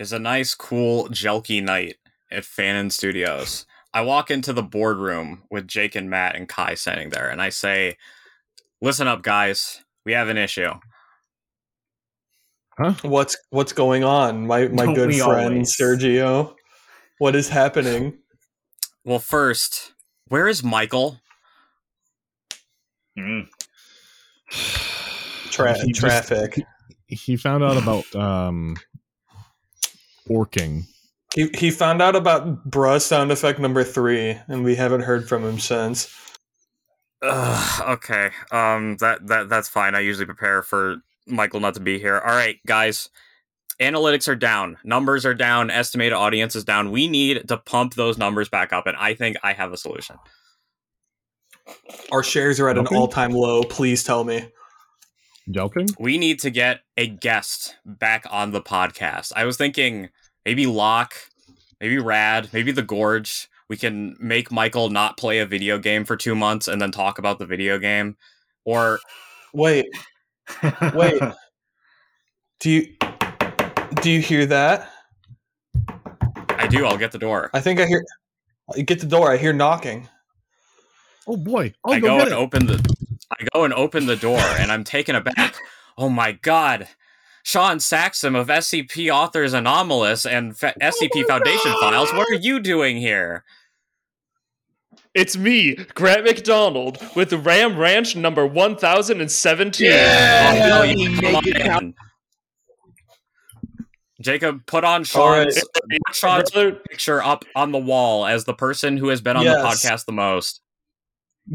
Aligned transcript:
is 0.00 0.12
a 0.12 0.18
nice, 0.18 0.54
cool, 0.54 1.08
jelky 1.08 1.62
night 1.62 1.96
at 2.32 2.42
Fanon 2.42 2.90
Studios. 2.90 3.66
I 3.92 4.00
walk 4.00 4.30
into 4.30 4.52
the 4.52 4.62
boardroom 4.62 5.42
with 5.50 5.68
Jake 5.68 5.94
and 5.94 6.08
Matt 6.08 6.34
and 6.36 6.48
Kai 6.48 6.74
standing 6.74 7.10
there, 7.10 7.28
and 7.28 7.42
I 7.42 7.50
say, 7.50 7.96
"Listen 8.80 9.06
up, 9.06 9.22
guys. 9.22 9.84
We 10.04 10.12
have 10.12 10.28
an 10.28 10.38
issue." 10.38 10.72
What's 13.02 13.36
what's 13.50 13.74
going 13.74 14.04
on, 14.04 14.46
my 14.46 14.68
my 14.68 14.86
Don't 14.86 14.94
good 14.94 15.14
friend 15.14 15.54
always? 15.54 15.76
Sergio? 15.78 16.54
What 17.18 17.36
is 17.36 17.48
happening? 17.50 18.16
Well, 19.04 19.18
first, 19.18 19.92
where 20.28 20.48
is 20.48 20.62
Michael? 20.64 21.20
Mm. 23.18 23.48
Tra- 25.50 25.78
He 25.78 25.92
just- 25.92 26.00
traffic. 26.00 26.62
He 27.06 27.36
found 27.36 27.62
out 27.64 27.76
about 27.76 28.14
um 28.14 28.76
orking. 30.30 30.84
He 31.34 31.48
he 31.54 31.70
found 31.70 32.02
out 32.02 32.16
about 32.16 32.68
bruh 32.68 33.00
sound 33.00 33.30
effect 33.30 33.58
number 33.58 33.84
three, 33.84 34.38
and 34.48 34.64
we 34.64 34.74
haven't 34.74 35.02
heard 35.02 35.28
from 35.28 35.44
him 35.44 35.58
since. 35.58 36.14
Ugh, 37.22 37.88
okay. 37.88 38.30
Um 38.50 38.96
that 38.98 39.26
that 39.26 39.48
that's 39.48 39.68
fine. 39.68 39.94
I 39.94 40.00
usually 40.00 40.26
prepare 40.26 40.62
for 40.62 40.96
Michael 41.26 41.60
not 41.60 41.74
to 41.74 41.80
be 41.80 41.98
here. 41.98 42.18
All 42.18 42.34
right, 42.34 42.56
guys. 42.66 43.10
Analytics 43.80 44.28
are 44.28 44.36
down. 44.36 44.76
Numbers 44.84 45.24
are 45.24 45.34
down. 45.34 45.70
Estimated 45.70 46.12
audience 46.12 46.54
is 46.54 46.64
down. 46.64 46.90
We 46.90 47.08
need 47.08 47.48
to 47.48 47.56
pump 47.56 47.94
those 47.94 48.18
numbers 48.18 48.48
back 48.48 48.72
up 48.74 48.86
and 48.86 48.96
I 48.96 49.14
think 49.14 49.36
I 49.42 49.54
have 49.54 49.72
a 49.72 49.76
solution. 49.76 50.16
Our 52.12 52.22
shares 52.22 52.60
are 52.60 52.68
at 52.68 52.76
an 52.76 52.86
all 52.88 53.08
time 53.08 53.32
low. 53.32 53.62
Please 53.62 54.04
tell 54.04 54.24
me. 54.24 54.48
Joking? 55.50 55.88
We 55.98 56.18
need 56.18 56.40
to 56.40 56.50
get 56.50 56.80
a 56.96 57.06
guest 57.06 57.76
back 57.84 58.26
on 58.30 58.52
the 58.52 58.60
podcast. 58.60 59.32
I 59.34 59.44
was 59.44 59.56
thinking 59.56 60.10
maybe 60.44 60.66
Locke, 60.66 61.14
maybe 61.80 61.98
Rad, 61.98 62.48
maybe 62.52 62.72
the 62.72 62.82
Gorge. 62.82 63.48
We 63.68 63.76
can 63.76 64.16
make 64.18 64.50
Michael 64.50 64.90
not 64.90 65.16
play 65.16 65.38
a 65.38 65.46
video 65.46 65.78
game 65.78 66.04
for 66.04 66.16
2 66.16 66.34
months 66.34 66.66
and 66.66 66.82
then 66.82 66.90
talk 66.90 67.18
about 67.18 67.38
the 67.38 67.46
video 67.46 67.78
game 67.78 68.16
or 68.64 68.98
Wait, 69.52 69.86
wait. 70.94 71.20
do 72.60 72.70
you 72.70 72.96
do 74.00 74.10
you 74.10 74.20
hear 74.20 74.46
that? 74.46 74.90
I 76.50 76.68
do, 76.68 76.86
I'll 76.86 76.98
get 76.98 77.10
the 77.10 77.18
door. 77.18 77.50
I 77.52 77.60
think 77.60 77.80
I 77.80 77.86
hear. 77.86 78.04
You 78.76 78.84
get 78.84 79.00
the 79.00 79.06
door. 79.06 79.32
I 79.32 79.36
hear 79.36 79.52
knocking. 79.52 80.08
Oh 81.26 81.36
boy. 81.36 81.74
I'll 81.84 81.94
I 81.94 82.00
go, 82.00 82.18
go 82.18 82.20
and 82.20 82.28
it. 82.28 82.34
open 82.34 82.66
the 82.66 82.94
I 83.32 83.44
go 83.52 83.64
and 83.64 83.74
open 83.74 84.06
the 84.06 84.16
door 84.16 84.38
and 84.38 84.70
I'm 84.70 84.84
taken 84.84 85.16
aback. 85.16 85.56
Oh 85.98 86.08
my 86.08 86.32
god. 86.32 86.88
Sean 87.50 87.80
Saxon 87.80 88.36
of 88.36 88.46
SCP 88.46 89.12
Authors 89.12 89.54
Anomalous 89.54 90.24
and 90.24 90.56
Fa- 90.56 90.72
SCP 90.80 91.26
Foundation 91.26 91.72
Files, 91.80 92.12
what 92.12 92.30
are 92.30 92.34
you 92.34 92.60
doing 92.60 92.96
here? 92.96 93.42
It's 95.14 95.36
me, 95.36 95.74
Grant 95.94 96.22
MacDonald, 96.22 96.98
with 97.16 97.32
Ram 97.32 97.76
Ranch 97.76 98.14
number 98.14 98.46
1017. 98.46 99.88
Oh, 99.90 100.68
no, 100.68 100.82
you 100.84 101.10
you 101.10 101.20
come 101.20 101.34
on 101.34 101.48
in. 101.48 101.94
Jacob, 104.20 104.64
put 104.66 104.84
on 104.84 105.04
All 105.16 105.30
right. 105.30 105.52
Sean's, 105.52 105.64
put 105.74 106.14
Sean's 106.14 106.50
Brother, 106.52 106.72
picture 106.88 107.20
up 107.20 107.44
on 107.56 107.72
the 107.72 107.78
wall 107.78 108.26
as 108.26 108.44
the 108.44 108.54
person 108.54 108.96
who 108.96 109.08
has 109.08 109.20
been 109.20 109.36
on 109.36 109.44
the 109.44 109.50
podcast 109.50 110.04
the 110.04 110.12
most. 110.12 110.59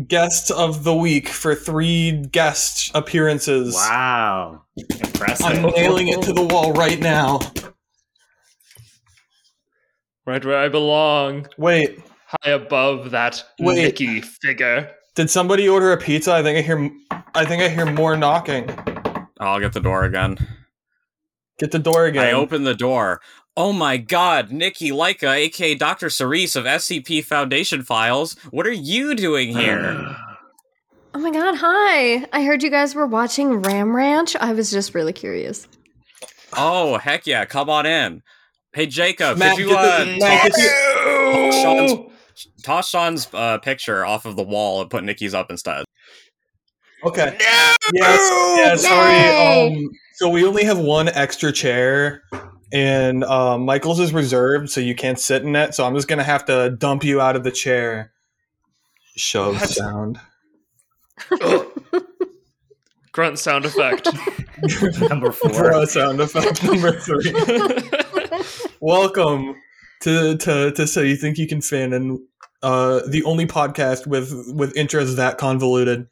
Guest 0.07 0.51
of 0.51 0.83
the 0.83 0.93
week 0.93 1.29
for 1.29 1.55
three 1.55 2.11
guest 2.31 2.91
appearances. 2.93 3.73
Wow. 3.75 4.63
Impressive. 4.75 5.45
I'm 5.45 5.61
nailing 5.71 6.09
it 6.09 6.21
to 6.23 6.33
the 6.33 6.43
wall 6.43 6.73
right 6.73 6.99
now. 6.99 7.39
right 10.25 10.43
where 10.43 10.57
I 10.57 10.67
belong, 10.67 11.47
Wait, 11.57 11.99
high 12.27 12.51
above 12.51 13.11
that 13.11 13.41
Wait. 13.59 13.75
Nicky 13.75 14.19
figure. 14.19 14.91
did 15.15 15.29
somebody 15.29 15.69
order 15.69 15.93
a 15.93 15.97
pizza? 15.97 16.33
I 16.33 16.43
think 16.43 16.57
I 16.57 16.61
hear. 16.61 16.89
I 17.33 17.45
think 17.45 17.63
I 17.63 17.69
hear 17.69 17.85
more 17.85 18.17
knocking. 18.17 18.69
Oh, 19.39 19.45
I'll 19.45 19.59
get 19.59 19.73
the 19.73 19.79
door 19.79 20.03
again. 20.03 20.37
Get 21.57 21.71
the 21.71 21.79
door 21.79 22.05
again. 22.05 22.25
I 22.25 22.31
open 22.33 22.63
the 22.65 22.75
door. 22.75 23.21
Oh 23.57 23.71
my 23.71 23.95
god, 23.97 24.51
Nikki 24.51 24.89
Leica, 24.89 25.33
aka 25.33 25.75
Dr. 25.75 26.09
Cerise 26.09 26.55
of 26.55 26.65
SCP 26.65 27.23
Foundation 27.23 27.83
Files, 27.83 28.35
what 28.51 28.67
are 28.67 28.71
you 28.71 29.15
doing 29.15 29.51
here? 29.55 30.15
Oh 31.13 31.19
my 31.19 31.31
god, 31.31 31.55
hi. 31.55 32.25
I 32.33 32.43
heard 32.43 32.61
you 32.61 32.69
guys 32.69 32.93
were 32.93 33.07
watching 33.07 33.61
Ram 33.61 33.95
Ranch. 33.95 34.35
I 34.35 34.51
was 34.51 34.69
just 34.69 34.93
really 34.93 35.13
curious. 35.13 35.65
oh, 36.57 36.97
heck 36.97 37.25
yeah, 37.25 37.45
come 37.45 37.69
on 37.69 37.85
in. 37.85 38.21
Hey, 38.73 38.85
Jacob, 38.85 39.37
Matt, 39.37 39.55
could 39.55 39.63
you 39.63 39.69
get 39.69 39.77
uh, 39.79 40.03
the- 40.03 40.19
Matt, 40.19 40.51
toss, 40.51 40.57
get 40.57 41.31
toss 41.31 41.55
Sean's, 41.61 42.11
toss 42.63 42.89
Sean's 42.89 43.27
uh, 43.33 43.57
picture 43.59 44.05
off 44.05 44.25
of 44.25 44.35
the 44.35 44.43
wall 44.43 44.81
and 44.81 44.89
put 44.89 45.05
Nikki's 45.05 45.33
up 45.33 45.49
instead? 45.49 45.85
Okay. 47.05 47.37
Yes. 47.93 48.57
Yeah. 48.57 48.75
Sorry. 48.75 49.77
Um. 49.77 49.89
So 50.15 50.27
we 50.27 50.45
only 50.45 50.65
have 50.65 50.79
one 50.79 51.07
extra 51.07 51.53
chair, 51.53 52.23
and 52.71 53.23
um, 53.23 53.65
Michael's 53.65 53.99
is 53.99 54.13
reserved, 54.13 54.69
so 54.69 54.81
you 54.81 54.95
can't 54.95 55.19
sit 55.19 55.43
in 55.43 55.55
it. 55.55 55.73
So 55.75 55.85
I'm 55.85 55.95
just 55.95 56.07
gonna 56.07 56.23
have 56.23 56.45
to 56.45 56.71
dump 56.71 57.03
you 57.03 57.21
out 57.21 57.35
of 57.35 57.43
the 57.43 57.51
chair. 57.51 58.11
Shove 59.15 59.55
What? 59.55 59.69
sound. 59.69 60.19
Grunt 63.11 63.39
sound 63.39 63.65
effect. 63.65 64.09
Number 65.09 65.31
four. 65.31 65.49
Bro 65.51 65.85
sound 65.85 66.19
effect 66.19 66.61
number 66.63 66.91
three. 66.99 67.31
Welcome 68.81 69.55
to 70.01 70.35
to 70.37 70.71
to 70.71 70.85
so 70.87 71.01
you 71.01 71.15
think 71.15 71.37
you 71.37 71.47
can 71.47 71.61
fan 71.61 71.93
and 71.93 72.19
uh 72.61 72.99
the 73.07 73.23
only 73.23 73.45
podcast 73.47 74.05
with 74.05 74.33
with 74.53 74.73
intros 74.75 75.15
that 75.15 75.37
convoluted. 75.37 76.07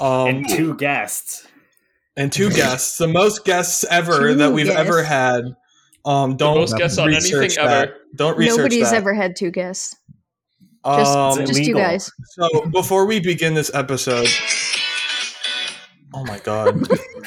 Um 0.00 0.28
and 0.28 0.48
two 0.48 0.74
guests. 0.76 1.46
and 2.16 2.32
two 2.32 2.50
guests, 2.50 2.96
the 2.96 3.08
most 3.08 3.44
guests 3.44 3.84
ever 3.90 4.30
Two 4.30 4.34
that 4.36 4.52
we've 4.52 4.66
guests. 4.66 4.80
ever 4.80 5.02
had. 5.02 5.44
Um, 6.08 6.36
don't 6.38 6.54
most 6.56 6.76
guests 6.78 6.96
on 6.96 7.08
research 7.08 7.58
anything 7.58 7.64
that. 7.66 7.88
ever. 7.88 7.96
Don't 8.16 8.38
research 8.38 8.56
Nobody's 8.56 8.90
that. 8.90 8.96
ever 8.96 9.12
had 9.12 9.36
two 9.36 9.50
guests. 9.50 9.94
Just, 10.86 11.16
Um, 11.16 11.44
just 11.44 11.60
you 11.60 11.74
guys. 11.74 12.10
so 12.30 12.64
before 12.70 13.04
we 13.04 13.20
begin 13.20 13.52
this 13.52 13.70
episode, 13.74 14.26
oh 16.14 16.24
my 16.24 16.38
god, 16.38 16.80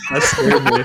that 0.09 0.23
scared 0.23 0.63
me. 0.63 0.83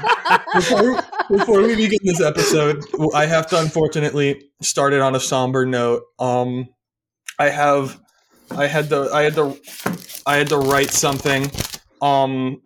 Before, 0.52 1.38
before 1.38 1.62
we 1.62 1.74
begin 1.74 2.00
this 2.02 2.20
episode, 2.20 2.84
I 3.14 3.24
have 3.24 3.46
to 3.46 3.58
unfortunately 3.60 4.50
start 4.60 4.92
it 4.92 5.00
on 5.00 5.14
a 5.14 5.20
somber 5.20 5.64
note. 5.64 6.02
Um, 6.18 6.68
I 7.38 7.48
have, 7.48 7.98
I 8.50 8.66
had 8.66 8.90
to, 8.90 9.08
I 9.10 9.22
had 9.22 9.36
to, 9.36 9.56
I 10.26 10.36
had 10.36 10.48
to 10.50 10.58
write 10.58 10.90
something. 10.90 11.50
Um, 12.02 12.60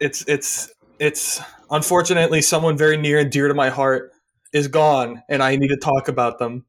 it's 0.00 0.24
it's 0.26 0.72
it's 0.98 1.38
unfortunately 1.70 2.40
someone 2.40 2.78
very 2.78 2.96
near 2.96 3.18
and 3.18 3.30
dear 3.30 3.48
to 3.48 3.54
my 3.54 3.68
heart 3.68 4.12
is 4.52 4.68
gone, 4.68 5.22
and 5.28 5.42
I 5.42 5.56
need 5.56 5.68
to 5.68 5.76
talk 5.76 6.08
about 6.08 6.38
them. 6.38 6.64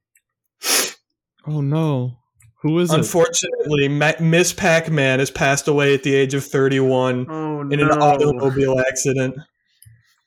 Oh 1.48 1.62
no. 1.62 2.18
Who 2.62 2.78
is 2.80 2.92
it? 2.92 2.98
Unfortunately, 2.98 3.88
Ma- 3.88 4.20
Miss 4.20 4.52
Pac-Man 4.52 5.20
has 5.20 5.32
passed 5.32 5.70
away 5.70 5.94
at 5.94 6.04
the 6.04 6.14
age 6.14 6.34
of 6.34 6.44
31 6.44 7.26
Oh 7.30 7.62
in 7.62 7.80
an 7.80 7.90
automobile 7.90 8.80
accident. 8.80 9.36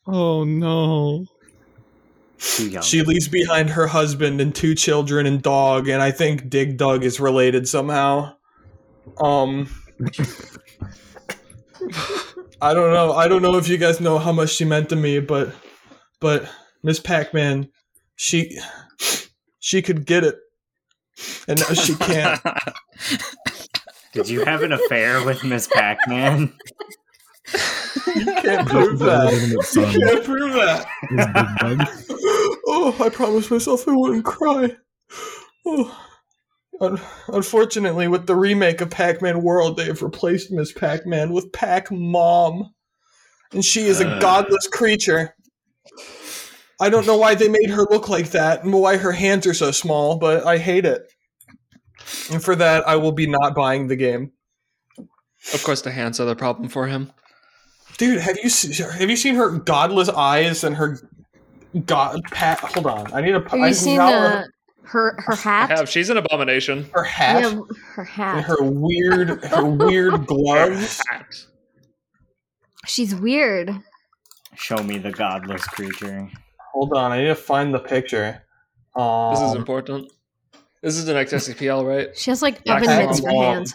Oh 0.07 0.43
no. 0.43 1.27
Too 2.39 2.69
young. 2.69 2.81
She 2.83 3.03
leaves 3.03 3.27
behind 3.27 3.69
her 3.69 3.87
husband 3.87 4.41
and 4.41 4.53
two 4.53 4.75
children 4.75 5.25
and 5.25 5.41
dog, 5.41 5.87
and 5.87 6.01
I 6.01 6.11
think 6.11 6.49
Dig 6.49 6.77
Dug 6.77 7.03
is 7.03 7.19
related 7.19 7.67
somehow. 7.67 8.35
Um, 9.21 9.69
I 12.61 12.73
don't 12.73 12.93
know. 12.93 13.13
I 13.13 13.27
don't 13.27 13.41
know 13.41 13.57
if 13.57 13.67
you 13.67 13.77
guys 13.77 13.99
know 14.01 14.17
how 14.17 14.31
much 14.31 14.49
she 14.51 14.65
meant 14.65 14.89
to 14.89 14.95
me, 14.95 15.19
but 15.19 15.53
but 16.19 16.49
Miss 16.83 16.99
Pac-Man, 16.99 17.69
she 18.15 18.59
she 19.59 19.81
could 19.81 20.05
get 20.05 20.23
it, 20.23 20.35
and 21.47 21.59
now 21.59 21.73
she 21.73 21.95
can't. 21.95 22.41
Did 24.13 24.29
you 24.29 24.45
have 24.45 24.61
an 24.61 24.71
affair 24.73 25.23
with 25.25 25.43
Miss 25.43 25.67
Pac-Man? 25.67 26.53
You 28.15 28.25
can't 28.25 28.67
prove 28.67 28.99
that. 28.99 29.33
You 29.75 29.99
can't 29.99 30.23
prove 30.23 30.53
that. 30.53 30.85
Is 31.09 31.25
Big 31.25 31.77
Bug. 31.77 32.59
oh, 32.67 32.95
I 32.99 33.09
promised 33.09 33.49
myself 33.51 33.87
I 33.87 33.95
wouldn't 33.95 34.25
cry. 34.25 34.75
Oh. 35.65 35.99
Un- 36.81 36.99
unfortunately, 37.27 38.07
with 38.07 38.25
the 38.27 38.35
remake 38.35 38.81
of 38.81 38.89
Pac-Man 38.89 39.41
World, 39.41 39.77
they 39.77 39.85
have 39.85 40.01
replaced 40.01 40.51
Miss 40.51 40.71
Pac-Man 40.73 41.31
with 41.31 41.51
Pac-Mom, 41.53 42.73
and 43.51 43.63
she 43.63 43.81
is 43.85 44.01
a 44.01 44.07
Uh. 44.07 44.19
godless 44.19 44.67
creature. 44.67 45.35
I 46.81 46.89
don't 46.89 47.05
know 47.07 47.17
why 47.17 47.35
they 47.35 47.47
made 47.49 47.69
her 47.69 47.85
look 47.89 48.09
like 48.09 48.31
that, 48.31 48.63
and 48.63 48.73
why 48.73 48.97
her 48.97 49.11
hands 49.11 49.45
are 49.47 49.53
so 49.53 49.71
small, 49.71 50.17
but 50.17 50.45
I 50.45 50.57
hate 50.57 50.85
it. 50.85 51.03
And 52.31 52.43
for 52.43 52.55
that, 52.55 52.87
I 52.87 52.95
will 52.95 53.11
be 53.11 53.27
not 53.27 53.55
buying 53.55 53.87
the 53.87 53.95
game. 53.95 54.31
of 55.53 55.63
course, 55.63 55.81
the 55.81 55.91
hands 55.91 56.19
are 56.19 56.25
the 56.25 56.35
problem 56.35 56.69
for 56.69 56.87
him. 56.87 57.11
Dude, 57.97 58.19
have 58.19 58.37
you 58.43 58.49
se- 58.49 58.83
have 58.97 59.09
you 59.09 59.15
seen 59.15 59.35
her 59.35 59.49
godless 59.51 60.09
eyes 60.09 60.63
and 60.63 60.75
her 60.75 60.99
God, 61.85 62.21
Pat, 62.31 62.59
hold 62.59 62.85
on. 62.85 63.11
I 63.13 63.21
need 63.21 63.35
a. 63.35 63.39
Have 63.49 63.53
I 63.53 63.67
you 63.69 63.73
seen 63.73 63.97
forgot 63.97 64.13
uh, 64.13 64.43
her 64.83 65.15
her 65.19 65.33
I 65.33 65.35
hat? 65.35 65.69
have. 65.77 65.89
She's 65.89 66.09
an 66.09 66.17
abomination. 66.17 66.87
her 66.93 67.03
hat 67.03 67.41
Yeah, 67.43 67.61
her 67.95 68.01
and 68.01 68.07
hat. 68.07 68.43
her 68.45 68.61
weird, 68.61 69.43
her 69.45 69.65
weird 69.65 70.25
gloves. 70.27 71.01
Hat. 71.09 71.25
She's 72.85 73.15
weird. 73.15 73.73
Show 74.55 74.77
me 74.83 74.97
the 74.99 75.11
godless 75.11 75.65
creature. 75.65 76.29
Hold 76.73 76.93
on, 76.93 77.11
I 77.11 77.19
need 77.19 77.27
to 77.27 77.35
find 77.35 77.73
the 77.73 77.79
picture. 77.79 78.43
Um, 78.95 79.33
This 79.33 79.41
is 79.43 79.55
important. 79.55 80.11
This 80.81 80.97
is 80.97 81.05
the 81.05 81.13
next 81.13 81.31
SCPL, 81.33 81.85
right? 81.87 82.15
She 82.17 82.29
has 82.31 82.41
like 82.41 82.61
Yeah, 82.65 82.75
oven 82.75 82.87
Pac- 82.87 83.07
mitts 83.07 83.19
for 83.21 83.29
hands. 83.29 83.73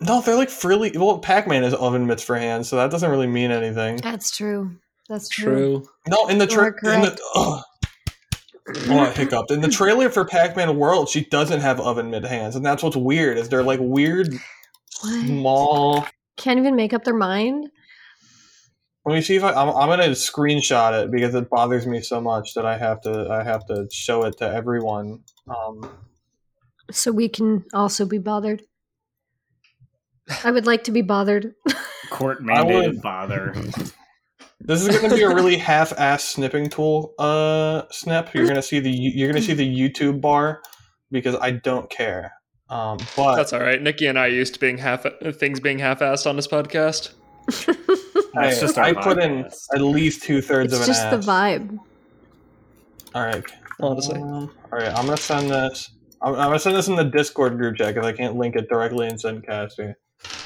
no, 0.00 0.20
they're 0.20 0.36
like 0.36 0.50
frilly. 0.50 0.92
Well, 0.96 1.18
Pac-Man 1.18 1.64
is 1.64 1.74
oven 1.74 2.06
mitts 2.06 2.22
for 2.22 2.36
hands, 2.36 2.68
so 2.68 2.76
that 2.76 2.90
doesn't 2.90 3.10
really 3.10 3.26
mean 3.26 3.50
anything. 3.50 3.96
That's 3.96 4.30
true. 4.36 4.76
That's 5.08 5.28
true. 5.28 5.82
True. 5.82 5.88
No, 6.08 6.26
in 6.28 6.38
the 6.38 6.46
You 6.48 6.60
are 6.60 6.72
tra- 6.72 6.94
in 6.94 7.00
the 7.02 7.18
ugh. 7.34 7.62
oh, 8.88 9.00
I 9.00 9.10
hiccuped. 9.10 9.50
In 9.50 9.60
the 9.60 9.68
trailer 9.68 10.08
for 10.10 10.24
Pac-Man 10.24 10.76
World, 10.78 11.08
she 11.08 11.24
doesn't 11.24 11.60
have 11.60 11.80
oven 11.80 12.10
mitt 12.10 12.24
hands, 12.24 12.56
and 12.56 12.64
that's 12.64 12.82
what's 12.82 12.96
weird. 12.96 13.38
Is 13.38 13.48
they're 13.48 13.62
like 13.62 13.80
weird, 13.80 14.32
What? 15.00 15.26
small. 15.26 16.06
Can't 16.36 16.58
even 16.58 16.76
make 16.76 16.92
up 16.92 17.04
their 17.04 17.14
mind. 17.16 17.70
Let 19.04 19.14
me 19.14 19.20
see 19.20 19.34
if 19.36 19.42
I, 19.42 19.50
I'm, 19.52 19.68
I'm 19.70 19.88
gonna 19.88 20.10
screenshot 20.10 21.02
it 21.04 21.10
because 21.10 21.34
it 21.34 21.50
bothers 21.50 21.86
me 21.86 22.00
so 22.02 22.20
much 22.20 22.54
that 22.54 22.64
I 22.64 22.78
have 22.78 23.00
to 23.02 23.28
I 23.30 23.42
have 23.42 23.66
to 23.66 23.88
show 23.92 24.22
it 24.24 24.36
to 24.38 24.48
everyone. 24.48 25.20
Um, 25.48 25.90
So 26.90 27.10
we 27.10 27.28
can 27.28 27.64
also 27.74 28.06
be 28.06 28.18
bothered. 28.18 28.62
I 30.44 30.50
would 30.52 30.66
like 30.66 30.84
to 30.84 30.90
be 30.92 31.02
bothered. 31.02 31.54
Court 32.10 32.38
I 32.48 32.62
would- 32.62 32.74
mandated 32.98 33.02
bother. 33.02 33.54
this 34.60 34.86
is 34.86 34.96
gonna 35.00 35.14
be 35.16 35.22
a 35.22 35.34
really 35.34 35.56
half-ass 35.56 36.22
snipping 36.24 36.68
tool. 36.68 37.14
Uh, 37.18 37.82
snip. 37.90 38.32
You're 38.34 38.46
gonna 38.46 38.62
see 38.62 38.78
the 38.78 38.90
you're 38.90 39.28
gonna 39.28 39.42
see 39.42 39.54
the 39.54 39.66
YouTube 39.66 40.20
bar 40.20 40.62
because 41.10 41.34
I 41.36 41.50
don't 41.52 41.90
care. 41.90 42.32
Um, 42.68 42.98
but 43.16 43.34
That's 43.36 43.52
all 43.52 43.60
right. 43.60 43.82
Nikki 43.82 44.06
and 44.06 44.18
I 44.18 44.28
used 44.28 44.54
to 44.54 44.60
being 44.60 44.78
half 44.78 45.04
things 45.34 45.58
being 45.60 45.78
half-assed 45.80 46.26
on 46.26 46.36
this 46.36 46.46
podcast. 46.46 47.12
That's 48.34 48.58
I, 48.58 48.60
just 48.60 48.78
our 48.78 48.84
I 48.84 48.92
put 48.94 49.22
in 49.22 49.44
at 49.74 49.80
least 49.80 50.22
two 50.22 50.40
thirds 50.40 50.72
of 50.72 50.82
an 50.82 50.90
It's 50.90 50.98
just 50.98 51.10
the 51.10 51.18
vibe. 51.18 51.78
All 53.14 53.24
right. 53.24 53.44
Honestly. 53.80 54.16
Um, 54.16 54.52
all 54.72 54.78
right. 54.78 54.88
I'm 54.88 55.04
gonna 55.04 55.16
send 55.16 55.50
this. 55.50 55.90
I'm, 56.22 56.34
I'm 56.34 56.48
gonna 56.48 56.58
send 56.58 56.76
this 56.76 56.88
in 56.88 56.96
the 56.96 57.04
Discord 57.04 57.58
group 57.58 57.76
chat 57.76 57.94
because 57.94 58.06
I 58.06 58.12
can't 58.12 58.36
link 58.36 58.56
it 58.56 58.68
directly 58.68 59.08
in 59.08 59.16
Zencastr. 59.16 59.94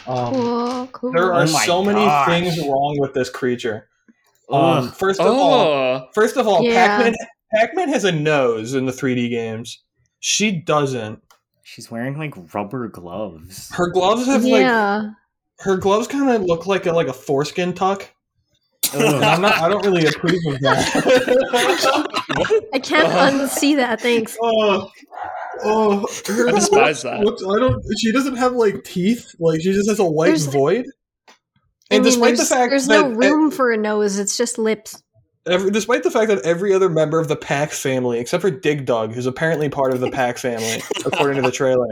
Um, 0.06 0.34
Cool, 0.34 0.88
cool. 0.93 1.12
there 1.12 1.32
are 1.32 1.43
Oh 1.43 1.52
my 1.52 1.66
so 1.66 1.82
many 1.82 2.08
things 2.26 2.58
wrong 2.58 2.96
with 2.98 3.12
this 3.12 3.28
creature. 3.31 3.88
Um, 4.50 4.90
first 4.90 5.20
of 5.20 5.26
all, 5.26 5.64
Oh, 5.64 6.08
first 6.14 6.37
of 6.37 6.46
all, 6.46 6.62
Yeah. 6.62 6.96
Pac-Man, 6.96 7.14
Pac-Man 7.54 7.88
has 7.88 8.04
a 8.04 8.12
nose 8.12 8.75
in 8.75 8.87
the 8.87 8.93
3D 8.93 9.28
games. 9.31 9.82
She 10.20 10.52
doesn't. 10.52 11.20
She's 11.62 11.90
wearing 11.90 12.16
like 12.16 12.34
rubber 12.54 12.88
gloves. 12.88 13.70
Her 13.72 13.90
gloves 13.90 14.26
have 14.26 14.44
like 14.44 14.62
yeah. 14.62 15.10
Her 15.61 15.76
gloves 15.76 16.06
kind 16.08 16.31
of 16.31 16.43
look 16.43 16.67
like 16.67 16.87
a 16.87 16.93
like 16.93 17.08
a 17.08 17.12
foreskin 17.12 17.75
tuck. 17.75 18.08
I'm 18.94 19.43
not. 19.43 19.55
I 19.61 19.69
don't 19.69 19.85
really 19.85 20.06
approve 20.06 20.38
of 20.47 20.61
that. 20.61 22.69
I 22.73 22.79
can't 22.79 23.08
Uh-huh. 23.08 23.31
unsee 23.31 23.76
that. 23.76 24.00
Thanks. 24.00 24.37
oh, 24.41 24.91
oh, 25.64 26.06
her 26.26 26.49
I 26.49 26.53
despise 26.53 27.03
that. 27.03 27.20
What's- 27.25 27.43
I 27.43 27.58
don't. 27.58 27.82
She 27.99 28.12
doesn't 28.12 28.37
have 28.37 28.53
like 28.53 28.85
teeth. 28.85 29.35
Like 29.41 29.61
she 29.61 29.73
just 29.73 29.88
has 29.88 29.99
a 29.99 30.05
white 30.05 30.26
There's- 30.29 30.47
void. 30.47 30.87
I 31.29 31.32
And 31.97 32.03
mean, 32.05 32.12
despite 32.12 32.32
the 32.32 32.37
there's, 32.38 32.49
fact 32.49 32.70
there's 32.70 32.87
that 32.88 33.11
no 33.11 33.14
room 33.14 33.50
for 33.53 33.70
a 33.73 33.76
nose, 33.76 34.19
it's 34.19 34.37
just 34.37 34.58
lips. 34.58 35.00
every, 35.47 35.70
despite 35.70 36.03
the 36.03 36.11
fact 36.11 36.26
that 36.29 36.44
every 36.44 36.73
other 36.75 36.88
member 36.88 37.20
of 37.20 37.29
the 37.29 37.37
Pack 37.37 37.70
family, 37.70 38.19
except 38.19 38.41
for 38.41 38.50
Dig 38.50 38.87
Dug, 38.87 39.12
who's 39.14 39.26
apparently 39.26 39.69
part 39.69 39.93
of 39.94 40.00
the 40.00 40.11
Pack 40.11 40.37
family, 40.38 40.82
according 41.05 41.37
to 41.37 41.43
the 41.43 41.53
trailer, 41.53 41.87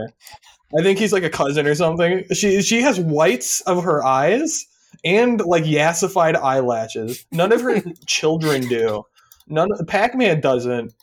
I 0.77 0.83
think 0.83 0.99
he's 0.99 1.13
like 1.13 1.23
a 1.23 1.29
cousin 1.29 1.67
or 1.67 1.75
something. 1.75 2.23
She 2.33 2.61
she 2.61 2.81
has 2.81 2.99
whites 2.99 3.61
of 3.61 3.83
her 3.83 4.03
eyes 4.03 4.65
and 5.03 5.39
like 5.41 5.63
yassified 5.63 6.35
eyelashes. 6.35 7.25
None 7.31 7.51
of 7.51 7.61
her 7.61 7.81
children 8.05 8.67
do. 8.67 9.03
None. 9.47 9.69
Pac 9.87 10.15
Man 10.15 10.41
doesn't. 10.41 10.93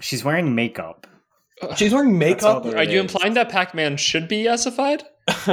She's 0.00 0.24
wearing 0.24 0.54
makeup. 0.54 1.06
She's 1.76 1.92
wearing 1.92 2.18
makeup. 2.18 2.64
are 2.64 2.84
you 2.84 3.00
is. 3.00 3.12
implying 3.12 3.34
that 3.34 3.50
Pac-Man 3.50 3.96
should 3.96 4.28
be 4.28 4.44
yassified? 4.44 5.02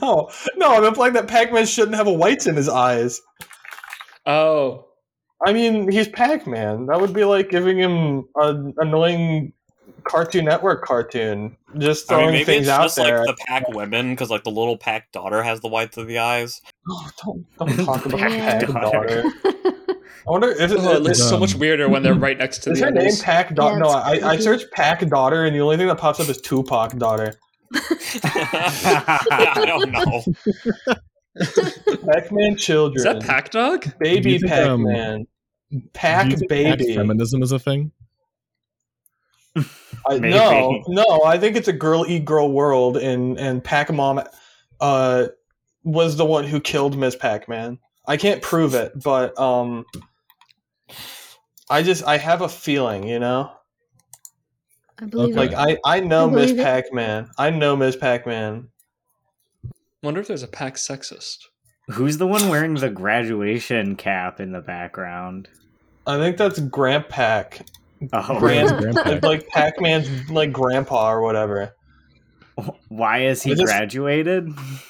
no, 0.00 0.30
no, 0.56 0.74
I'm 0.74 0.84
implying 0.84 1.12
that 1.14 1.28
Pac 1.28 1.52
Man 1.52 1.66
shouldn't 1.66 1.96
have 1.96 2.06
a 2.06 2.12
whites 2.12 2.46
in 2.46 2.56
his 2.56 2.68
eyes. 2.68 3.20
Oh, 4.24 4.86
I 5.46 5.52
mean, 5.52 5.90
he's 5.90 6.08
Pac 6.08 6.46
Man. 6.46 6.86
That 6.86 7.00
would 7.00 7.12
be 7.12 7.24
like 7.24 7.50
giving 7.50 7.78
him 7.78 8.24
an 8.36 8.74
annoying 8.78 9.52
Cartoon 10.06 10.44
Network 10.44 10.84
cartoon. 10.84 11.56
Just 11.78 12.06
throwing 12.08 12.22
I 12.22 12.22
throwing 12.22 12.26
mean, 12.26 12.32
maybe 12.32 12.44
things 12.44 12.66
it's 12.68 12.70
out 12.70 12.82
just 12.84 12.96
there. 12.96 13.24
like 13.24 13.36
the 13.36 13.44
pack 13.46 13.68
women 13.68 14.10
because 14.10 14.30
like 14.30 14.44
the 14.44 14.50
little 14.50 14.76
pack 14.78 15.10
daughter 15.12 15.42
has 15.42 15.60
the 15.60 15.68
whites 15.68 15.96
of 15.96 16.06
the 16.06 16.18
eyes. 16.18 16.60
Oh, 16.88 17.10
don't, 17.24 17.44
don't 17.58 17.84
talk 17.84 18.06
about 18.06 18.20
Yeah. 18.30 18.60
Pac 18.60 18.68
daughter. 18.68 19.24
I 19.44 20.30
wonder 20.30 20.50
if 20.50 20.70
it, 20.70 20.78
oh 20.78 20.92
it 20.92 21.02
looks 21.02 21.18
so 21.18 21.36
much 21.36 21.56
weirder 21.56 21.88
when 21.88 22.04
they're 22.04 22.14
right 22.14 22.38
next 22.38 22.58
to 22.64 22.70
is 22.70 22.78
the 22.78 22.84
her 22.86 22.90
name 22.92 23.02
others. 23.02 23.22
Pac 23.22 23.54
daughter. 23.56 23.74
Yeah, 23.74 23.78
no, 23.80 23.88
I, 23.88 24.10
I 24.12 24.18
creepy. 24.20 24.42
searched 24.42 24.70
Pac 24.72 25.08
daughter, 25.08 25.44
and 25.44 25.54
the 25.56 25.60
only 25.60 25.76
thing 25.76 25.88
that 25.88 25.98
pops 25.98 26.20
up 26.20 26.28
is 26.28 26.40
Tupac 26.40 26.96
daughter. 26.96 27.34
I 27.74 29.64
don't 29.66 29.90
know. 29.90 30.22
Pac 32.06 32.30
Man 32.30 32.56
children. 32.56 32.96
Is 32.98 33.02
that 33.04 33.20
Pac 33.22 33.50
Dog? 33.50 33.86
Baby 33.98 34.32
you 34.34 34.40
Pac 34.40 34.66
um, 34.68 34.84
Man. 34.84 35.26
Do 35.72 35.80
Pac 35.92 36.30
you 36.30 36.36
pack 36.36 36.48
baby. 36.48 36.94
feminism 36.94 37.42
is 37.42 37.50
a 37.50 37.58
thing. 37.58 37.90
I, 40.08 40.18
no, 40.18 40.82
no, 40.88 41.22
I 41.24 41.38
think 41.38 41.56
it's 41.56 41.68
a 41.68 41.72
girl 41.72 42.04
eat 42.06 42.24
girl 42.24 42.50
world, 42.50 42.96
and 42.96 43.38
and 43.38 43.62
Pac 43.62 43.92
Mom, 43.92 44.22
uh, 44.80 45.26
was 45.84 46.16
the 46.16 46.24
one 46.24 46.44
who 46.44 46.60
killed 46.60 46.96
Miss 46.96 47.16
Pac 47.16 47.48
Man. 47.48 47.78
I 48.06 48.16
can't 48.16 48.42
prove 48.42 48.74
it, 48.74 48.92
but 49.02 49.38
um, 49.38 49.84
I 51.68 51.82
just 51.82 52.04
I 52.04 52.18
have 52.18 52.42
a 52.42 52.48
feeling, 52.48 53.08
you 53.08 53.18
know, 53.18 53.50
I 54.98 55.06
believe 55.06 55.36
like. 55.36 55.52
I 55.54 55.78
I 55.84 56.00
know 56.00 56.28
Miss? 56.30 56.52
Pac 56.52 56.92
Man. 56.92 57.30
I 57.36 57.50
know 57.50 57.76
Miss 57.76 57.96
Pac 57.96 58.26
Man. 58.26 58.68
Wonder 60.02 60.20
if 60.20 60.28
there's 60.28 60.42
a 60.42 60.48
Pac 60.48 60.74
sexist. 60.74 61.38
Who's 61.88 62.18
the 62.18 62.26
one 62.26 62.48
wearing 62.48 62.74
the 62.74 62.90
graduation 62.90 63.96
cap 63.96 64.40
in 64.40 64.52
the 64.52 64.60
background? 64.60 65.48
I 66.06 66.18
think 66.18 66.36
that's 66.36 66.58
Grant 66.58 67.08
Pac, 67.08 67.66
Oh, 68.12 68.38
Grand- 68.38 68.68
grandpa. 68.94 69.26
Like 69.26 69.46
Pac 69.48 69.80
Man's 69.80 70.30
like 70.30 70.52
grandpa 70.52 71.12
or 71.12 71.22
whatever. 71.22 71.74
why 72.88 73.24
is 73.24 73.42
he 73.42 73.52
Is 73.52 73.58
this- 73.58 73.70
graduated? 73.70 74.48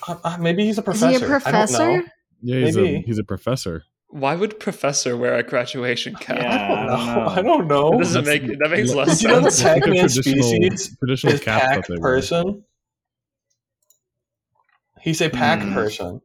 Uh, 0.08 0.16
uh, 0.25 0.36
maybe 0.38 0.64
he's 0.64 0.78
a 0.78 0.80
Is 0.80 0.84
professor. 0.84 1.08
he 1.08 1.14
a 1.14 1.16
I 1.16 1.20
don't 1.20 1.30
professor? 1.42 1.78
know. 1.98 2.02
yeah, 2.42 2.64
he's 2.66 2.76
a 2.76 2.82
maybe. 2.82 3.02
he's 3.06 3.18
a 3.18 3.25
professor. 3.25 3.84
Why 4.08 4.34
would 4.36 4.60
Professor 4.60 5.16
wear 5.16 5.34
a 5.34 5.42
graduation 5.42 6.14
cap? 6.14 6.38
Yeah. 6.38 6.48
I 6.54 6.86
don't 6.86 6.88
I 6.88 6.94
don't 6.94 7.06
know. 7.06 7.25
know. 7.25 7.28
I 7.28 7.42
don't 7.42 7.66
know. 7.66 7.90
That 7.90 7.98
doesn't 7.98 8.25
That's- 8.25 8.42
make 8.48 8.58
that 8.60 8.70
makes 8.70 8.88
Did 8.90 8.96
less 8.96 9.22
you 9.22 9.28
know 9.28 9.40
the 9.40 9.50
sense. 9.50 9.62
Pac- 9.62 9.82
Pac-Man 9.82 10.08
traditional- 10.08 10.48
species 10.48 10.96
traditional 10.98 11.32
is 11.34 11.40
caps 11.40 11.64
Pac 11.64 11.75
that 11.86 11.88
they 11.88 12.00
wear. 12.00 12.14
person. 12.16 12.64
He's 15.00 15.20
a 15.20 15.28
pack 15.30 15.60
Hmm. 15.62 15.75
person. 15.75 16.20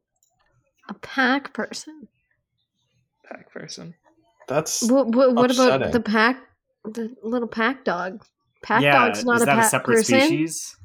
A 0.90 0.94
pack 0.96 1.54
person. 1.54 2.08
Pac 3.26 3.52
person. 3.52 3.94
That's 4.48 4.84
What, 4.90 5.08
what, 5.16 5.34
what 5.36 5.52
about 5.52 5.92
the 5.92 6.00
pack? 6.02 6.38
The 6.86 7.16
little 7.24 7.48
pack 7.48 7.84
dog. 7.84 8.24
Pack 8.64 8.84
yeah, 8.84 8.92
dog's 8.92 9.24
not 9.26 9.38
is 9.38 9.42
a 9.44 9.46
that 9.46 9.60
a 9.60 9.64
separate 9.64 9.96
person. 9.98 10.22
species? 10.22 10.76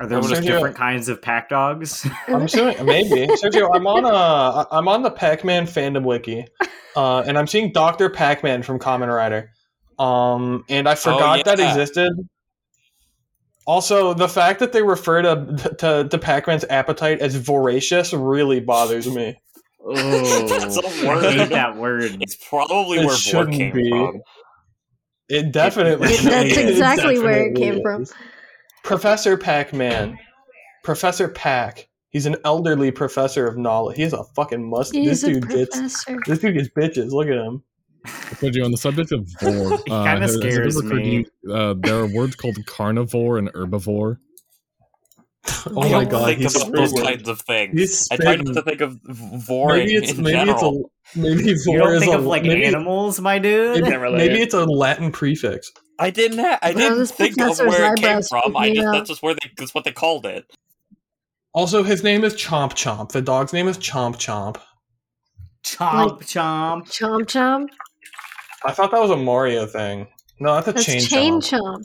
Are 0.00 0.06
there 0.06 0.20
just 0.22 0.32
Sergio. 0.32 0.46
different 0.46 0.76
kinds 0.76 1.10
of 1.10 1.20
pack 1.20 1.50
dogs? 1.50 2.08
I'm 2.26 2.42
assuming 2.44 2.84
maybe 2.86 3.26
Sergio. 3.36 3.70
I'm 3.74 3.86
on 3.86 4.06
a 4.06 4.66
I'm 4.70 4.88
on 4.88 5.02
the 5.02 5.10
Pac-Man 5.10 5.66
fandom 5.66 6.04
wiki, 6.04 6.46
uh, 6.96 7.20
and 7.20 7.36
I'm 7.36 7.46
seeing 7.46 7.70
Doctor 7.72 8.08
Pac-Man 8.08 8.62
from 8.62 8.78
Common 8.78 9.10
Rider, 9.10 9.50
um, 9.98 10.64
and 10.70 10.88
I 10.88 10.94
forgot 10.94 11.44
that 11.44 11.58
yeah. 11.58 11.68
existed. 11.68 12.12
Also, 13.66 14.14
the 14.14 14.28
fact 14.28 14.60
that 14.60 14.72
they 14.72 14.82
refer 14.82 15.20
to 15.20 15.74
to, 15.78 16.08
to 16.08 16.18
Pac-Man's 16.18 16.64
appetite 16.70 17.20
as 17.20 17.34
voracious 17.34 18.14
really 18.14 18.60
bothers 18.60 19.06
me. 19.06 19.38
Oh, 19.84 20.48
That's 20.48 20.76
a 20.76 20.86
I 20.86 21.06
word. 21.14 21.32
hate 21.32 21.48
that 21.50 21.76
word. 21.76 22.16
It's 22.20 22.36
probably 22.48 22.98
It 22.98 23.06
where 23.06 23.08
Vor 23.08 23.16
shouldn't 23.16 23.56
came 23.56 23.72
be. 23.72 23.88
from. 23.90 24.20
It 25.28 25.52
definitely. 25.52 26.08
That's 26.08 26.56
it 26.56 26.68
exactly 26.68 27.18
where 27.18 27.46
it 27.46 27.54
definitely 27.54 27.60
came 27.72 27.82
from. 27.82 28.06
Professor 28.82 29.36
Pac-Man, 29.36 30.18
Professor 30.82 31.28
Pac. 31.28 31.88
He's 32.08 32.26
an 32.26 32.36
elderly 32.44 32.90
professor 32.90 33.46
of 33.46 33.56
knowledge. 33.56 33.96
He 33.96 34.02
has 34.02 34.12
a 34.12 34.24
fucking 34.34 34.68
must. 34.68 34.92
He's 34.94 35.20
This 35.20 35.22
a 35.22 35.26
dude 35.40 35.48
gets. 35.48 36.04
This 36.26 36.38
dude 36.40 36.54
gets 36.56 36.68
bitches. 36.70 37.12
Look 37.12 37.28
at 37.28 37.34
him. 37.34 37.62
I 38.04 38.10
Told 38.40 38.54
you 38.56 38.64
on 38.64 38.70
the 38.72 38.78
subject 38.78 39.12
of 39.12 39.28
vor. 39.40 39.74
Uh, 39.90 40.04
kinda 40.04 40.20
has- 40.20 40.20
has 40.20 40.34
it 40.36 40.40
scares 40.40 40.76
ever 40.76 40.86
occurred 40.88 40.98
to 40.98 41.04
me. 41.04 41.26
you, 41.44 41.52
uh, 41.54 41.74
there 41.78 41.96
are 42.00 42.06
words 42.06 42.34
called 42.34 42.56
carnivore 42.66 43.38
and 43.38 43.52
herbivore. 43.52 44.16
Oh 45.66 45.88
my 45.90 46.04
god, 46.04 46.26
think 46.26 46.40
he's 46.40 46.56
about 46.56 46.72
those 46.72 46.92
kinds 46.92 47.28
of 47.28 47.40
things. 47.40 47.78
He's 47.78 48.08
I 48.10 48.16
try 48.16 48.36
not 48.36 48.54
to 48.54 48.62
think 48.62 48.80
of 48.80 48.94
voring 49.02 49.78
Maybe 49.86 49.94
it's 49.94 50.12
in 50.12 50.22
maybe 50.22 50.32
general. 50.32 50.90
it's 51.04 51.16
a 51.16 51.18
maybe 51.18 51.42
You 51.44 51.78
don't 51.78 51.94
is 51.94 52.00
think 52.00 52.14
a, 52.14 52.18
of 52.18 52.24
like 52.24 52.42
maybe, 52.42 52.64
animals, 52.64 53.20
my 53.20 53.38
dude? 53.38 53.82
Maybe, 53.82 53.90
Can't 53.90 54.14
maybe 54.14 54.40
it's 54.40 54.54
a 54.54 54.64
Latin 54.64 55.10
prefix. 55.12 55.70
I 55.98 56.10
didn't. 56.10 56.38
Ha- 56.38 56.58
I 56.62 56.72
didn't 56.72 56.98
this 56.98 57.10
think 57.10 57.38
of 57.40 57.58
where 57.58 57.92
it 57.94 58.00
came 58.00 58.22
from. 58.22 58.56
I 58.56 58.72
just 58.74 58.86
that's 58.92 59.08
just 59.08 59.22
where 59.22 59.34
they 59.34 59.50
that's 59.56 59.74
what 59.74 59.84
they 59.84 59.92
called 59.92 60.24
it. 60.26 60.44
Also, 61.52 61.82
his 61.82 62.02
name 62.04 62.22
is 62.24 62.34
Chomp 62.34 62.72
Chomp. 62.72 63.12
The 63.12 63.20
dog's 63.22 63.52
name 63.52 63.68
is 63.68 63.76
Chomp 63.78 64.16
Chomp. 64.16 64.56
Chomp 65.62 66.20
chomp. 66.20 66.82
Chomp 66.86 67.26
chomp. 67.26 67.68
I 68.64 68.72
thought 68.72 68.90
that 68.92 69.00
was 69.00 69.10
a 69.10 69.16
Mario 69.16 69.66
thing. 69.66 70.06
No, 70.38 70.54
that's 70.54 70.68
a 70.68 70.72
That's 70.72 70.86
chain, 70.86 71.00
chain 71.00 71.40
chomp. 71.40 71.60
chomp. 71.60 71.84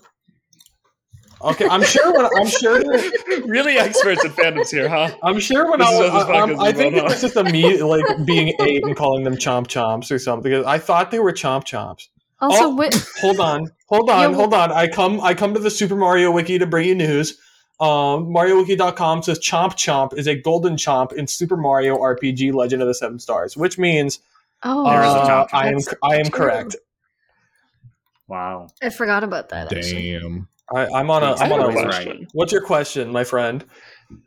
Okay, 1.46 1.68
I'm 1.70 1.84
sure. 1.84 2.12
When, 2.14 2.26
I'm 2.38 2.48
sure. 2.48 2.82
really 3.48 3.78
experts 3.78 4.24
in 4.26 4.32
fandoms 4.32 4.72
here, 4.72 4.90
huh? 4.90 5.16
I'm 5.24 5.40
sure 5.40 5.70
when 5.70 5.80
This 5.80 5.88
I, 5.88 6.00
was, 6.00 6.12
I, 6.12 6.34
I'm- 6.34 6.60
I 6.60 6.72
think 6.72 6.96
it 6.96 7.04
was 7.04 7.22
just 7.22 7.36
a 7.36 7.44
me 7.44 7.82
like 7.84 8.04
being 8.26 8.54
eight 8.62 8.84
and 8.84 8.96
calling 8.96 9.24
them 9.24 9.36
chomp 9.36 9.68
chomps 9.68 10.12
or 10.12 10.20
something. 10.20 10.50
Because 10.52 10.66
I 10.66 10.80
thought 10.80 11.12
they 11.12 11.20
were 11.20 11.32
chomp 11.34 11.64
chomps. 11.66 12.08
Also, 12.42 12.66
Oh. 12.66 12.70
what? 12.70 12.94
Hold 13.22 13.40
on, 13.40 13.72
hold 13.88 14.10
on, 14.10 14.32
Yeah, 14.32 14.36
hold 14.36 14.54
on. 14.54 14.72
I 14.72 14.88
come, 14.88 15.22
I 15.22 15.34
come 15.34 15.54
to 15.54 15.60
the 15.60 15.72
Super 15.72 15.96
Mario 15.96 16.32
Wiki 16.32 16.58
to 16.60 16.66
bring 16.66 16.88
you 16.90 16.96
news. 16.96 17.38
Um, 17.80 18.28
MarioWiki.com 18.34 19.24
says 19.24 19.40
Chomp 19.40 19.74
Chomp 19.74 20.18
is 20.18 20.28
a 20.28 20.36
golden 20.36 20.76
chomp 20.76 21.12
in 21.14 21.28
Super 21.28 21.58
Mario 21.58 21.98
RPG 21.98 22.54
Legend 22.54 22.82
of 22.82 22.88
the 22.88 22.94
Seven 22.94 23.20
Stars, 23.20 23.56
which 23.58 23.78
means 23.78 24.20
Oh, 24.64 24.84
There 24.90 25.04
is 25.04 25.12
a 25.12 25.16
uh, 25.16 25.28
Chomp 25.28 25.50
Chomp. 25.50 25.54
I 25.54 25.68
am, 25.70 25.78
I 26.04 26.16
am 26.26 26.30
correct. 26.32 26.76
Wow. 28.28 28.68
I 28.82 28.90
forgot 28.90 29.24
about 29.24 29.50
that. 29.50 29.72
Actually. 29.74 30.20
Damn. 30.74 30.94
I, 30.94 31.00
I'm 31.00 31.10
on 31.12 31.24
a, 31.24 31.34
I 31.34 31.46
I'm 31.46 31.52
on 31.54 31.60
a 31.60 31.64
a. 31.64 31.68
Always 31.68 31.84
question. 31.84 32.28
What's 32.34 32.52
your 32.52 32.62
question, 32.62 33.12
my 33.12 33.24
friend? 33.24 33.66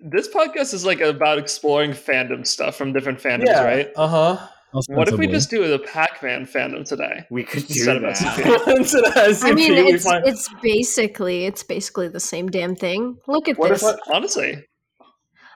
This 0.00 0.28
podcast 0.28 0.74
is 0.74 0.84
like 0.84 1.00
about 1.00 1.38
exploring 1.38 1.92
fandom 1.92 2.46
stuff 2.46 2.76
from 2.76 2.92
different 2.92 3.20
fandoms, 3.20 3.46
yeah, 3.46 3.62
right? 3.64 3.88
uh 3.96 4.08
huh. 4.08 4.46
What 4.88 5.08
if 5.08 5.14
we 5.18 5.26
just 5.26 5.48
do 5.48 5.66
the 5.66 5.78
Pac-Man 5.78 6.44
fandom 6.44 6.86
today? 6.86 7.24
We 7.30 7.42
could 7.42 7.66
do 7.66 7.74
Instead 7.90 7.96
of 7.96 8.02
that. 8.02 8.16
SCP. 9.30 9.44
I 9.44 9.52
mean, 9.52 9.72
it's 9.72 10.04
it's 10.06 10.48
basically 10.60 11.46
it's 11.46 11.62
basically 11.62 12.08
the 12.08 12.20
same 12.20 12.48
damn 12.48 12.76
thing. 12.76 13.16
Look 13.26 13.48
at 13.48 13.56
What 13.56 13.70
if 13.70 13.80
this. 13.80 13.84
I- 14.08 14.14
Honestly, 14.14 14.62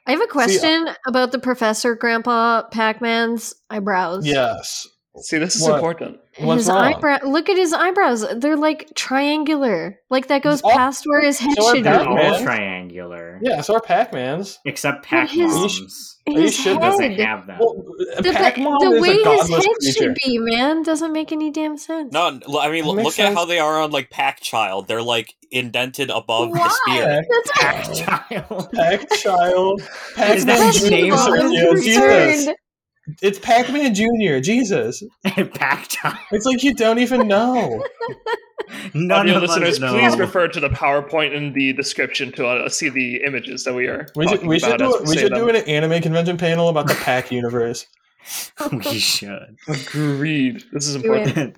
I 0.06 0.12
have 0.12 0.20
a 0.22 0.26
question 0.26 0.88
about 1.06 1.30
the 1.32 1.38
Professor 1.38 1.94
Grandpa 1.94 2.62
Pac-Man's 2.70 3.54
eyebrows. 3.70 4.26
yes. 4.26 4.86
see, 5.18 5.36
this 5.38 5.56
is 5.56 5.62
What? 5.62 5.74
important. 5.74 6.18
What's 6.38 6.62
his 6.62 6.68
wrong? 6.68 6.94
eyebrow. 6.94 7.18
Look 7.24 7.48
at 7.50 7.56
his 7.56 7.72
eyebrows. 7.72 8.24
They're 8.36 8.56
like 8.56 8.90
triangular. 8.94 9.98
Like 10.10 10.28
that 10.28 10.42
goes 10.42 10.62
Oh, 10.64 10.70
past 10.70 11.04
where 11.06 11.20
his 11.20 11.38
head 11.38 11.54
so 11.58 11.74
should 11.74 11.82
be. 11.84 11.90
Pac-Man? 11.90 12.32
all 12.34 12.40
triangular. 12.42 13.38
Yeah, 13.42 13.60
so 13.60 13.74
are 13.74 13.80
Pac-Mans. 13.80 14.58
Except 14.64 15.02
But 15.02 15.08
Pac-Moms. 15.08 16.18
Are 16.26 16.32
you 16.32 16.40
His 16.42 16.54
sure 16.54 16.74
head. 16.74 16.80
doesn't 16.82 17.12
have 17.20 17.46
them. 17.46 17.58
Well, 17.60 17.74
the, 18.22 18.30
Pac-Man 18.32 18.64
the 18.80 18.90
is 18.92 19.02
way 19.02 19.08
a 19.22 19.30
his 19.30 19.50
head 19.50 19.62
creature. 19.80 19.92
should 19.92 20.18
be, 20.24 20.38
man, 20.38 20.82
doesn't 20.84 21.12
make 21.12 21.32
any 21.32 21.50
damn 21.50 21.76
sense. 21.76 22.12
No, 22.12 22.38
l- 22.48 22.58
I 22.58 22.70
mean, 22.70 22.84
That 22.84 22.90
l- 22.90 22.94
look 22.96 23.06
at 23.06 23.12
sense. 23.14 23.34
how 23.36 23.44
they 23.44 23.58
are 23.58 23.80
on 23.80 23.90
like 23.90 24.08
Pack 24.10 24.40
Child. 24.40 24.86
They're 24.88 25.02
like 25.02 25.34
indented 25.50 26.10
above 26.10 26.52
the 26.52 26.68
spear. 26.68 27.22
That's 27.28 27.50
Pac-Child. 27.60 28.70
Pac-Child. 28.72 29.82
Pac-Man 30.14 30.46
that 30.46 30.72
his 30.74 30.82
Jr. 30.82 30.90
name? 30.90 31.12
Sergio, 31.14 31.82
Jesus. 31.82 32.54
Concerned. 33.04 33.18
It's 33.22 33.38
Pac-Man 33.38 33.94
Jr. 33.94 34.40
Jesus. 34.40 35.02
Pac-Child. 35.24 36.16
It's 36.30 36.46
like 36.46 36.62
you 36.62 36.74
don't 36.74 36.98
even 36.98 37.28
know. 37.28 37.84
None 38.94 39.10
Audio 39.20 39.36
of 39.36 39.42
listeners, 39.42 39.74
us 39.74 39.80
know. 39.80 39.92
please 39.98 40.16
refer 40.16 40.48
to 40.48 40.60
the 40.60 40.68
PowerPoint 40.70 41.34
in 41.34 41.52
the 41.52 41.72
description 41.74 42.32
to 42.32 42.46
uh, 42.46 42.68
see 42.68 42.88
the 42.88 43.22
images 43.24 43.64
that 43.64 43.74
we 43.74 43.86
are 43.86 44.06
We 44.16 44.26
should 44.28 44.46
we 44.46 44.58
should 44.58 44.80
about 44.80 44.96
do 44.96 45.02
as 45.02 45.08
we 45.10 45.18
should 45.18 45.34
do 45.34 45.48
an 45.48 45.56
anime 45.56 46.00
convention 46.00 46.38
panel 46.38 46.68
about 46.68 46.86
the 46.88 46.94
Pac 46.94 47.30
universe. 47.30 47.86
we 48.72 48.98
should. 48.98 49.56
Agreed. 49.68 50.64
This 50.72 50.86
is 50.86 50.94
important. 50.94 51.56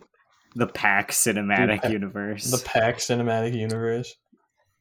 the 0.57 0.67
Pac 0.67 1.11
cinematic 1.11 1.83
The- 1.83 1.93
universe. 1.93 2.51
The 2.51 2.65
Pac 2.65 2.97
cinematic 2.99 3.55
universe. 3.55 4.15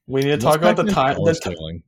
We 0.07 0.21
need 0.21 0.27
to 0.27 0.31
What's 0.31 0.43
talk 0.43 0.57
about 0.57 0.75
the 0.77 0.91
Pac-Man's 0.91 0.95
time. 1.15 1.25
The 1.25 1.33
t- 1.33 1.39
scaling? 1.55 1.83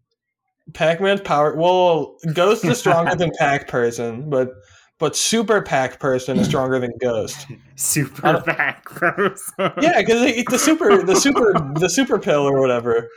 Pac-Man's 0.73 1.21
power. 1.21 1.55
Well, 1.55 2.15
Ghost 2.33 2.65
is 2.65 2.79
stronger 2.79 3.15
than 3.17 3.31
Pac 3.37 3.67
person, 3.67 4.29
but 4.29 4.49
but 4.97 5.15
Super 5.15 5.61
Pac 5.61 5.99
person 5.99 6.39
is 6.39 6.47
stronger 6.47 6.79
than 6.79 6.91
Ghost. 7.01 7.47
Super 7.75 8.27
Uh, 8.27 8.41
Pac 8.41 8.85
person. 8.85 9.71
Yeah, 9.81 9.99
because 9.99 10.21
the 10.45 10.57
super 10.57 11.03
the 11.03 11.15
super 11.19 11.53
the 11.75 11.89
super 11.89 12.19
pill 12.19 12.47
or 12.47 12.59
whatever. 12.59 13.09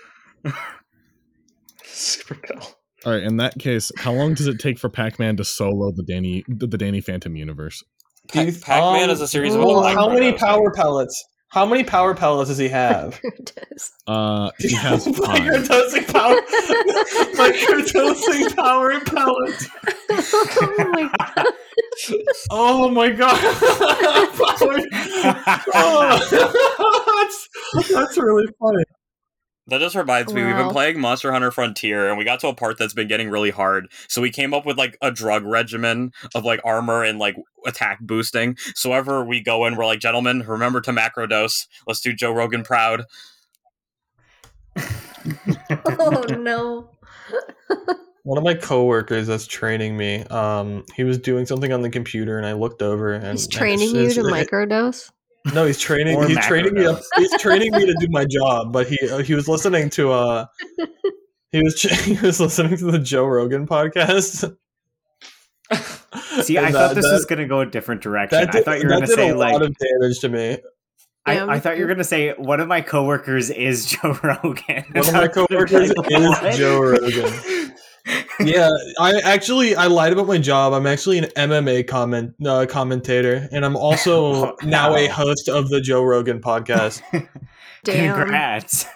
Super 1.85 2.35
pill. 2.35 2.61
All 3.07 3.13
right. 3.13 3.23
In 3.23 3.37
that 3.37 3.59
case, 3.59 3.93
how 3.97 4.13
long 4.13 4.35
does 4.35 4.49
it 4.49 4.59
take 4.59 4.79
for 4.79 4.89
Pac-Man 4.89 5.37
to 5.37 5.45
solo 5.45 5.93
the 5.93 6.03
Danny 6.03 6.45
the, 6.49 6.67
the 6.67 6.79
Danny 6.79 7.01
Phantom 7.01 7.37
universe? 7.37 7.83
Pa- 8.29 8.47
Pac-Man 8.61 9.05
um, 9.05 9.11
is 9.11 9.21
a 9.21 9.29
series 9.29 9.55
of 9.55 9.61
well, 9.63 9.83
how 9.85 10.09
many 10.13 10.33
power 10.33 10.73
pellets? 10.73 11.25
How 11.51 11.65
many 11.65 11.83
power 11.83 12.15
pellets 12.15 12.51
does 12.51 12.59
he 12.59 12.69
have? 12.69 13.21
Uh, 14.09 14.51
he 14.59 14.75
has 14.75 15.05
five. 15.05 15.39
microdosing 15.39 16.11
power. 16.11 16.35
microdosing 17.37 18.57
power 18.57 18.99
pellets. 19.01 19.69
oh 22.51 22.89
my 22.91 23.11
god. 23.11 23.39
Oh 23.41 24.65
my 24.65 24.81
god! 24.91 25.61
oh, 25.75 27.27
that's, 27.75 27.91
that's 27.93 28.17
really 28.19 28.47
funny. 28.59 28.85
That 29.69 29.81
just 29.81 29.95
reminds 29.95 30.33
me, 30.33 30.43
we've 30.45 30.57
been 30.57 30.71
playing 30.71 30.99
Monster 30.99 31.31
Hunter 31.31 31.51
Frontier, 31.51 32.09
and 32.09 32.17
we 32.17 32.25
got 32.25 32.41
to 32.41 32.49
a 32.49 32.55
part 32.55 32.79
that's 32.79 32.95
been 32.95 33.07
getting 33.07 33.29
really 33.29 33.51
hard. 33.51 33.89
So 34.09 34.23
we 34.23 34.31
came 34.31 34.55
up 34.55 34.65
with 34.65 34.79
like 34.79 34.97
a 35.03 35.11
drug 35.11 35.45
regimen 35.45 36.13
of 36.35 36.45
like 36.45 36.61
armor 36.65 37.05
and 37.05 37.19
like 37.19 37.37
attack 37.67 38.01
boosting. 38.01 38.57
So 38.75 38.95
ever 38.95 39.23
we 39.23 39.43
go 39.43 39.67
in, 39.67 39.77
we're 39.77 39.85
like, 39.85 40.01
gentlemen, 40.01 40.43
remember 40.47 40.81
to 40.81 40.93
macro 40.93 41.27
dose. 41.27 41.67
Let's 41.87 42.01
do 42.01 42.15
Joe 42.15 42.33
Rogan 42.33 42.63
proud. 42.63 43.05
Oh 46.01 46.25
no. 46.31 46.91
One 48.23 48.39
of 48.39 48.45
my 48.45 48.55
coworkers 48.55 49.27
that's 49.27 49.47
training 49.47 49.97
me, 49.97 50.23
um, 50.25 50.85
he 50.95 51.05
was 51.05 51.19
doing 51.19 51.47
something 51.47 51.73
on 51.73 51.83
the 51.83 51.91
computer, 51.91 52.37
and 52.37 52.47
I 52.47 52.53
looked 52.53 52.83
over 52.83 53.13
and 53.13 53.33
He's 53.39 53.49
training 53.49 53.89
you 53.95 54.11
to 54.11 54.21
it's- 54.21 54.47
microdose. 54.51 55.11
No, 55.55 55.65
he's 55.65 55.79
training. 55.79 56.17
Or 56.17 56.27
he's 56.27 56.39
training 56.47 56.75
me. 56.75 56.83
macrodose. 56.83 57.03
He's 57.17 57.41
training 57.41 57.73
me 57.73 57.87
to 57.87 57.95
do 58.01 58.07
my 58.11 58.25
job. 58.25 58.73
But 58.73 58.87
he 58.89 58.99
uh, 59.09 59.19
he 59.19 59.35
was 59.35 59.49
listening 59.49 59.91
to 59.91 60.13
uh 60.13 60.47
he 61.53 61.63
was 61.63 61.81
he 62.05 62.15
was 62.19 62.41
listening 62.41 62.77
to 62.79 62.91
the 62.91 62.99
Joe 62.99 63.25
Rogan 63.27 63.67
podcast. 63.67 64.57
See, 66.43 66.57
I 66.57 66.65
And 66.67 66.75
thought 66.75 66.95
this 66.95 67.05
that- 67.05 67.13
was 67.13 67.25
going 67.27 67.41
to 67.41 67.47
go 67.47 67.61
a 67.61 67.67
different 67.67 68.01
direction. 68.01 68.41
That 68.41 68.55
I 68.55 68.63
thought 68.63 68.79
you 68.79 68.85
were 68.85 68.91
going 68.91 69.01
to 69.03 69.07
did 69.07 69.15
say 69.17 69.29
a 69.31 69.37
like 69.37 69.53
lot 69.55 69.63
of 69.63 69.75
damage 69.77 70.19
to 70.21 70.29
me. 70.29 70.59
I, 71.27 71.57
I 71.57 71.61
thought 71.61 71.77
you 71.77 71.83
were 71.83 71.89
going 71.89 71.99
to 71.99 72.05
say 72.05 72.33
one 72.39 72.59
of 72.61 72.69
my 72.69 72.81
coworkers 72.81 73.51
is 73.51 73.85
Joe 73.85 74.19
Rogan. 74.23 74.85
One 74.93 75.07
of 75.09 75.13
my 75.13 75.29
coworkers 75.35 75.93
Like, 75.95 76.45
is? 76.45 76.57
Joe 76.59 76.81
Rogan. 76.81 77.75
Yeah, 78.41 78.71
I 79.01 79.19
actually 79.25 79.75
I 79.75 79.87
lied 79.87 80.13
about 80.13 80.27
my 80.27 80.39
job. 80.39 80.73
I'm 80.73 80.87
actually 80.87 81.19
an 81.19 81.25
MMA 81.37 81.87
comment 81.89 82.35
uh, 82.47 82.67
commentator, 82.67 83.49
and 83.51 83.65
I'm 83.65 83.77
also 83.77 84.57
now 84.63 84.95
a 84.95 85.07
host 85.09 85.49
of 85.49 85.69
the 85.69 85.81
Joe 85.81 86.03
Rogan 86.03 86.41
podcast. 86.41 87.03
Damn. 87.85 88.15
Congrats. 88.17 88.87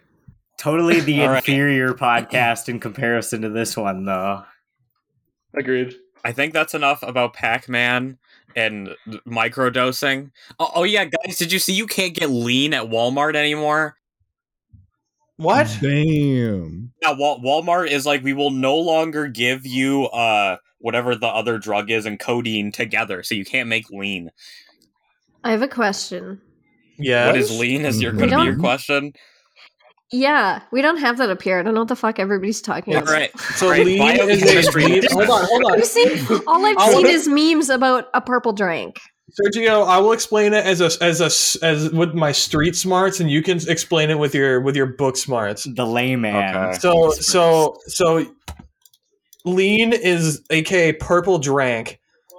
totally 0.58 1.00
the 1.00 1.22
All 1.22 1.28
right. 1.28 1.36
inferior 1.38 1.94
podcast 1.94 2.68
in 2.68 2.80
comparison 2.80 3.42
to 3.42 3.48
this 3.48 3.76
one, 3.76 4.04
though. 4.04 4.44
Agreed. 5.54 5.94
I 6.24 6.32
think 6.32 6.52
that's 6.52 6.74
enough 6.74 7.02
about 7.02 7.34
Pac-Man 7.34 8.18
and 8.54 8.90
microdosing. 9.26 10.30
Oh, 10.60 10.70
oh 10.76 10.84
yeah, 10.84 11.06
guys, 11.06 11.38
did 11.38 11.50
you 11.50 11.58
see 11.58 11.72
you 11.72 11.86
can't 11.86 12.14
get 12.14 12.30
lean 12.30 12.74
at 12.74 12.90
Walmart 12.90 13.34
anymore? 13.34 13.96
What? 15.42 15.78
Damn. 15.80 16.92
Yeah, 17.02 17.12
Wal- 17.12 17.40
Walmart 17.40 17.88
is 17.90 18.06
like 18.06 18.22
we 18.22 18.32
will 18.32 18.50
no 18.50 18.76
longer 18.76 19.26
give 19.28 19.66
you 19.66 20.04
uh 20.06 20.56
whatever 20.78 21.14
the 21.14 21.26
other 21.28 21.58
drug 21.58 21.90
is 21.90 22.06
and 22.06 22.18
codeine 22.18 22.72
together, 22.72 23.22
so 23.22 23.34
you 23.34 23.44
can't 23.44 23.68
make 23.68 23.90
lean. 23.90 24.30
I 25.44 25.50
have 25.52 25.62
a 25.62 25.68
question. 25.68 26.40
Yeah. 26.98 27.26
What 27.26 27.36
is 27.36 27.58
lean? 27.58 27.84
Is 27.84 28.00
your 28.00 28.12
going 28.12 28.30
to 28.30 28.36
be 28.38 28.42
your 28.44 28.58
question? 28.58 29.12
Yeah, 30.14 30.60
we 30.70 30.82
don't 30.82 30.98
have 30.98 31.16
that 31.18 31.30
up 31.30 31.40
here. 31.40 31.58
I 31.58 31.62
don't 31.62 31.72
know 31.74 31.80
what 31.80 31.88
the 31.88 31.96
fuck 31.96 32.18
everybody's 32.18 32.60
talking 32.60 32.94
All 32.94 33.02
about. 33.02 33.12
right. 33.12 33.30
So 33.56 33.68
Great. 33.68 33.86
lean 33.86 34.16
is 34.30 34.42
a 34.42 34.78
lean- 34.78 35.02
Hold 35.10 35.30
on, 35.30 35.44
hold 35.46 35.64
on. 35.72 35.78
You 35.78 35.84
see, 35.84 36.26
all 36.46 36.64
I've 36.66 36.92
seen 36.92 37.06
is 37.06 37.26
memes 37.28 37.70
about 37.70 38.08
a 38.12 38.20
purple 38.20 38.52
drink. 38.52 39.00
Sergio, 39.40 39.86
I 39.86 39.98
will 39.98 40.12
explain 40.12 40.52
it 40.52 40.64
as 40.64 40.80
a 40.80 40.90
as 41.02 41.20
a 41.20 41.26
s- 41.26 41.56
as 41.56 41.90
with 41.90 42.14
my 42.14 42.32
street 42.32 42.76
smarts, 42.76 43.20
and 43.20 43.30
you 43.30 43.42
can 43.42 43.58
explain 43.68 44.10
it 44.10 44.18
with 44.18 44.34
your 44.34 44.60
with 44.60 44.76
your 44.76 44.86
book 44.86 45.16
smarts. 45.16 45.64
The 45.64 45.86
layman. 45.86 46.34
Okay. 46.54 46.78
So 46.78 47.10
so 47.12 47.78
so, 47.86 48.26
lean 49.44 49.92
is 49.92 50.42
aka 50.50 50.92
purple 50.92 51.38
drank 51.38 51.98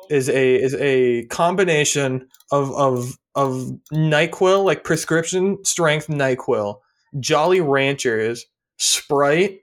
is 0.10 0.30
a 0.30 0.56
is 0.56 0.76
a 0.76 1.26
combination 1.26 2.28
of 2.52 2.72
of 2.74 3.18
of 3.36 3.72
Nyquil 3.92 4.64
like 4.64 4.84
prescription 4.84 5.58
strength 5.66 6.08
Nyquil, 6.08 6.80
Jolly 7.20 7.60
Ranchers, 7.60 8.42
Sprite, 8.78 9.60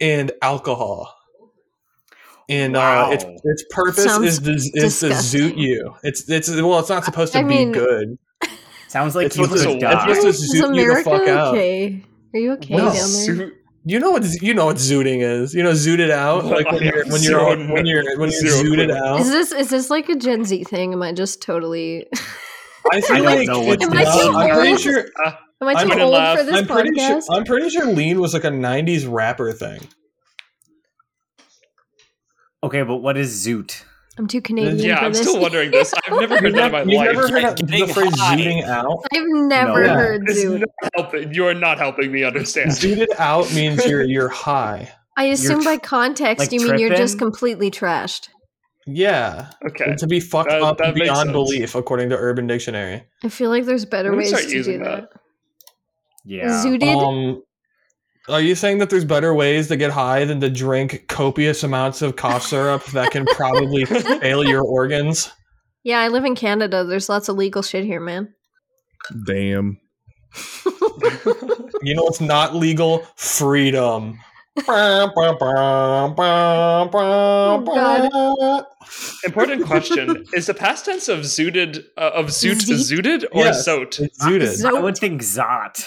and 0.00 0.32
alcohol. 0.42 1.15
And 2.48 2.74
Wow. 2.74 3.10
uh, 3.10 3.14
its 3.14 3.24
its 3.44 3.64
purpose 3.70 4.04
Sounds 4.04 4.24
is 4.24 4.38
to, 4.40 4.52
is 4.52 5.00
to 5.00 5.06
zoot 5.08 5.56
you. 5.56 5.94
It's 6.04 6.28
it's 6.30 6.48
well, 6.48 6.78
it's 6.78 6.88
not 6.88 7.04
supposed 7.04 7.32
to 7.32 7.40
I 7.40 7.42
be 7.42 7.48
mean- 7.48 7.72
good. 7.72 8.18
Sounds 8.88 9.16
like 9.16 9.26
It's 9.26 9.36
you 9.36 9.44
supposed 9.44 9.64
could 9.66 9.74
to- 9.74 9.80
die. 9.80 10.06
it's 10.10 10.18
supposed 10.20 10.38
to 10.38 10.44
Is 10.44 10.54
zoot 10.62 10.74
you 10.76 10.84
the 10.86 10.90
America 10.90 11.10
fuck 11.10 11.28
out. 11.28 11.54
okay? 11.54 12.02
Are 12.34 12.38
you 12.40 12.52
okay 12.52 12.74
No. 12.76 12.84
down 12.84 12.92
there? 12.94 13.02
Suit- 13.02 13.54
You 13.84 13.98
know 14.00 14.10
what 14.12 14.24
you 14.42 14.54
know 14.54 14.66
what 14.66 14.76
zooting 14.76 15.22
is. 15.22 15.54
You 15.54 15.62
know 15.64 15.72
zooted 15.72 16.10
out 16.10 16.44
like 16.56 16.66
when 16.70 16.82
I 16.82 16.86
you're 16.86 17.04
when 17.06 17.22
you're 17.22 17.56
when 17.72 17.86
you're 17.86 18.18
when 18.18 18.30
you're 18.30 18.52
zooted 18.52 18.96
out. 18.96 19.20
Is 19.20 19.30
this 19.30 19.50
is 19.52 19.70
this 19.70 19.90
like 19.90 20.08
a 20.08 20.14
Gen 20.16 20.44
Z 20.44 20.64
thing? 20.64 20.92
Am 20.92 21.02
I 21.02 21.12
just 21.12 21.42
totally? 21.42 22.06
I 22.92 23.00
feel 23.00 23.16
I 23.16 23.18
don't 23.18 23.24
like 23.26 23.48
know 23.48 23.60
what 23.60 23.74
it's 23.82 23.84
Am 23.84 23.92
I 23.92 24.02
not- 24.04 24.20
too 24.22 24.36
I'm 24.36 24.50
pretty 24.54 24.70
old? 24.70 24.80
sure 24.80 25.04
Am 25.62 25.68
I 25.68 25.72
I'm 25.72 25.90
too 25.90 26.00
old 26.00 26.12
laugh. 26.12 26.38
for 26.38 26.44
this 26.44 26.54
I'm 26.60 26.66
pretty 26.68 26.94
sure 26.98 27.16
podcast? 27.16 27.24
I'm 27.30 27.44
pretty 27.44 27.70
sure 27.70 27.86
lean 27.86 28.20
was 28.20 28.34
like 28.34 28.44
a 28.44 28.50
'90s 28.50 29.10
rapper 29.10 29.52
thing. 29.52 29.80
Okay, 32.62 32.82
but 32.82 32.96
what 32.96 33.16
is 33.16 33.46
zoot? 33.46 33.82
I'm 34.18 34.26
too 34.26 34.40
Canadian 34.40 34.78
yeah, 34.78 34.98
for 35.00 35.04
I'm 35.06 35.12
this. 35.12 35.20
still 35.20 35.40
wondering 35.40 35.70
this. 35.70 35.92
I've 36.06 36.18
never 36.18 36.36
heard 36.40 36.44
You've 36.44 36.54
that 36.56 36.66
in 36.66 36.72
my 36.72 36.78
never, 36.84 36.90
you've 36.90 36.98
life. 36.98 37.12
never 37.12 37.28
heard 37.28 37.44
of 37.44 37.56
Getting 37.56 37.86
the 37.86 37.92
phrase 37.92 38.18
high. 38.18 38.36
zooting 38.36 38.64
out? 38.64 39.04
I've 39.12 39.22
never 39.26 39.84
No. 39.86 39.94
heard 39.94 40.22
It's 40.28 40.42
zoot. 40.44 40.62
helping. 40.96 41.34
You 41.34 41.46
are 41.46 41.54
not 41.54 41.76
helping 41.78 42.10
me 42.10 42.24
understand. 42.24 42.70
Zooted 42.70 43.08
out 43.18 43.52
means 43.52 43.84
you're 43.84 44.02
you're 44.02 44.28
high. 44.30 44.90
I 45.18 45.24
assume 45.24 45.60
tr- 45.62 45.68
by 45.70 45.76
context 45.78 46.38
like 46.40 46.52
you 46.52 46.60
mean 46.66 46.78
you're 46.78 46.96
just 46.96 47.18
completely 47.18 47.70
trashed. 47.70 48.28
Yeah, 48.86 49.50
Okay. 49.68 49.84
and 49.84 49.98
to 49.98 50.06
be 50.06 50.20
fucked 50.20 50.48
That- 50.50 50.62
up 50.62 50.78
that 50.78 50.94
beyond 50.94 51.32
belief, 51.32 51.74
according 51.74 52.08
to 52.10 52.16
Urban 52.16 52.46
Dictionary. 52.46 53.02
I 53.24 53.28
feel 53.28 53.50
like 53.50 53.64
there's 53.66 53.84
better 53.84 54.14
ways 54.16 54.30
to 54.32 54.46
do 54.48 54.62
that. 54.78 54.84
that. 54.84 55.08
Yeah. 56.24 56.62
Zooted. 56.64 56.96
Um, 56.96 57.42
are 58.28 58.40
you 58.40 58.54
saying 58.54 58.78
that 58.78 58.90
there's 58.90 59.04
better 59.04 59.34
ways 59.34 59.68
to 59.68 59.76
get 59.76 59.90
high 59.92 60.24
than 60.24 60.40
to 60.40 60.50
drink 60.50 61.06
copious 61.08 61.62
amounts 61.62 62.02
of 62.02 62.16
cough 62.16 62.42
syrup 62.46 62.84
that 62.86 63.10
can 63.10 63.24
probably 63.26 63.84
fail 63.84 64.44
your 64.44 64.62
organs? 64.62 65.30
yeah, 65.84 66.00
I 66.00 66.08
live 66.08 66.24
in 66.24 66.34
Canada. 66.34 66.84
There's 66.84 67.08
lots 67.08 67.28
of 67.28 67.36
legal 67.36 67.62
shit 67.62 67.84
here, 67.84 68.00
man. 68.00 68.34
Damn. 69.26 69.78
You 71.82 71.94
know 71.94 72.02
what's 72.02 72.20
not 72.20 72.54
legal? 72.56 73.06
Freedom. 73.16 74.18
God. 74.66 75.12
Important 79.24 79.64
question: 79.66 80.24
Is 80.32 80.46
the 80.46 80.54
past 80.54 80.84
tense 80.86 81.08
of 81.08 81.20
zooted 81.20 81.84
uh, 81.96 82.10
of 82.14 82.26
zoot 82.26 82.66
Zeet? 82.66 82.98
zooted 82.98 83.24
or 83.32 83.44
Yes. 83.44 83.66
zote? 83.68 84.00
It's 84.00 84.18
zooted. 84.24 84.64
I 84.64 84.80
would 84.80 84.96
think 84.98 85.22
zot. 85.22 85.86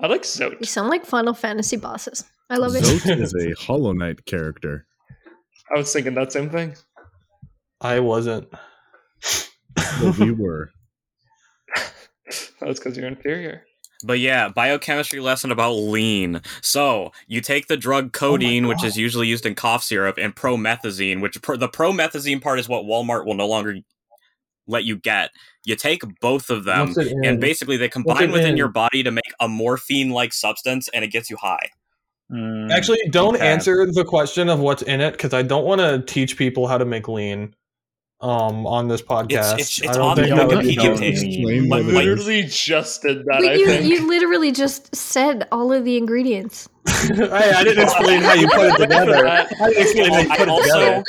I 0.00 0.06
like 0.06 0.24
You 0.60 0.66
sound 0.66 0.90
like 0.90 1.04
Final 1.04 1.34
Fantasy 1.34 1.76
bosses. 1.76 2.24
I 2.50 2.56
love 2.56 2.74
it. 2.76 2.84
Zote 2.84 3.20
is 3.20 3.34
a 3.34 3.52
Hollow 3.60 3.92
Knight 3.92 4.24
character. 4.26 4.86
I 5.74 5.78
was 5.78 5.92
thinking 5.92 6.14
that 6.14 6.32
same 6.32 6.50
thing. 6.50 6.74
I 7.80 8.00
wasn't. 8.00 8.48
But 10.00 10.18
we 10.18 10.30
were. 10.30 10.70
That's 12.60 12.78
because 12.78 12.96
you're 12.96 13.08
inferior. 13.08 13.64
But 14.04 14.20
yeah, 14.20 14.48
biochemistry 14.48 15.18
lesson 15.18 15.50
about 15.50 15.72
lean. 15.72 16.40
So 16.62 17.10
you 17.26 17.40
take 17.40 17.66
the 17.66 17.76
drug 17.76 18.06
oh 18.06 18.10
codeine, 18.10 18.68
which 18.68 18.84
is 18.84 18.96
usually 18.96 19.26
used 19.26 19.44
in 19.44 19.56
cough 19.56 19.82
syrup, 19.82 20.18
and 20.18 20.34
promethazine, 20.34 21.20
which 21.20 21.40
pro- 21.42 21.56
the 21.56 21.68
promethazine 21.68 22.40
part 22.40 22.60
is 22.60 22.68
what 22.68 22.84
Walmart 22.84 23.26
will 23.26 23.34
no 23.34 23.48
longer 23.48 23.78
let 24.68 24.84
you 24.84 24.96
get. 24.96 25.30
You 25.64 25.74
take 25.74 26.02
both 26.20 26.50
of 26.50 26.64
them, 26.64 26.88
What's 26.88 26.98
it 26.98 27.08
in? 27.12 27.24
and 27.24 27.40
basically 27.40 27.76
they 27.76 27.88
combine 27.88 28.30
within 28.30 28.50
in? 28.52 28.56
your 28.56 28.68
body 28.68 29.02
to 29.02 29.10
make 29.10 29.32
a 29.40 29.48
morphine-like 29.48 30.32
substance, 30.32 30.88
and 30.94 31.04
it 31.04 31.08
gets 31.08 31.28
you 31.30 31.36
high. 31.36 31.70
Mm, 32.32 32.70
Actually, 32.70 33.00
don't 33.10 33.36
Okay. 33.36 33.46
answer 33.48 33.86
the 33.90 34.04
question 34.04 34.48
of 34.48 34.60
what's 34.60 34.82
in 34.82 35.00
it 35.00 35.12
because 35.12 35.32
I 35.34 35.42
don't 35.42 35.64
want 35.64 35.80
to 35.80 36.02
teach 36.12 36.36
people 36.36 36.66
how 36.68 36.76
to 36.78 36.84
make 36.84 37.08
lean 37.08 37.54
um, 38.20 38.66
on 38.66 38.88
this 38.88 39.00
podcast. 39.00 39.54
it's- 39.54 39.80
I 39.82 39.86
it's 39.88 39.96
don't 39.96 40.00
on 40.10 40.16
think 40.16 40.28
the 40.30 40.34
that 40.34 40.48
would 40.48 40.64
be 40.64 40.76
Wikipedia 40.76 40.98
page. 40.98 41.22
Explain 41.22 41.68
Like- 41.68 41.84
what 41.86 41.94
I 41.96 42.00
it 42.00 42.08
is. 42.08 42.18
literally 42.18 42.42
just 42.42 43.02
did 43.02 43.18
that. 43.18 43.38
But 43.40 43.44
I 43.48 43.54
you, 43.54 43.66
think. 43.66 43.84
you 43.86 44.08
literally 44.08 44.50
just 44.52 44.94
said 44.94 45.46
all 45.52 45.72
of 45.72 45.84
the 45.84 45.96
ingredients. 45.96 46.68
I, 46.86 47.52
I 47.58 47.64
didn't 47.64 47.84
explain 47.84 48.20
how 48.22 48.34
you 48.34 48.48
put 48.48 48.66
it 48.74 48.76
together. 48.78 49.26
I 49.28 49.44
didn't 49.68 49.82
explain 49.82 50.10
how 50.12 50.18
you 50.20 50.30
I 50.30 50.36
put 50.36 50.42
it 50.42 50.48
also 50.48 50.64
together. 50.64 51.04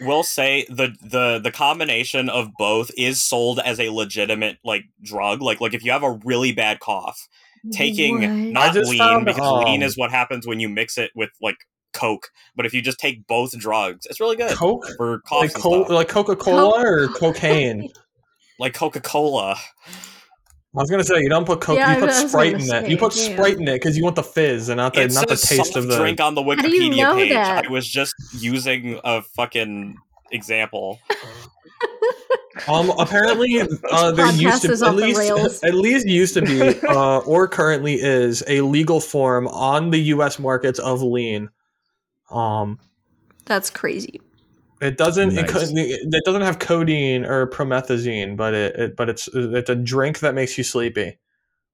W- 0.00 0.08
will 0.08 0.22
say 0.22 0.66
the 0.68 0.94
the 1.02 1.38
the 1.38 1.50
combination 1.50 2.28
of 2.28 2.50
both 2.58 2.90
is 2.96 3.20
sold 3.20 3.60
as 3.60 3.78
a 3.78 3.90
legitimate 3.90 4.58
like 4.64 4.84
drug. 5.02 5.42
Like 5.42 5.60
like 5.60 5.74
if 5.74 5.84
you 5.84 5.92
have 5.92 6.02
a 6.02 6.18
really 6.24 6.52
bad 6.52 6.80
cough, 6.80 7.28
taking 7.72 8.20
What? 8.20 8.30
not 8.30 8.74
lean 8.74 8.98
found, 8.98 9.26
because 9.26 9.64
lean 9.64 9.82
um, 9.82 9.86
is 9.86 9.96
what 9.96 10.10
happens 10.10 10.46
when 10.46 10.60
you 10.60 10.68
mix 10.68 10.98
it 10.98 11.10
with 11.14 11.30
like 11.40 11.56
coke. 11.92 12.30
But 12.56 12.66
if 12.66 12.74
you 12.74 12.82
just 12.82 12.98
take 12.98 13.26
both 13.26 13.56
drugs, 13.58 14.06
it's 14.06 14.20
really 14.20 14.36
good 14.36 14.52
Coke, 14.56 14.86
for 14.96 15.20
coughs 15.20 15.54
like, 15.54 15.62
co- 15.62 15.94
like 15.94 16.08
Coca 16.08 16.36
Cola 16.36 16.82
or 16.84 17.08
cocaine. 17.08 17.88
like 18.58 18.74
Coca 18.74 19.00
Cola. 19.00 19.56
I 20.72 20.78
was 20.78 20.90
gonna 20.90 21.02
say 21.02 21.20
you 21.20 21.28
don't 21.28 21.44
put 21.44 21.60
Coke. 21.60 21.78
Yeah, 21.78 21.94
you 21.94 22.00
put 22.00 22.12
Sprite 22.12 22.54
in 22.54 22.60
it. 22.60 22.88
You 22.88 22.96
put 22.96 23.16
yeah. 23.16 23.32
Sprite 23.32 23.56
in 23.56 23.66
it 23.66 23.74
because 23.74 23.96
you 23.96 24.04
want 24.04 24.14
the 24.14 24.22
fizz 24.22 24.68
and 24.68 24.76
not 24.76 24.94
the 24.94 25.02
It 25.02 25.12
not 25.12 25.28
the 25.28 25.36
taste 25.36 25.74
of 25.74 25.88
the. 25.88 25.96
drink 25.96 26.20
on 26.20 26.36
the 26.36 26.42
do 26.42 26.70
you 26.70 26.90
Wikipedia 26.90 26.96
know 26.96 27.16
page. 27.16 27.30
that? 27.30 27.66
I 27.66 27.68
was 27.70 27.88
just 27.88 28.14
using 28.34 29.00
a 29.02 29.22
fucking 29.22 29.96
example. 30.30 31.00
Um, 32.68 32.90
apparently, 32.98 33.60
uh, 33.60 34.10
there 34.10 34.26
podcast 34.26 34.40
used 34.40 34.62
to 34.62 34.72
is 34.72 34.82
at 34.82 34.94
least 34.94 35.64
at 35.64 35.74
least 35.74 36.06
used 36.06 36.34
to 36.34 36.42
be 36.42 36.60
uh, 36.88 37.18
or 37.20 37.48
currently 37.48 37.94
is 37.94 38.42
a 38.48 38.60
legal 38.60 39.00
form 39.00 39.48
on 39.48 39.90
the 39.90 39.98
U.S. 39.98 40.38
markets 40.38 40.78
of 40.78 41.00
lean. 41.00 41.48
Um, 42.30 42.78
That's 43.46 43.70
crazy. 43.70 44.20
It 44.80 44.96
doesn't 44.96 45.32
it, 45.32 45.42
Nice. 45.42 45.50
co- 45.52 45.60
it 45.76 46.24
doesn't 46.24 46.42
have 46.42 46.58
codeine 46.58 47.24
or 47.26 47.46
promethazine, 47.48 48.36
but 48.36 48.54
it, 48.54 48.76
it 48.76 48.96
but 48.96 49.08
it's 49.10 49.28
it's 49.34 49.68
a 49.68 49.74
drink 49.74 50.20
that 50.20 50.34
makes 50.34 50.56
you 50.56 50.64
sleepy. 50.64 51.18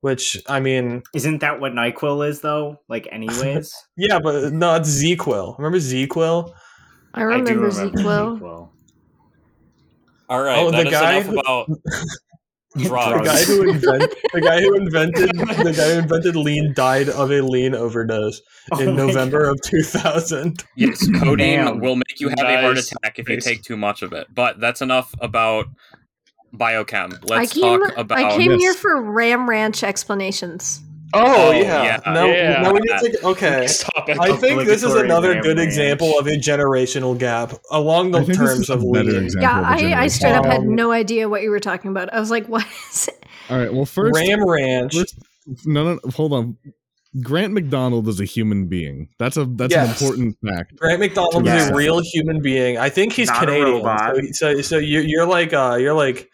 Which 0.01 0.43
I 0.49 0.61
mean, 0.61 1.03
Isn't 1.15 1.39
that 1.41 1.61
what 1.61 1.73
Nyquil 1.73 2.29
is 2.29 2.41
though? 2.41 2.81
Like, 2.89 3.09
anyways, 3.13 3.73
yeah, 3.97 4.19
but 4.19 4.53
no, 4.53 4.75
it's 4.75 4.89
ZzzQuil. 4.89 5.57
Remember 5.59 5.79
ZzzQuil? 5.79 6.53
I 7.15 7.23
remember, 7.23 7.51
I 7.51 7.55
do 7.55 7.61
remember 7.61 7.99
ZzzQuil. 7.99 8.41
ZzzQuil. 8.41 8.69
All 10.29 10.43
right, 10.43 10.59
Oh, 10.59 10.71
that 10.73 10.83
the 10.83 10.87
is 10.89 10.93
guy 10.93 11.23
who- 11.23 11.39
about 11.39 11.69
The 12.77 13.23
guy 13.25 13.43
who 13.45 13.63
invent, 13.71 14.15
the 14.33 14.41
guy 14.41 14.61
who 14.61 14.75
invented 14.75 15.31
the 15.31 15.75
guy 15.77 15.93
who 15.95 15.99
invented 16.01 16.37
lean 16.37 16.75
died 16.75 17.09
of 17.09 17.31
a 17.31 17.41
lean 17.41 17.75
overdose 17.75 18.41
Oh 18.73 18.81
in 18.81 18.91
my 18.91 18.93
November 19.07 19.45
God. 19.45 19.53
of 19.53 19.61
2000. 19.63 20.65
Yes, 20.77 21.09
codeine 21.19 21.65
Damn. 21.65 21.81
will 21.81 21.97
make 21.97 22.21
you 22.21 22.29
have 22.29 22.41
a 22.41 22.61
heart 22.61 22.79
attack 22.79 23.19
if 23.19 23.29
you 23.29 23.41
take 23.41 23.63
too 23.63 23.77
much 23.77 24.03
of 24.03 24.13
it. 24.13 24.27
But 24.35 24.61
that's 24.61 24.83
enough 24.83 25.15
about 25.21 25.67
biochem. 26.55 27.19
Let's 27.29 27.53
came, 27.53 27.81
talk 27.81 27.97
about 27.97 28.19
I 28.19 28.37
came 28.37 28.51
Yes. 28.53 28.61
here 28.61 28.75
for 28.75 29.01
Ram 29.01 29.49
Ranch 29.49 29.83
explanations. 29.83 30.81
Oh, 31.15 31.49
Oh, 31.49 31.51
yeah. 31.53 31.83
yeah. 31.85 32.13
Now, 32.13 32.27
Yeah. 32.27 32.63
now 32.63 32.73
we 32.73 32.81
need 32.81 33.13
to 33.13 33.27
okay. 33.29 33.67
Stop 33.69 34.09
it. 34.09 34.19
I 34.19 34.37
think 34.37 34.65
this 34.65 34.83
is 34.83 34.95
another 34.95 35.41
good 35.41 35.59
Ranch. 35.59 35.69
example 35.69 36.19
of 36.19 36.27
a 36.27 36.33
generational 36.33 37.17
gap 37.17 37.53
along 37.71 38.11
the 38.11 38.19
I 38.19 38.25
think 38.25 38.39
this 38.39 38.55
terms 38.55 38.71
of 38.71 38.81
better 38.93 39.13
Yeah, 39.13 39.61
of 39.61 39.65
a 39.65 39.69
I, 39.69 39.73
I 39.75 39.79
generation. 39.79 40.11
straight 40.11 40.33
up 40.33 40.45
had 40.47 40.63
no 40.65 40.91
idea 40.93 41.29
what 41.29 41.43
you 41.43 41.51
were 41.51 41.61
talking 41.61 41.91
about. 41.91 42.13
I 42.13 42.19
was 42.21 42.31
like, 42.31 42.47
what 42.49 42.67
is 42.91 43.09
it? 43.09 43.27
All 43.51 43.59
right. 43.59 43.73
Well, 43.73 43.87
first, 43.87 44.15
Ram 44.17 44.45
Ranch. 44.49 44.95
first, 44.97 45.15
no, 45.65 45.95
no, 45.95 46.11
hold 46.13 46.33
on. 46.33 46.57
Grant 47.23 47.55
MacDonald 47.55 48.09
is 48.09 48.21
a 48.21 48.25
human 48.27 48.67
being. 48.67 49.09
That's 49.19 49.39
a 49.39 49.47
that's 49.47 49.73
an 49.75 49.87
important 49.89 50.37
fact. 50.47 50.77
Grant 50.77 51.01
MacDonald 51.01 51.47
is 51.49 51.69
a 51.69 51.75
real 51.75 52.01
human 52.13 52.43
being. 52.43 52.77
I 52.77 52.91
think 52.91 53.13
he's 53.15 53.29
Not 53.29 53.45
a 53.45 53.47
Canadian. 53.47 53.77
robot. 53.77 54.17
So, 54.33 54.55
so, 54.57 54.61
so 54.61 54.79
you're, 54.79 55.03
you're 55.03 55.25
like, 55.27 55.55
uh, 55.55 55.79
you're 55.81 55.95
like, 55.95 56.29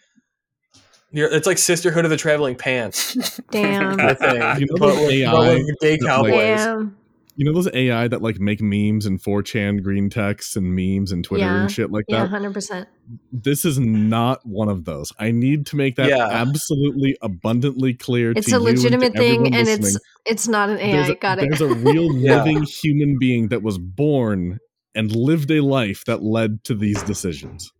you're, 1.13 1.29
it's 1.31 1.47
like 1.47 1.57
Sisterhood 1.57 2.03
of 2.03 2.11
the 2.11 2.17
Traveling 2.17 2.55
Pants. 2.55 3.39
Damn. 3.51 3.99
I 3.99 4.13
think. 4.13 4.59
You 4.59 4.65
know 4.65 4.75
but, 4.77 4.87
those 4.95 4.99
with, 4.99 5.11
AI 5.11 5.31
but 5.31 5.55
with 5.55 5.79
gay 5.79 5.97
that, 5.97 6.01
like- 6.01 6.09
cowboys. 6.09 6.33
Damn. 6.65 6.97
You 7.35 7.45
know 7.45 7.53
those 7.53 7.67
AI 7.73 8.07
that 8.09 8.21
like 8.21 8.39
make 8.39 8.61
memes 8.61 9.07
and 9.07 9.19
4chan 9.19 9.81
green 9.81 10.07
text 10.11 10.55
and 10.55 10.75
memes 10.75 11.11
and 11.11 11.23
Twitter 11.25 11.43
Yeah. 11.45 11.61
and 11.61 11.71
shit 11.71 11.89
like 11.91 12.05
Yeah, 12.07 12.27
that. 12.27 12.41
100%. 12.41 12.85
This 13.31 13.65
is 13.65 13.79
not 13.79 14.45
one 14.45 14.69
of 14.69 14.85
those. 14.85 15.11
I 15.17 15.31
need 15.31 15.65
to 15.67 15.75
make 15.75 15.95
that 15.95 16.09
Yeah. 16.09 16.27
absolutely 16.29 17.17
abundantly 17.23 17.95
clear. 17.95 18.33
It's 18.35 18.49
to 18.51 18.57
a 18.57 18.59
you 18.61 18.67
and 18.67 18.77
to 18.77 18.83
legitimate 18.83 19.13
thing, 19.13 19.47
and 19.47 19.67
it's 19.67 19.81
listening. 19.81 20.01
it's 20.27 20.47
not 20.47 20.69
an 20.69 20.77
AI. 20.77 20.91
there's 20.91 21.09
a, 21.09 21.15
Got 21.15 21.39
it. 21.39 21.49
There's 21.49 21.61
a 21.61 21.73
real 21.73 22.15
Yeah. 22.17 22.43
living 22.43 22.61
human 22.63 23.17
being 23.19 23.47
that 23.47 23.63
was 23.63 23.79
born 23.79 24.59
and 24.93 25.15
lived 25.15 25.49
a 25.49 25.61
life 25.61 26.03
that 26.05 26.21
led 26.21 26.63
to 26.65 26.75
these 26.75 27.01
decisions. 27.01 27.71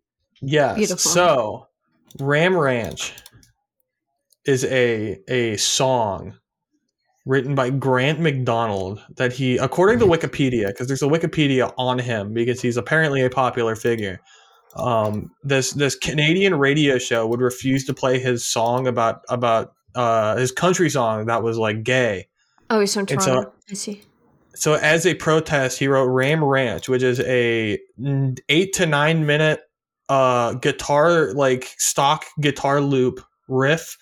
Yes. 0.42 0.76
Beautiful. 0.78 0.98
So, 0.98 1.68
Ram 2.20 2.56
Ranch 2.56 3.12
is 4.46 4.64
a 4.64 5.20
a 5.28 5.56
song 5.56 6.34
written 7.26 7.54
by 7.54 7.70
Grant 7.70 8.20
MacDonald 8.20 9.02
that 9.16 9.32
he, 9.32 9.56
according 9.56 9.98
to 10.00 10.06
Wikipedia, 10.06 10.66
because 10.66 10.88
there's 10.88 11.02
a 11.02 11.06
Wikipedia 11.06 11.72
on 11.78 11.98
him 11.98 12.34
because 12.34 12.60
he's 12.60 12.76
apparently 12.76 13.22
a 13.22 13.30
popular 13.30 13.74
figure. 13.74 14.20
Um, 14.76 15.30
this 15.42 15.72
this 15.72 15.96
Canadian 15.96 16.58
radio 16.58 16.98
show 16.98 17.26
would 17.26 17.40
refuse 17.40 17.84
to 17.86 17.94
play 17.94 18.18
his 18.18 18.44
song 18.44 18.86
about 18.86 19.22
about 19.28 19.72
uh, 19.94 20.36
his 20.36 20.52
country 20.52 20.90
song 20.90 21.26
that 21.26 21.42
was 21.42 21.58
like 21.58 21.82
gay. 21.82 22.28
oh, 22.70 22.80
he's 22.80 22.94
from 22.94 23.06
it's 23.08 23.24
Toronto. 23.24 23.52
I 23.70 23.74
see. 23.74 24.02
so 24.54 24.74
as 24.74 25.06
a 25.06 25.14
protest, 25.14 25.78
he 25.78 25.88
wrote 25.88 26.06
Ram 26.06 26.44
Ranch, 26.44 26.88
which 26.88 27.02
is 27.02 27.20
a 27.20 27.78
eight 28.48 28.72
to 28.74 28.86
nine 28.86 29.26
minute 29.26 29.60
uh 30.08 30.54
guitar 30.54 31.32
like 31.32 31.72
stock 31.78 32.24
guitar 32.40 32.80
loop 32.80 33.20
riff 33.48 33.96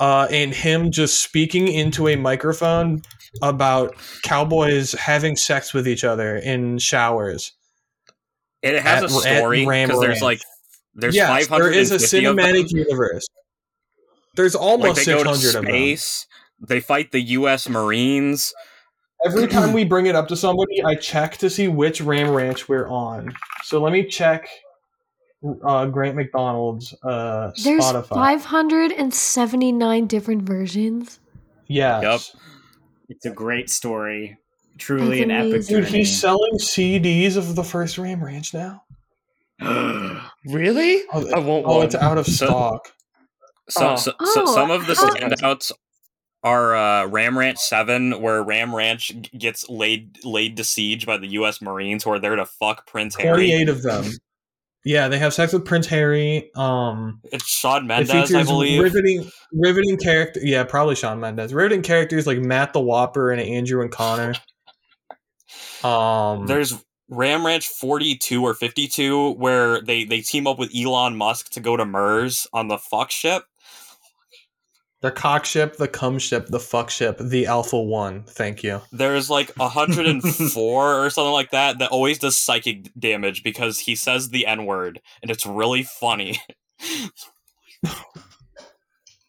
uh 0.00 0.26
and 0.30 0.52
him 0.52 0.90
just 0.90 1.22
speaking 1.22 1.68
into 1.68 2.08
a 2.08 2.16
microphone 2.16 3.00
about 3.40 3.94
cowboys 4.22 4.92
having 4.92 5.36
sex 5.36 5.72
with 5.72 5.86
each 5.88 6.04
other 6.04 6.36
in 6.36 6.78
showers. 6.78 7.52
And 8.62 8.76
it 8.76 8.82
has 8.82 9.02
At- 9.02 9.10
a 9.10 9.12
story 9.38 9.64
because 9.64 10.00
there's 10.00 10.22
like 10.22 10.40
there's 10.94 11.14
yes, 11.14 11.28
five 11.28 11.48
hundred. 11.48 11.72
there 11.72 11.80
is 11.80 11.90
a 11.90 11.96
cinematic 11.96 12.70
universe. 12.70 13.26
There's 14.34 14.54
almost 14.54 15.04
six 15.04 15.06
to 15.06 15.28
hundred 15.28 15.46
of 15.46 15.52
them. 15.52 15.64
space. 15.64 16.26
They 16.68 16.80
fight 16.80 17.12
the 17.12 17.20
U.S. 17.20 17.68
Marines. 17.68 18.52
Every 19.24 19.46
time 19.46 19.72
we 19.74 19.84
bring 19.84 20.06
it 20.06 20.14
up 20.14 20.28
to 20.28 20.36
somebody, 20.36 20.82
I 20.84 20.94
check 20.94 21.38
to 21.38 21.48
see 21.50 21.68
which 21.68 22.00
Ram 22.00 22.30
Ranch 22.30 22.68
we're 22.68 22.88
on. 22.88 23.32
So 23.64 23.80
let 23.80 23.92
me 23.92 24.06
check 24.06 24.48
uh, 25.64 25.86
Grant 25.86 26.16
MacDonald's 26.16 26.94
uh, 27.02 27.50
There's 27.62 27.82
Spotify. 27.84 28.40
579 28.40 30.06
different 30.06 30.42
versions. 30.42 31.20
Yes. 31.68 32.02
Yep. 32.34 32.42
It's 33.08 33.26
a 33.26 33.30
great 33.30 33.68
story. 33.70 34.38
Truly 34.78 35.18
That's 35.18 35.24
an 35.24 35.30
epic. 35.30 35.66
Dude, 35.66 35.84
journey. 35.84 35.98
he's 35.98 36.18
selling 36.20 36.54
CDs 36.54 37.36
of 37.36 37.54
the 37.56 37.62
first 37.64 37.98
Ram 37.98 38.22
Ranch 38.24 38.54
now. 38.54 38.82
Really? 40.44 41.02
Oh, 41.12 41.24
I 41.32 41.38
won't. 41.38 41.64
Oh, 41.66 41.76
one. 41.76 41.86
it's 41.86 41.94
out 41.94 42.18
of 42.18 42.26
stock. 42.26 42.90
So, 43.68 43.90
Oh. 43.92 43.96
so, 43.96 44.12
so 44.24 44.42
Oh, 44.44 44.54
some 44.54 44.70
of 44.72 44.86
the 44.86 44.94
standouts 44.94 45.70
are 46.42 46.74
uh, 46.74 47.06
Ram 47.06 47.38
Ranch 47.38 47.58
Seven, 47.58 48.20
where 48.20 48.42
Ram 48.42 48.74
Ranch 48.74 49.12
gets 49.38 49.68
laid 49.68 50.24
laid 50.24 50.56
to 50.56 50.64
siege 50.64 51.06
by 51.06 51.16
the 51.16 51.28
U.S. 51.28 51.62
Marines 51.62 52.02
who 52.02 52.10
are 52.10 52.18
there 52.18 52.34
to 52.34 52.44
fuck 52.44 52.88
Prince 52.88 53.14
Harry. 53.16 53.28
Twenty-eight 53.50 53.68
of 53.68 53.82
them. 53.82 54.04
Yeah, 54.84 55.08
they 55.08 55.18
have 55.18 55.32
sex 55.32 55.52
with 55.52 55.64
Prince 55.64 55.86
Harry. 55.86 56.50
Um, 56.56 57.20
It's 57.24 57.46
Shawn 57.46 57.84
it 57.84 57.86
Mendes, 57.86 58.34
I 58.34 58.42
believe. 58.42 58.82
riveting, 58.82 59.30
riveting 59.52 59.96
character. 59.96 60.40
Yeah, 60.42 60.64
probably 60.64 60.96
Shawn 60.96 61.20
Mendes. 61.20 61.54
Riveting 61.54 61.82
characters 61.82 62.26
like 62.26 62.38
Matt 62.38 62.72
the 62.72 62.80
Whopper 62.80 63.30
and 63.30 63.40
Andrew 63.40 63.80
and 63.80 63.92
Connor. 63.92 64.34
Um, 65.84 66.46
There's 66.46 66.74
Ram 67.08 67.46
Ranch 67.46 67.68
42 67.68 68.42
or 68.42 68.54
52, 68.54 69.32
where 69.34 69.80
they 69.82 70.04
they 70.04 70.20
team 70.20 70.46
up 70.46 70.58
with 70.58 70.72
Elon 70.74 71.16
Musk 71.16 71.50
to 71.52 71.60
go 71.60 71.76
to 71.76 71.84
Mars 71.84 72.46
on 72.52 72.68
the 72.68 72.78
fuck 72.78 73.10
ship. 73.10 73.44
The 75.02 75.10
cock 75.10 75.44
ship, 75.44 75.76
the 75.76 75.88
cum 75.88 76.20
ship, 76.20 76.46
the 76.46 76.60
fuck 76.60 76.88
ship, 76.88 77.18
the 77.18 77.46
Alpha 77.46 77.80
One. 77.80 78.22
Thank 78.22 78.62
you. 78.62 78.80
There's 78.92 79.28
like 79.28 79.50
104 79.56 81.04
or 81.04 81.10
something 81.10 81.32
like 81.32 81.50
that 81.50 81.80
that 81.80 81.90
always 81.90 82.20
does 82.20 82.36
psychic 82.38 82.90
damage 82.98 83.42
because 83.42 83.80
he 83.80 83.96
says 83.96 84.30
the 84.30 84.46
N 84.46 84.64
word, 84.64 85.00
and 85.20 85.30
it's 85.30 85.44
really 85.44 85.82
funny. 85.82 86.40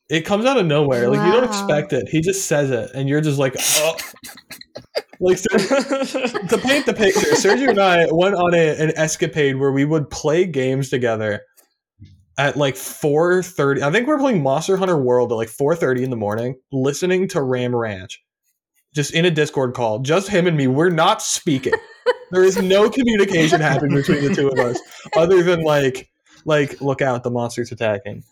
It 0.09 0.25
comes 0.25 0.45
out 0.45 0.57
of 0.57 0.67
nowhere. 0.67 1.09
Like 1.09 1.25
you 1.25 1.31
don't 1.31 1.45
expect 1.45 1.91
it. 1.91 2.07
He 2.07 2.21
just 2.21 2.45
says 2.45 2.69
it, 2.69 2.91
and 2.93 3.09
you're 3.09 3.21
just 3.21 3.39
like, 3.39 3.55
oh. 3.57 3.97
like 5.19 5.39
so, 5.39 5.47
to 5.57 6.57
paint 6.61 6.85
the 6.85 6.93
picture, 6.95 7.31
Sergio 7.31 7.69
and 7.69 7.79
I 7.79 8.05
went 8.11 8.35
on 8.35 8.53
a, 8.53 8.75
an 8.79 8.91
escapade 8.95 9.55
where 9.55 9.71
we 9.71 9.85
would 9.85 10.11
play 10.11 10.45
games 10.45 10.89
together 10.89 11.41
at 12.37 12.57
like 12.57 12.75
4.30 12.75 13.81
i 13.81 13.91
think 13.91 14.07
we 14.07 14.13
are 14.13 14.19
playing 14.19 14.41
monster 14.41 14.77
hunter 14.77 14.97
world 14.97 15.31
at 15.31 15.35
like 15.35 15.49
4.30 15.49 16.03
in 16.03 16.09
the 16.09 16.15
morning 16.15 16.55
listening 16.71 17.27
to 17.29 17.41
ram 17.41 17.75
ranch 17.75 18.23
just 18.93 19.13
in 19.13 19.25
a 19.25 19.31
discord 19.31 19.73
call 19.73 19.99
just 19.99 20.29
him 20.29 20.47
and 20.47 20.57
me 20.57 20.67
we're 20.67 20.89
not 20.89 21.21
speaking. 21.21 21.73
There 22.33 22.43
is 22.43 22.57
no 22.57 22.89
communication 22.89 23.61
happening 23.61 23.95
between 23.95 24.23
the 24.23 24.33
two 24.33 24.49
of 24.49 24.57
us 24.57 24.79
other 25.15 25.43
than 25.43 25.63
like 25.63 26.09
like 26.45 26.81
look 26.81 27.01
out 27.01 27.21
the 27.21 27.29
monster's 27.29 27.71
attacking. 27.71 28.23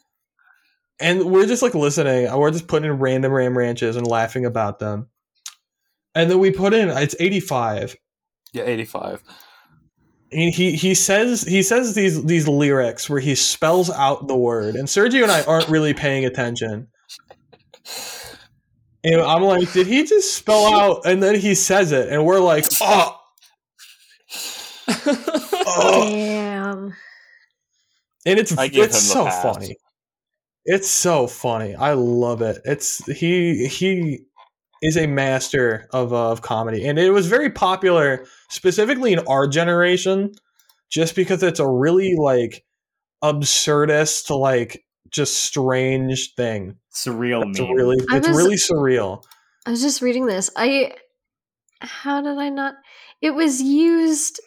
And 1.00 1.26
we're 1.26 1.46
just 1.46 1.62
like 1.62 1.76
listening 1.76 2.28
we're 2.36 2.50
just 2.50 2.68
putting 2.68 2.90
in 2.90 2.98
random 2.98 3.32
ram 3.32 3.56
ranches 3.56 3.96
and 3.96 4.08
laughing 4.08 4.44
about 4.44 4.80
them. 4.80 5.08
And 6.16 6.32
then 6.32 6.40
we 6.40 6.50
put 6.50 6.74
in 6.74 6.90
it's 6.90 7.16
85 7.20 7.96
Yeah, 8.54 8.64
85. 8.64 9.24
And 10.32 10.54
he 10.54 10.74
he 10.74 10.96
says 10.96 11.44
he 11.44 11.62
says 11.62 11.94
these 11.94 12.24
these 12.24 12.48
lyrics 12.48 13.10
where 13.10 13.20
he 13.20 13.36
spells 13.36 13.90
out 13.90 14.28
the 14.28 14.36
word. 14.36 14.76
And 14.76 14.88
sergio 14.88 15.24
and 15.24 15.32
i 15.32 15.44
aren't 15.44 15.70
really 15.70 15.94
paying 15.94 16.26
attention. 16.26 16.88
And 19.04 19.22
i'm 19.22 19.44
like 19.44 19.72
did 19.74 19.88
he 19.88 20.04
just 20.04 20.36
spell 20.36 20.74
out? 20.74 21.02
And 21.06 21.22
then 21.22 21.36
he 21.36 21.56
says 21.56 21.92
it 21.92 22.10
and 22.10 22.26
we're 22.26 22.40
like 22.40 22.66
oh, 22.82 23.20
oh. 24.88 26.10
Damn. 26.10 26.94
and 28.26 28.40
it's 28.40 28.54
it's 28.58 29.02
so 29.02 29.26
pass. 29.26 29.44
funny. 29.44 29.76
It's 30.64 30.90
so 30.90 31.26
funny. 31.28 31.76
I 31.76 31.94
love 31.94 32.42
it. 32.42 32.62
It's 32.66 33.04
he 33.06 33.68
he 33.68 34.26
is 34.82 34.98
a 34.98 35.08
master 35.08 35.88
of 35.92 36.14
uh, 36.14 36.32
of 36.32 36.42
comedy. 36.42 36.88
And 36.88 36.98
it 36.98 37.12
was 37.12 37.28
very 37.28 37.50
popular 37.50 38.26
specifically 38.50 39.14
in 39.14 39.20
our 39.28 39.48
generation 39.48 40.32
just 40.90 41.16
because 41.16 41.44
it's 41.44 41.60
a 41.60 41.68
really 41.68 42.16
like 42.18 42.64
absurdist 43.24 44.36
like 44.36 44.84
just 45.10 45.42
strange 45.42 46.34
thing. 46.36 46.78
Surreal 46.94 47.50
it's 47.50 47.60
really 47.60 47.98
it's 48.10 48.28
was- 48.28 48.38
really 48.38 48.56
surreal. 48.56 49.24
I 49.66 49.72
was 49.72 49.82
just 49.82 50.02
reading 50.02 50.26
this. 50.26 50.50
I 50.56 50.94
how 51.82 52.22
did 52.22 52.38
I 52.38 52.50
not 52.50 52.76
it 53.22 53.32
was 53.32 53.62
used 53.62 54.40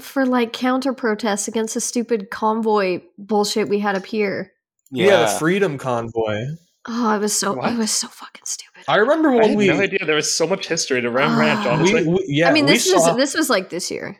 for 0.00 0.24
like 0.26 0.52
counter 0.52 0.92
protests 0.92 1.48
against 1.48 1.74
the 1.74 1.80
stupid 1.80 2.30
convoy 2.30 3.00
bullshit 3.18 3.68
we 3.68 3.80
had 3.80 3.96
up 3.96 4.06
here. 4.06 4.52
yeah, 4.90 5.22
the 5.22 5.38
freedom 5.38 5.78
convoy 5.78 6.44
Oh, 6.88 7.08
I 7.08 7.18
was 7.18 7.38
so 7.38 7.52
I 7.60 7.68
What? 7.70 7.78
was 7.78 7.90
so 7.90 8.08
fucking 8.08 8.42
stupid. 8.44 8.84
i 8.88 8.96
remember 8.96 9.30
I 9.30 9.36
when 9.36 9.48
had 9.50 9.58
we, 9.58 9.66
no 9.68 9.80
idea 9.80 9.98
there 10.06 10.16
was 10.16 10.34
so 10.34 10.46
much 10.46 10.66
history 10.66 11.00
to 11.02 11.10
Ram 11.10 11.38
Ranch. 11.38 11.66
Ah. 11.66 11.74
Honestly, 11.74 12.04
we, 12.06 12.14
we 12.14 12.24
yeah 12.28 12.48
I 12.48 12.52
mean, 12.52 12.64
we 12.64 12.72
this 12.72 12.90
saw, 12.90 13.08
was 13.08 13.16
this 13.16 13.34
was 13.34 13.50
like 13.50 13.68
this 13.70 13.90
year. 13.90 14.16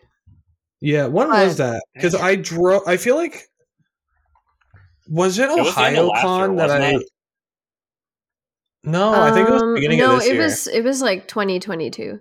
Yeah, 0.83 1.07
when 1.07 1.29
But- 1.29 1.47
was 1.47 1.57
that? 1.59 1.83
Because 1.95 2.15
I 2.15 2.37
drove. 2.37 2.83
I 2.87 2.97
feel 2.97 3.17
like 3.17 3.45
was 5.09 5.39
it 5.39 5.49
It 5.51 5.59
was 5.59 5.75
the 5.75 5.81
end 5.83 5.99
of 5.99 6.07
last 6.07 6.25
OhioCon 6.25 6.59
year, 6.59 6.69
that 6.69 6.83
I? 6.83 6.91
it? 6.97 7.03
No, 8.85 9.13
I 9.13 9.31
think 9.33 9.49
it 9.49 9.53
was 9.53 9.61
the 9.63 9.67
Um, 9.69 9.75
beginning 9.75 9.99
no, 9.99 10.13
of 10.15 10.21
this 10.21 10.29
it 10.29 10.35
year. 10.35 10.43
was 10.43 10.67
it 10.69 10.85
was 10.85 11.03
like 11.03 11.29
2022. 11.29 12.19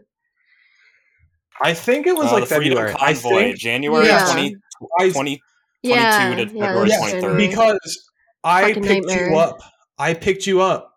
I 1.61 1.73
think 1.73 2.07
it 2.07 2.15
was 2.15 2.27
Uh, 2.27 2.33
like 2.35 2.47
the 2.49 2.55
Freedom 2.55 2.77
February. 2.77 2.95
I 2.99 3.13
think 3.13 3.57
January 3.57 4.07
Yeah. 4.07 4.25
20, 4.31 4.55
I, 4.99 5.09
20 5.09 5.41
Yeah, 5.83 6.27
22 6.33 6.51
to 6.51 6.57
yeah, 6.57 6.65
February 6.65 6.89
that's 6.89 7.13
yeah, 7.13 7.21
23rd. 7.21 7.37
Because 7.37 8.09
I 8.43 8.61
Fucking 8.61 8.83
picked 8.83 9.07
nightmare. 9.07 9.29
you 9.31 9.37
up. 9.37 9.59
I 9.99 10.13
picked 10.13 10.47
you 10.47 10.61
up 10.61 10.93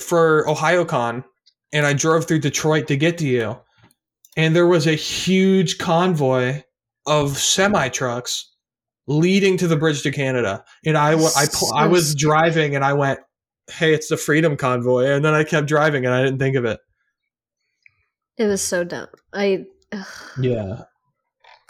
for 0.00 0.44
OhioCon, 0.46 1.24
and 1.72 1.86
I 1.86 1.92
drove 1.92 2.26
through 2.26 2.38
Detroit 2.40 2.86
to 2.88 2.96
get 2.96 3.18
to 3.18 3.26
you. 3.26 3.58
And 4.36 4.54
there 4.54 4.66
was 4.66 4.86
a 4.86 4.94
huge 4.94 5.78
convoy 5.78 6.62
of 7.06 7.36
semi 7.36 7.88
trucks 7.88 8.50
leading 9.06 9.56
to 9.58 9.68
the 9.68 9.76
bridge 9.76 10.02
to 10.02 10.10
Canada. 10.10 10.64
And 10.84 10.96
I, 10.96 11.12
I, 11.12 11.46
I 11.74 11.86
was 11.86 12.14
driving, 12.14 12.74
and 12.74 12.84
I 12.84 12.92
went, 12.94 13.20
"Hey, 13.70 13.92
it's 13.92 14.08
the 14.08 14.16
Freedom 14.16 14.56
Convoy," 14.56 15.06
and 15.06 15.24
then 15.24 15.34
I 15.34 15.44
kept 15.44 15.68
driving, 15.68 16.04
and 16.04 16.14
I 16.14 16.22
didn't 16.22 16.38
think 16.38 16.56
of 16.56 16.64
it. 16.64 16.80
It 18.36 18.46
was 18.46 18.62
so 18.62 18.82
dumb. 18.82 19.08
I 19.32 19.66
ugh, 19.92 20.06
Yeah. 20.40 20.82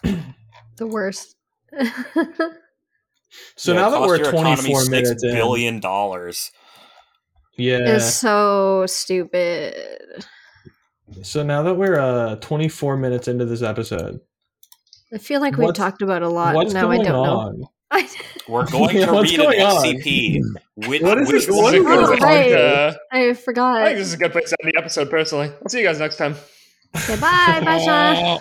the 0.76 0.86
worst. 0.86 1.36
So 3.56 3.72
Yeah, 3.72 3.80
now 3.82 3.90
that 3.90 4.00
we're 4.02 4.16
your 4.18 4.30
24 4.30 4.80
six 4.80 4.88
minutes 4.90 5.22
in, 5.24 5.32
billion 5.34 5.80
dollars. 5.80 6.50
yeah. 7.56 7.78
It's 7.80 8.14
so 8.14 8.84
stupid. 8.86 9.74
So 11.22 11.42
now 11.42 11.62
that 11.62 11.74
we're 11.74 11.98
uh 12.00 12.36
24 12.36 12.96
minutes 12.96 13.28
into 13.28 13.44
this 13.44 13.62
episode, 13.62 14.20
I 15.12 15.18
feel 15.18 15.40
like 15.40 15.56
we've 15.56 15.74
talked 15.74 16.02
about 16.02 16.22
a 16.22 16.28
lot. 16.28 16.54
what's 16.54 16.72
Now 16.74 16.90
I 16.90 16.96
don't 16.96 17.06
know. 17.06 17.22
on? 17.38 17.64
I, 17.90 18.08
We're 18.48 18.66
going 18.70 18.96
Yeah, 18.96 19.06
to 19.06 19.12
what's 19.12 19.30
read 19.30 19.40
an 19.40 19.46
going 19.46 19.60
on? 19.62 19.84
SCP. 19.84 20.40
Which, 20.88 21.02
What 21.02 21.18
is 21.18 21.28
which 21.32 21.44
it- 21.48 21.52
what 21.52 21.70
This 21.72 21.80
is 21.82 21.86
is 21.86 21.86
a 21.86 22.14
Oh, 22.14 22.16
right. 22.16 22.96
I 23.12 23.28
I 23.30 23.34
forgot. 23.34 23.82
I 23.82 23.86
think 23.86 23.98
this 23.98 24.08
is 24.08 24.14
a 24.14 24.16
good 24.16 24.32
place 24.32 24.50
to 24.50 24.56
end 24.64 24.72
the 24.74 24.78
episode. 24.78 25.10
Personally, 25.10 25.50
I'll 25.62 25.68
see 25.68 25.78
you 25.80 25.84
guys 25.86 26.00
next 26.00 26.16
time. 26.16 26.34
Okay, 26.96 27.16
bye, 27.20 27.60
bye, 27.64 27.78
Sean. 27.78 28.40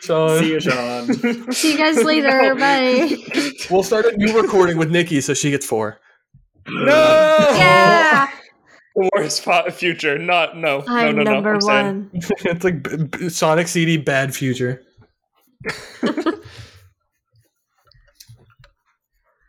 So 0.00 0.38
See 0.40 0.50
you, 0.50 0.60
Sean. 0.60 1.12
See 1.52 1.72
you 1.72 1.78
guys 1.78 2.02
later. 2.02 2.54
Bye. 2.54 3.16
we'll 3.70 3.82
start 3.82 4.06
a 4.06 4.16
new 4.16 4.38
recording 4.40 4.76
with 4.76 4.90
Nikki, 4.90 5.20
so 5.20 5.34
she 5.34 5.50
gets 5.50 5.64
four. 5.66 5.98
No. 6.68 7.36
Yeah, 7.54 8.28
The 8.96 9.10
worst 9.14 9.44
po- 9.44 9.70
future. 9.70 10.18
Not 10.18 10.56
no. 10.56 10.82
I'm 10.86 11.16
no 11.16 11.22
no 11.22 11.32
number 11.32 11.58
no. 11.60 11.68
I'm 11.68 12.10
one. 12.10 12.10
it's 12.12 12.64
like 12.64 12.82
b- 12.82 13.04
b- 13.04 13.28
Sonic 13.28 13.68
CD 13.68 13.96
bad 13.96 14.34
future. 14.34 14.82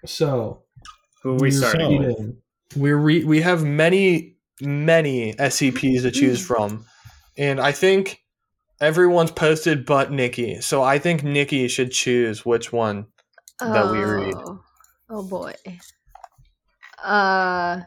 so 0.06 0.64
Who 1.24 1.32
are 1.32 1.34
we 1.34 1.40
we're 1.40 1.52
starting 1.52 2.00
with? 2.00 2.36
We're 2.76 2.98
re- 2.98 3.24
we 3.24 3.42
have 3.42 3.64
many 3.64 4.38
many 4.62 5.34
SCPs 5.34 6.04
to 6.04 6.12
choose 6.12 6.42
mm. 6.42 6.46
from. 6.46 6.86
and 7.38 7.60
I 7.60 7.72
think 7.72 8.23
everyone's 8.84 9.32
posted 9.32 9.86
but 9.86 10.12
Nikki. 10.12 10.62
So 10.62 10.84
I 10.84 11.00
think 11.00 11.24
Nikki 11.24 11.68
should 11.68 11.92
choose 11.92 12.46
which 12.46 12.72
one. 12.74 13.08
that 13.60 13.92
we 13.92 14.00
read. 14.04 14.34
Oh. 14.36 14.60
Oh 15.10 15.24
boy. 15.24 15.54
Uh 17.04 17.82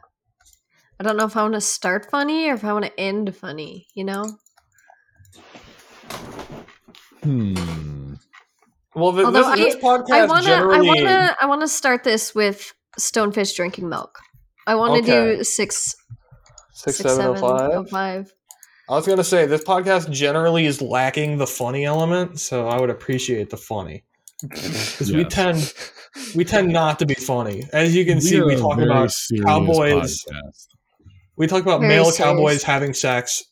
I 0.99 1.03
don't 1.03 1.17
know 1.17 1.27
if 1.27 1.37
I 1.37 1.43
want 1.43 1.55
to 1.55 1.61
start 1.61 2.11
funny 2.11 2.49
or 2.49 2.55
if 2.55 2.65
I 2.65 2.73
want 2.73 2.87
to 2.87 3.01
end 3.01 3.37
funny, 3.37 3.87
you 3.95 4.05
know? 4.05 4.25
Hmm. 7.23 8.15
Well, 8.95 9.13
th- 9.13 9.27
Although 9.27 9.55
this, 9.57 9.75
this 9.75 9.77
podcast 9.77 10.11
I 10.11 10.27
want 10.27 10.47
to 10.47 10.55
I 10.55 10.81
want 10.81 10.99
to 11.01 11.37
I 11.41 11.47
want 11.47 11.61
to 11.63 11.69
start 11.69 12.05
this 12.05 12.35
with 12.35 12.73
stonefish 12.99 13.55
drinking 13.55 13.89
milk. 13.89 14.19
I 14.67 14.75
want 14.75 15.05
to 15.05 15.13
Okay. 15.13 15.37
do 15.37 15.45
six 15.45 15.95
Six, 16.73 16.99
six, 16.99 17.15
seven, 17.15 17.37
oh, 17.37 17.41
five. 17.41 17.71
oh, 17.73 17.85
five. 17.85 18.33
I 18.89 18.95
was 18.95 19.07
gonna 19.07 19.25
say 19.25 19.47
this 19.47 19.65
podcast 19.65 20.11
generally 20.11 20.67
is 20.67 20.81
lacking 20.81 21.39
the 21.39 21.47
funny 21.47 21.85
element, 21.85 22.39
so 22.41 22.69
I 22.69 22.81
would 22.81 22.91
appreciate 22.91 23.51
the 23.51 23.57
funny 23.57 24.05
because 24.43 25.13
we 25.13 25.25
tend 25.25 25.75
we 26.35 26.45
tend 26.45 26.73
not 26.73 26.99
to 27.01 27.07
be 27.07 27.15
funny. 27.15 27.65
As 27.73 27.97
you 27.97 28.05
can 28.05 28.21
see, 28.21 28.41
we 28.41 28.55
talk 28.57 28.79
about 28.79 29.13
cowboys. 29.45 30.23
podcast. 30.25 30.67
we 31.37 31.47
talk 31.47 31.63
about 31.63 31.81
Very 31.81 31.95
male 31.95 32.05
serious. 32.05 32.19
cowboys 32.19 32.63
having 32.63 32.95
sex. 32.95 33.45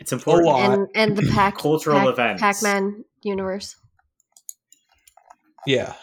It's 0.00 0.12
important. 0.12 0.46
lot. 0.46 0.70
And 0.72 0.88
and 0.94 1.16
the 1.16 1.30
pack 1.32 1.56
Cultural 1.58 2.00
pac, 2.00 2.08
events. 2.08 2.42
Pac-Man 2.42 3.04
universe. 3.22 3.76
Yeah, 5.66 5.94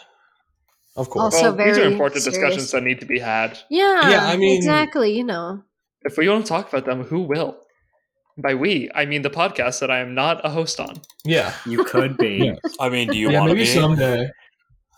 of 0.96 1.10
course. 1.10 1.34
Also 1.34 1.54
well, 1.54 1.66
these 1.66 1.78
are 1.78 1.84
important 1.84 2.22
serious. 2.22 2.38
discussions 2.38 2.70
that 2.72 2.82
need 2.82 3.00
to 3.00 3.06
be 3.06 3.18
had. 3.18 3.58
Yeah. 3.70 4.10
Yeah, 4.10 4.26
I 4.26 4.36
mean- 4.36 4.56
exactly, 4.56 5.16
you 5.16 5.24
know. 5.24 5.62
If 6.02 6.16
we 6.18 6.26
don't 6.26 6.46
talk 6.46 6.68
about 6.68 6.84
them, 6.84 7.02
who 7.04 7.22
will? 7.22 7.58
By 8.36 8.54
we, 8.54 8.90
I 8.94 9.04
mean 9.06 9.22
the 9.22 9.30
podcast 9.30 9.78
that 9.80 9.90
I 9.90 9.98
am 10.00 10.14
not 10.14 10.44
a 10.44 10.50
host 10.50 10.80
on. 10.80 11.00
yeah, 11.24 11.54
You 11.66 11.84
could 11.84 12.16
be. 12.16 12.38
Yeah. 12.44 12.54
I 12.80 12.88
mean, 12.88 13.08
do 13.08 13.16
you 13.16 13.30
yeah, 13.30 13.38
want 13.40 13.50
to 13.50 13.54
maybe 13.54 13.66
be? 13.66 13.72
someday. 13.72 14.28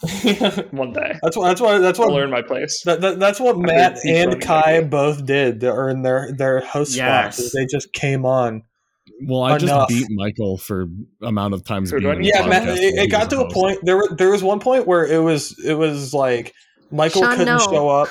One 0.72 0.92
day, 0.92 1.16
that's 1.22 1.36
what. 1.36 1.46
That's 1.48 1.60
what. 1.60 1.78
That's 1.78 1.98
I'll 1.98 2.06
what. 2.06 2.14
learn 2.14 2.30
my 2.30 2.42
place. 2.42 2.82
That, 2.84 3.00
that, 3.00 3.18
that's 3.18 3.40
what 3.40 3.56
I'm 3.56 3.62
Matt 3.62 3.98
and 4.06 4.40
Kai 4.40 4.78
maybe. 4.78 4.88
both 4.88 5.24
did 5.24 5.60
to 5.60 5.72
earn 5.72 6.02
their 6.02 6.32
their 6.36 6.60
host 6.60 6.92
spots. 6.92 7.38
Yes. 7.38 7.38
is 7.38 7.52
They 7.52 7.66
just 7.66 7.92
came 7.94 8.26
on. 8.26 8.62
Well, 9.26 9.42
I 9.42 9.56
Enough. 9.56 9.88
just 9.88 9.88
beat 9.88 10.06
Michael 10.10 10.58
for 10.58 10.86
amount 11.22 11.54
of 11.54 11.64
times 11.64 11.90
Who 11.90 11.98
being 12.00 12.10
I 12.10 12.14
on 12.16 12.20
need? 12.20 12.32
the 12.34 12.38
Yeah, 12.38 12.46
Matt, 12.46 12.68
it, 12.68 12.94
it 12.94 13.10
got 13.10 13.30
to 13.30 13.36
a 13.38 13.40
a 13.40 13.44
host. 13.44 13.54
point. 13.54 13.78
There, 13.82 13.96
were, 13.96 14.08
there 14.18 14.30
was 14.30 14.42
one 14.42 14.60
point 14.60 14.86
where 14.86 15.06
it 15.06 15.22
was, 15.22 15.58
it 15.64 15.72
was 15.74 16.12
like 16.12 16.52
Michael 16.90 17.22
Sean, 17.22 17.36
couldn't 17.36 17.56
no. 17.56 17.58
show 17.58 17.88
up 17.88 18.08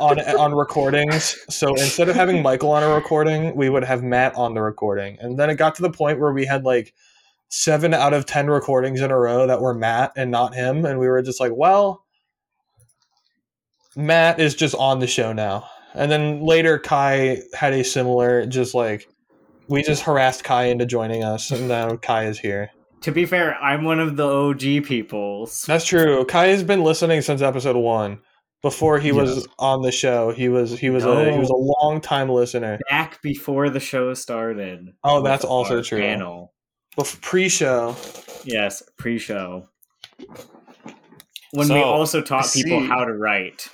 on 0.00 0.20
on 0.20 0.54
recordings. 0.54 1.36
So 1.48 1.74
instead 1.74 2.08
of 2.08 2.16
having 2.16 2.42
Michael 2.42 2.70
on 2.70 2.82
a 2.82 2.88
recording, 2.88 3.54
we 3.56 3.68
would 3.68 3.84
have 3.84 4.02
Matt 4.02 4.34
on 4.36 4.54
the 4.54 4.62
recording. 4.62 5.18
And 5.20 5.38
then 5.38 5.50
it 5.50 5.56
got 5.56 5.74
to 5.76 5.82
the 5.82 5.90
point 5.90 6.18
where 6.18 6.32
we 6.32 6.46
had 6.46 6.64
like 6.64 6.94
seven 7.48 7.94
out 7.94 8.14
of 8.14 8.26
ten 8.26 8.48
recordings 8.48 9.00
in 9.00 9.10
a 9.10 9.18
row 9.18 9.46
that 9.46 9.60
were 9.60 9.74
Matt 9.74 10.12
and 10.16 10.30
not 10.30 10.54
him, 10.54 10.84
and 10.84 10.98
we 10.98 11.08
were 11.08 11.22
just 11.22 11.40
like, 11.40 11.52
well, 11.54 12.04
Matt 13.96 14.40
is 14.40 14.54
just 14.54 14.74
on 14.74 15.00
the 15.00 15.06
show 15.06 15.32
now. 15.32 15.68
And 15.94 16.10
then 16.10 16.42
later, 16.42 16.78
Kai 16.78 17.38
had 17.54 17.72
a 17.72 17.82
similar, 17.82 18.46
just 18.46 18.74
like 18.74 19.08
we 19.68 19.82
just 19.82 20.02
harassed 20.02 20.44
Kai 20.44 20.64
into 20.64 20.86
joining 20.86 21.24
us, 21.24 21.50
and 21.50 21.68
now 21.68 21.96
Kai 21.96 22.26
is 22.26 22.38
here. 22.38 22.70
To 23.02 23.12
be 23.12 23.26
fair, 23.26 23.54
I'm 23.56 23.84
one 23.84 24.00
of 24.00 24.16
the 24.16 24.26
OG 24.26 24.84
people. 24.84 25.48
That's 25.66 25.86
true. 25.86 26.24
Kai 26.24 26.48
has 26.48 26.64
been 26.64 26.82
listening 26.82 27.22
since 27.22 27.42
episode 27.42 27.76
one. 27.76 28.20
Before 28.60 28.98
he 28.98 29.12
was 29.12 29.46
on 29.58 29.82
the 29.82 29.92
show, 29.92 30.32
he 30.32 30.48
was 30.48 30.76
he 30.78 30.90
was 30.90 31.04
a 31.04 31.32
he 31.32 31.38
was 31.38 31.50
a 31.50 31.54
long 31.54 32.00
time 32.00 32.28
listener. 32.28 32.78
Back 32.90 33.22
before 33.22 33.70
the 33.70 33.78
show 33.78 34.12
started. 34.14 34.94
Oh, 35.04 35.22
that's 35.22 35.44
also 35.44 35.80
true. 35.80 36.00
Panel. 36.00 36.52
Bef- 36.98 37.20
pre-show. 37.20 37.94
Yes, 38.44 38.82
pre-show. 38.96 39.68
When 41.52 41.68
we 41.68 41.80
also 41.80 42.20
taught 42.20 42.50
people 42.52 42.80
how 42.80 43.04
to 43.04 43.12
write. 43.12 43.68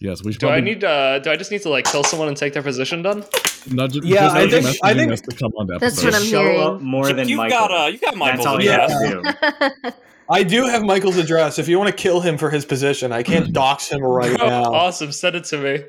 Yes, 0.00 0.22
we 0.22 0.32
should. 0.32 0.40
Do 0.40 0.48
I 0.48 0.60
need? 0.60 0.84
Uh, 0.84 1.18
do 1.18 1.30
I 1.30 1.36
just 1.36 1.50
need 1.50 1.62
to 1.62 1.70
like 1.70 1.84
kill 1.84 2.04
someone 2.04 2.28
and 2.28 2.36
take 2.36 2.52
their 2.52 2.62
position 2.62 3.02
done? 3.02 3.24
nudge, 3.70 3.96
Yeah, 4.04 4.20
just 4.20 4.36
I 4.36 4.48
think- 4.48 4.78
I 4.84 4.94
think- 4.94 5.12
us 5.12 5.20
to 5.22 5.36
come 5.36 5.52
on 5.58 5.66
to 5.66 5.78
That's 5.78 6.02
episode. 6.02 6.06
what 6.06 6.14
I'm 6.14 6.22
Show 6.28 6.42
hearing. 6.42 6.60
up 6.60 6.80
more 6.80 7.12
than 7.12 7.28
You've 7.28 7.38
Michael. 7.38 7.58
got 7.58 7.70
uh, 7.72 7.86
you 7.88 7.98
got 7.98 8.06
That's 8.14 8.16
Michael's 8.16 8.46
all 8.46 8.62
you 8.62 8.70
Yeah. 8.70 8.88
have 8.88 9.82
to. 9.82 9.94
I 10.30 10.42
do 10.42 10.64
have 10.66 10.82
Michael's 10.82 11.16
address. 11.16 11.58
If 11.58 11.68
you 11.68 11.78
want 11.78 11.88
to 11.88 11.96
kill 11.96 12.20
him 12.20 12.36
for 12.38 12.50
his 12.50 12.64
position, 12.66 13.12
I 13.12 13.22
can't 13.22 13.50
dox 13.52 13.88
him 13.88 14.02
right 14.02 14.36
now. 14.38 14.64
awesome! 14.72 15.10
Send 15.10 15.36
it 15.36 15.44
to 15.44 15.56
me. 15.58 15.84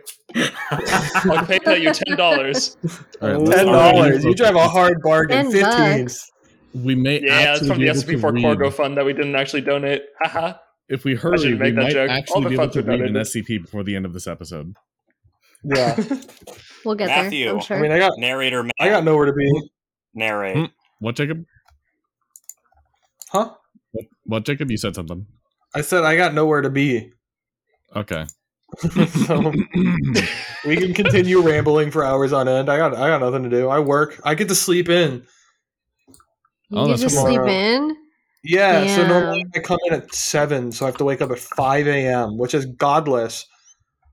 I'll 0.71 1.45
pay 1.45 1.59
that 1.65 1.81
you 1.81 1.91
ten 1.93 2.17
dollars. 2.17 2.77
All 3.21 3.29
right, 3.29 3.37
let's 3.39 3.55
Ten 3.61 3.65
dollars. 3.67 4.23
You 4.25 4.33
drive 4.33 4.55
a 4.55 4.67
hard 4.67 5.01
bargain. 5.03 5.43
Ten 5.43 5.51
Fifteen. 5.51 6.03
bucks. 6.05 6.31
We 6.73 6.95
may 6.95 7.21
Yeah, 7.21 7.27
that's 7.35 7.47
actually 7.61 7.67
from 7.67 7.77
be 7.79 7.83
the 7.85 7.89
able 7.91 7.99
SP 8.01 8.07
to 8.13 8.19
for 8.19 8.31
Corgo 8.31 8.71
fund 8.73 8.95
that 8.97 9.05
we 9.05 9.11
didn't 9.13 9.35
actually 9.35 9.61
donate. 9.61 10.03
Haha. 10.21 10.53
If 10.89 11.03
we 11.03 11.15
hurry, 11.15 11.37
should 11.37 11.59
we 11.59 11.71
that 11.71 11.83
might 11.83 11.91
joke. 11.93 12.09
Actually 12.09 12.43
the 12.43 12.49
be 12.49 12.55
able 12.55 12.63
funds 12.63 12.75
to 12.75 12.81
read 12.81 13.01
an. 13.01 13.13
SCP 13.13 13.61
before 13.61 13.83
the 13.83 13.95
end 13.95 14.05
of 14.05 14.13
this 14.13 14.27
episode. 14.27 14.75
Yeah. 15.63 15.97
We'll 16.85 16.95
get 16.95 17.07
Matthew. 17.07 17.45
there. 17.45 17.55
I'm 17.55 17.77
I 17.77 17.81
mean, 17.81 17.91
I 17.91 17.99
got 17.99 18.17
narrator. 18.17 18.63
Man. 18.63 18.71
I 18.79 18.87
got 18.87 19.03
nowhere 19.03 19.25
to 19.25 19.33
be. 19.33 19.69
narrate. 20.13 20.55
Hmm. 20.55 20.65
What, 20.99 21.17
Jacob? 21.17 21.43
Huh? 23.29 23.53
What, 23.91 24.05
what, 24.23 24.45
Jacob? 24.45 24.71
You 24.71 24.77
said 24.77 24.95
something. 24.95 25.25
I 25.75 25.81
said 25.81 26.05
I 26.05 26.15
got 26.15 26.33
nowhere 26.33 26.61
to 26.61 26.69
be. 26.69 27.11
Okay. 27.95 28.25
so 29.25 29.51
we 30.65 30.77
can 30.77 30.93
continue 30.93 31.41
rambling 31.41 31.91
for 31.91 32.05
hours 32.05 32.31
on 32.31 32.47
end. 32.47 32.69
I 32.69 32.77
got 32.77 32.95
I 32.95 33.07
got 33.09 33.19
nothing 33.19 33.43
to 33.43 33.49
do. 33.49 33.67
I 33.67 33.79
work. 33.79 34.21
I 34.23 34.35
get 34.35 34.47
to 34.47 34.55
sleep 34.55 34.89
in. 34.89 35.25
Oh, 36.71 36.83
you 36.83 36.89
that's 36.89 37.01
just 37.01 37.15
tomorrow. 37.15 37.45
sleep 37.45 37.53
in? 37.53 37.97
Yeah, 38.43 38.95
so 38.95 39.05
normally 39.05 39.45
I 39.53 39.59
come 39.59 39.79
in 39.87 39.93
at 39.93 40.13
seven, 40.13 40.71
so 40.71 40.85
I 40.85 40.89
have 40.89 40.97
to 40.97 41.03
wake 41.03 41.21
up 41.21 41.31
at 41.31 41.39
five 41.39 41.87
a.m., 41.87 42.37
which 42.37 42.53
is 42.53 42.65
godless. 42.65 43.45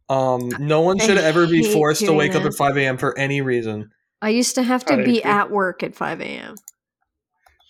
Um, 0.08 0.50
no 0.58 0.80
one 0.80 1.00
I 1.00 1.06
should 1.06 1.18
ever 1.18 1.46
be 1.46 1.62
forced 1.72 2.00
to 2.00 2.06
hearing 2.06 2.18
wake 2.18 2.34
up 2.34 2.44
at 2.44 2.54
five 2.54 2.76
a.m. 2.76 2.96
for 2.96 3.16
any 3.18 3.40
reason. 3.40 3.90
I 4.22 4.30
used 4.30 4.54
to 4.54 4.62
have 4.62 4.84
to 4.86 4.96
be 4.96 5.18
agree. 5.18 5.22
at 5.22 5.50
work 5.50 5.82
at 5.82 5.94
5 5.94 6.20
a.m. 6.20 6.54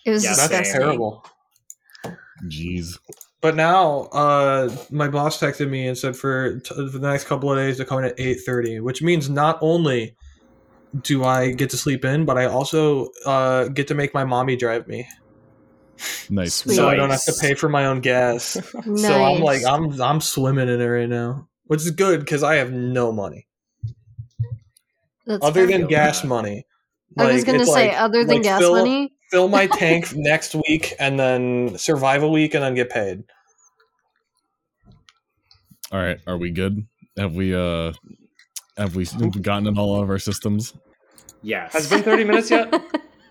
It 0.04 0.10
was 0.10 0.24
Yeah, 0.24 0.34
That's 0.36 0.72
terrible. 0.72 1.26
Jeez. 2.44 2.98
But 3.40 3.56
now, 3.56 4.02
uh, 4.12 4.74
my 4.90 5.08
boss 5.08 5.40
texted 5.40 5.68
me 5.68 5.86
and 5.86 5.98
said 5.98 6.16
for, 6.16 6.60
t- 6.60 6.74
for 6.74 6.98
the 6.98 7.10
next 7.10 7.24
couple 7.24 7.50
of 7.50 7.58
days 7.58 7.76
to 7.76 7.84
come 7.84 7.98
in 7.98 8.04
at 8.06 8.18
eight 8.18 8.38
thirty, 8.46 8.80
which 8.80 9.02
means 9.02 9.28
not 9.28 9.58
only 9.60 10.16
do 11.02 11.24
I 11.24 11.52
get 11.52 11.70
to 11.70 11.76
sleep 11.76 12.04
in, 12.04 12.24
but 12.24 12.38
I 12.38 12.46
also 12.46 13.10
uh, 13.26 13.68
get 13.68 13.88
to 13.88 13.94
make 13.94 14.14
my 14.14 14.24
mommy 14.24 14.56
drive 14.56 14.88
me, 14.88 15.06
Nice. 16.30 16.54
Sweet. 16.54 16.74
so 16.74 16.88
I 16.88 16.94
don't 16.94 17.10
have 17.10 17.24
to 17.24 17.34
pay 17.40 17.54
for 17.54 17.68
my 17.68 17.86
own 17.86 18.00
gas. 18.00 18.56
Nice. 18.56 18.74
So 19.02 19.24
I'm 19.24 19.40
like, 19.42 19.64
I'm 19.64 20.00
I'm 20.00 20.20
swimming 20.20 20.68
in 20.68 20.80
it 20.80 20.84
right 20.86 21.08
now, 21.08 21.48
which 21.64 21.80
is 21.80 21.90
good 21.90 22.20
because 22.20 22.42
I 22.42 22.56
have 22.56 22.72
no 22.72 23.12
money 23.12 23.46
That's 25.26 25.42
other 25.44 25.66
fine. 25.68 25.80
than 25.80 25.86
gas 25.88 26.24
money. 26.24 26.66
I 27.18 27.32
was 27.32 27.44
gonna 27.44 27.64
say, 27.64 27.88
like- 27.88 28.00
other 28.00 28.24
than 28.24 28.36
like 28.36 28.42
gas 28.42 28.60
fill, 28.60 28.74
money, 28.76 29.14
fill 29.30 29.48
my 29.48 29.66
tank 29.66 30.12
next 30.14 30.54
week 30.54 30.92
and 30.98 31.18
then 31.18 31.78
survive 31.78 32.22
a 32.22 32.28
week 32.28 32.54
and 32.54 32.62
then 32.62 32.74
get 32.74 32.90
paid. 32.90 33.24
All 35.92 36.00
right. 36.00 36.18
Are 36.26 36.36
we 36.36 36.50
good? 36.50 36.86
Have 37.16 37.34
we 37.34 37.54
uh 37.54 37.92
have 38.76 38.96
we 38.96 39.06
gotten 39.06 39.66
in 39.66 39.78
all 39.78 40.02
of 40.02 40.10
our 40.10 40.18
systems? 40.18 40.74
Yes. 41.42 41.72
Has 41.72 41.86
it 41.86 41.90
been 41.94 42.02
thirty 42.02 42.24
minutes 42.24 42.50
yet? 42.50 42.74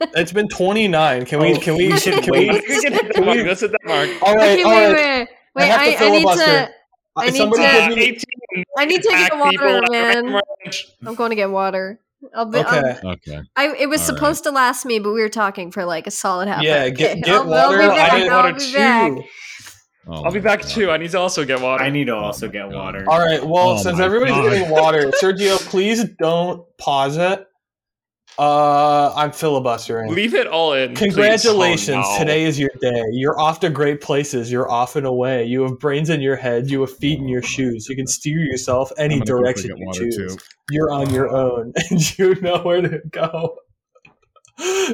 It's 0.02 0.32
been 0.32 0.48
29. 0.48 1.26
Can 1.26 1.40
we? 1.40 1.54
Oh, 1.54 1.60
Can 1.60 1.76
we? 1.78 1.88
we 1.90 1.98
should 2.00 2.24
can 2.24 2.32
wait. 2.32 2.52
we? 2.52 2.60
we 2.76 2.82
can 2.82 2.94
hit 2.94 3.26
mark. 3.26 3.38
Let's 3.38 3.62
hit 3.62 3.72
that 3.72 3.86
mark. 3.86 4.10
All 4.22 4.36
right. 4.36 4.60
okay, 4.60 4.64
all 4.64 4.72
wait, 4.72 4.94
right. 4.94 5.28
wait, 5.28 5.28
wait. 5.56 5.66
have 5.68 5.82
to 6.00 6.06
I, 6.06 6.08
I 6.08 6.10
need 6.12 6.28
to. 6.28 6.72
I 7.18 7.26
need 7.30 7.36
Somebody 7.38 7.62
to- 7.64 7.68
Uh, 7.68 7.96
me. 7.96 8.64
I 8.78 8.86
need 8.86 9.02
to 9.04 9.10
Pack 9.10 9.32
get 9.32 9.40
water, 9.40 9.82
man. 9.90 10.42
I'm 11.06 11.16
going 11.16 11.30
to 11.30 11.36
get 11.36 11.50
water. 11.50 12.00
I'll 12.36 12.46
be, 12.46 12.60
I'll- 12.60 12.80
Okay. 12.80 13.08
Okay. 13.08 13.42
I, 13.56 13.68
it 13.78 13.88
was 13.88 14.02
All 14.02 14.08
supposed 14.16 14.44
to 14.44 14.52
last 14.52 14.86
me, 14.86 15.00
but 15.00 15.14
we 15.14 15.22
were 15.22 15.30
talking 15.30 15.72
for 15.72 15.86
like 15.86 16.08
a 16.08 16.12
solid 16.12 16.48
half. 16.50 16.62
Yeah. 16.62 16.90
Get 16.90 17.12
Okay, 17.12 17.22
get 17.26 17.36
I'll, 17.36 17.54
I'll 17.54 17.70
water. 17.70 17.78
be 17.78 17.88
back. 17.88 18.14
I 18.14 18.20
need 18.20 18.30
I'll 18.30 18.44
water 18.44 18.54
be 18.54 18.60
too. 18.66 18.74
back. 18.74 19.12
Oh 20.08 20.24
I'll 20.24 20.32
be 20.32 20.40
back 20.40 20.62
God. 20.62 20.70
too. 20.70 20.92
I 20.92 20.98
need 20.98 21.12
to 21.12 21.20
also 21.20 21.46
get 21.46 21.62
water. 21.62 21.84
I 21.84 21.90
need 21.90 22.06
to 22.06 22.14
Oh 22.14 22.20
also 22.26 22.46
my 22.48 22.52
get 22.52 22.70
God. 22.70 22.76
water. 22.76 23.06
All 23.08 23.20
right. 23.20 23.44
Well, 23.44 23.70
Oh 23.70 23.78
since 23.78 24.00
everybody's 24.00 24.36
God. 24.36 24.50
getting 24.52 24.70
water, 24.70 25.12
Sergio, 25.22 25.58
please 25.70 26.04
don't 26.20 26.64
pause 26.78 27.18
it. 27.18 27.48
Uh, 28.38 29.14
I'm 29.16 29.32
filibustering. 29.32 30.14
Leave 30.14 30.34
it 30.34 30.48
all 30.48 30.74
in. 30.74 30.94
Congratulations! 30.96 32.04
Oh, 32.06 32.14
no. 32.14 32.20
Today 32.20 32.44
is 32.44 32.60
your 32.60 32.72
day. 32.82 33.04
You're 33.12 33.40
off 33.40 33.62
to 33.62 33.70
great 33.70 34.02
places. 34.02 34.52
You're 34.52 34.70
off 34.70 34.96
and 34.98 35.06
away. 35.06 35.46
You 35.46 35.62
have 35.64 35.80
brains 35.80 36.10
in 36.10 36.20
your 36.20 36.36
head. 36.36 36.70
You 36.70 36.82
have 36.82 36.96
feet 36.96 37.20
in 37.20 37.30
your 37.30 37.42
shoes. 37.42 37.88
You 37.88 37.96
can 37.96 38.08
steer 38.08 38.40
yourself 38.40 38.92
any 38.98 39.16
I'm 39.16 39.20
gonna 39.22 39.42
quickly 39.42 39.70
direction 39.70 39.78
you 39.78 39.94
choose. 39.94 40.36
too. 40.36 40.38
You're 40.70 40.92
on 40.92 41.14
your 41.14 41.30
own, 41.30 41.74
and 41.90 42.20
you 42.20 42.36
know 42.42 42.58
where 42.60 42.82
to 42.82 43.00
go. 43.10 43.58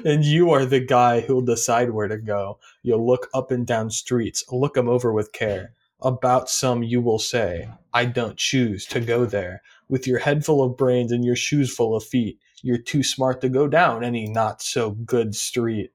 And 0.06 0.24
you 0.26 0.52
are 0.52 0.66
the 0.66 0.80
guy 0.80 1.22
who'll 1.22 1.42
decide 1.42 1.92
where 1.92 2.08
to 2.08 2.18
go. 2.18 2.60
You'll 2.84 3.06
look 3.06 3.28
up 3.34 3.52
and 3.52 3.66
down 3.66 3.90
streets. 3.92 4.44
Look 4.52 4.74
them 4.74 4.90
over 4.90 5.14
with 5.14 5.34
care. 5.34 5.74
About 6.02 6.50
some 6.50 6.82
you 6.82 7.00
will 7.00 7.20
say, 7.20 7.70
I 7.94 8.06
don't 8.06 8.38
choose 8.38 8.88
to 8.88 9.00
go 9.00 9.26
there. 9.26 9.62
With 9.88 10.08
your 10.08 10.18
head 10.18 10.44
full 10.44 10.64
of 10.64 10.78
brains 10.78 11.12
and 11.12 11.24
your 11.24 11.36
shoes 11.36 11.74
full 11.76 11.96
of 11.96 12.04
feet, 12.04 12.40
you're 12.64 12.78
too 12.78 13.04
smart 13.04 13.42
to 13.42 13.50
go 13.50 13.68
down 13.68 14.04
any 14.04 14.28
not 14.28 14.62
so 14.62 14.92
good 14.92 15.36
street. 15.36 15.92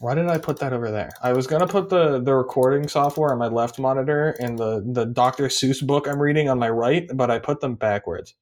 Why 0.00 0.14
did 0.14 0.28
I 0.28 0.38
put 0.38 0.60
that 0.60 0.72
over 0.72 0.90
there? 0.90 1.10
I 1.22 1.32
was 1.32 1.46
gonna 1.46 1.66
put 1.66 1.88
the 1.88 2.20
the 2.20 2.34
recording 2.34 2.88
software 2.88 3.32
on 3.32 3.38
my 3.38 3.48
left 3.48 3.78
monitor 3.78 4.36
and 4.38 4.58
the 4.58 4.84
the 4.86 5.06
Dr. 5.06 5.48
Seuss 5.48 5.84
book 5.84 6.06
I'm 6.06 6.22
reading 6.22 6.48
on 6.48 6.58
my 6.58 6.70
right, 6.70 7.08
but 7.14 7.30
I 7.30 7.38
put 7.38 7.60
them 7.60 7.74
backwards. 7.74 8.34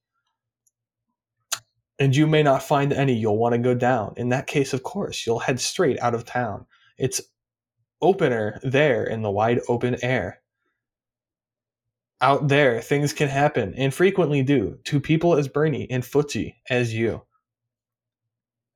And 1.99 2.15
you 2.15 2.27
may 2.27 2.43
not 2.43 2.61
find 2.61 2.93
any 2.93 3.13
you'll 3.13 3.39
want 3.39 3.53
to 3.53 3.59
go 3.59 3.73
down. 3.73 4.13
In 4.17 4.29
that 4.29 4.45
case, 4.45 4.71
of 4.73 4.83
course, 4.83 5.25
you'll 5.25 5.39
head 5.39 5.59
straight 5.59 5.99
out 5.99 6.13
of 6.13 6.25
town. 6.25 6.67
It's 6.99 7.21
opener 8.01 8.59
there 8.61 9.03
in 9.03 9.23
the 9.23 9.31
wide 9.31 9.61
open 9.67 9.97
air. 10.03 10.41
Out 12.19 12.47
there, 12.47 12.81
things 12.81 13.13
can 13.13 13.29
happen, 13.29 13.73
and 13.75 13.93
frequently 13.93 14.41
do, 14.43 14.79
to 14.85 14.99
people 14.99 15.35
as 15.35 15.47
brainy 15.47 15.87
and 15.91 16.03
footsy 16.03 16.55
as 16.69 16.93
you 16.93 17.21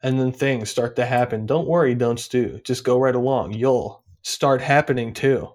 and 0.04 0.20
then 0.20 0.32
things 0.32 0.70
start 0.70 0.96
to 0.96 1.06
happen. 1.06 1.46
Don't 1.46 1.68
worry, 1.68 1.94
don't 1.96 2.20
stew. 2.20 2.60
Just 2.64 2.84
go 2.84 2.98
right 3.00 3.16
along. 3.16 3.54
You'll 3.54 4.04
start 4.24 4.62
happening 4.62 5.14
too. 5.14 5.50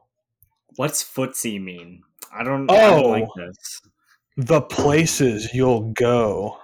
What's 0.77 1.03
footsie 1.03 1.61
mean? 1.62 2.03
I 2.33 2.44
don't, 2.44 2.70
I 2.70 2.81
don't 2.81 3.05
Oh. 3.05 3.09
like 3.09 3.29
this. 3.37 3.83
The 4.37 4.61
places 4.61 5.53
you'll 5.55 5.92
go. 5.92 6.59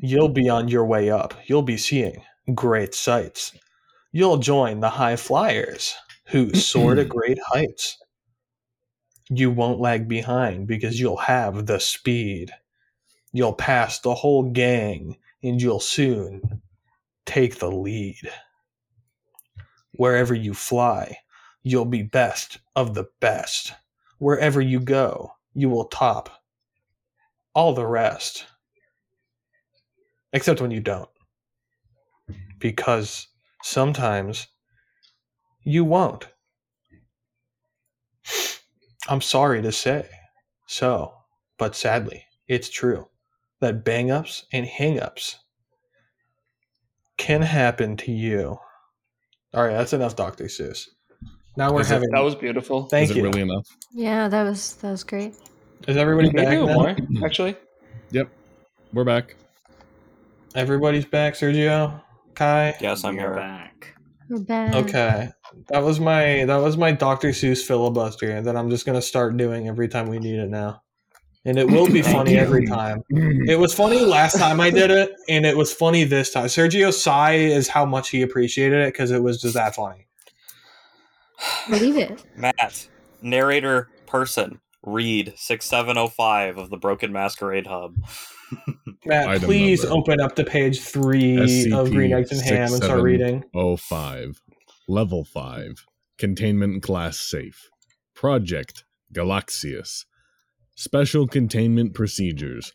You'll 0.00 0.28
be 0.28 0.48
on 0.48 0.68
your 0.68 0.84
way 0.86 1.10
up. 1.10 1.34
You'll 1.46 1.62
be 1.62 1.76
seeing 1.76 2.22
great 2.54 2.94
sights. 2.94 3.52
You'll 4.12 4.38
join 4.38 4.80
the 4.80 4.90
high 4.90 5.16
flyers 5.16 5.94
who 6.26 6.54
soar 6.54 6.94
to 6.94 7.04
great 7.04 7.38
heights. 7.46 7.98
You 9.30 9.50
won't 9.50 9.80
lag 9.80 10.06
behind 10.06 10.66
because 10.66 11.00
you'll 11.00 11.16
have 11.16 11.66
the 11.66 11.80
speed. 11.80 12.50
You'll 13.32 13.54
pass 13.54 13.98
the 13.98 14.14
whole 14.14 14.50
gang 14.50 15.16
and 15.42 15.60
you'll 15.60 15.80
soon 15.80 16.62
take 17.26 17.58
the 17.58 17.70
lead. 17.70 18.30
Wherever 19.92 20.34
you 20.34 20.54
fly, 20.54 21.18
you'll 21.62 21.84
be 21.84 22.02
best 22.02 22.58
of 22.76 22.94
the 22.94 23.06
best. 23.20 23.72
Wherever 24.18 24.60
you 24.60 24.80
go, 24.80 25.32
you 25.54 25.68
will 25.68 25.86
top 25.86 26.30
all 27.54 27.74
the 27.74 27.86
rest. 27.86 28.46
Except 30.32 30.60
when 30.60 30.70
you 30.70 30.80
don't. 30.80 31.08
Because 32.58 33.28
sometimes 33.62 34.48
you 35.62 35.84
won't. 35.84 36.28
I'm 39.08 39.20
sorry 39.20 39.60
to 39.62 39.72
say 39.72 40.06
so, 40.66 41.12
but 41.58 41.76
sadly, 41.76 42.24
it's 42.48 42.68
true 42.70 43.08
that 43.60 43.84
bang 43.84 44.10
ups 44.10 44.46
and 44.52 44.66
hang 44.66 45.00
ups 45.00 45.38
can 47.16 47.42
happen 47.42 47.96
to 47.98 48.12
you. 48.12 48.58
All 49.52 49.64
right, 49.64 49.72
that's 49.74 49.92
enough, 49.92 50.16
Dr. 50.16 50.44
Seuss. 50.44 50.88
Now 51.56 51.72
we're 51.72 51.82
Is 51.82 51.90
it- 51.90 51.94
having. 51.94 52.10
That 52.10 52.24
was 52.24 52.34
beautiful. 52.34 52.84
Thank 52.86 53.10
Is 53.10 53.16
you. 53.16 53.22
it 53.24 53.28
really 53.28 53.42
enough? 53.42 53.66
Yeah, 53.92 54.26
that 54.28 54.42
was 54.42 54.74
that 54.76 54.90
was 54.90 55.04
great. 55.04 55.34
Is 55.86 55.96
everybody 55.96 56.30
Maybe 56.32 56.56
back? 56.56 56.66
now? 56.66 56.74
more, 56.74 56.96
actually. 57.24 57.56
Yep, 58.10 58.28
we're 58.92 59.02
back. 59.04 59.34
Everybody's 60.54 61.04
back, 61.04 61.34
Sergio, 61.34 62.00
Kai. 62.34 62.76
Yes, 62.80 63.02
I'm 63.02 63.16
We're 63.16 63.22
here. 63.22 63.34
back. 63.34 63.93
Oh, 64.24 64.36
We're 64.36 64.40
back. 64.40 64.74
Okay, 64.74 65.30
that 65.68 65.82
was 65.82 66.00
my 66.00 66.44
that 66.46 66.56
was 66.56 66.78
my 66.78 66.92
Dr. 66.92 67.28
Seuss 67.28 67.62
filibuster 67.62 68.40
that 68.40 68.56
I'm 68.56 68.70
just 68.70 68.86
gonna 68.86 69.02
start 69.02 69.36
doing 69.36 69.68
every 69.68 69.86
time 69.88 70.08
we 70.08 70.18
need 70.18 70.38
it 70.38 70.48
now, 70.48 70.82
and 71.44 71.58
it 71.58 71.70
will 71.70 71.86
be 71.86 72.00
funny 72.16 72.38
every 72.38 72.66
time. 72.66 73.02
It 73.10 73.58
was 73.58 73.74
funny 73.74 74.00
last 74.00 74.38
time 74.38 74.60
I 74.60 74.70
did 74.70 74.90
it, 74.90 75.12
and 75.28 75.44
it 75.44 75.56
was 75.56 75.74
funny 75.74 76.04
this 76.04 76.30
time. 76.32 76.46
Sergio 76.46 76.92
sigh 76.92 77.34
is 77.34 77.68
how 77.68 77.84
much 77.84 78.08
he 78.08 78.22
appreciated 78.22 78.80
it 78.80 78.94
because 78.94 79.10
it 79.10 79.22
was 79.22 79.42
just 79.42 79.54
that 79.54 79.74
funny. 79.74 80.06
Believe 81.68 81.98
it. 81.98 82.24
Matt, 82.36 82.88
narrator 83.20 83.90
person, 84.06 84.60
read 84.82 85.34
6705 85.36 86.56
of 86.56 86.70
the 86.70 86.78
Broken 86.78 87.12
Masquerade 87.12 87.66
Hub. 87.66 87.96
Matt, 89.06 89.42
please 89.42 89.82
number. 89.84 89.98
open 89.98 90.20
up 90.20 90.36
to 90.36 90.44
page 90.44 90.80
three 90.80 91.70
of 91.72 91.90
Green 91.90 92.12
Eggs 92.12 92.32
and 92.32 92.40
Ham 92.42 92.72
and 92.72 92.82
start 92.82 93.02
reading. 93.02 93.44
05. 93.54 94.40
Level 94.88 95.24
5. 95.24 95.84
Containment 96.18 96.82
Class 96.82 97.18
Safe. 97.18 97.70
Project 98.14 98.84
Galaxius. 99.12 100.04
Special 100.74 101.26
Containment 101.26 101.94
Procedures. 101.94 102.72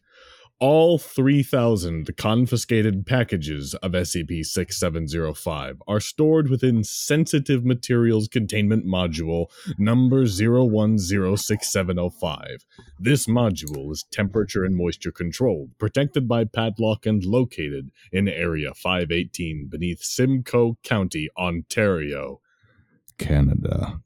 All 0.62 0.98
3,000 0.98 2.18
confiscated 2.18 3.06
packages 3.06 3.76
of 3.76 3.94
SCP 3.94 4.46
6705 4.46 5.82
are 5.88 6.02
stored 6.02 6.50
within 6.50 6.84
Sensitive 6.84 7.64
Materials 7.64 8.28
Containment 8.28 8.86
Module 8.86 9.46
number 9.78 10.26
01067005. 10.26 12.66
This 13.00 13.26
module 13.26 13.90
is 13.94 14.04
temperature 14.12 14.66
and 14.66 14.76
moisture 14.76 15.14
controlled, 15.14 15.70
protected 15.78 16.28
by 16.28 16.44
padlock, 16.44 17.06
and 17.06 17.24
located 17.24 17.90
in 18.12 18.28
Area 18.28 18.74
518 18.74 19.68
beneath 19.68 20.04
Simcoe 20.04 20.78
County, 20.84 21.30
Ontario, 21.38 22.42
Canada. 23.18 24.02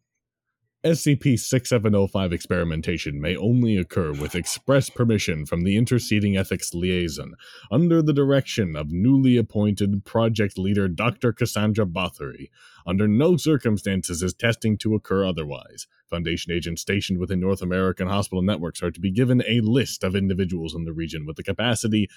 SCP 0.84 1.40
6705 1.40 2.34
experimentation 2.34 3.22
may 3.22 3.38
only 3.38 3.78
occur 3.78 4.12
with 4.12 4.36
express 4.36 4.90
permission 4.90 5.46
from 5.46 5.62
the 5.62 5.78
Interceding 5.78 6.36
Ethics 6.36 6.74
Liaison 6.74 7.36
under 7.72 8.02
the 8.02 8.12
direction 8.12 8.76
of 8.76 8.92
newly 8.92 9.38
appointed 9.38 10.04
project 10.04 10.58
leader 10.58 10.90
Dr. 10.90 11.32
Cassandra 11.32 11.86
Bathory. 11.86 12.50
Under 12.86 13.08
no 13.08 13.38
circumstances 13.38 14.22
is 14.22 14.34
testing 14.34 14.78
to 14.80 14.94
occur 14.94 15.26
otherwise. 15.26 15.88
Foundation 16.10 16.52
agents 16.52 16.82
stationed 16.82 17.18
within 17.18 17.40
North 17.40 17.62
American 17.62 18.10
hospital 18.10 18.42
networks 18.42 18.84
are 18.84 18.92
to 18.92 19.00
be 19.00 19.10
given 19.10 19.42
a 19.48 19.62
list 19.62 20.04
of 20.04 20.18
individuals 20.18 20.76
in 20.76 20.84
the 20.84 20.92
region 20.92 21.26
with 21.26 21.38
the 21.38 21.44
capacity 21.44 22.10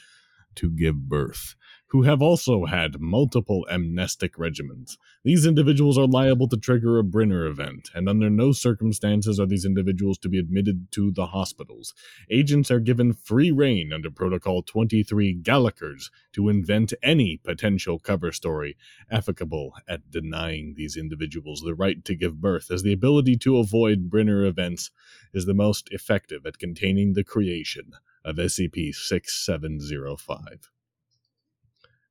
to 0.57 0.71
give 0.71 1.09
birth, 1.09 1.55
who 1.89 2.03
have 2.03 2.21
also 2.21 2.65
had 2.65 3.01
multiple 3.01 3.65
amnestic 3.71 4.35
regimens. 4.35 4.97
These 5.23 5.47
individuals 5.47 5.97
are 5.97 6.07
liable 6.07 6.49
to 6.49 6.57
trigger 6.57 6.99
a 6.99 7.05
Brenner 7.05 7.47
event, 7.47 7.91
and 7.95 8.09
under 8.09 8.29
no 8.29 8.51
circumstances 8.51 9.39
are 9.39 9.47
these 9.47 9.65
individuals 9.65 10.19
to 10.19 10.29
be 10.29 10.39
admitted 10.39 10.91
to 10.93 11.13
the 11.13 11.27
hospitals. 11.27 11.95
Agents 12.29 12.71
are 12.71 12.81
given 12.81 13.13
free 13.13 13.53
rein 13.53 13.93
under 13.93 14.11
Protocol 14.11 14.63
23 14.63 15.39
Gallickers 15.43 16.11
to 16.33 16.49
invent 16.49 16.93
any 17.03 17.37
potential 17.37 18.01
cover 18.01 18.33
story 18.33 18.77
applicable 19.11 19.73
at 19.87 20.11
denying 20.11 20.75
these 20.77 20.97
individuals 20.97 21.61
the 21.61 21.75
right 21.75 22.05
to 22.05 22.17
give 22.17 22.41
birth, 22.41 22.71
as 22.71 22.83
the 22.83 22.93
ability 22.93 23.37
to 23.37 23.59
avoid 23.59 24.11
Brenner 24.11 24.45
events 24.45 24.91
is 25.33 25.47
the 25.47 25.55
most 25.55 25.89
effective 25.93 26.45
at 26.47 26.59
containing 26.59 27.13
the 27.13 27.25
creation 27.25 27.93
of 28.25 28.37
SCP 28.37 28.93
6705. 28.93 30.71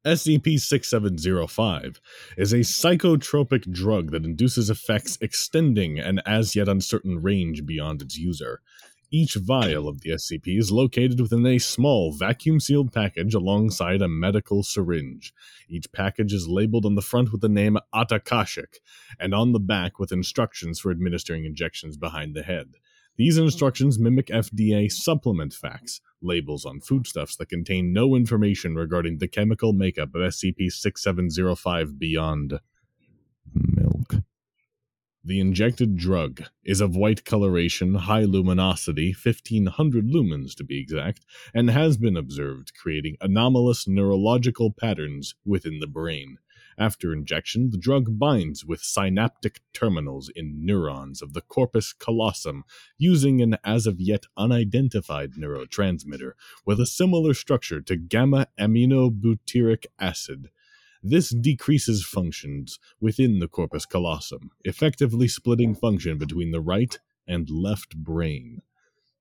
SCP 0.06 0.60
6705 0.60 2.00
is 2.38 2.54
a 2.54 2.58
psychotropic 2.58 3.72
drug 3.72 4.12
that 4.12 4.24
induces 4.24 4.70
effects 4.70 5.18
extending 5.20 5.98
an 5.98 6.22
as 6.28 6.56
yet 6.56 6.68
uncertain 6.68 7.24
range 7.24 7.65
beyond 7.65 8.04
its 8.04 8.15
user. 8.15 8.62
Each 9.10 9.34
vial 9.34 9.88
of 9.88 10.02
the 10.02 10.12
SCP 10.12 10.60
is 10.60 10.72
located 10.72 11.20
within 11.20 11.44
a 11.48 11.58
small 11.58 12.12
vacuum 12.12 12.60
sealed 12.60 12.94
package 12.94 13.34
alongside 13.34 14.04
a 14.04 14.08
medical 14.08 14.62
syringe. 14.62 15.34
Each 15.68 15.91
package 15.91 16.34
is 16.34 16.48
labeled 16.48 16.86
on 16.86 16.94
the 16.94 17.02
front 17.02 17.32
with 17.32 17.41
the 17.41 17.50
name 17.50 17.80
Atakashik 17.91 18.82
and 19.20 19.34
on 19.34 19.54
the 19.54 19.60
back 19.60 19.98
with 19.98 20.12
instructions 20.12 20.80
for 20.80 20.91
administering 20.91 21.46
injections 21.46 21.98
behind 21.98 22.36
the 22.36 22.44
head. 22.44 22.76
These 23.17 23.38
instructions 23.38 23.97
mimic 23.97 24.28
FDA 24.28 24.91
supplement 24.91 25.54
facts, 25.54 26.01
labels 26.21 26.65
on 26.65 26.82
foodstuffs 26.82 27.38
that 27.38 27.47
contain 27.47 27.93
no 27.93 28.13
information 28.13 28.75
regarding 28.75 29.19
the 29.19 29.28
chemical 29.30 29.71
makeup 29.71 30.13
of 30.13 30.21
SCP 30.21 30.69
6705 30.69 31.97
beyond 31.97 32.60
milk. 33.54 34.15
The 35.23 35.40
injected 35.40 35.96
drug 35.96 36.44
is 36.63 36.81
of 36.81 36.96
white 36.96 37.23
coloration, 37.23 37.96
high 37.96 38.25
luminosity, 38.25 39.12
1500 39.12 40.06
lumens 40.06 40.54
to 40.56 40.63
be 40.63 40.79
exact, 40.79 41.25
and 41.54 41.69
has 41.69 41.98
been 41.98 42.17
observed 42.17 42.73
creating 42.75 43.15
anomalous 43.21 43.87
neurological 43.87 44.71
patterns 44.71 45.35
within 45.46 45.79
the 45.79 45.87
brain. 45.87 46.37
After 46.78 47.13
injection, 47.13 47.69
the 47.69 47.78
drug 47.78 48.19
binds 48.19 48.65
with 48.65 48.82
synaptic 48.82 49.62
terminals 49.73 50.30
in 50.36 50.65
neurons 50.65 51.21
of 51.21 51.34
the 51.34 51.42
corpus 51.42 51.94
callosum 51.94 52.65
using 52.98 53.42
an 53.42 53.58
as 53.63 53.88
of 53.88 54.02
yet 54.02 54.26
unidentified 54.36 55.34
neurotransmitter 55.34 56.34
with 56.65 56.82
a 56.82 56.86
similar 56.86 57.34
structure 57.34 57.82
to 57.82 57.96
gamma 57.96 58.48
aminobutyric 58.60 59.86
acid. 60.00 60.50
This 61.02 61.30
decreases 61.30 62.06
functions 62.06 62.80
within 63.00 63.40
the 63.40 63.48
corpus 63.48 63.86
callosum, 63.86 64.52
effectively 64.65 65.28
splitting 65.28 65.76
function 65.76 66.17
between 66.17 66.52
the 66.52 66.62
right 66.62 67.00
and 67.28 67.50
left 67.50 67.96
brain. 67.96 68.62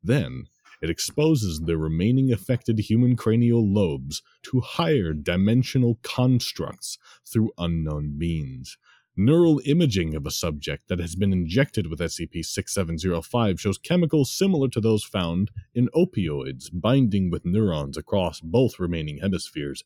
Then, 0.02 0.48
it 0.84 0.90
exposes 0.90 1.60
the 1.60 1.78
remaining 1.78 2.30
affected 2.30 2.78
human 2.78 3.16
cranial 3.16 3.66
lobes 3.66 4.22
to 4.42 4.60
higher 4.60 5.14
dimensional 5.14 5.98
constructs 6.02 6.98
through 7.26 7.52
unknown 7.56 8.18
means. 8.18 8.76
Neural 9.16 9.62
imaging 9.64 10.14
of 10.14 10.26
a 10.26 10.30
subject 10.30 10.88
that 10.88 10.98
has 10.98 11.14
been 11.14 11.32
injected 11.32 11.86
with 11.86 12.00
SCP 12.00 12.44
6705 12.44 13.58
shows 13.58 13.78
chemicals 13.78 14.30
similar 14.30 14.68
to 14.68 14.80
those 14.80 15.04
found 15.04 15.50
in 15.74 15.88
opioids 15.96 16.68
binding 16.70 17.30
with 17.30 17.46
neurons 17.46 17.96
across 17.96 18.40
both 18.42 18.78
remaining 18.78 19.20
hemispheres. 19.20 19.84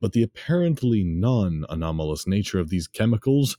But 0.00 0.12
the 0.12 0.24
apparently 0.24 1.04
non 1.04 1.64
anomalous 1.68 2.26
nature 2.26 2.58
of 2.58 2.68
these 2.68 2.88
chemicals 2.88 3.56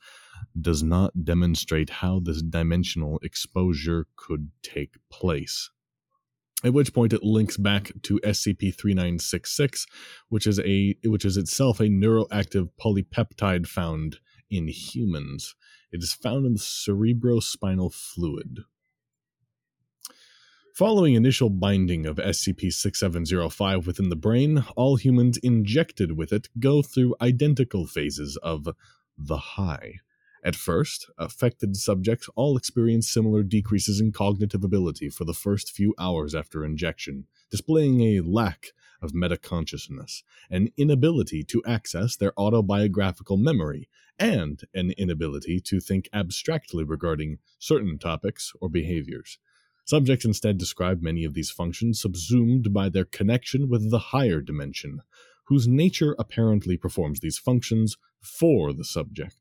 does 0.59 0.83
not 0.83 1.23
demonstrate 1.23 1.89
how 1.89 2.19
this 2.19 2.41
dimensional 2.41 3.19
exposure 3.23 4.07
could 4.17 4.51
take 4.63 4.95
place. 5.09 5.69
At 6.64 6.74
which 6.74 6.93
point 6.93 7.14
it 7.14 7.24
links 7.24 7.57
back 7.57 7.91
to 8.03 8.20
SCP-3966, 8.24 9.88
which 10.30 10.45
is 10.45 10.59
a 10.59 10.95
which 11.03 11.26
is 11.26 11.36
itself 11.36 11.80
a 11.80 11.86
neuroactive 11.86 12.70
polypeptide 12.80 13.66
found 13.66 14.18
in 14.49 14.68
humans. 14.68 15.55
It 15.91 16.03
is 16.03 16.14
found 16.14 16.45
in 16.45 16.53
the 16.53 16.59
cerebrospinal 16.59 17.93
fluid. 17.93 18.59
Following 20.76 21.16
initial 21.16 21.49
binding 21.49 22.05
of 22.05 22.18
SCP 22.18 22.72
6705 22.72 23.86
within 23.86 24.09
the 24.09 24.16
brain, 24.16 24.64
all 24.76 24.95
humans 24.95 25.38
injected 25.38 26.14
with 26.14 26.32
it 26.32 26.47
go 26.59 26.82
through 26.82 27.16
identical 27.22 27.86
phases 27.88 28.38
of 28.38 28.70
the 29.18 29.38
high. 29.38 29.95
At 30.43 30.55
first, 30.55 31.07
affected 31.19 31.77
subjects 31.77 32.27
all 32.35 32.57
experience 32.57 33.07
similar 33.07 33.43
decreases 33.43 34.01
in 34.01 34.11
cognitive 34.11 34.63
ability 34.63 35.09
for 35.09 35.23
the 35.23 35.35
first 35.35 35.71
few 35.71 35.93
hours 35.99 36.33
after 36.33 36.65
injection, 36.65 37.27
displaying 37.51 38.01
a 38.01 38.21
lack 38.21 38.67
of 39.03 39.11
metaconsciousness, 39.11 40.23
an 40.49 40.71
inability 40.77 41.43
to 41.43 41.63
access 41.65 42.15
their 42.15 42.33
autobiographical 42.39 43.37
memory, 43.37 43.87
and 44.17 44.61
an 44.73 44.91
inability 44.97 45.59
to 45.59 45.79
think 45.79 46.09
abstractly 46.13 46.83
regarding 46.83 47.37
certain 47.59 47.99
topics 47.99 48.51
or 48.59 48.69
behaviors. 48.69 49.37
Subjects 49.85 50.25
instead 50.25 50.57
describe 50.57 51.01
many 51.01 51.23
of 51.23 51.33
these 51.33 51.51
functions 51.51 52.01
subsumed 52.01 52.73
by 52.73 52.89
their 52.89 53.05
connection 53.05 53.69
with 53.69 53.91
the 53.91 53.99
higher 53.99 54.41
dimension, 54.41 55.01
whose 55.45 55.67
nature 55.67 56.15
apparently 56.17 56.77
performs 56.77 57.19
these 57.19 57.37
functions 57.37 57.97
for 58.21 58.73
the 58.73 58.85
subject. 58.85 59.40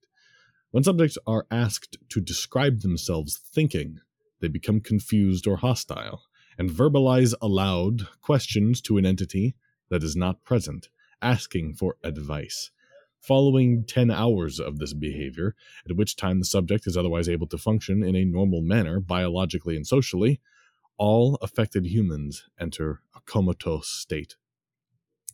When 0.70 0.84
subjects 0.84 1.18
are 1.26 1.46
asked 1.50 1.98
to 2.10 2.20
describe 2.20 2.80
themselves 2.80 3.36
thinking, 3.36 3.98
they 4.40 4.46
become 4.46 4.80
confused 4.80 5.48
or 5.48 5.56
hostile, 5.56 6.22
and 6.56 6.70
verbalize 6.70 7.34
aloud 7.42 8.06
questions 8.20 8.80
to 8.82 8.96
an 8.96 9.04
entity 9.04 9.56
that 9.88 10.04
is 10.04 10.14
not 10.14 10.44
present, 10.44 10.88
asking 11.20 11.74
for 11.74 11.96
advice. 12.04 12.70
Following 13.18 13.84
10 13.84 14.12
hours 14.12 14.60
of 14.60 14.78
this 14.78 14.94
behavior, 14.94 15.56
at 15.88 15.96
which 15.96 16.14
time 16.14 16.38
the 16.38 16.44
subject 16.44 16.86
is 16.86 16.96
otherwise 16.96 17.28
able 17.28 17.48
to 17.48 17.58
function 17.58 18.04
in 18.04 18.14
a 18.14 18.24
normal 18.24 18.62
manner, 18.62 19.00
biologically 19.00 19.74
and 19.74 19.86
socially, 19.86 20.40
all 20.96 21.36
affected 21.42 21.84
humans 21.84 22.48
enter 22.60 23.02
a 23.16 23.20
comatose 23.22 23.88
state. 23.88 24.36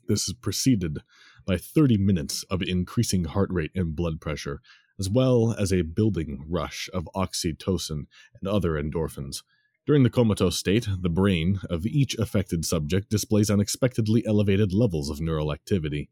This 0.09 0.29
is 0.29 0.35
preceded 0.35 1.03
by 1.45 1.59
30 1.59 1.99
minutes 1.99 2.43
of 2.45 2.63
increasing 2.63 3.25
heart 3.25 3.51
rate 3.53 3.73
and 3.75 3.95
blood 3.95 4.21
pressure, 4.21 4.63
as 4.99 5.09
well 5.09 5.55
as 5.59 5.73
a 5.73 5.83
building 5.83 6.45
rush 6.49 6.89
of 6.93 7.09
oxytocin 7.15 8.07
and 8.41 8.49
other 8.49 8.73
endorphins. 8.73 9.43
During 9.87 10.03
the 10.03 10.11
comatose 10.11 10.59
state, 10.59 10.89
the 11.01 11.09
brain 11.09 11.61
of 11.71 11.87
each 11.87 12.17
affected 12.17 12.65
subject 12.65 13.09
displays 13.09 13.51
unexpectedly 13.51 14.27
elevated 14.27 14.73
levels 14.73 15.11
of 15.11 15.21
neural 15.21 15.53
activity. 15.53 16.09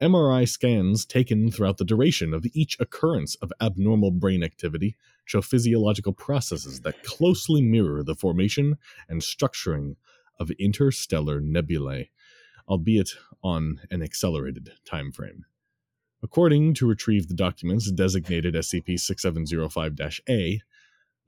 MRI 0.00 0.46
scans 0.46 1.04
taken 1.04 1.50
throughout 1.50 1.78
the 1.78 1.84
duration 1.84 2.32
of 2.34 2.46
each 2.52 2.78
occurrence 2.78 3.34
of 3.36 3.52
abnormal 3.60 4.12
brain 4.12 4.44
activity 4.44 4.94
show 5.24 5.40
physiological 5.40 6.12
processes 6.12 6.82
that 6.82 7.02
closely 7.02 7.62
mirror 7.62 8.02
the 8.04 8.14
formation 8.14 8.76
and 9.08 9.22
structuring 9.22 9.96
of 10.38 10.50
interstellar 10.52 11.40
nebulae, 11.40 12.10
albeit 12.68 13.10
on 13.42 13.80
an 13.90 14.02
accelerated 14.02 14.70
time 14.84 15.10
frame. 15.10 15.46
According 16.26 16.74
to 16.74 16.88
retrieve 16.88 17.28
the 17.28 17.34
documents 17.34 17.88
designated 17.88 18.56
SCP 18.56 18.98
6705 18.98 20.20
A, 20.28 20.60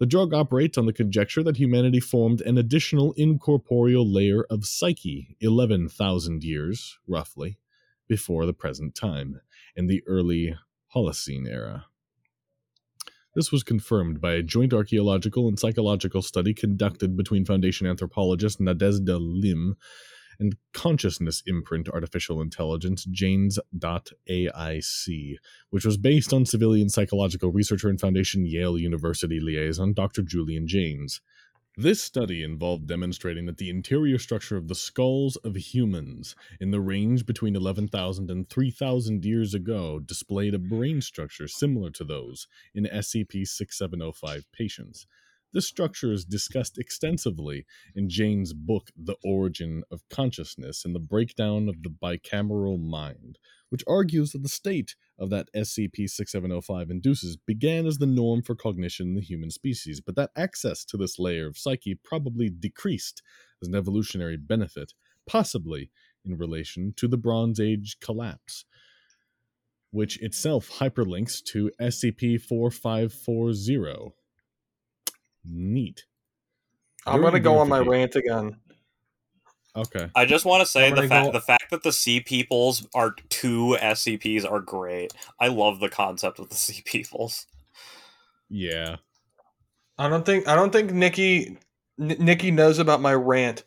the 0.01 0.07
drug 0.07 0.35
operates 0.35 0.77
on 0.77 0.87
the 0.87 0.93
conjecture 0.93 1.45
that 1.45 1.57
humanity 1.57 2.01
formed 2.01 2.41
an 2.41 2.59
additional 2.59 3.13
incorporeal 3.13 4.05
layer 4.05 4.43
of 4.51 4.67
psyche 4.67 5.37
11,000 5.39 6.43
years, 6.43 6.99
roughly, 7.07 7.59
before 8.09 8.45
the 8.45 8.53
present 8.53 8.97
time, 8.97 9.41
in 9.77 9.87
the 9.87 10.03
early 10.05 10.57
Holocene 10.93 11.47
era. 11.47 11.87
This 13.37 13.53
was 13.53 13.63
confirmed 13.63 14.21
by 14.21 14.33
a 14.33 14.43
joint 14.43 14.75
archaeological 14.75 15.47
and 15.47 15.57
psychological 15.57 16.23
study 16.23 16.53
conducted 16.53 17.17
between 17.17 17.45
Foundation 17.45 17.87
anthropologist 17.87 18.59
Nadezhda 18.59 19.17
Lim 19.21 19.77
and 20.39 20.57
consciousness 20.73 21.43
imprint 21.47 21.89
artificial 21.89 22.41
intelligence 22.41 23.07
Jaynes.aic, 23.07 23.59
which 25.71 25.85
was 25.85 25.97
based 25.97 26.33
on 26.33 26.47
civilian 26.47 26.89
psychological 26.89 27.51
researcher 27.51 27.89
and 27.89 28.01
Foundation 28.01 28.47
Yale 28.47 28.79
University 28.79 29.41
liaison 29.41 29.93
Dr. 29.93 30.23
Julian 30.23 30.67
Jaynes. 30.67 31.21
This 31.81 32.03
study 32.03 32.43
involved 32.43 32.89
demonstrating 32.89 33.47
that 33.47 33.59
the 33.59 33.71
interior 33.71 34.19
structure 34.19 34.57
of 34.57 34.67
the 34.67 34.75
skulls 34.75 35.37
of 35.37 35.55
humans 35.55 36.35
in 36.61 36.73
the 36.73 36.81
range 36.81 37.25
between 37.25 37.55
11,000 37.55 38.33
and 38.33 38.51
3,000 38.51 39.25
years 39.25 39.55
ago 39.55 40.01
displayed 40.01 40.55
a 40.55 40.59
brain 40.59 41.01
structure 41.01 41.47
similar 41.47 41.91
to 41.91 42.03
those 42.03 42.49
in 42.75 42.87
SCP 42.87 43.47
6705 43.47 44.51
patients. 44.51 45.07
This 45.55 45.67
structure 45.67 46.13
is 46.13 46.27
discussed 46.27 46.77
extensively 46.77 47.65
in 47.95 48.11
Jaynes' 48.11 48.53
book, 48.53 48.91
The 48.95 49.17
Origin 49.25 49.83
of 49.91 50.07
Consciousness 50.11 50.85
and 50.85 50.95
the 50.95 51.01
Breakdown 51.01 51.71
of 51.71 51.83
the 51.83 51.89
Bicameral 51.89 52.79
Mind, 52.79 53.39
which 53.71 53.83
argues 53.87 54.33
that 54.33 54.43
the 54.43 54.49
state 54.51 54.95
of 55.19 55.31
that 55.31 55.49
SCP 55.57 56.09
6705 56.09 56.91
induces 56.91 57.39
began 57.39 57.87
as 57.87 57.97
the 57.97 58.07
norm 58.07 58.43
for 58.43 58.55
cognition 58.55 59.09
in 59.09 59.15
the 59.15 59.23
human 59.23 59.51
species, 59.51 60.03
but 60.03 60.17
that 60.17 60.31
access 60.37 60.85
to 60.85 60.99
this 60.99 61.19
layer 61.19 61.47
of 61.47 61.57
psyche 61.57 61.95
probably 61.95 62.51
decreased 62.51 63.23
as 63.63 63.69
an 63.69 63.75
evolutionary 63.75 64.37
benefit, 64.37 64.93
possibly 65.27 65.91
in 66.27 66.37
relation 66.37 66.93
to 66.97 67.09
the 67.09 67.17
Bronze 67.17 67.59
Age 67.59 67.97
collapse, 68.01 68.67
which 69.93 70.21
itself 70.21 70.71
hyperlinks 70.79 71.43
to 71.43 71.71
SCP 71.81 72.39
4540. 72.39 74.15
Neat. 75.51 76.05
I'm 77.07 77.21
Very 77.21 77.33
gonna 77.33 77.41
go 77.41 77.59
on 77.59 77.69
my 77.69 77.79
rant 77.79 78.17
again. 78.17 78.57
Okay. 79.77 80.11
I 80.15 80.25
just 80.25 80.45
want 80.45 80.61
to 80.61 80.67
say 80.67 80.91
the 80.91 81.09
fact 81.09 81.27
go- 81.27 81.33
the 81.33 81.41
fact 81.41 81.71
that 81.71 81.83
the 81.83 81.93
Sea 81.93 82.21
Peoples 82.21 82.87
are 82.95 83.15
two 83.29 83.77
SCPs 83.81 84.51
are 84.51 84.61
great. 84.61 85.13
I 85.39 85.49
love 85.49 85.81
the 85.81 85.89
concept 85.89 86.39
of 86.39 86.49
the 86.49 86.57
Sea 86.57 86.83
Peoples. 86.85 87.47
Yeah. 88.51 88.97
I 89.99 90.09
don't 90.09 90.25
think 90.27 90.49
I 90.49 90.55
don't 90.55 90.73
think 90.73 90.93
Nikki 90.93 91.59
N- 92.01 92.17
Nikki 92.19 92.51
knows 92.51 92.79
about 92.79 93.01
my 93.01 93.15
rant. 93.15 93.65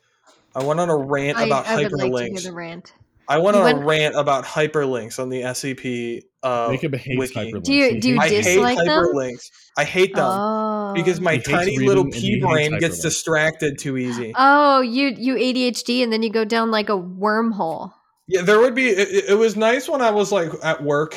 I 0.54 0.62
went 0.62 0.80
on 0.80 0.90
a 0.90 0.96
rant 0.96 1.38
I, 1.38 1.44
about 1.44 1.66
I 1.66 1.76
would 1.76 1.82
like 1.84 1.90
to 1.90 1.96
hear 1.96 2.30
hyperlinks. 2.30 2.44
the 2.44 2.52
rant. 2.52 2.92
I 3.28 3.38
went 3.38 3.56
You 3.56 3.62
on 3.62 3.70
a 3.70 3.74
went- 3.74 3.86
rant 3.86 4.14
about 4.16 4.44
hyperlinks 4.44 5.18
on 5.18 5.28
the 5.28 5.42
SCP 5.42 6.22
uh, 6.42 6.70
Jacob 6.72 6.94
hates 6.96 7.18
wiki. 7.18 7.34
hyperlinks. 7.34 7.62
Do 7.64 7.72
you- 7.72 8.00
do 8.00 8.08
you 8.10 8.18
I 8.20 8.28
hates 8.28 8.46
hate 8.46 8.54
dislike 8.56 8.78
them? 8.78 8.88
hyperlinks. 8.88 9.50
I 9.78 9.84
hate 9.84 10.14
them 10.14 10.26
Oh. 10.28 10.92
because 10.94 11.20
my 11.20 11.38
tiny 11.38 11.78
little 11.78 12.04
and 12.04 12.14
he 12.14 12.20
pea 12.20 12.32
hates 12.34 12.44
brain 12.44 12.78
gets 12.78 12.98
distracted 13.00 13.78
too 13.78 13.96
easy. 13.96 14.32
Oh, 14.36 14.80
you 14.80 15.14
you 15.16 15.36
ADHD 15.36 16.02
and 16.02 16.12
then 16.12 16.22
you 16.22 16.30
go 16.30 16.44
down 16.44 16.70
like 16.70 16.88
a 16.88 16.98
wormhole. 16.98 17.92
Yeah, 18.28 18.42
there 18.42 18.60
would 18.60 18.74
be. 18.74 18.88
It, 18.88 19.08
it- 19.08 19.24
it 19.30 19.34
was 19.34 19.56
nice 19.56 19.88
when 19.88 20.00
I 20.02 20.10
was 20.10 20.32
like 20.32 20.50
at 20.62 20.82
work 20.82 21.16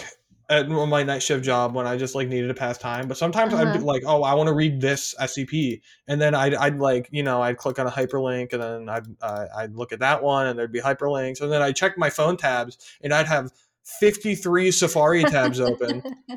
at 0.49 0.69
my 0.69 1.03
night 1.03 1.23
shift 1.23 1.43
job 1.43 1.73
when 1.73 1.87
I 1.87 1.97
just 1.97 2.13
like 2.15 2.27
needed 2.27 2.47
to 2.47 2.53
pass 2.53 2.77
time. 2.77 3.07
But 3.07 3.17
sometimes 3.17 3.53
I'd 3.53 3.63
be 3.73 3.79
Uh-huh. 3.79 3.85
like, 3.85 4.03
oh, 4.05 4.23
I 4.23 4.33
want 4.35 4.47
to 4.47 4.53
read 4.53 4.79
this 4.81 5.13
SCP, 5.19 5.81
and 6.07 6.21
then 6.21 6.35
I'd, 6.35 6.53
I'd 6.55 6.77
like 6.79 7.09
you 7.11 7.23
know 7.23 7.41
I'd 7.41 7.57
click 7.57 7.79
on 7.79 7.87
a 7.87 7.91
hyperlink, 7.91 8.53
and 8.53 8.61
then 8.61 8.89
I'd 8.89 9.05
uh, 9.21 9.45
I'd 9.57 9.73
look 9.75 9.91
at 9.91 9.99
that 9.99 10.21
one, 10.23 10.47
and 10.47 10.57
there'd 10.57 10.71
be 10.71 10.81
hyperlinks, 10.81 11.41
and 11.41 11.51
then 11.51 11.61
I'd 11.61 11.75
check 11.75 11.97
my 11.97 12.09
phone 12.09 12.37
tabs, 12.37 12.77
and 13.01 13.13
I'd 13.13 13.27
have 13.27 13.51
fifty 13.99 14.35
three 14.35 14.71
Safari 14.71 15.23
tabs 15.23 15.59
open. 15.59 16.01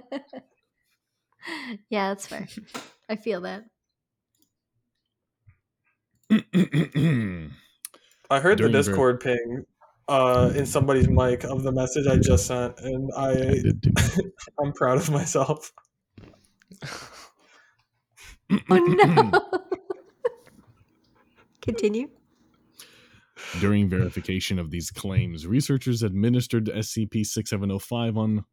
yeah, 1.91 2.09
that's 2.09 2.27
fair. 2.27 2.47
I 3.09 3.17
feel 3.17 3.41
that. 3.43 3.65
I 8.31 8.41
heard 8.41 8.59
During 8.59 8.73
the 8.73 8.79
the- 8.79 8.85
Discord 8.85 9.21
ping. 9.21 9.65
Uh, 10.09 10.53
in 10.55 10.67
somebody's 10.67 11.09
mic 11.09 11.45
of 11.45 11.63
the 11.63 11.73
message 11.73 12.07
I 12.07 12.17
just 12.17 12.47
sent, 12.47 12.79
and 12.81 13.11
I 13.17 13.31
I 13.31 13.63
I'm 14.63 14.73
proud 14.73 14.99
of 14.99 15.11
myself. 15.11 15.73
Oh 18.71 18.77
no. 18.77 19.31
Continue. 21.63 22.09
During 23.61 23.89
verification 23.89 24.59
of 24.59 24.71
these 24.71 24.91
claims, 24.91 25.47
researchers 25.47 26.03
administered 26.03 26.67
SCP 26.67 27.25
6705 27.25 28.17
on 28.17 28.45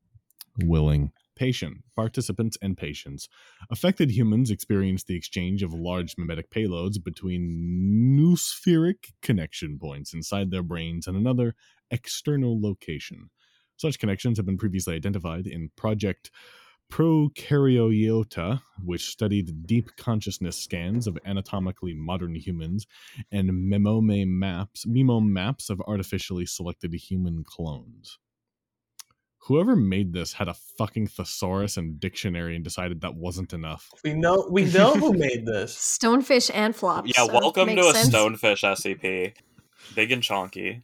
willing 0.64 1.12
patient, 1.36 1.78
participants, 1.96 2.58
and 2.62 2.78
patients. 2.78 3.28
Affected 3.70 4.12
humans 4.12 4.52
experienced 4.52 5.08
the 5.08 5.16
exchange 5.16 5.64
of 5.64 5.74
large 5.74 6.16
mimetic 6.18 6.50
payloads 6.50 7.04
between 7.04 8.18
noospheric 8.18 9.14
connection 9.22 9.78
points 9.80 10.14
inside 10.14 10.52
their 10.52 10.64
brains 10.64 11.08
and 11.08 11.18
another 11.18 11.56
external 11.92 12.60
location. 12.62 13.30
Such 13.78 14.00
connections 14.00 14.38
have 14.38 14.46
been 14.46 14.58
previously 14.58 14.96
identified 14.96 15.48
in 15.48 15.70
Project 15.76 16.32
Prokaryote, 16.92 18.62
which 18.84 19.10
studied 19.10 19.66
deep 19.66 19.90
consciousness 19.98 20.58
scans 20.58 21.08
of 21.08 21.18
anatomically 21.26 21.94
modern 21.94 22.36
humans, 22.36 22.86
and 23.32 23.50
Memome 23.50 24.28
maps, 24.28 24.86
Memome 24.86 25.28
maps 25.28 25.70
of 25.70 25.82
artificially 25.88 26.46
selected 26.46 26.94
human 26.94 27.44
clones. 27.44 28.20
Whoever 29.46 29.76
made 29.76 30.12
this 30.12 30.34
had 30.34 30.48
a 30.48 30.56
fucking 30.56 31.06
thesaurus 31.06 31.78
and 31.78 32.00
dictionary 32.00 32.56
and 32.56 32.64
decided 32.64 33.02
that 33.02 33.14
wasn't 33.14 33.54
enough. 33.54 33.92
We 34.04 34.16
know 34.16 34.48
we 34.50 34.66
know 34.66 34.96
who 34.96 35.14
made 35.18 35.46
this. 35.46 35.76
Stonefish 35.76 36.50
and 36.52 36.76
flop. 36.76 37.06
Yeah, 37.08 37.26
so 37.26 37.32
welcome 37.32 37.68
to 37.68 37.88
a 37.88 37.94
sense. 37.94 38.10
stonefish 38.10 38.64
SCP. 38.64 39.34
Big 39.94 40.12
and 40.12 40.24
chonky. 40.24 40.82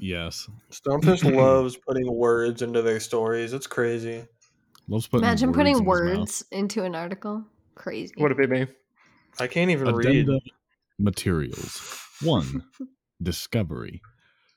Yes. 0.00 0.48
Stonefish 0.72 1.22
loves 1.36 1.76
putting 1.76 2.12
words 2.12 2.60
into 2.60 2.82
their 2.82 2.98
stories. 2.98 3.52
It's 3.52 3.68
crazy. 3.68 4.24
Loves 4.88 5.06
putting 5.06 5.24
Imagine 5.24 5.50
words 5.50 5.56
putting 5.56 5.76
in 5.76 5.84
words 5.84 6.44
into 6.50 6.82
an 6.82 6.96
article. 6.96 7.44
Crazy. 7.76 8.14
What 8.16 8.36
Would 8.36 8.44
it 8.44 8.50
be 8.50 8.64
me? 8.64 8.66
I 9.38 9.46
can't 9.46 9.70
even 9.70 9.94
read. 9.94 10.28
Materials. 10.98 11.80
1. 12.20 12.64
Discovery. 13.22 14.02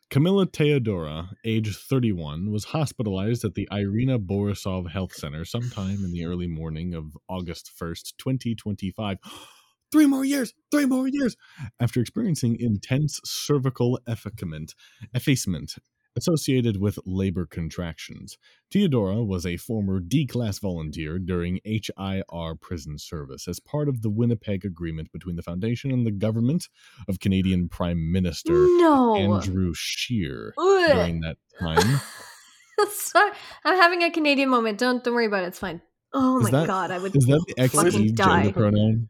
Camilla 0.10 0.48
Teodora, 0.48 1.32
age 1.44 1.76
31, 1.76 2.50
was 2.50 2.64
hospitalized 2.64 3.44
at 3.44 3.56
the 3.56 3.68
Irina 3.74 4.18
Borisov 4.18 4.90
Health 4.90 5.14
Center 5.14 5.44
sometime 5.44 6.06
in 6.06 6.14
the 6.14 6.24
early 6.24 6.48
morning 6.48 6.94
of 6.94 7.18
August 7.28 7.74
1st, 7.78 8.14
2025. 8.18 9.18
Three 9.92 10.06
more 10.06 10.24
years! 10.24 10.54
Three 10.72 10.86
more 10.86 11.10
years! 11.10 11.36
After 11.82 12.00
experiencing 12.00 12.56
intense 12.58 13.20
cervical 13.26 14.00
effacement, 14.08 14.76
effacement 15.14 15.76
associated 16.18 16.82
with 16.82 17.00
labor 17.06 17.46
contractions. 17.46 18.38
Theodora 18.72 19.24
was 19.24 19.46
a 19.46 19.56
former 19.58 20.00
D 20.02 20.26
class 20.28 20.60
volunteer 20.60 21.20
during 21.20 21.60
HIR 21.64 22.56
prison 22.60 22.98
service 22.98 23.48
as 23.48 23.60
part 23.62 23.88
of 23.88 24.02
the 24.02 24.10
Winnipeg 24.10 24.66
Agreement 24.66 25.12
between 25.14 25.36
the 25.38 25.44
Foundation 25.44 25.92
and 25.92 26.06
the 26.06 26.12
government 26.12 26.68
of 27.08 27.20
Canadian 27.22 27.70
Prime 27.70 28.12
Minister 28.12 28.52
no. 28.54 29.16
Andrew 29.16 29.74
Scheer. 29.74 30.54
Ugh. 30.58 30.92
During 30.92 31.22
that 31.22 31.38
time, 31.60 32.02
Sorry, 32.92 33.32
I'm 33.64 33.76
having 33.78 34.04
a 34.04 34.12
Canadian 34.12 34.50
moment. 34.50 34.78
Don't 34.78 35.04
don't 35.04 35.14
worry 35.16 35.26
about 35.26 35.44
it. 35.44 35.48
It's 35.48 35.60
fine. 35.60 35.82
Oh 36.14 36.40
Is 36.40 36.44
my 36.52 36.60
that- 36.60 36.68
god, 36.68 36.92
I 36.92 36.98
would. 37.00 37.16
is 37.16 37.26
that 37.28 37.44
the 37.58 37.68
Fucking 37.70 38.14
die. 38.16 38.44
gender 38.44 38.54
pronoun? 38.54 39.10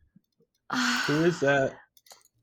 Who 1.07 1.23
is 1.25 1.39
that? 1.41 1.73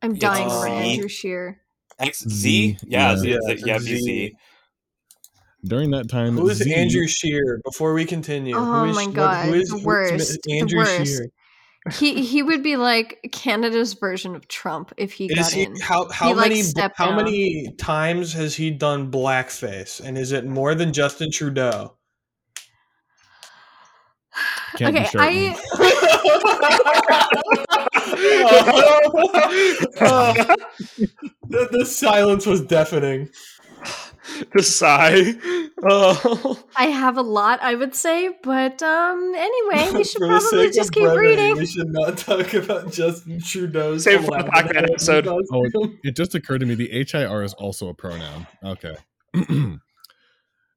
I'm 0.03 0.15
dying 0.17 0.47
It's 0.47 0.55
for 0.55 0.67
Z. 0.69 0.73
Andrew 0.73 1.09
Scheer. 1.09 1.61
X 1.99 2.25
Z? 2.29 2.29
Z? 2.29 2.77
Yeah, 2.87 3.11
Yeah. 3.13 3.17
Z, 3.17 3.29
Yeah, 3.29 3.39
Z- 3.57 3.63
yeah, 3.67 3.79
Z. 3.79 3.95
BZ. 3.95 4.33
During 5.65 5.91
that 5.93 6.09
time, 6.11 6.37
Who 6.37 6.49
is 6.51 6.59
Z- 6.59 6.75
Andrew 6.75 7.07
Scheer? 7.07 7.61
Before 7.65 7.95
we 7.95 8.05
continue, 8.05 8.55
Oh 8.57 8.85
who 8.85 8.91
is, 8.91 8.97
my 8.97 9.07
what- 9.07 9.15
God, 9.15 9.47
who 9.47 9.55
is 9.55 9.69
the 9.69 9.75
what's 9.77 9.85
worst, 9.85 10.39
the 10.43 10.75
worst. 10.77 11.07
Scheer. 11.07 11.29
He 11.93 12.23
he 12.25 12.43
would 12.43 12.63
be 12.63 12.77
like 12.77 13.29
Canada's 13.33 13.93
version 13.95 14.35
of 14.35 14.49
Trump 14.49 14.93
if 14.97 15.13
he 15.13 15.27
Is 15.27 15.37
got 15.39 15.53
he 15.53 15.63
in. 15.65 15.79
how 15.81 16.09
how 16.11 16.29
like, 16.33 16.49
many 16.49 16.63
stepped 16.63 16.97
how 16.97 17.09
down. 17.09 17.17
many 17.17 17.73
times 17.79 18.33
has 18.33 18.57
he 18.57 18.71
done 18.71 19.11
blackface? 19.11 20.01
And 20.01 20.17
is 20.17 20.33
it 20.33 20.47
more 20.47 20.75
than 20.75 20.93
Justin 20.95 21.31
Trudeau? 21.31 21.97
Can't 24.77 24.95
be 24.95 25.01
okay, 25.01 25.09
certain. 25.11 25.21
I 25.21 25.57
the, 31.49 31.69
the 31.71 31.85
silence 31.87 32.47
was 32.47 32.61
deafening. 32.63 33.29
The 34.55 34.63
sigh. 34.63 35.35
Oh. 35.83 36.65
I 36.77 36.87
have 36.87 37.17
a 37.19 37.23
lot 37.23 37.61
I 37.63 37.75
would 37.75 37.95
say, 37.95 38.31
but 38.43 38.83
um 38.83 39.35
anyway, 39.37 39.91
we 39.93 40.05
should 40.05 40.21
probably 40.21 40.71
just 40.71 40.89
of 40.91 40.95
keep 40.95 41.05
brevity, 41.05 41.29
reading. 41.29 41.57
We 41.59 41.67
should 41.67 41.93
not 41.93 42.19
talk 42.19 42.55
about 42.55 42.91
Justin 42.93 43.41
Trudeau's. 43.41 44.05
Save 44.05 44.21
it 44.21 44.25
for 44.25 44.31
the 44.31 44.45
elaborate 44.45 44.53
Pac-Man 44.53 44.85
episode. 44.85 45.27
Oh, 45.53 45.93
it 46.03 46.17
just 46.17 46.35
occurred 46.35 46.61
to 46.61 46.67
me 46.67 46.75
the 46.75 47.05
HIR 47.11 47.43
is 47.43 47.55
also 47.55 47.89
a 47.89 47.95
pronoun. 47.95 48.47
Okay. 48.63 48.97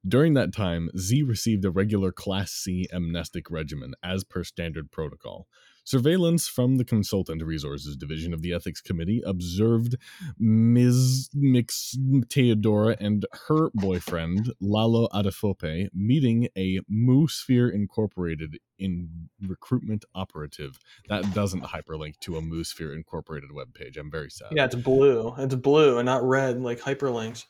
During 0.06 0.34
that 0.34 0.54
time, 0.54 0.90
Z 0.96 1.22
received 1.22 1.64
a 1.64 1.70
regular 1.70 2.12
Class 2.12 2.52
C 2.52 2.86
amnestic 2.92 3.50
regimen 3.50 3.94
as 4.02 4.24
per 4.24 4.44
standard 4.44 4.90
protocol. 4.90 5.46
Surveillance 5.88 6.46
from 6.46 6.76
the 6.76 6.84
Consultant 6.84 7.42
Resources 7.42 7.96
Division 7.96 8.34
of 8.34 8.42
the 8.42 8.52
Ethics 8.52 8.82
Committee 8.82 9.22
observed 9.24 9.96
Ms. 10.38 11.30
Mix 11.32 11.96
Theodora 12.30 12.94
and 13.00 13.24
her 13.48 13.70
boyfriend, 13.72 14.52
Lalo 14.60 15.08
Adefope, 15.14 15.88
meeting 15.94 16.48
a 16.58 16.80
Moosphere 16.92 17.72
Incorporated 17.72 18.58
in 18.78 19.30
recruitment 19.46 20.04
operative. 20.14 20.78
That 21.08 21.32
doesn't 21.32 21.62
hyperlink 21.62 22.18
to 22.20 22.36
a 22.36 22.42
Moosphere 22.42 22.94
Incorporated 22.94 23.48
webpage. 23.48 23.96
I'm 23.98 24.10
very 24.10 24.28
sad. 24.28 24.48
Yeah, 24.52 24.66
it's 24.66 24.74
blue. 24.74 25.32
It's 25.38 25.54
blue 25.54 25.96
and 25.96 26.04
not 26.04 26.22
red 26.22 26.60
like 26.60 26.80
hyperlinks. 26.80 27.46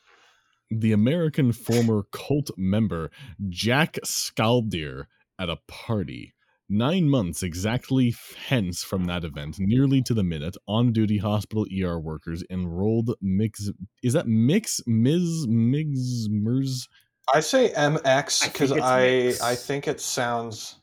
the 0.71 0.93
American 0.93 1.51
former 1.51 2.03
cult 2.13 2.51
member 2.55 3.11
Jack 3.49 3.97
Scaldier 4.05 5.07
at 5.37 5.49
a 5.49 5.57
party. 5.67 6.35
Nine 6.71 7.09
months 7.09 7.41
exactly 7.41 8.13
hence 8.45 8.83
from 8.83 9.05
that 9.05 9.23
event, 9.23 9.55
nearly 9.57 10.03
to 10.03 10.13
the 10.13 10.23
minute, 10.23 10.55
on 10.67 10.93
duty 10.93 11.17
hospital 11.17 11.65
ER 11.75 11.99
workers 11.99 12.43
enrolled 12.47 13.15
Mix. 13.21 13.71
Is 14.03 14.13
that 14.13 14.27
Mix? 14.27 14.79
Ms. 14.85 15.47
Migs 15.47 16.29
Mers? 16.29 16.87
I 17.33 17.39
say 17.39 17.73
MX 17.75 18.43
because 18.43 18.69
think 18.69 18.81
it's 18.81 19.41
I. 19.41 19.51
I 19.51 19.55
think 19.55 19.87
it 19.87 19.99
sounds 19.99 20.75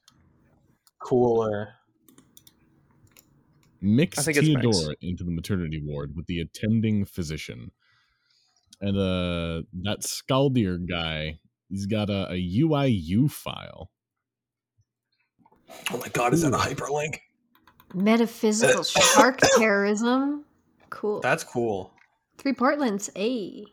cooler. 0.98 1.74
Mix 3.80 4.18
I 4.18 4.22
think 4.22 4.38
Mix. 4.38 4.48
Theodora 4.48 4.96
into 5.00 5.22
the 5.22 5.30
maternity 5.30 5.80
ward 5.84 6.14
with 6.16 6.26
the 6.26 6.40
attending 6.40 7.04
physician. 7.04 7.70
And 8.80 8.96
uh 8.98 9.62
that 9.84 10.00
Scaldier 10.00 10.78
guy, 10.78 11.38
he's 11.68 11.86
got 11.86 12.10
a, 12.10 12.32
a 12.32 12.54
UIU 12.58 13.30
file. 13.30 13.90
Oh 15.90 15.98
my 15.98 16.08
god, 16.08 16.34
is 16.34 16.42
that 16.42 16.52
a 16.52 16.56
hyperlink? 16.56 17.18
Metaphysical 17.94 18.82
shark 18.84 19.38
terrorism. 19.56 20.44
Cool. 20.90 21.20
That's 21.20 21.44
cool. 21.44 21.92
Three 22.38 22.52
Portlands. 22.52 23.10
A. 23.16 23.66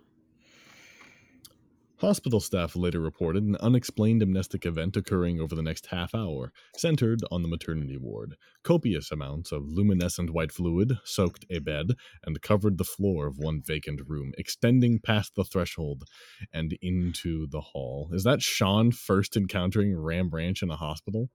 Hospital 2.03 2.41
staff 2.41 2.75
later 2.75 2.99
reported 2.99 3.43
an 3.43 3.55
unexplained 3.61 4.21
amnestic 4.21 4.65
event 4.65 4.97
occurring 4.97 5.39
over 5.39 5.55
the 5.55 5.63
next 5.63 5.85
half 5.85 6.13
hour, 6.13 6.51
centered 6.75 7.21
on 7.31 7.43
the 7.43 7.47
maternity 7.47 7.95
ward. 7.95 8.35
Copious 8.61 9.09
amounts 9.09 9.53
of 9.53 9.69
luminescent 9.69 10.31
white 10.31 10.51
fluid 10.51 10.97
soaked 11.05 11.45
a 11.49 11.59
bed 11.59 11.91
and 12.25 12.41
covered 12.41 12.77
the 12.77 12.83
floor 12.83 13.25
of 13.25 13.37
one 13.37 13.61
vacant 13.61 14.01
room, 14.05 14.33
extending 14.37 14.99
past 14.99 15.35
the 15.35 15.45
threshold 15.45 16.03
and 16.51 16.77
into 16.81 17.47
the 17.47 17.61
hall. 17.61 18.09
Is 18.11 18.25
that 18.25 18.41
Sean 18.41 18.91
first 18.91 19.37
encountering 19.37 19.97
Ram 19.97 20.29
Ranch 20.29 20.61
in 20.61 20.71
a 20.71 20.75
hospital? 20.75 21.29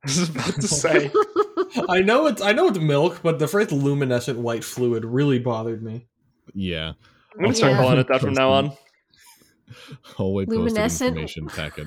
I 0.04 0.06
was 0.08 0.28
about 0.30 0.54
to 0.54 0.68
say. 0.68 1.10
I 1.88 2.00
know 2.00 2.26
it's 2.26 2.42
I 2.42 2.52
know 2.52 2.68
it's 2.68 2.78
milk, 2.78 3.20
but 3.22 3.38
the 3.38 3.46
phrase 3.46 3.70
luminescent 3.72 4.38
white 4.38 4.64
fluid 4.64 5.04
really 5.04 5.38
bothered 5.38 5.82
me. 5.82 6.06
Yeah. 6.54 6.92
I'm 7.36 7.42
gonna 7.42 7.54
start 7.54 7.72
Yeah. 7.72 7.78
calling 7.78 7.98
it 7.98 8.08
that 8.08 8.20
from 8.20 8.34
now 8.34 8.50
on. 8.50 8.72
hallway 10.02 10.46
posted 10.46 10.58
Luminescent. 10.58 11.08
information 11.10 11.46
packet 11.46 11.86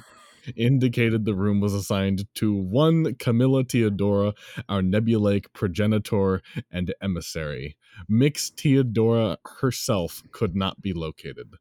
indicated 0.56 1.26
the 1.26 1.34
room 1.36 1.60
was 1.60 1.74
assigned 1.74 2.26
to 2.36 2.54
one 2.54 3.16
Camilla 3.16 3.64
Theodora, 3.64 4.34
our 4.70 4.82
nebulaic 4.82 5.46
progenitor 5.54 6.42
and 6.72 6.94
emissary. 7.02 7.78
Mix 8.10 8.50
Theodora 8.50 9.38
herself 9.60 10.24
could 10.32 10.56
not 10.56 10.82
be 10.82 10.94
located. 10.94 11.54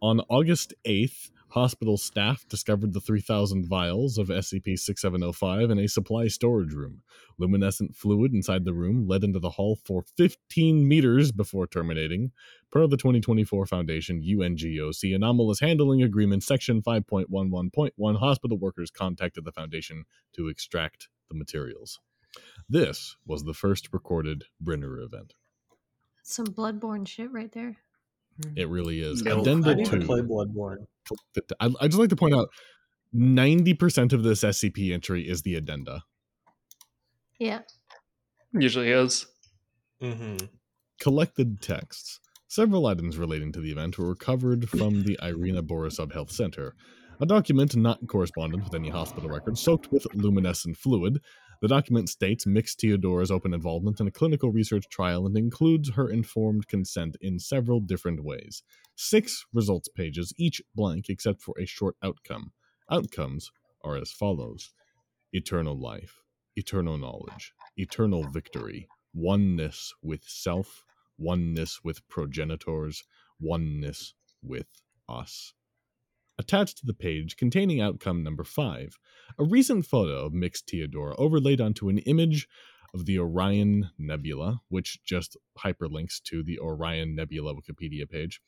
On 0.00 0.20
August 0.28 0.72
8th, 0.86 1.30
Hospital 1.50 1.96
staff 1.96 2.46
discovered 2.48 2.92
the 2.92 3.00
3,000 3.00 3.66
vials 3.66 4.18
of 4.18 4.28
SCP 4.28 4.78
6705 4.78 5.70
in 5.70 5.80
a 5.80 5.88
supply 5.88 6.28
storage 6.28 6.72
room. 6.72 7.02
Luminescent 7.38 7.96
fluid 7.96 8.32
inside 8.32 8.64
the 8.64 8.72
room 8.72 9.08
led 9.08 9.24
into 9.24 9.40
the 9.40 9.50
hall 9.50 9.76
for 9.84 10.04
15 10.16 10.86
meters 10.86 11.32
before 11.32 11.66
terminating. 11.66 12.30
Per 12.70 12.86
the 12.86 12.96
2024 12.96 13.66
Foundation 13.66 14.22
UNGOC 14.22 15.12
Anomalous 15.12 15.58
Handling 15.58 16.02
Agreement, 16.04 16.44
Section 16.44 16.82
5.11.1, 16.82 18.18
hospital 18.18 18.56
workers 18.56 18.92
contacted 18.92 19.44
the 19.44 19.52
Foundation 19.52 20.04
to 20.34 20.46
extract 20.48 21.08
the 21.28 21.34
materials. 21.34 21.98
This 22.68 23.16
was 23.26 23.42
the 23.42 23.54
first 23.54 23.88
recorded 23.92 24.44
Brenner 24.60 25.00
event. 25.00 25.34
Some 26.22 26.46
bloodborne 26.46 27.08
shit 27.08 27.32
right 27.32 27.50
there. 27.50 27.78
It 28.56 28.68
really 28.68 29.00
is. 29.00 29.22
Nope. 29.22 29.40
Addenda 29.40 29.70
I 29.70 29.74
need 29.74 29.86
to 29.86 30.00
play 30.00 30.20
Bloodborne. 30.20 30.86
I 31.60 31.70
I 31.80 31.88
just 31.88 31.98
like 31.98 32.10
to 32.10 32.16
point 32.16 32.34
out 32.34 32.48
90% 33.14 34.12
of 34.12 34.22
this 34.22 34.42
SCP 34.44 34.92
entry 34.92 35.28
is 35.28 35.42
the 35.42 35.56
addenda. 35.56 36.02
Yeah. 37.38 37.60
Usually 38.52 38.90
is. 38.90 39.26
Mm-hmm. 40.02 40.46
Collected 41.00 41.60
texts. 41.60 42.20
Several 42.48 42.86
items 42.86 43.16
relating 43.16 43.52
to 43.52 43.60
the 43.60 43.70
event 43.70 43.98
were 43.98 44.08
recovered 44.08 44.68
from 44.68 45.04
the 45.04 45.18
Irina 45.22 45.62
Borisov 45.62 46.12
Health 46.12 46.30
Center. 46.30 46.74
A 47.20 47.26
document 47.26 47.76
not 47.76 48.06
correspondent 48.08 48.64
with 48.64 48.74
any 48.74 48.88
hospital 48.88 49.28
records, 49.28 49.60
soaked 49.60 49.92
with 49.92 50.06
luminescent 50.14 50.76
fluid. 50.76 51.20
The 51.60 51.68
document 51.68 52.08
states 52.08 52.46
Mix 52.46 52.74
Theodora's 52.74 53.30
open 53.30 53.52
involvement 53.52 54.00
in 54.00 54.06
a 54.06 54.10
clinical 54.10 54.50
research 54.50 54.88
trial 54.88 55.26
and 55.26 55.36
includes 55.36 55.90
her 55.90 56.08
informed 56.08 56.68
consent 56.68 57.18
in 57.20 57.38
several 57.38 57.80
different 57.80 58.24
ways. 58.24 58.62
Six 58.96 59.44
results 59.52 59.88
pages, 59.88 60.32
each 60.38 60.62
blank 60.74 61.10
except 61.10 61.42
for 61.42 61.54
a 61.60 61.66
short 61.66 61.96
outcome. 62.02 62.52
Outcomes 62.90 63.52
are 63.84 63.96
as 63.96 64.10
follows 64.10 64.72
eternal 65.34 65.78
life, 65.78 66.22
eternal 66.56 66.96
knowledge, 66.96 67.52
eternal 67.76 68.26
victory, 68.30 68.88
oneness 69.12 69.92
with 70.02 70.24
self, 70.24 70.84
oneness 71.18 71.80
with 71.84 72.06
progenitors, 72.08 73.04
oneness 73.38 74.14
with 74.42 74.80
us. 75.10 75.52
Attached 76.40 76.78
to 76.78 76.86
the 76.86 76.94
page 76.94 77.36
containing 77.36 77.82
outcome 77.82 78.22
number 78.22 78.44
five, 78.44 78.96
a 79.38 79.44
recent 79.44 79.84
photo 79.84 80.24
of 80.24 80.32
Mix 80.32 80.62
Theodora 80.62 81.14
overlaid 81.18 81.60
onto 81.60 81.90
an 81.90 81.98
image 81.98 82.48
of 82.94 83.04
the 83.04 83.18
Orion 83.18 83.90
Nebula, 83.98 84.62
which 84.70 85.04
just 85.04 85.36
hyperlinks 85.58 86.18
to 86.22 86.42
the 86.42 86.58
Orion 86.58 87.14
Nebula 87.14 87.54
Wikipedia 87.54 88.08
page. 88.08 88.40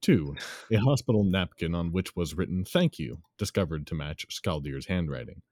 Two, 0.00 0.36
a 0.70 0.76
hospital 0.88 1.24
napkin 1.24 1.74
on 1.74 1.90
which 1.90 2.14
was 2.14 2.36
written 2.36 2.64
"Thank 2.64 3.00
you," 3.00 3.18
discovered 3.36 3.88
to 3.88 3.96
match 3.96 4.26
Skaldir's 4.30 4.86
handwriting. 4.86 5.42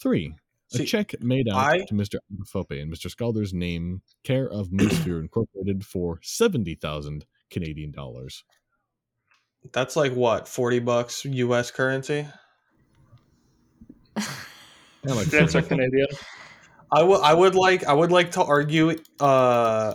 Three, 0.00 0.36
a 0.72 0.76
See, 0.76 0.84
check 0.84 1.12
made 1.20 1.48
out 1.48 1.56
I- 1.56 1.84
to 1.86 1.94
Mr. 1.94 2.18
Adefope 2.32 2.80
and 2.80 2.94
Mr. 2.94 3.12
Skalder's 3.12 3.52
name, 3.52 4.02
care 4.22 4.48
of 4.48 4.68
Moosphere 4.68 5.20
Incorporated, 5.20 5.84
for 5.84 6.20
seventy 6.22 6.76
thousand 6.76 7.26
Canadian 7.50 7.90
dollars. 7.90 8.44
That's 9.72 9.94
like 9.96 10.12
what, 10.12 10.48
forty 10.48 10.80
bucks 10.80 11.24
U.S. 11.24 11.70
currency? 11.70 12.26
Yeah, 15.04 15.14
like 15.14 15.30
Dance 15.30 15.56
are 15.56 15.62
Canadian. 15.62 16.06
I 16.92 17.02
would, 17.02 17.20
I 17.22 17.34
would 17.34 17.56
like, 17.56 17.82
I 17.84 17.92
would 17.92 18.12
like 18.12 18.32
to 18.32 18.44
argue. 18.44 18.96
Uh, 19.18 19.94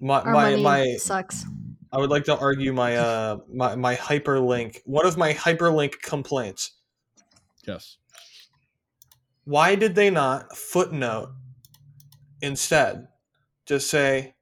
my 0.00 0.20
Our 0.20 0.32
my 0.32 0.50
money 0.50 0.62
my, 0.62 0.96
sucks. 0.98 1.46
I 1.92 1.98
would 1.98 2.10
like 2.10 2.24
to 2.24 2.36
argue 2.36 2.72
my 2.72 2.96
uh 2.96 3.38
my 3.52 3.76
my 3.76 3.94
hyperlink. 3.94 4.80
One 4.84 5.06
of 5.06 5.16
my 5.16 5.32
hyperlink 5.32 6.00
complaints. 6.02 6.72
yes. 7.66 7.96
Why 9.44 9.74
did 9.76 9.94
they 9.94 10.10
not 10.10 10.56
footnote 10.56 11.30
instead? 12.40 13.08
Just 13.64 13.88
say 13.88 14.34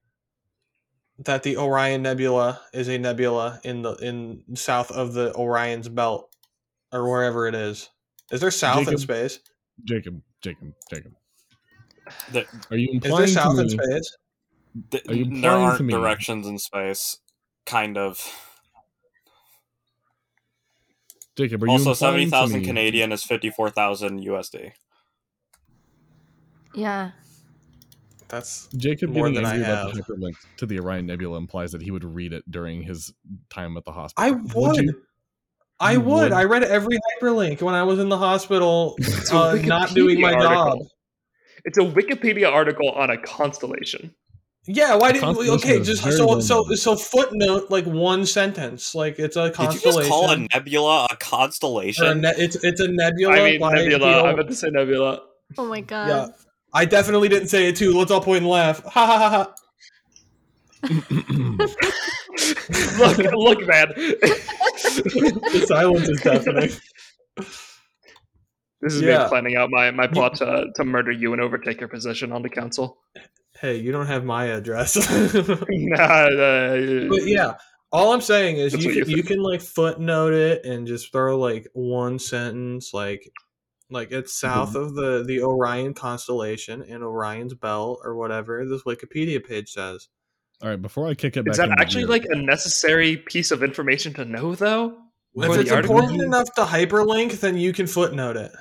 that 1.21 1.43
the 1.43 1.57
Orion 1.57 2.03
Nebula 2.03 2.61
is 2.73 2.89
a 2.89 2.99
nebula 2.99 3.61
in 3.65 3.83
the 3.83 3.93
in 3.97 4.43
south 4.57 4.91
of 4.91 5.13
the 5.13 5.35
Orion's 5.35 5.89
belt 5.89 6.35
or 6.93 7.09
wherever 7.09 7.47
it 7.47 7.55
is. 7.55 7.89
Is 8.31 8.41
there 8.41 8.51
south 8.51 8.89
in 8.89 8.97
space? 8.99 9.41
Jacob, 9.85 10.21
Jacob, 10.43 10.73
Jacob. 10.91 11.13
The- 12.33 12.47
Are 12.71 12.77
you 12.77 12.89
implying 12.93 12.95
Is 12.95 13.03
there 13.03 13.11
implying 13.13 13.27
to 13.27 13.33
south 13.33 13.59
in 13.59 13.69
space? 13.69 14.17
th- 14.91 15.09
Are 15.09 15.15
you 15.15 15.41
there 15.41 15.51
aren't 15.53 15.81
me- 15.83 15.93
directions 15.93 16.47
in 16.47 16.59
space. 16.59 17.19
Kind 17.67 17.97
of. 17.99 18.19
Jacob, 21.37 21.63
are 21.63 21.67
you 21.67 21.73
Also, 21.73 21.91
implying 21.91 21.97
seventy 21.97 22.25
to 22.25 22.31
thousand 22.31 22.61
me- 22.61 22.67
Canadian 22.67 23.13
is 23.13 23.23
fifty 23.25 23.51
four 23.51 23.71
thousand 23.71 24.21
USD. 24.25 24.73
Yeah. 26.75 27.13
That's 28.31 28.69
Jacob 28.77 29.11
more 29.11 29.29
getting 29.29 29.43
than 29.43 29.45
I 29.45 29.55
angry 29.57 29.73
about 29.73 29.95
the 29.95 30.03
hyperlink 30.03 30.35
to 30.59 30.67
the 30.67 30.79
Orion 30.81 31.07
Nebula 31.07 31.37
implies 31.37 31.73
that 31.73 31.83
he 31.83 31.91
would 31.91 32.05
read 32.05 32.33
it 32.33 32.49
during 32.51 32.83
his 32.83 33.13
time 33.49 33.77
at 33.77 33.85
the 33.85 33.93
hospital. 33.93 34.25
I 34.25 34.31
would. 34.55 34.77
you? 34.77 35.03
I 35.81 35.97
would. 35.97 36.07
would? 36.07 36.33
I 36.33 36.45
read 36.45 36.63
every 36.63 36.99
hyperlink 37.21 37.63
when 37.63 37.75
I 37.75 37.83
was 37.83 37.99
in 37.99 38.09
the 38.09 38.19
hospital, 38.19 38.95
It's 38.99 39.33
a 39.33 39.37
uh, 39.37 39.55
not 39.65 39.91
doing 39.95 40.21
my 40.21 40.33
Wikipedia 40.33 40.43
job. 40.43 40.57
article. 40.69 40.91
It's 41.65 41.79
a 41.79 41.83
Wikipedia 41.83 42.53
article 42.53 42.91
on 42.91 43.11
a 43.11 43.19
constellation. 43.19 44.15
Yeah, 44.67 44.95
why 44.97 45.13
didn't 45.13 45.37
we? 45.39 45.51
Okay, 45.51 45.83
just 45.83 46.03
so 46.03 46.39
so 46.41 46.65
so 46.75 46.95
footnote 46.95 47.71
like 47.71 47.87
one 47.87 48.27
sentence, 48.27 48.95
like 48.95 49.19
it's 49.19 49.37
a 49.37 49.51
constellation. 49.51 49.71
Did 49.71 49.75
you 49.75 49.81
constellation. 49.81 50.11
just 50.11 50.11
call 50.11 50.31
a 50.31 50.59
nebula 50.59 50.99
a 50.99 51.03
or 51.03 51.09
a 51.11 51.17
constellation? 51.17 52.21
ne- 52.21 52.35
it's 52.37 52.57
it's 52.63 52.81
a 52.81 52.89
nebula. 52.89 53.33
I 53.35 53.59
mean, 53.59 53.61
Nebula. 53.61 54.25
I 54.25 54.35
meant 54.35 54.49
to 54.49 54.55
say 54.55 54.69
Nebula. 54.71 55.23
Oh 55.57 55.67
my 55.67 55.81
god. 55.81 56.09
Yeah. 56.09 56.50
I 56.73 56.85
definitely 56.85 57.29
didn't 57.29 57.49
say 57.49 57.69
it 57.69 57.77
too. 57.77 57.97
Let's 57.97 58.11
all 58.11 58.21
point 58.21 58.39
and 58.43 58.49
laugh. 58.49 58.83
Ha 58.91 59.07
ha 59.07 59.19
ha 59.19 59.31
ha. 59.31 59.55
look, 62.99 63.19
look, 63.19 63.67
man. 63.67 63.89
The 63.97 65.65
silence 65.67 66.09
is 66.09 66.21
deafening. 66.23 66.71
This 68.81 68.95
is 68.95 69.03
Yeah. 69.03 69.25
me 69.25 69.29
planning 69.29 69.57
out 69.57 69.69
my, 69.71 69.91
my 69.91 70.07
plot 70.07 70.37
to, 70.37 70.67
to 70.75 70.85
murder 70.85 71.13
you 71.13 71.33
and 71.33 71.43
overtake 71.43 71.81
your 71.81 71.89
position 71.89 72.33
on 72.33 72.43
the 72.43 72.49
council. 72.49 72.99
Hey, 73.61 73.77
you 73.77 73.93
don't 73.93 74.07
have 74.07 74.25
my 74.25 74.47
address. 74.47 74.97
Nah, 75.69 76.03
uh, 76.03 77.09
but 77.11 77.27
yeah, 77.27 77.55
all 77.93 78.13
I'm 78.13 78.21
saying 78.23 78.57
is 78.57 78.73
That's 78.73 78.85
you 78.85 78.91
what 79.01 79.09
you 79.09 79.17
you 79.17 79.23
can 79.23 79.43
like 79.43 79.61
footnote 79.61 80.33
it 80.33 80.65
and 80.65 80.87
just 80.87 81.13
throw 81.13 81.39
like 81.39 81.69
one 81.75 82.19
sentence, 82.19 82.95
like 82.95 83.31
like 83.91 84.13
it's 84.13 84.39
south 84.39 84.71
mm-hmm. 84.71 84.79
of 84.79 84.95
the 84.95 85.25
the 85.27 85.43
Orion 85.43 85.95
constellation 85.95 86.83
and 86.83 87.03
Orion's 87.03 87.55
belt 87.55 88.01
or 88.05 88.17
whatever 88.17 88.65
this 88.67 88.83
Wikipedia 88.83 89.45
page 89.45 89.71
says. 89.71 90.09
All 90.63 90.69
right, 90.69 90.81
before 90.81 91.09
I 91.09 91.15
kick 91.15 91.37
it 91.37 91.45
back, 91.45 91.53
is 91.53 91.59
that 91.59 91.71
actually 91.79 92.03
gear- 92.03 92.11
like 92.11 92.27
a 92.29 92.37
necessary 92.37 93.17
piece 93.17 93.51
of 93.51 93.63
information 93.63 94.13
to 94.15 94.25
know, 94.25 94.55
though? 94.55 94.97
If 95.35 95.59
it's 95.59 95.71
article? 95.71 95.97
important 95.97 96.23
enough 96.23 96.53
to 96.55 96.63
hyperlink, 96.63 97.41
then 97.41 97.57
you 97.57 97.73
can 97.73 97.87
footnote 97.87 98.37
it. 98.37 98.53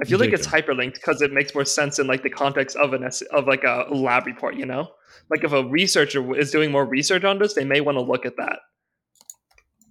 I 0.00 0.04
feel 0.04 0.18
like 0.18 0.32
it's 0.32 0.46
hyperlinked 0.46 0.94
because 0.94 1.22
it 1.22 1.32
makes 1.32 1.54
more 1.54 1.64
sense 1.64 1.98
in 1.98 2.08
like 2.08 2.22
the 2.22 2.30
context 2.30 2.76
of 2.76 2.94
an 2.94 3.04
S- 3.04 3.22
of 3.22 3.46
like 3.46 3.62
a 3.62 3.86
lab 3.90 4.26
report. 4.26 4.56
You 4.56 4.66
know, 4.66 4.90
like 5.30 5.44
if 5.44 5.52
a 5.52 5.64
researcher 5.64 6.36
is 6.36 6.50
doing 6.50 6.72
more 6.72 6.84
research 6.84 7.24
on 7.24 7.38
this, 7.38 7.54
they 7.54 7.64
may 7.64 7.80
want 7.80 7.96
to 7.96 8.02
look 8.02 8.26
at 8.26 8.36
that. 8.36 8.58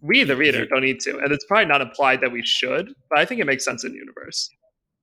We, 0.04 0.24
the 0.26 0.36
reader, 0.36 0.66
don't 0.66 0.82
need 0.82 1.00
to, 1.02 1.18
and 1.20 1.32
it's 1.32 1.46
probably 1.46 1.66
not 1.66 1.82
implied 1.82 2.20
that 2.22 2.32
we 2.32 2.44
should, 2.46 2.94
but 3.10 3.18
I 3.20 3.26
think 3.26 3.40
it 3.42 3.46
makes 3.46 3.64
sense 3.66 3.84
in 3.86 3.94
the 3.94 3.98
universe. 3.98 4.50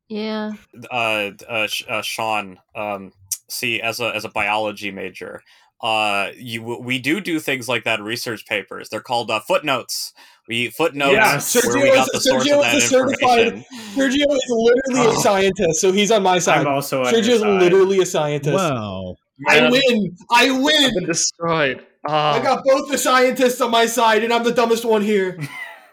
Yeah. 0.08 0.52
uh, 0.90 1.30
uh, 1.48 1.68
uh, 1.88 2.02
Sean, 2.02 2.58
um, 2.76 3.12
see, 3.48 3.80
as 3.80 3.98
a 4.00 4.14
as 4.14 4.24
a 4.24 4.28
biology 4.28 4.90
major, 4.90 5.40
uh, 5.82 6.30
you 6.36 6.62
we 6.62 6.98
do 6.98 7.20
do 7.20 7.40
things 7.40 7.66
like 7.68 7.84
that 7.84 8.00
in 8.00 8.04
research 8.04 8.44
papers. 8.46 8.88
They're 8.90 9.00
called 9.00 9.30
uh, 9.30 9.40
footnotes. 9.40 10.12
We 10.48 10.68
footnotes 10.68 11.14
Yeah, 11.14 11.30
where 11.32 11.38
Sergio 11.40 11.82
we 11.82 11.92
got 11.94 12.06
is- 12.08 12.12
the 12.12 12.20
source 12.20 12.44
Sergio 12.44 12.56
of 12.56 12.62
that 12.62 12.74
is 12.74 12.84
a 12.84 12.88
certified- 12.88 13.38
information. 13.38 13.64
Sergio 13.94 14.34
is 14.34 14.44
literally 14.50 15.06
Oh. 15.14 15.18
a 15.18 15.22
scientist, 15.22 15.80
so 15.80 15.92
he's 15.92 16.10
on 16.10 16.22
my 16.24 16.38
side. 16.40 16.58
I'm 16.60 16.66
also 16.66 17.04
on 17.04 17.14
Sergio 17.14 17.28
is 17.30 17.40
literally 17.42 18.00
a 18.00 18.06
scientist. 18.06 18.52
wow. 18.54 19.14
I 19.48 19.70
win. 19.70 20.16
I 20.30 20.44
I've 20.48 20.60
win. 20.60 20.94
been 20.94 21.06
destroyed. 21.06 21.86
Ah, 22.08 22.34
I 22.34 22.42
got 22.42 22.64
both 22.64 22.90
the 22.90 22.98
scientists 22.98 23.60
on 23.60 23.70
my 23.70 23.86
side, 23.86 24.24
and 24.24 24.32
I'm 24.32 24.44
the 24.44 24.52
dumbest 24.52 24.84
one 24.84 25.02
here. 25.02 25.38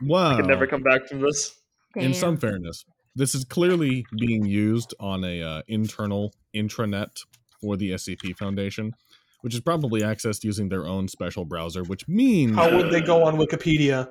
Wow. 0.01 0.31
I 0.33 0.37
can 0.37 0.47
never 0.47 0.67
come 0.67 0.83
back 0.83 1.07
from 1.07 1.21
this. 1.21 1.55
in 1.95 2.13
some 2.13 2.37
fairness, 2.37 2.85
this 3.15 3.35
is 3.35 3.43
clearly 3.43 4.05
being 4.17 4.45
used 4.45 4.93
on 4.99 5.23
a 5.23 5.41
uh, 5.41 5.61
internal 5.67 6.33
intranet 6.55 7.23
for 7.59 7.75
the 7.75 7.91
SCP 7.91 8.37
Foundation, 8.37 8.93
which 9.41 9.53
is 9.53 9.59
probably 9.59 10.01
accessed 10.01 10.43
using 10.43 10.69
their 10.69 10.85
own 10.85 11.07
special 11.07 11.43
browser, 11.43 11.83
which 11.83 12.07
means 12.07 12.55
How 12.55 12.75
would 12.75 12.91
they 12.91 13.01
go 13.01 13.23
on 13.25 13.37
Wikipedia? 13.37 14.09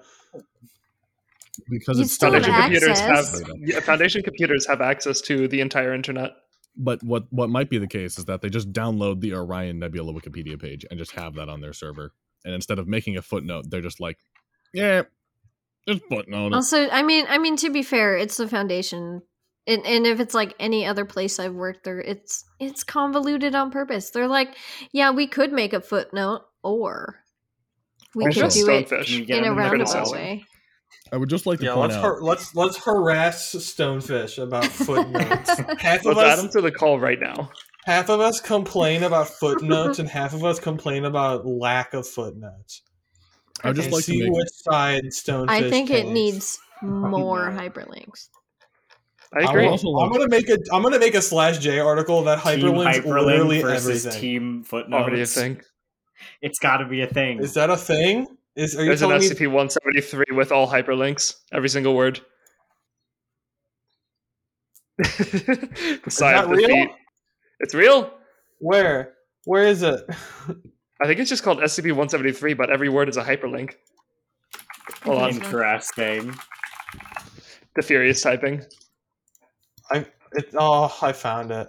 because 1.70 1.98
You 1.98 2.04
it's 2.04 2.12
still 2.12 2.32
have 2.32 2.44
Foundation 2.44 2.80
computers 2.80 3.00
have 3.00 3.26
yeah, 3.60 3.80
Foundation 3.80 4.22
computers 4.22 4.66
have 4.66 4.80
access 4.80 5.20
to 5.22 5.48
the 5.48 5.60
entire 5.60 5.94
internet. 5.94 6.32
But 6.76 7.02
what 7.02 7.24
what 7.30 7.48
might 7.50 7.70
be 7.70 7.78
the 7.78 7.86
case 7.86 8.18
is 8.18 8.26
that 8.26 8.42
they 8.42 8.50
just 8.50 8.72
download 8.72 9.20
the 9.20 9.34
Orion 9.34 9.78
Nebula 9.78 10.12
Wikipedia 10.12 10.60
page 10.60 10.84
and 10.90 10.98
just 10.98 11.12
have 11.12 11.34
that 11.34 11.48
on 11.48 11.60
their 11.60 11.72
server, 11.72 12.12
and 12.44 12.54
instead 12.54 12.78
of 12.78 12.86
making 12.86 13.16
a 13.16 13.22
footnote, 13.22 13.66
they're 13.70 13.80
just 13.80 14.00
like, 14.00 14.18
yeah, 14.72 15.02
Just 15.88 16.02
footnote 16.08 16.48
it. 16.48 16.54
Also, 16.54 16.88
I 16.90 17.02
mean, 17.02 17.26
I 17.28 17.38
mean 17.38 17.56
to 17.58 17.70
be 17.70 17.82
fair, 17.82 18.16
it's 18.16 18.36
the 18.36 18.48
foundation, 18.48 19.22
and 19.66 19.86
and 19.86 20.06
if 20.06 20.20
it's 20.20 20.34
like 20.34 20.54
any 20.58 20.84
other 20.86 21.04
place 21.04 21.38
I've 21.38 21.54
worked 21.54 21.84
there, 21.84 22.00
it's 22.00 22.44
it's 22.58 22.84
convoluted 22.84 23.54
on 23.54 23.70
purpose. 23.70 24.10
They're 24.10 24.28
like, 24.28 24.56
yeah, 24.92 25.10
we 25.12 25.26
could 25.26 25.52
make 25.52 25.72
a 25.72 25.80
footnote, 25.80 26.42
or 26.62 27.16
we 28.14 28.26
Also- 28.26 28.42
could 28.42 28.50
do 28.50 28.68
it 28.70 28.88
Stonefish. 28.88 29.06
Can 29.06 29.20
we 29.20 29.24
get 29.26 29.38
in 29.38 29.44
a 29.44 29.46
him 29.46 29.52
in 29.52 29.56
the 29.56 29.62
roundabout 29.84 30.10
way. 30.12 30.44
I 31.12 31.16
would 31.16 31.28
just 31.30 31.46
like 31.46 31.60
to 31.60 31.64
Yeah, 31.66 31.74
point 31.74 31.92
let's 31.92 31.94
out. 31.96 32.00
har- 32.02 32.22
let's 32.22 32.54
let's 32.54 32.76
harass 32.84 33.54
Stonefish 33.54 34.42
about 34.42 34.64
footnotes. 34.66 35.50
half 35.78 36.00
of 36.04 36.16
Let's 36.16 36.18
add 36.20 36.38
us 36.38 36.44
him 36.44 36.50
to 36.50 36.60
the 36.60 36.72
call 36.72 36.98
right 36.98 37.20
now. 37.20 37.50
half 37.84 38.08
of 38.08 38.20
us 38.20 38.40
complain 38.40 39.02
about 39.04 39.28
footnotes, 39.40 39.98
and 39.98 40.08
half 40.08 40.34
of 40.34 40.44
us 40.44 40.58
complain 40.58 41.04
about 41.04 41.46
lack 41.46 41.94
of 41.94 42.06
footnotes. 42.08 42.82
I 43.62 43.68
would 43.68 43.76
just 43.76 43.86
and 43.86 43.94
like 43.94 44.04
to 44.04 44.10
see 44.10 44.22
make 44.22 44.32
which 44.32 44.48
side 44.50 45.04
Stonefish. 45.06 45.48
I 45.50 45.70
think 45.70 45.90
it 45.90 46.06
needs 46.08 46.58
more 46.82 47.50
hyperlinks. 47.50 48.28
I 49.34 49.40
I'm 49.42 49.48
agree. 49.48 49.66
also 49.66 49.88
I'm 49.88 50.10
like- 50.10 50.12
gonna 50.18 50.28
make 50.28 50.48
a 50.48 50.58
I'm 50.72 50.82
gonna 50.82 50.98
make 50.98 51.14
a 51.14 51.22
slash 51.22 51.58
J 51.58 51.78
article 51.78 52.22
that 52.24 52.42
Team 52.42 52.60
hyperlinks 52.60 53.02
hyperlink 53.02 53.24
literally 53.26 53.62
versus 53.62 54.06
everything. 54.06 54.20
team 54.20 54.62
footnotes. 54.64 55.02
Already 55.02 55.22
a 55.22 55.26
thing. 55.26 55.60
It's 56.42 56.58
got 56.58 56.78
to 56.78 56.86
be 56.86 57.02
a 57.02 57.06
thing. 57.06 57.40
Is 57.40 57.54
that 57.54 57.70
a 57.70 57.76
thing? 57.76 58.26
Is 58.56 58.74
are 58.74 58.80
you 58.80 58.88
There's 58.88 59.02
an? 59.02 59.10
SCP 59.10 59.46
173 59.46 60.34
with 60.34 60.50
all 60.50 60.66
hyperlinks, 60.66 61.34
every 61.52 61.68
single 61.68 61.94
word. 61.94 62.20
the 64.98 66.02
side 66.08 66.36
that 66.36 66.44
of 66.44 66.50
the 66.50 66.56
real? 66.56 66.68
feet. 66.68 66.90
It's 67.60 67.74
real. 67.74 68.14
Where? 68.60 69.12
Where 69.44 69.66
is 69.66 69.82
it? 69.82 70.00
I 70.08 71.06
think 71.06 71.20
it's 71.20 71.28
just 71.28 71.42
called 71.42 71.58
SCP 71.58 71.84
173, 71.88 72.54
but 72.54 72.70
every 72.70 72.88
word 72.88 73.10
is 73.10 73.18
a 73.18 73.22
hyperlink. 73.22 73.74
Hold 75.04 75.22
on. 75.22 75.30
Interesting. 75.30 76.34
The 77.74 77.82
furious 77.82 78.22
typing. 78.22 78.64
I 79.90 80.06
it, 80.32 80.48
oh 80.54 80.96
I 81.02 81.12
found 81.12 81.50
it. 81.50 81.68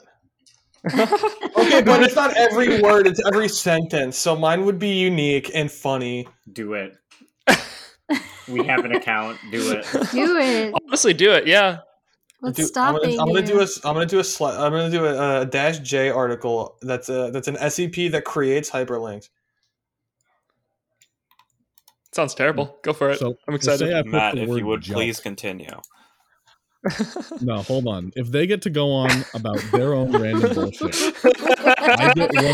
Okay, 1.77 1.85
but 1.85 2.03
it's 2.03 2.15
not 2.15 2.35
every 2.35 2.81
word; 2.81 3.07
it's 3.07 3.21
every 3.27 3.49
sentence. 3.49 4.17
So 4.17 4.35
mine 4.35 4.65
would 4.65 4.79
be 4.79 4.89
unique 4.89 5.51
and 5.53 5.71
funny. 5.71 6.27
Do 6.51 6.73
it. 6.73 6.97
we 8.47 8.63
have 8.65 8.85
an 8.85 8.93
account. 8.93 9.39
Do 9.51 9.71
it. 9.71 9.85
Do 10.11 10.37
it. 10.37 10.73
Honestly, 10.85 11.13
do 11.13 11.31
it. 11.31 11.47
Yeah. 11.47 11.79
What's 12.39 12.69
Do- 12.69 12.79
I'm 12.79 12.95
gonna, 12.95 13.13
I'm 13.13 13.27
gonna 13.27 13.41
do 13.41 13.59
a 13.61 13.67
I'm 13.83 13.93
gonna 13.95 14.05
do 14.05 14.19
a 14.19 14.23
sli- 14.23 14.57
I'm 14.57 14.71
gonna 14.71 14.91
do 14.91 15.05
a, 15.05 15.41
a 15.41 15.45
dash 15.45 15.79
J 15.79 16.09
article 16.09 16.77
that's 16.81 17.09
a 17.09 17.31
that's 17.31 17.47
an 17.47 17.55
SCP 17.55 18.11
that 18.11 18.25
creates 18.25 18.69
hyperlinks. 18.69 19.29
Sounds 22.13 22.35
terrible. 22.35 22.77
Go 22.83 22.93
for 22.93 23.09
it. 23.09 23.19
So 23.19 23.35
I'm 23.47 23.55
excited. 23.55 23.79
say 23.89 23.97
I 23.97 24.01
put 24.03 24.11
Matt, 24.11 24.37
if 24.37 24.49
you 24.49 24.65
would 24.65 24.81
junk- 24.81 24.97
please 24.97 25.19
continue. 25.19 25.79
No, 27.41 27.61
hold 27.63 27.87
on. 27.87 28.11
If 28.15 28.31
they 28.31 28.47
get 28.47 28.61
to 28.63 28.69
go 28.69 28.91
on 28.91 29.09
about 29.33 29.59
their 29.71 29.93
own 29.93 30.11
random 30.11 30.53
bullshit, 30.53 30.95
I 31.25 32.13
get 32.15 32.33
one. 32.33 32.45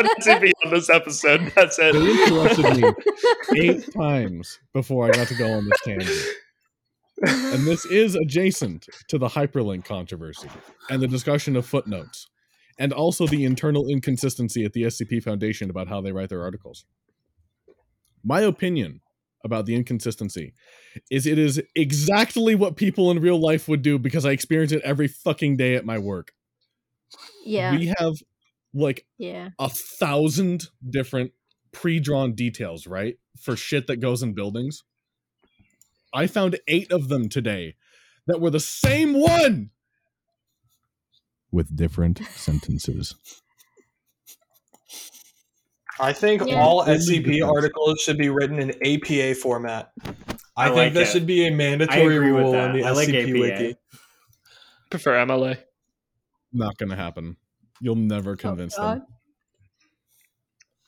an 0.00 0.06
SCP 0.20 0.52
on 0.64 0.72
this 0.72 0.90
episode. 0.90 1.52
That's 1.54 1.78
it. 1.78 1.92
They 1.92 2.24
interrupted 2.24 2.76
me 2.76 3.60
eight 3.60 3.92
times 3.92 4.58
before 4.72 5.06
I 5.06 5.10
got 5.10 5.28
to 5.28 5.34
go 5.34 5.52
on 5.52 5.68
this 5.68 5.80
tangent. 5.84 6.26
And 7.24 7.66
this 7.66 7.84
is 7.86 8.14
adjacent 8.14 8.86
to 9.08 9.18
the 9.18 9.28
hyperlink 9.28 9.84
controversy 9.84 10.48
and 10.90 11.00
the 11.00 11.08
discussion 11.08 11.54
of 11.54 11.66
footnotes, 11.66 12.26
and 12.78 12.92
also 12.92 13.26
the 13.26 13.44
internal 13.44 13.86
inconsistency 13.86 14.64
at 14.64 14.72
the 14.72 14.82
SCP 14.84 15.22
Foundation 15.22 15.70
about 15.70 15.88
how 15.88 16.00
they 16.00 16.10
write 16.10 16.30
their 16.30 16.42
articles. 16.42 16.84
My 18.24 18.40
opinion 18.40 19.01
about 19.44 19.66
the 19.66 19.74
inconsistency 19.74 20.54
is 21.10 21.26
it 21.26 21.38
is 21.38 21.62
exactly 21.74 22.54
what 22.54 22.76
people 22.76 23.10
in 23.10 23.20
real 23.20 23.40
life 23.40 23.68
would 23.68 23.82
do 23.82 23.98
because 23.98 24.24
I 24.24 24.30
experience 24.30 24.72
it 24.72 24.82
every 24.82 25.08
fucking 25.08 25.56
day 25.56 25.74
at 25.74 25.84
my 25.84 25.98
work. 25.98 26.32
yeah, 27.44 27.76
We 27.76 27.92
have 27.98 28.14
like 28.74 29.04
yeah. 29.18 29.50
a 29.58 29.68
thousand 29.68 30.68
different 30.88 31.32
pre-drawn 31.72 32.34
details, 32.34 32.86
right? 32.86 33.16
For 33.38 33.56
shit 33.56 33.86
that 33.86 33.96
goes 33.96 34.22
in 34.22 34.34
buildings. 34.34 34.84
I 36.14 36.26
found 36.26 36.58
eight 36.68 36.92
of 36.92 37.08
them 37.08 37.28
today 37.28 37.76
that 38.26 38.40
were 38.40 38.50
the 38.50 38.60
same 38.60 39.14
one 39.14 39.70
with 41.50 41.74
different 41.74 42.20
sentences. 42.34 43.14
I 46.02 46.12
think 46.12 46.42
Yeah. 46.46 46.60
all 46.60 46.84
SCP 46.84 47.42
articles 47.42 48.00
should 48.00 48.18
be 48.18 48.28
written 48.28 48.58
in 48.58 48.70
APA 48.84 49.36
format. 49.36 49.92
I, 50.04 50.64
I 50.64 50.64
think 50.66 50.76
like 50.76 50.92
that 50.94 51.02
it. 51.02 51.06
should 51.08 51.26
be 51.26 51.46
a 51.46 51.50
mandatory 51.52 52.18
rule 52.18 52.56
on 52.56 52.72
the 52.72 52.84
I 52.84 52.90
SCP 52.90 53.30
APA. 53.30 53.40
wiki. 53.40 53.76
Prefer 54.90 55.12
MLA. 55.24 55.58
Not 56.52 56.76
gonna 56.76 56.96
happen. 56.96 57.36
You'll 57.80 57.94
never 57.94 58.32
oh, 58.32 58.36
convince 58.36 58.76
God. 58.76 58.98
them. 58.98 59.06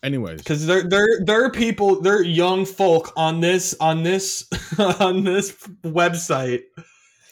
Anyways, 0.03 0.39
Because 0.43 0.67
there, 0.67 0.83
there, 0.83 1.07
there 1.25 1.45
are 1.45 1.51
people, 1.51 2.03
there 2.03 2.17
are 2.19 2.23
young 2.23 2.67
folk 2.67 3.11
on 3.17 3.41
this, 3.41 3.75
on 3.81 4.03
this, 4.03 4.47
on 5.01 5.25
this 5.25 5.53
website 5.83 6.61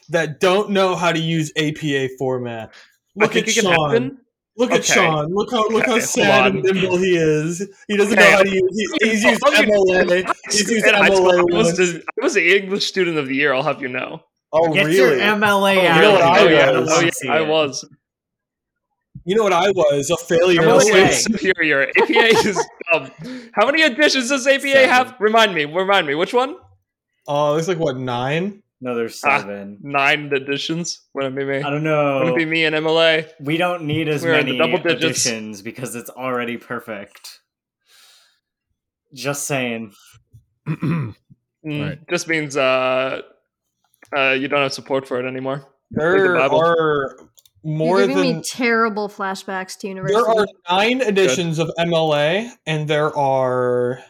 that 0.09 0.41
don't 0.41 0.71
know 0.71 0.97
how 0.97 1.13
to 1.13 1.19
use 1.19 1.53
APA 1.59 2.09
format. 2.19 2.71
I 2.71 3.25
Look 3.25 3.33
think 3.35 3.49
at 3.49 3.51
it 3.51 3.61
can 3.61 3.65
Sean. 3.65 3.91
happen. 3.91 4.19
Look 4.57 4.71
at 4.73 4.85
Sean. 4.85 5.33
Look 5.33 5.51
how 5.51 5.67
look 5.69 5.87
how 5.87 5.93
Okay, 5.93 6.01
hold 6.01 6.03
sad 6.03 6.47
and 6.49 6.57
on. 6.59 6.63
nimble 6.63 6.99
he 6.99 7.17
is. 7.17 7.67
He 7.89 7.97
doesn't 7.97 8.19
Okay. 8.19 8.31
know 8.31 8.37
how 8.37 8.43
to 8.43 8.51
use. 8.51 8.97
He, 9.01 9.09
he's 9.11 9.25
used 9.25 9.43
I'll 9.45 9.51
give 9.53 9.65
MLA. 9.71 10.35
He's 10.51 10.69
used 10.71 10.87
In 10.87 10.95
high 10.95 11.07
school, 11.09 11.31
MLA 11.33 11.39
I 11.39 11.43
was, 11.57 11.67
once. 11.67 11.77
the, 11.79 12.03
I 12.21 12.25
was 12.25 12.35
the 12.35 12.57
English 12.57 12.87
student 12.87 13.17
of 13.17 13.29
the 13.29 13.35
year. 13.35 13.55
I'll 13.55 13.63
have 13.63 13.81
you 13.81 13.89
know. 13.89 14.23
Oh 14.53 14.73
Get 14.75 14.85
really? 14.85 14.97
your 14.99 15.11
MLA 15.13 15.77
Oh, 15.77 15.87
out. 15.87 15.97
you 15.97 16.03
know 16.03 16.13
what 16.13 16.23
I 16.23 16.39
here. 16.49 16.81
was? 16.81 16.89
don't 16.91 17.05
Oh 17.05 17.11
yeah, 17.27 17.33
I 17.33 17.41
was. 17.41 17.89
You 19.25 19.37
know 19.37 19.43
what 19.45 19.53
I 19.53 19.71
was? 19.71 20.11
A 20.11 20.17
failure. 20.19 20.61
MLA. 20.63 20.77
of 20.77 20.83
MLA 20.83 20.93
six. 21.09 21.17
is 21.17 21.23
superior. 21.25 21.83
APA 21.89 22.49
is 22.49 22.67
dumb. 22.93 23.11
How 23.55 23.65
many 23.67 23.83
editions 23.83 24.29
does 24.29 24.47
APA 24.47 24.61
Seven. 24.69 24.89
have? 24.91 25.15
Remind 25.21 25.55
me. 25.55 25.65
Remind 25.65 26.07
me. 26.07 26.15
Which 26.15 26.35
one? 26.35 26.57
Oh, 27.27 27.57
it's 27.57 27.69
like 27.69 27.79
what 27.79 27.97
nine? 27.97 28.62
No, 28.85 28.97
there's 28.97 29.23
Ah. 29.25 29.39
seven. 29.39 29.79
Nine 29.81 30.31
editions. 30.35 31.03
Wouldn't 31.15 31.37
it 31.37 31.39
be 31.39 31.45
me? 31.45 31.59
I 31.59 31.71
don't 31.71 31.85
know. 31.85 32.15
Wouldn't 32.19 32.31
know. 32.31 32.35
it 32.35 32.39
be 32.39 32.45
me 32.45 32.65
and 32.65 32.75
MLA? 32.75 33.29
We 33.39 33.57
don't 33.57 33.85
need 33.85 34.09
as 34.09 34.25
We're 34.25 34.33
many 34.33 34.59
double 34.59 34.79
digits. 34.79 35.25
additions 35.25 35.63
because 35.63 35.95
it's 35.95 36.11
already 36.11 36.57
perfect. 36.57 37.41
Just 39.15 39.47
saying. 39.47 39.93
Mm, 41.65 41.81
Right. 41.91 41.99
Just 42.11 42.27
means 42.27 42.57
uh, 42.57 43.21
uh, 44.17 44.31
you 44.31 44.49
don't 44.49 44.63
have 44.63 44.73
support 44.73 45.07
for 45.07 45.21
it 45.21 45.29
anymore. 45.29 45.65
There 45.93 46.37
Bible. 46.37 46.61
are 46.61 47.17
more 47.63 47.99
You're 48.01 48.09
giving 48.09 48.25
than 48.27 48.37
me 48.39 48.43
terrible 48.45 49.09
flashbacks 49.09 49.79
to 49.79 49.87
university. 49.87 50.21
there 50.21 50.29
are 50.41 50.47
nine 50.69 51.01
editions 51.03 51.61
of 51.61 51.71
MLA, 51.79 52.51
and 52.67 52.89
there 52.89 53.17
are 53.17 54.01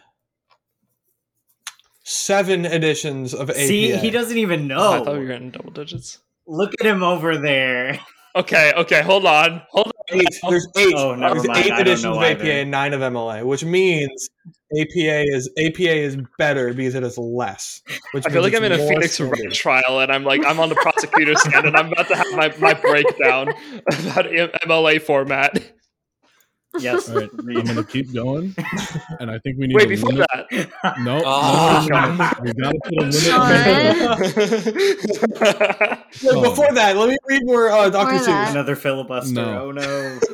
seven 2.12 2.64
editions 2.64 3.34
of 3.34 3.50
APA. 3.50 3.58
See, 3.66 3.96
he 3.96 4.10
doesn't 4.10 4.38
even 4.38 4.66
know. 4.68 5.00
I 5.02 5.04
thought 5.04 5.18
we 5.18 5.24
were 5.26 5.32
in 5.32 5.50
double 5.50 5.70
digits. 5.70 6.18
Look 6.46 6.72
at 6.80 6.86
him 6.86 7.02
over 7.02 7.36
there. 7.38 7.98
Okay, 8.34 8.72
okay, 8.74 9.02
hold 9.02 9.26
on, 9.26 9.60
hold 9.68 9.88
on. 9.88 10.18
Eight. 10.18 10.40
There's 10.48 10.66
eight. 10.78 10.94
Oh, 10.96 11.14
never 11.14 11.34
There's 11.34 11.48
mind. 11.48 11.66
eight 11.66 11.78
editions 11.80 12.06
of 12.06 12.16
APA 12.22 12.40
either. 12.40 12.50
and 12.50 12.70
nine 12.70 12.94
of 12.94 13.02
MLA, 13.02 13.44
which 13.44 13.62
means 13.62 14.30
APA 14.74 15.24
is 15.34 15.50
APA 15.58 15.94
is 15.94 16.16
better 16.38 16.72
because 16.72 16.94
it 16.94 17.02
is 17.02 17.18
less. 17.18 17.82
Which 18.12 18.24
I 18.26 18.30
feel 18.30 18.40
like 18.40 18.54
I'm 18.54 18.64
in 18.64 18.72
a 18.72 18.78
Phoenix. 18.78 19.20
Wright 19.20 19.52
trial, 19.52 20.00
and 20.00 20.10
I'm 20.10 20.24
like 20.24 20.46
I'm 20.46 20.60
on 20.60 20.70
the 20.70 20.76
prosecutor's 20.76 21.40
stand, 21.46 21.66
and 21.66 21.76
I'm 21.76 21.92
about 21.92 22.08
to 22.08 22.16
have 22.16 22.32
my, 22.32 22.54
my 22.58 22.72
breakdown 22.72 23.48
about 23.80 24.24
MLA 24.24 25.02
format. 25.02 25.62
Yes. 26.78 27.08
All 27.10 27.20
right, 27.20 27.30
I'm 27.38 27.64
gonna 27.64 27.84
keep 27.84 28.12
going, 28.14 28.54
and 29.20 29.30
I 29.30 29.38
think 29.40 29.58
we 29.58 29.66
need 29.66 29.76
Wait, 29.76 29.84
a 29.84 29.88
before 29.88 30.10
limit. 30.10 30.26
that, 30.30 31.00
No, 31.00 31.20
Oh, 31.24 31.86
no, 31.90 32.00
no, 32.00 32.14
no, 32.14 32.16
no. 32.16 32.32
we 32.42 32.52
gotta 32.54 32.78
put 32.82 32.92
a 32.92 32.96
limit. 33.00 33.14
Sean. 33.14 33.48
Wait, 36.22 36.42
before 36.48 36.72
that, 36.74 36.96
let 36.96 37.08
me 37.10 37.16
read 37.28 37.42
more 37.44 37.68
uh, 37.70 37.90
Doctor 37.90 38.18
Before 38.18 38.34
Seuss. 38.34 38.50
Another 38.52 38.74
filibuster. 38.76 39.34
No. 39.34 39.64
Oh 39.66 39.70
no. 39.72 40.18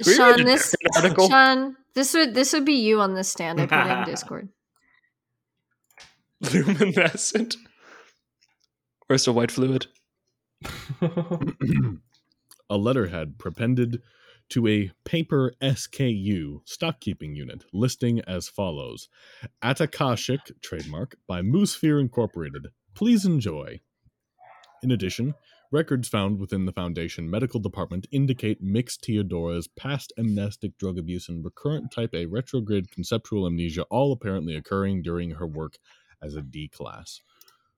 Can 0.00 0.06
we 0.06 0.12
read 0.12 0.36
Sean, 0.38 0.44
this 0.44 0.74
article? 0.96 1.28
Sean, 1.28 1.76
this 1.94 2.14
would 2.14 2.34
this 2.34 2.52
would 2.54 2.64
be 2.64 2.74
you 2.74 3.00
on 3.00 3.14
this 3.14 3.28
stand. 3.28 3.60
I 3.60 3.66
put 3.66 3.78
it 3.78 3.98
in 3.98 4.04
Discord. 4.04 4.48
luminescent. 6.52 7.56
Where's 9.06 9.24
the 9.26 9.32
white 9.32 9.50
fluid? 9.50 9.86
a 12.70 12.76
letterhead 12.76 13.38
prepended 13.38 14.02
to 14.50 14.66
a 14.66 14.90
paper 15.04 15.52
SKU 15.60 16.60
stockkeeping 16.66 17.36
unit 17.36 17.64
listing 17.72 18.20
as 18.20 18.48
follows 18.48 19.08
Atakashik 19.62 20.60
trademark 20.62 21.16
by 21.26 21.42
Moosphere 21.42 22.00
Incorporated. 22.00 22.68
Please 22.94 23.24
enjoy. 23.24 23.80
In 24.82 24.90
addition, 24.90 25.34
Records 25.70 26.08
found 26.08 26.40
within 26.40 26.64
the 26.64 26.72
Foundation 26.72 27.28
medical 27.28 27.60
department 27.60 28.06
indicate 28.10 28.62
Mix 28.62 28.96
Teodora's 28.96 29.68
past 29.68 30.14
amnestic 30.16 30.78
drug 30.78 30.98
abuse 30.98 31.28
and 31.28 31.44
recurrent 31.44 31.92
type 31.92 32.14
A 32.14 32.24
retrograde 32.24 32.90
conceptual 32.90 33.46
amnesia 33.46 33.82
all 33.90 34.10
apparently 34.10 34.56
occurring 34.56 35.02
during 35.02 35.32
her 35.32 35.46
work 35.46 35.74
as 36.22 36.34
a 36.34 36.40
D 36.40 36.68
class. 36.68 37.20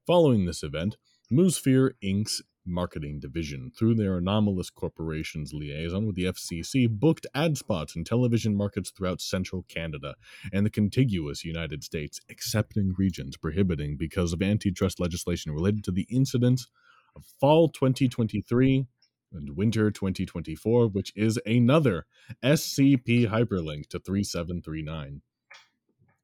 Following 0.07 0.47
this 0.47 0.63
event, 0.63 0.99
Moosphere 1.33 1.95
Inc.'s 2.03 2.43
marketing 2.67 3.21
division, 3.21 3.71
through 3.77 3.95
their 3.95 4.17
anomalous 4.17 4.71
corporation's 4.71 5.53
liaison 5.53 6.07
with 6.07 6.17
the 6.17 6.25
FCC, 6.25 6.89
booked 6.89 7.27
ad 7.35 7.57
spots 7.57 7.97
in 7.97 8.05
television 8.05 8.57
markets 8.57 8.91
throughout 8.91 9.21
central 9.21 9.65
Canada 9.69 10.15
and 10.53 10.65
the 10.65 10.71
contiguous 10.71 11.45
United 11.45 11.83
States, 11.83 12.21
excepting 12.29 12.95
regions 12.97 13.37
prohibiting 13.37 13.97
because 13.97 14.33
of 14.33 14.43
antitrust 14.43 15.01
legislation 15.01 15.53
related 15.53 15.85
to 15.85 15.93
the 15.93 16.07
incidents 16.11 16.69
of 17.17 17.25
fall 17.41 17.69
2023 17.69 18.87
and 19.33 19.57
winter 19.57 19.91
2024, 19.91 20.89
which 20.89 21.13
is 21.17 21.39
another 21.47 22.07
SCP 22.43 23.29
hyperlink 23.29 23.89
to 23.89 23.99
3739. 23.99 25.23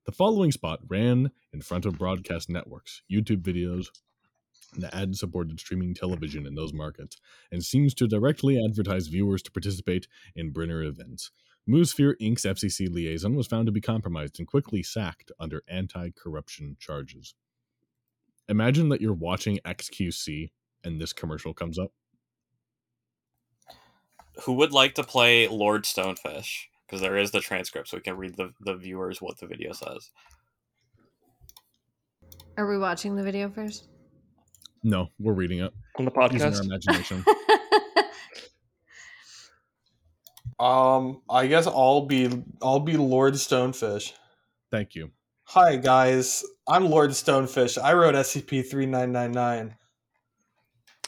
The 0.07 0.13
following 0.13 0.53
spot 0.53 0.81
ran 0.87 1.31
in 1.53 1.61
front 1.61 1.85
of 1.85 1.99
broadcast 1.99 2.49
networks, 2.49 3.03
YouTube 3.11 3.43
videos, 3.43 3.89
and 4.75 4.85
ad 4.93 5.17
supported 5.17 5.61
streaming 5.61 5.95
television 5.95 6.47
in 6.47 6.55
those 6.55 6.73
markets, 6.73 7.17
and 7.51 7.65
seems 7.65 7.95
to 7.95 8.07
directly 8.07 8.63
advertise 8.63 9.09
viewers 9.09 9.43
to 9.43 9.51
participate 9.51 10.07
in 10.35 10.51
Brenner 10.51 10.83
events. 10.83 11.31
Moosphere 11.69 12.15
Inc.'s 12.21 12.45
FCC 12.45 12.89
liaison 12.89 13.35
was 13.35 13.47
found 13.47 13.67
to 13.67 13.73
be 13.73 13.81
compromised 13.81 14.39
and 14.39 14.47
quickly 14.47 14.83
sacked 14.83 15.33
under 15.41 15.63
anti 15.69 16.11
corruption 16.11 16.77
charges. 16.79 17.35
Imagine 18.49 18.89
that 18.91 19.01
you're 19.01 19.13
watching 19.13 19.59
XQC 19.65 20.51
and 20.85 21.01
this 21.01 21.13
commercial 21.13 21.53
comes 21.53 21.79
up. 21.79 21.91
Who 24.45 24.53
would 24.55 24.73
like 24.73 24.95
to 24.95 25.03
play 25.03 25.49
Lord 25.49 25.85
Stonefish? 25.85 26.67
Because 26.87 27.01
there 27.01 27.17
is 27.17 27.33
the 27.33 27.41
transcript, 27.41 27.89
so 27.89 27.97
we 27.97 28.03
can 28.03 28.17
read 28.17 28.37
the, 28.37 28.53
the 28.61 28.77
viewers 28.77 29.21
what 29.21 29.39
the 29.39 29.47
video 29.47 29.73
says. 29.73 30.11
Are 32.57 32.69
we 32.69 32.79
watching 32.79 33.17
the 33.17 33.25
video 33.25 33.51
first? 33.51 33.89
No, 34.83 35.09
we're 35.19 35.33
reading 35.33 35.59
it 35.61 35.73
on 35.99 36.05
the 36.05 36.11
podcast. 36.11 36.33
using 36.33 36.55
our 36.55 36.63
imagination. 36.63 37.25
Um, 40.59 41.21
I 41.29 41.49
guess 41.49 41.67
I'll 41.67 42.07
be 42.07 42.31
I'll 42.63 42.81
be 42.81 42.97
Lord 42.97 43.35
Stonefish. 43.35 44.13
Thank 44.71 44.95
you. 44.95 45.11
Hi 45.49 45.77
guys, 45.77 46.45
I'm 46.67 46.87
Lord 46.89 47.11
Stonefish. 47.11 47.77
I 47.83 47.93
wrote 47.93 48.15
SCP 48.15 48.67
three 48.67 48.87
nine 48.87 49.13
nine 49.13 49.33
nine. 49.33 49.77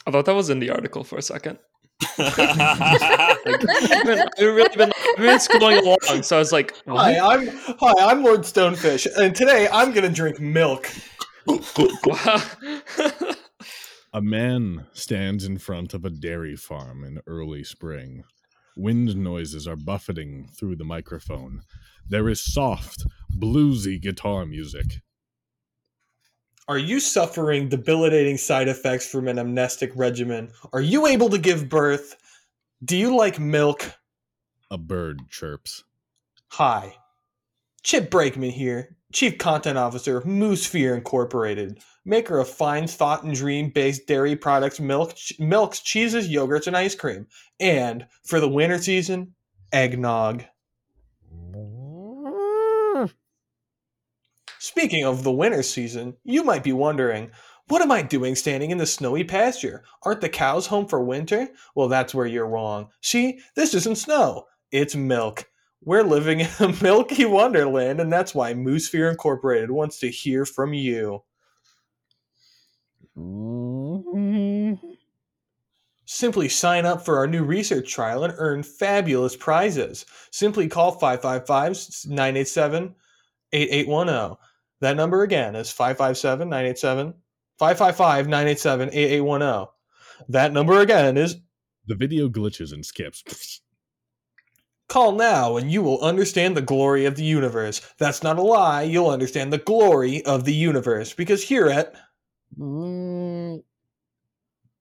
I 0.05 0.11
thought 0.11 0.25
that 0.25 0.35
was 0.35 0.49
in 0.51 0.59
the 0.59 0.69
article 0.69 1.03
for 1.03 1.17
a 1.17 1.21
second. 1.21 1.57
I've 2.19 3.43
been, 3.43 4.19
I've 4.19 4.31
really 4.37 4.75
been, 4.75 4.91
I've 4.93 5.17
been 5.17 5.39
scrolling 5.39 5.81
along, 5.81 6.21
so 6.23 6.35
I 6.35 6.39
was 6.39 6.51
like, 6.51 6.75
Hi. 6.87 7.17
I'm 7.17 7.47
hi, 7.79 7.93
I'm 7.97 8.23
Lord 8.23 8.41
Stonefish, 8.41 9.07
and 9.17 9.35
today 9.35 9.67
I'm 9.71 9.91
gonna 9.93 10.09
drink 10.09 10.39
milk. 10.39 10.89
Wow. 12.05 12.41
A 14.11 14.21
man 14.21 14.87
stands 14.91 15.45
in 15.45 15.59
front 15.59 15.93
of 15.93 16.03
a 16.03 16.09
dairy 16.09 16.55
farm 16.55 17.03
in 17.03 17.21
early 17.27 17.63
spring. 17.63 18.23
Wind 18.75 19.15
noises 19.15 19.67
are 19.67 19.75
buffeting 19.75 20.49
through 20.51 20.77
the 20.77 20.83
microphone. 20.83 21.61
There 22.07 22.27
is 22.27 22.41
soft, 22.41 23.05
bluesy 23.31 24.01
guitar 24.01 24.47
music. 24.47 25.01
Are 26.67 26.79
you 26.79 26.99
suffering 26.99 27.69
debilitating 27.69 28.37
side 28.37 28.67
effects 28.67 29.07
from 29.07 29.27
an 29.27 29.37
amnestic 29.37 29.91
regimen? 29.95 30.49
Are 30.73 30.81
you 30.81 31.05
able 31.05 31.29
to 31.29 31.37
give 31.37 31.69
birth? 31.69 32.15
Do 32.83 32.97
you 32.97 33.15
like 33.15 33.39
milk? 33.39 33.93
A 34.71 34.77
bird 34.79 35.29
chirps. 35.29 35.83
Hi. 36.47 36.95
Chip 37.83 38.11
Brakeman 38.11 38.51
here, 38.51 38.95
Chief 39.13 39.37
Content 39.37 39.77
Officer 39.77 40.17
of 40.17 40.25
Moosphere 40.25 40.95
Incorporated, 40.95 41.79
maker 42.05 42.39
of 42.39 42.49
fine 42.49 42.87
thought 42.87 43.23
and 43.23 43.33
dream 43.33 43.69
based 43.69 44.05
dairy 44.05 44.35
products, 44.35 44.79
milk, 44.79 45.15
milks, 45.39 45.79
cheeses, 45.79 46.29
yogurts, 46.29 46.67
and 46.67 46.77
ice 46.77 46.95
cream. 46.95 47.27
And 47.59 48.05
for 48.25 48.39
the 48.39 48.49
winter 48.49 48.77
season, 48.77 49.33
eggnog. 49.71 50.43
Speaking 54.59 55.05
of 55.05 55.23
the 55.23 55.31
winter 55.31 55.63
season, 55.63 56.15
you 56.23 56.43
might 56.43 56.63
be 56.63 56.73
wondering, 56.73 57.31
what 57.69 57.81
am 57.81 57.91
I 57.91 58.01
doing 58.01 58.35
standing 58.35 58.71
in 58.71 58.77
the 58.77 58.85
snowy 58.85 59.23
pasture? 59.23 59.83
Aren't 60.03 60.21
the 60.21 60.29
cows 60.29 60.67
home 60.67 60.87
for 60.87 61.03
winter? 61.03 61.47
Well, 61.75 61.87
that's 61.87 62.13
where 62.13 62.25
you're 62.25 62.47
wrong. 62.47 62.89
See, 63.01 63.39
this 63.55 63.73
isn't 63.73 63.97
snow, 63.97 64.45
it's 64.71 64.95
milk. 64.95 65.45
We're 65.83 66.03
living 66.03 66.41
in 66.41 66.49
a 66.59 66.67
milky 66.83 67.25
wonderland, 67.25 67.99
and 67.99 68.11
that's 68.11 68.35
why 68.35 68.53
Moosphere 68.53 69.09
Incorporated 69.09 69.71
wants 69.71 69.99
to 69.99 70.09
hear 70.09 70.45
from 70.45 70.73
you. 70.73 71.23
Mm-hmm. 73.17 74.73
Simply 76.05 76.49
sign 76.49 76.85
up 76.85 77.05
for 77.05 77.17
our 77.17 77.27
new 77.27 77.43
research 77.43 77.91
trial 77.91 78.23
and 78.23 78.33
earn 78.37 78.63
fabulous 78.63 79.35
prizes. 79.35 80.05
Simply 80.31 80.67
call 80.67 80.91
555 80.93 82.09
987 82.09 82.95
8810. 83.53 84.37
That 84.81 84.95
number 84.95 85.23
again 85.23 85.55
is 85.55 85.71
557 85.71 86.49
987 86.49 87.13
555 87.59 88.27
987 88.27 88.89
8810. 88.91 89.67
That 90.29 90.51
number 90.51 90.79
again 90.79 91.17
is 91.17 91.37
The 91.87 91.95
video 91.95 92.27
glitches 92.27 92.73
and 92.73 92.85
skips. 92.85 93.61
Call 94.89 95.11
now 95.11 95.55
and 95.55 95.71
you 95.71 95.83
will 95.83 96.01
understand 96.01 96.57
the 96.57 96.61
glory 96.61 97.05
of 97.05 97.15
the 97.15 97.23
universe. 97.23 97.79
That's 97.99 98.23
not 98.23 98.39
a 98.39 98.41
lie. 98.41 98.81
You'll 98.81 99.11
understand 99.11 99.53
the 99.53 99.59
glory 99.59 100.25
of 100.25 100.45
the 100.45 100.53
universe 100.53 101.13
because 101.13 101.43
here 101.43 101.67
at 101.67 101.93
mm. 102.57 103.63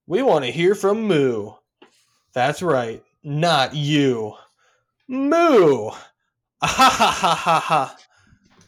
we 0.07 0.23
want 0.23 0.47
to 0.47 0.51
hear 0.51 0.75
from 0.75 1.03
Moo. 1.03 1.51
That's 2.33 2.63
right, 2.63 3.03
not 3.23 3.75
you. 3.75 4.33
Moo. 5.09 5.91
Ha 6.61 6.67
ha 6.67 7.17
ha 7.21 7.35
ha 7.35 7.61
ha. 7.61 7.97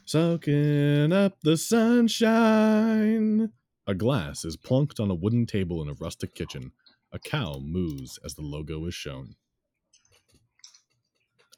Soaking 0.05 1.11
up 1.11 1.37
the 1.41 1.57
sunshine. 1.57 3.51
A 3.87 3.95
glass 3.95 4.45
is 4.45 4.57
plunked 4.57 4.99
on 4.99 5.09
a 5.09 5.15
wooden 5.15 5.47
table 5.47 5.81
in 5.81 5.89
a 5.89 5.93
rustic 5.93 6.35
kitchen. 6.35 6.71
A 7.11 7.17
cow 7.19 7.59
moos 7.63 8.19
as 8.23 8.35
the 8.35 8.43
logo 8.43 8.85
is 8.85 8.93
shown. 8.93 9.35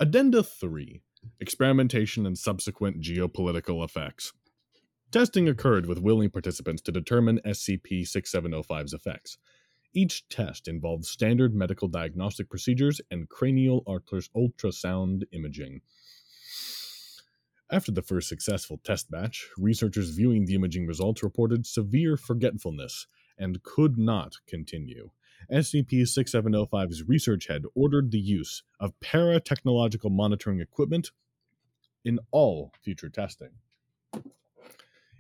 Addenda 0.04 0.44
3 0.44 1.02
Experimentation 1.40 2.26
and 2.26 2.38
subsequent 2.38 3.00
geopolitical 3.00 3.86
effects. 3.86 4.34
Testing 5.14 5.48
occurred 5.48 5.86
with 5.86 5.98
willing 6.02 6.30
participants 6.30 6.82
to 6.82 6.92
determine 6.92 7.40
SCP 7.46 8.02
6705's 8.02 8.92
effects. 8.92 9.38
Each 9.94 10.28
test 10.28 10.68
involved 10.68 11.06
standard 11.06 11.56
medical 11.56 11.88
diagnostic 11.88 12.50
procedures 12.50 13.00
and 13.12 13.30
cranial 13.30 13.82
ultras- 13.88 14.30
ultrasound 14.36 15.24
imaging. 15.32 15.80
After 17.72 17.94
the 17.94 18.02
first 18.02 18.28
successful 18.28 18.82
test 18.84 19.10
batch, 19.10 19.48
researchers 19.58 20.10
viewing 20.10 20.44
the 20.44 20.56
imaging 20.56 20.86
results 20.86 21.24
reported 21.24 21.66
severe 21.66 22.18
forgetfulness 22.18 23.08
and 23.38 23.64
could 23.64 23.98
not 23.98 24.34
continue. 24.48 25.12
SCP 25.52 26.02
6705's 26.02 27.04
research 27.04 27.48
head 27.48 27.64
ordered 27.76 28.12
the 28.12 28.20
use 28.20 28.64
of 28.80 28.94
paratechnological 29.00 30.12
monitoring 30.12 30.60
equipment 30.60 31.12
in 32.06 32.20
all 32.32 32.72
future 32.82 33.10
testing. 33.10 33.52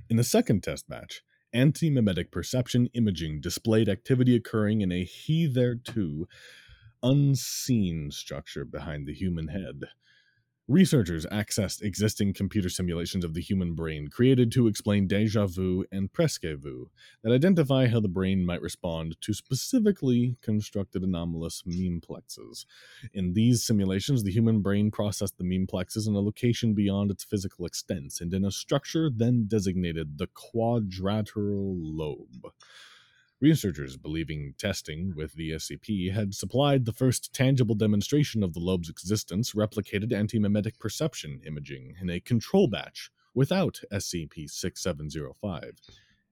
In 0.09 0.17
the 0.17 0.23
second 0.23 0.63
test 0.63 0.89
match, 0.89 1.23
anti 1.53 1.89
mimetic 1.89 2.31
perception 2.31 2.87
imaging 2.93 3.41
displayed 3.41 3.89
activity 3.89 4.35
occurring 4.35 4.81
in 4.81 4.91
a 4.91 5.05
hitherto 5.05 6.27
unseen 7.01 8.11
structure 8.11 8.65
behind 8.65 9.07
the 9.07 9.13
human 9.13 9.49
head. 9.49 9.83
Researchers 10.69 11.25
accessed 11.25 11.81
existing 11.81 12.31
computer 12.31 12.69
simulations 12.69 13.25
of 13.25 13.33
the 13.33 13.41
human 13.41 13.73
brain 13.73 14.07
created 14.07 14.49
to 14.53 14.67
explain 14.67 15.07
deja 15.07 15.45
vu 15.45 15.83
and 15.91 16.13
presque 16.13 16.43
vu 16.43 16.89
that 17.21 17.33
identify 17.33 17.87
how 17.87 17.99
the 17.99 18.07
brain 18.07 18.45
might 18.45 18.61
respond 18.61 19.19
to 19.19 19.33
specifically 19.33 20.37
constructed 20.41 21.03
anomalous 21.03 21.63
memeplexes. 21.67 22.65
In 23.13 23.33
these 23.33 23.61
simulations, 23.61 24.23
the 24.23 24.31
human 24.31 24.61
brain 24.61 24.89
processed 24.89 25.37
the 25.37 25.43
memeplexes 25.43 26.07
in 26.07 26.15
a 26.15 26.21
location 26.21 26.73
beyond 26.73 27.11
its 27.11 27.25
physical 27.25 27.65
extents 27.65 28.21
and 28.21 28.33
in 28.33 28.45
a 28.45 28.51
structure 28.51 29.09
then 29.13 29.47
designated 29.49 30.17
the 30.17 30.27
quadrilateral 30.27 31.75
lobe. 31.75 32.53
Researchers, 33.43 33.97
believing 33.97 34.53
testing 34.57 35.13
with 35.17 35.33
the 35.33 35.51
SCP 35.51 36.13
had 36.13 36.33
supplied 36.33 36.85
the 36.85 36.93
first 36.93 37.33
tangible 37.33 37.75
demonstration 37.75 38.41
of 38.41 38.53
the 38.53 38.61
lobe's 38.61 38.87
existence, 38.87 39.51
replicated 39.51 40.13
anti 40.13 40.39
mimetic 40.39 40.79
perception 40.79 41.41
imaging 41.45 41.95
in 41.99 42.09
a 42.09 42.21
control 42.21 42.69
batch 42.69 43.11
without 43.33 43.81
SCP 43.91 44.49
6705 44.49 45.73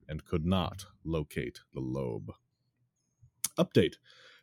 and 0.07 0.24
could 0.24 0.45
not 0.45 0.86
locate 1.03 1.59
the 1.74 1.82
lobe. 1.82 2.32
Update. 3.57 3.95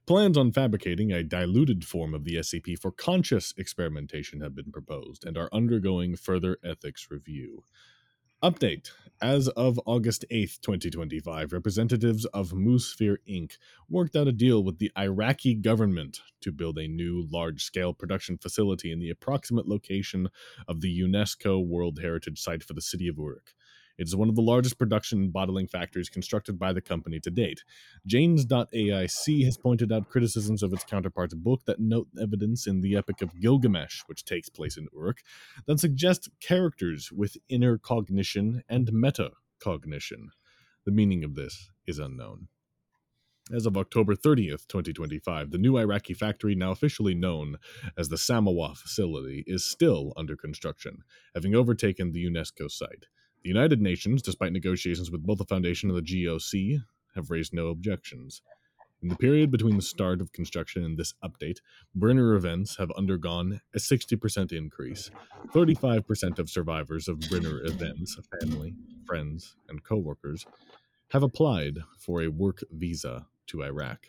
Plans 0.05 0.37
on 0.37 0.53
fabricating 0.53 1.11
a 1.11 1.23
diluted 1.23 1.87
form 1.87 2.12
of 2.12 2.25
the 2.25 2.35
SCP 2.35 2.79
for 2.79 2.93
conscious 2.93 3.55
experimentation 3.57 4.43
have 4.43 4.55
been 4.55 4.71
proposed 4.71 5.25
and 5.25 5.39
are 5.39 5.49
undergoing 5.55 6.16
further 6.16 6.59
ethics 6.62 7.09
review. 7.11 7.64
Update. 8.43 8.93
As 9.20 9.49
of 9.49 9.80
August 9.84 10.24
8th, 10.30 10.61
2025, 10.61 11.53
representatives 11.53 12.24
of 12.26 12.53
Moosphere 12.53 13.16
Inc. 13.28 13.55
worked 13.89 14.14
out 14.14 14.28
a 14.28 14.32
deal 14.32 14.62
with 14.62 14.78
the 14.78 14.93
Iraqi 14.97 15.57
government 15.57 16.20
to 16.43 16.53
build 16.53 16.78
a 16.78 16.86
new 16.86 17.26
large 17.32 17.64
scale 17.64 17.93
production 17.93 18.39
facility 18.39 18.93
in 18.93 19.01
the 19.01 19.11
approximate 19.11 19.66
location 19.66 20.28
of 20.68 20.82
the 20.82 21.01
UNESCO 21.01 21.66
World 21.66 21.99
Heritage 22.01 22.41
Site 22.41 22.62
for 22.62 22.74
the 22.74 22.80
city 22.80 23.09
of 23.09 23.18
Uruk. 23.18 23.55
It 23.99 24.07
is 24.07 24.14
one 24.14 24.28
of 24.28 24.36
the 24.36 24.42
largest 24.42 24.78
production 24.78 25.18
and 25.18 25.32
bottling 25.32 25.66
factories 25.66 26.09
constructed 26.09 26.59
by 26.59 26.72
the 26.72 26.80
company 26.80 27.18
to 27.20 27.30
date. 27.30 27.64
Jaynes.aic 28.07 29.44
has 29.44 29.59
pointed 29.59 29.90
out 29.90 30.09
criticisms 30.09 30.62
of 30.62 30.72
its 30.72 30.84
counterpart's 30.84 31.34
book 31.34 31.62
that 31.66 31.80
note 31.80 32.09
evidence 32.20 32.66
in 32.66 32.80
the 32.80 32.96
Epic 32.96 33.22
of 33.22 33.40
Gilgamesh, 33.40 34.03
which 34.07 34.24
takes 34.24 34.49
place 34.49 34.76
in 34.76 34.86
Uruk, 34.94 35.18
that 35.66 35.80
suggest 35.80 36.30
characters 36.40 37.11
with 37.11 37.36
inner 37.49 37.76
cognition 37.76 38.62
and 38.68 38.88
metacognition. 38.92 40.28
The 40.84 40.92
meaning 40.92 41.24
of 41.24 41.34
this 41.34 41.70
is 41.86 41.99
unknown. 41.99 42.49
As 43.53 43.64
of 43.64 43.78
October 43.78 44.14
30th, 44.14 44.68
2025, 44.68 45.51
the 45.51 45.59
new 45.59 45.78
Iraqi 45.78 46.12
factory, 46.12 46.55
now 46.55 46.70
officially 46.70 47.14
known 47.14 47.57
as 47.96 48.11
the 48.11 48.16
Samawa 48.16 48.76
facility, 48.76 49.42
is 49.46 49.64
still 49.64 50.12
under 50.18 50.36
construction, 50.36 50.99
having 51.34 51.55
overtaken 51.55 52.12
the 52.12 52.24
UNESCO 52.24 52.70
site. 52.70 53.07
The 53.49 53.55
United 53.55 53.80
Nations, 53.80 54.20
despite 54.20 54.53
negotiations 54.53 55.11
with 55.11 55.24
both 55.24 55.38
the 55.38 55.44
Foundation 55.46 55.88
and 55.88 55.96
the 55.96 56.03
GOC, 56.03 56.82
have 57.14 57.30
raised 57.30 57.55
no 57.55 57.68
objections. 57.68 58.42
In 59.01 59.09
the 59.09 59.16
period 59.16 59.51
between 59.51 59.76
the 59.76 59.80
start 59.80 60.20
of 60.20 60.34
construction 60.34 60.84
and 60.84 60.99
this 60.99 61.14
update, 61.24 61.61
Brenner 61.94 62.34
events 62.34 62.76
have 62.76 62.90
undergone 62.90 63.62
a 63.74 63.78
60% 63.78 64.53
increase. 64.53 65.11
35% 65.55 66.38
of 66.38 66.51
survivors 66.51 67.09
of 67.09 67.20
Brenner 67.20 67.64
events, 67.64 68.20
family, 68.38 68.74
friends, 69.07 69.57
and 69.70 69.82
coworkers, 69.82 70.44
have 71.12 71.22
applied 71.22 71.78
for 71.99 72.20
a 72.20 72.28
work 72.28 72.62
visa 72.70 73.28
to 73.46 73.64
Iraq. 73.64 74.09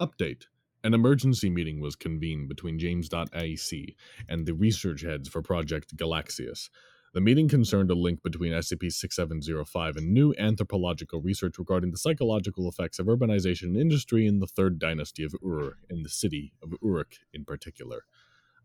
Update. 0.00 0.46
An 0.82 0.94
emergency 0.94 1.50
meeting 1.50 1.80
was 1.80 1.96
convened 1.96 2.48
between 2.48 2.78
Jaynes.aic 2.78 3.94
and 4.26 4.46
the 4.46 4.54
research 4.54 5.02
heads 5.02 5.28
for 5.28 5.42
Project 5.42 5.94
Galaxius. 5.98 6.70
The 7.14 7.20
meeting 7.20 7.46
concerned 7.46 7.92
a 7.92 7.94
link 7.94 8.24
between 8.24 8.52
SCP 8.52 8.90
6705 8.90 9.96
and 9.96 10.12
new 10.12 10.34
anthropological 10.36 11.20
research 11.20 11.60
regarding 11.60 11.92
the 11.92 11.96
psychological 11.96 12.68
effects 12.68 12.98
of 12.98 13.06
urbanization 13.06 13.68
and 13.68 13.76
industry 13.76 14.26
in 14.26 14.40
the 14.40 14.48
Third 14.48 14.80
Dynasty 14.80 15.22
of 15.22 15.32
Ur, 15.40 15.76
in 15.88 16.02
the 16.02 16.08
city 16.08 16.54
of 16.60 16.74
Uruk 16.82 17.14
in 17.32 17.44
particular. 17.44 18.04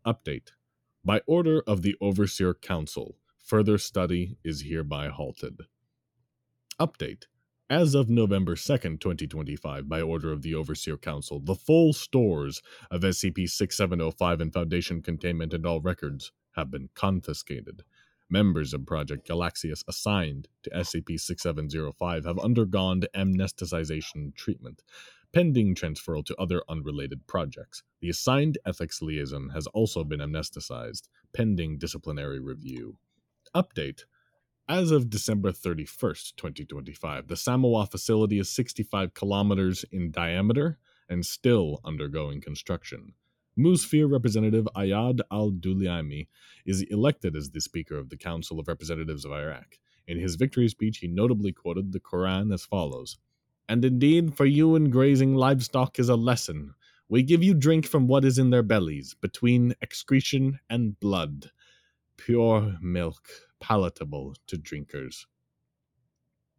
Update 0.03 0.53
By 1.05 1.21
order 1.27 1.61
of 1.67 1.83
the 1.83 1.95
Overseer 2.01 2.55
Council, 2.55 3.17
further 3.37 3.77
study 3.77 4.37
is 4.43 4.63
hereby 4.63 5.09
halted. 5.09 5.59
Update 6.79 7.25
as 7.69 7.93
of 7.93 8.09
November 8.09 8.55
2nd, 8.55 8.99
2025, 8.99 9.87
by 9.87 10.01
order 10.01 10.31
of 10.31 10.41
the 10.41 10.55
Overseer 10.55 10.97
Council, 10.97 11.39
the 11.39 11.53
full 11.53 11.93
stores 11.93 12.63
of 12.89 13.01
SCP 13.01 13.47
6705 13.47 14.41
and 14.41 14.51
Foundation 14.51 15.03
containment 15.03 15.53
and 15.53 15.67
all 15.67 15.81
records 15.81 16.31
have 16.55 16.71
been 16.71 16.89
confiscated. 16.95 17.83
Members 18.29 18.73
of 18.73 18.85
Project 18.85 19.27
Galaxius 19.27 19.83
assigned 19.87 20.47
to 20.63 20.69
SCP 20.69 21.19
6705 21.19 22.25
have 22.25 22.37
undergone 22.39 23.01
amnesticization 23.15 24.35
treatment, 24.35 24.83
pending 25.33 25.73
transferal 25.73 26.23
to 26.25 26.35
other 26.37 26.61
unrelated 26.69 27.25
projects. 27.25 27.83
The 28.01 28.09
assigned 28.09 28.57
ethics 28.65 29.01
liaison 29.01 29.49
has 29.49 29.65
also 29.67 30.03
been 30.03 30.19
amnesticized, 30.19 31.07
pending 31.33 31.79
disciplinary 31.79 32.39
review. 32.39 32.97
Update 33.55 34.03
as 34.69 34.91
of 34.91 35.09
December 35.09 35.51
31st, 35.51 36.35
2025, 36.35 37.27
the 37.27 37.35
Samoa 37.35 37.87
facility 37.87 38.37
is 38.37 38.51
65 38.51 39.15
kilometers 39.15 39.83
in 39.91 40.11
diameter 40.11 40.77
and 41.09 41.25
still 41.25 41.81
undergoing 41.83 42.39
construction. 42.39 43.13
Moosphere 43.59 44.09
Representative 44.09 44.69
Ayad 44.73 45.19
al 45.29 45.51
Duliami 45.51 46.27
is 46.65 46.81
elected 46.83 47.35
as 47.35 47.49
the 47.49 47.59
Speaker 47.59 47.97
of 47.97 48.09
the 48.09 48.15
Council 48.15 48.57
of 48.57 48.69
Representatives 48.69 49.25
of 49.25 49.33
Iraq. 49.33 49.77
In 50.07 50.17
his 50.17 50.35
victory 50.35 50.69
speech, 50.69 50.99
he 50.99 51.09
notably 51.09 51.51
quoted 51.51 51.91
the 51.91 51.99
Quran 51.99 52.53
as 52.53 52.63
follows 52.63 53.17
And 53.67 53.83
indeed, 53.83 54.33
for 54.33 54.45
you 54.45 54.75
in 54.77 54.89
grazing 54.89 55.35
livestock 55.35 55.99
is 55.99 56.07
a 56.07 56.15
lesson. 56.15 56.73
We 57.09 57.21
give 57.21 57.43
you 57.43 57.53
drink 57.53 57.85
from 57.85 58.07
what 58.07 58.23
is 58.23 58.37
in 58.37 58.49
their 58.49 58.63
bellies, 58.63 59.13
between 59.13 59.75
excretion 59.81 60.59
and 60.69 60.97
blood. 61.01 61.51
Pure 62.15 62.77
milk, 62.81 63.27
palatable 63.59 64.35
to 64.47 64.57
drinkers. 64.57 65.27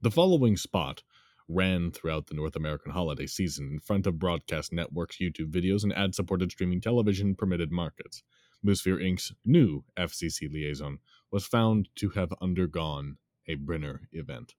The 0.03 0.11
following 0.11 0.59
spot 0.59 1.03
ran 1.51 1.91
throughout 1.91 2.29
the 2.29 2.35
North 2.35 2.57
American 2.57 2.93
holiday 2.93 3.27
season 3.27 3.71
in 3.73 3.81
front 3.81 4.07
of 4.07 4.19
broadcast 4.19 4.73
networks, 4.73 5.19
YouTube 5.19 5.51
videos, 5.51 5.83
and 5.83 5.93
ad 5.93 6.15
supported 6.15 6.53
streaming 6.53 6.81
television 6.81 7.35
permitted 7.35 7.73
markets. 7.73 8.23
Moosphere 8.65 9.03
Inc.'s 9.03 9.33
new 9.45 9.85
FCC 9.99 10.51
liaison 10.53 10.99
was 11.31 11.47
found 11.47 11.89
to 11.97 12.11
have 12.11 12.33
undergone 12.41 13.17
a 13.49 13.55
Brenner 13.55 14.09
event. 14.13 14.55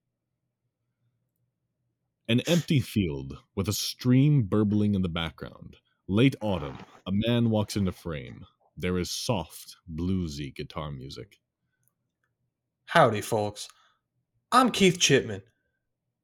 An 2.28 2.42
empty 2.42 2.80
field 2.80 3.38
with 3.56 3.68
a 3.68 3.74
stream 3.74 4.44
burbling 4.44 4.96
in 4.96 5.02
the 5.02 5.10
background. 5.10 5.78
Late 6.08 6.36
autumn, 6.42 6.78
a 7.06 7.12
man 7.12 7.50
walks 7.50 7.76
into 7.76 7.92
frame. 7.92 8.46
There 8.78 8.98
is 8.98 9.12
soft, 9.12 9.78
bluesy 9.94 10.54
guitar 10.54 10.92
music. 10.92 11.40
Howdy, 12.86 13.22
folks. 13.22 13.68
I'm 14.52 14.72
Keith 14.72 15.00
Chipman, 15.00 15.44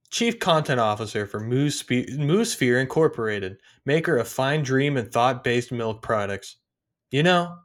Chief 0.09 0.39
Content 0.39 0.79
Officer 0.79 1.27
for 1.27 1.39
Moosphere 1.41 2.81
Incorporated, 2.81 3.57
maker 3.85 4.17
of 4.17 4.27
fine 4.27 4.63
dream 4.63 4.97
and 4.97 5.11
thought 5.11 5.43
based 5.43 5.71
milk 5.71 6.01
products. 6.01 6.57
You 7.11 7.23
know, 7.23 7.57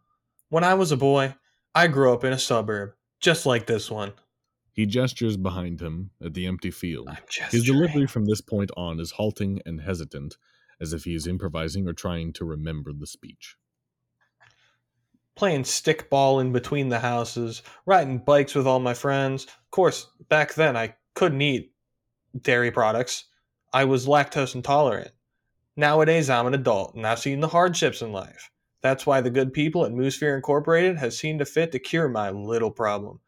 when 0.49 0.65
I 0.65 0.75
was 0.75 0.93
a 0.93 0.97
boy, 0.97 1.35
I 1.75 1.87
grew 1.87 2.13
up 2.13 2.25
in 2.25 2.33
a 2.33 2.39
suburb, 2.39 2.91
just 3.21 3.47
like 3.47 3.67
this 3.67 3.91
one. 3.91 4.13
He 4.73 4.87
gestures 4.87 5.37
behind 5.37 5.81
him 5.81 6.11
at 6.25 6.35
the 6.35 6.47
empty 6.47 6.71
field. 6.71 7.09
I'm 7.09 7.19
His 7.51 7.65
delivery 7.65 8.07
from 8.07 8.25
this 8.25 8.41
point 8.41 8.71
on 8.77 8.99
is 9.01 9.13
halting 9.13 9.61
and 9.67 9.81
hesitant, 9.81 10.37
as 10.81 10.93
if 10.93 11.05
he 11.05 11.15
is 11.15 11.27
improvising 11.27 11.87
or 11.87 11.93
trying 11.93 12.33
to 12.35 12.45
remember 12.45 12.93
the 12.93 13.07
speech. 13.07 13.57
playing 15.35 15.63
stickball 15.63 16.41
in 16.41 16.53
between 16.53 16.89
the 16.89 17.01
houses, 17.01 17.63
riding 17.87 18.19
bikes 18.19 18.55
with 18.55 18.67
all 18.67 18.81
my 18.81 18.95
friends. 18.95 19.45
Of 19.45 19.71
course, 19.71 20.07
back 20.29 20.55
then 20.55 20.77
I 20.77 20.95
couldn't 21.15 21.41
eat 21.43 21.72
dairy 22.41 22.71
products. 22.71 23.25
I 23.73 23.85
was 23.85 24.07
lactose 24.07 24.55
intolerant. 24.55 25.13
Nowadays 25.77 26.29
I'm 26.29 26.47
an 26.47 26.55
adult 26.55 26.95
and 26.95 27.07
I've 27.07 27.19
seen 27.19 27.41
the 27.41 27.49
hardships 27.49 28.03
in 28.03 28.13
life. 28.13 28.51
That's 28.83 29.07
why 29.07 29.21
the 29.21 29.31
good 29.31 29.53
people 29.53 29.85
at 29.85 29.93
Moosphere 29.93 30.35
Incorporated 30.35 30.99
have 30.99 31.15
seen 31.15 31.39
to 31.39 31.45
fit 31.45 31.73
to 31.73 31.79
cure 31.79 32.09
my 32.09 32.31
little 32.31 32.71
problem. 32.71 33.21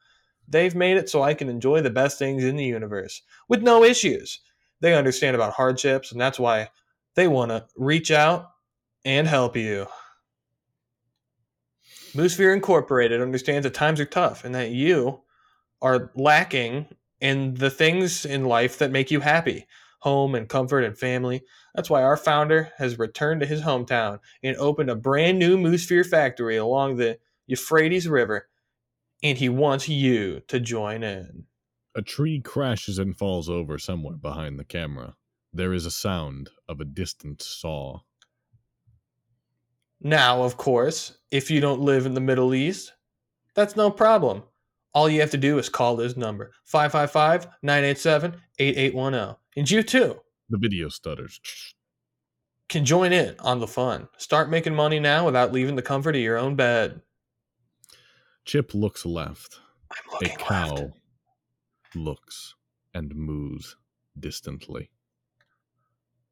They've 0.46 0.74
made 0.74 0.96
it 0.96 1.08
so 1.08 1.22
I 1.22 1.32
can 1.34 1.48
enjoy 1.48 1.80
the 1.80 1.90
best 1.90 2.18
things 2.18 2.44
in 2.44 2.56
the 2.56 2.64
universe 2.64 3.22
with 3.48 3.62
no 3.62 3.84
issues. 3.84 4.40
They 4.80 4.94
understand 4.94 5.34
about 5.34 5.54
hardships 5.54 6.12
and 6.12 6.20
that's 6.20 6.38
why 6.38 6.68
they 7.14 7.28
want 7.28 7.50
to 7.50 7.66
reach 7.76 8.10
out 8.10 8.50
and 9.04 9.26
help 9.26 9.56
you. 9.56 9.86
Moosphere 12.14 12.54
Incorporated 12.54 13.20
understands 13.20 13.64
that 13.64 13.74
times 13.74 14.00
are 14.00 14.04
tough 14.04 14.44
and 14.44 14.54
that 14.54 14.70
you 14.70 15.20
are 15.82 16.12
lacking 16.14 16.86
in 17.24 17.54
the 17.54 17.70
things 17.70 18.26
in 18.26 18.44
life 18.44 18.76
that 18.76 18.90
make 18.90 19.10
you 19.10 19.20
happy 19.20 19.66
home 20.00 20.34
and 20.34 20.46
comfort 20.46 20.84
and 20.84 20.98
family. 20.98 21.42
That's 21.74 21.88
why 21.88 22.02
our 22.02 22.18
founder 22.18 22.70
has 22.76 22.98
returned 22.98 23.40
to 23.40 23.46
his 23.46 23.62
hometown 23.62 24.18
and 24.42 24.54
opened 24.58 24.90
a 24.90 24.94
brand 24.94 25.38
new 25.38 25.56
Moosphere 25.56 26.04
factory 26.04 26.58
along 26.58 26.96
the 26.96 27.18
Euphrates 27.46 28.06
River. 28.06 28.48
And 29.22 29.38
he 29.38 29.48
wants 29.48 29.88
you 29.88 30.40
to 30.48 30.60
join 30.60 31.02
in. 31.02 31.46
A 31.94 32.02
tree 32.02 32.42
crashes 32.42 32.98
and 32.98 33.16
falls 33.16 33.48
over 33.48 33.78
somewhere 33.78 34.16
behind 34.16 34.58
the 34.58 34.64
camera. 34.64 35.16
There 35.50 35.72
is 35.72 35.86
a 35.86 35.90
sound 35.90 36.50
of 36.68 36.78
a 36.78 36.84
distant 36.84 37.40
saw. 37.40 38.00
Now, 39.98 40.42
of 40.42 40.58
course, 40.58 41.16
if 41.30 41.50
you 41.50 41.62
don't 41.62 41.80
live 41.80 42.04
in 42.04 42.12
the 42.12 42.20
Middle 42.20 42.52
East, 42.54 42.92
that's 43.54 43.76
no 43.76 43.90
problem. 43.90 44.42
All 44.94 45.08
you 45.08 45.20
have 45.20 45.32
to 45.32 45.36
do 45.36 45.58
is 45.58 45.68
call 45.68 45.96
this 45.96 46.16
number 46.16 46.52
555 46.64 47.46
987 47.62 48.40
8810. 48.58 49.36
And 49.56 49.70
you 49.70 49.82
too 49.82 50.20
The 50.50 50.58
video 50.58 50.88
stutters. 50.88 51.40
can 52.68 52.84
join 52.84 53.12
in 53.12 53.34
on 53.40 53.60
the 53.60 53.66
fun. 53.66 54.08
Start 54.16 54.50
making 54.50 54.74
money 54.74 54.98
now 55.00 55.26
without 55.26 55.52
leaving 55.52 55.76
the 55.76 55.82
comfort 55.82 56.14
of 56.16 56.22
your 56.22 56.38
own 56.38 56.56
bed. 56.56 57.02
Chip 58.44 58.74
looks 58.74 59.04
left. 59.04 59.60
I'm 59.90 60.12
looking 60.12 60.30
A 60.30 60.36
cow 60.36 60.74
left. 60.74 60.92
looks 61.94 62.54
and 62.94 63.14
moves 63.14 63.76
distantly. 64.18 64.90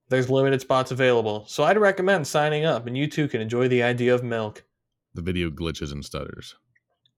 There's 0.09 0.31
limited 0.31 0.61
spots 0.61 0.91
available, 0.91 1.47
so 1.47 1.65
I'd 1.65 1.79
recommend 1.79 2.27
signing 2.27 2.65
up 2.65 2.87
and 2.87 2.97
you 2.97 3.07
too 3.09 3.29
can 3.29 3.41
enjoy 3.41 3.69
the 3.69 3.83
idea 3.83 4.15
of 4.15 4.23
milk. 4.23 4.65
The 5.15 5.23
video 5.23 5.51
glitches 5.51 5.93
and 5.93 6.05
stutters. 6.05 6.57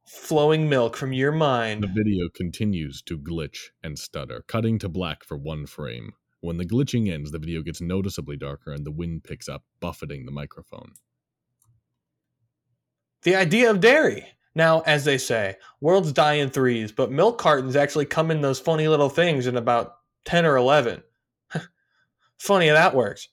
Flowing 0.07 0.69
milk 0.69 0.97
from 0.97 1.13
your 1.13 1.33
mind. 1.33 1.83
The 1.83 1.89
video 1.89 2.29
continues 2.35 3.01
to 3.03 3.19
glitch 3.19 3.71
and 3.83 3.99
stutter, 3.99 4.45
cutting 4.47 4.79
to 4.81 4.89
black 4.89 5.25
for 5.25 5.37
one 5.37 5.67
frame. 5.67 6.13
When 6.41 6.59
the 6.59 6.67
glitching 6.67 7.11
ends, 7.11 7.31
the 7.31 7.39
video 7.39 7.63
gets 7.63 7.81
noticeably 7.81 8.37
darker 8.37 8.73
and 8.73 8.85
the 8.85 8.91
wind 8.91 9.25
picks 9.25 9.49
up, 9.49 9.65
buffeting 9.81 10.27
the 10.27 10.33
microphone. 10.33 10.93
The 13.23 13.35
idea 13.35 13.71
of 13.71 13.81
dairy. 13.81 14.27
Now, 14.55 14.81
as 14.83 15.07
they 15.07 15.17
say, 15.17 15.57
worlds 15.81 16.13
die 16.13 16.35
in 16.35 16.51
threes, 16.51 16.93
but 16.93 17.11
milk 17.11 17.39
cartons 17.39 17.75
actually 17.75 18.05
come 18.05 18.31
in 18.31 18.43
those 18.43 18.61
funny 18.61 18.87
little 18.87 19.09
things 19.09 19.47
in 19.47 19.57
about 19.57 19.97
10 20.27 20.45
or 20.45 20.57
11. 20.57 21.03
funny 22.39 22.69
how 22.69 22.75
that 22.75 22.95
works. 22.95 23.29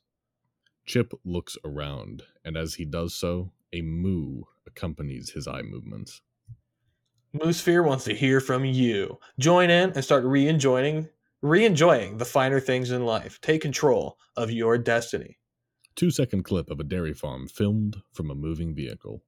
Chip 0.85 1.13
looks 1.25 1.57
around, 1.65 2.23
and 2.45 2.55
as 2.55 2.75
he 2.75 2.85
does 2.85 3.13
so, 3.13 3.51
a 3.73 3.81
moo 3.81 4.43
accompanies 4.65 5.31
his 5.31 5.47
eye 5.47 5.61
movements. 5.61 6.21
Moosphere 7.35 7.85
wants 7.85 8.03
to 8.05 8.13
hear 8.13 8.41
from 8.41 8.65
you. 8.65 9.17
Join 9.39 9.69
in 9.69 9.91
and 9.91 10.03
start 10.03 10.25
re-enjoying, 10.25 11.07
re-enjoying 11.41 12.17
the 12.17 12.25
finer 12.25 12.59
things 12.59 12.91
in 12.91 13.05
life. 13.05 13.39
Take 13.41 13.61
control 13.61 14.17
of 14.35 14.51
your 14.51 14.77
destiny. 14.77 15.37
Two 15.95 16.11
second 16.11 16.43
clip 16.43 16.69
of 16.69 16.79
a 16.79 16.83
dairy 16.83 17.13
farm 17.13 17.47
filmed 17.47 17.97
from 18.11 18.29
a 18.29 18.35
moving 18.35 18.75
vehicle. 18.75 19.23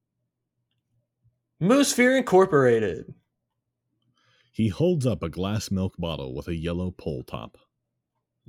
Moosphere 1.62 2.18
Incorporated. 2.18 3.14
He 4.52 4.68
holds 4.68 5.06
up 5.06 5.24
a 5.24 5.30
glass 5.30 5.72
milk 5.72 5.96
bottle 5.98 6.36
with 6.36 6.48
a 6.48 6.56
yellow 6.56 6.92
pull 6.92 7.24
top. 7.24 7.58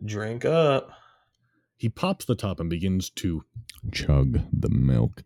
Drink 0.05 0.45
up. 0.45 0.91
He 1.77 1.89
pops 1.89 2.25
the 2.25 2.35
top 2.35 2.61
and 2.61 2.69
begins 2.69 3.09
to 3.11 3.45
chug 3.93 4.41
the 4.53 4.69
milk. 4.69 5.23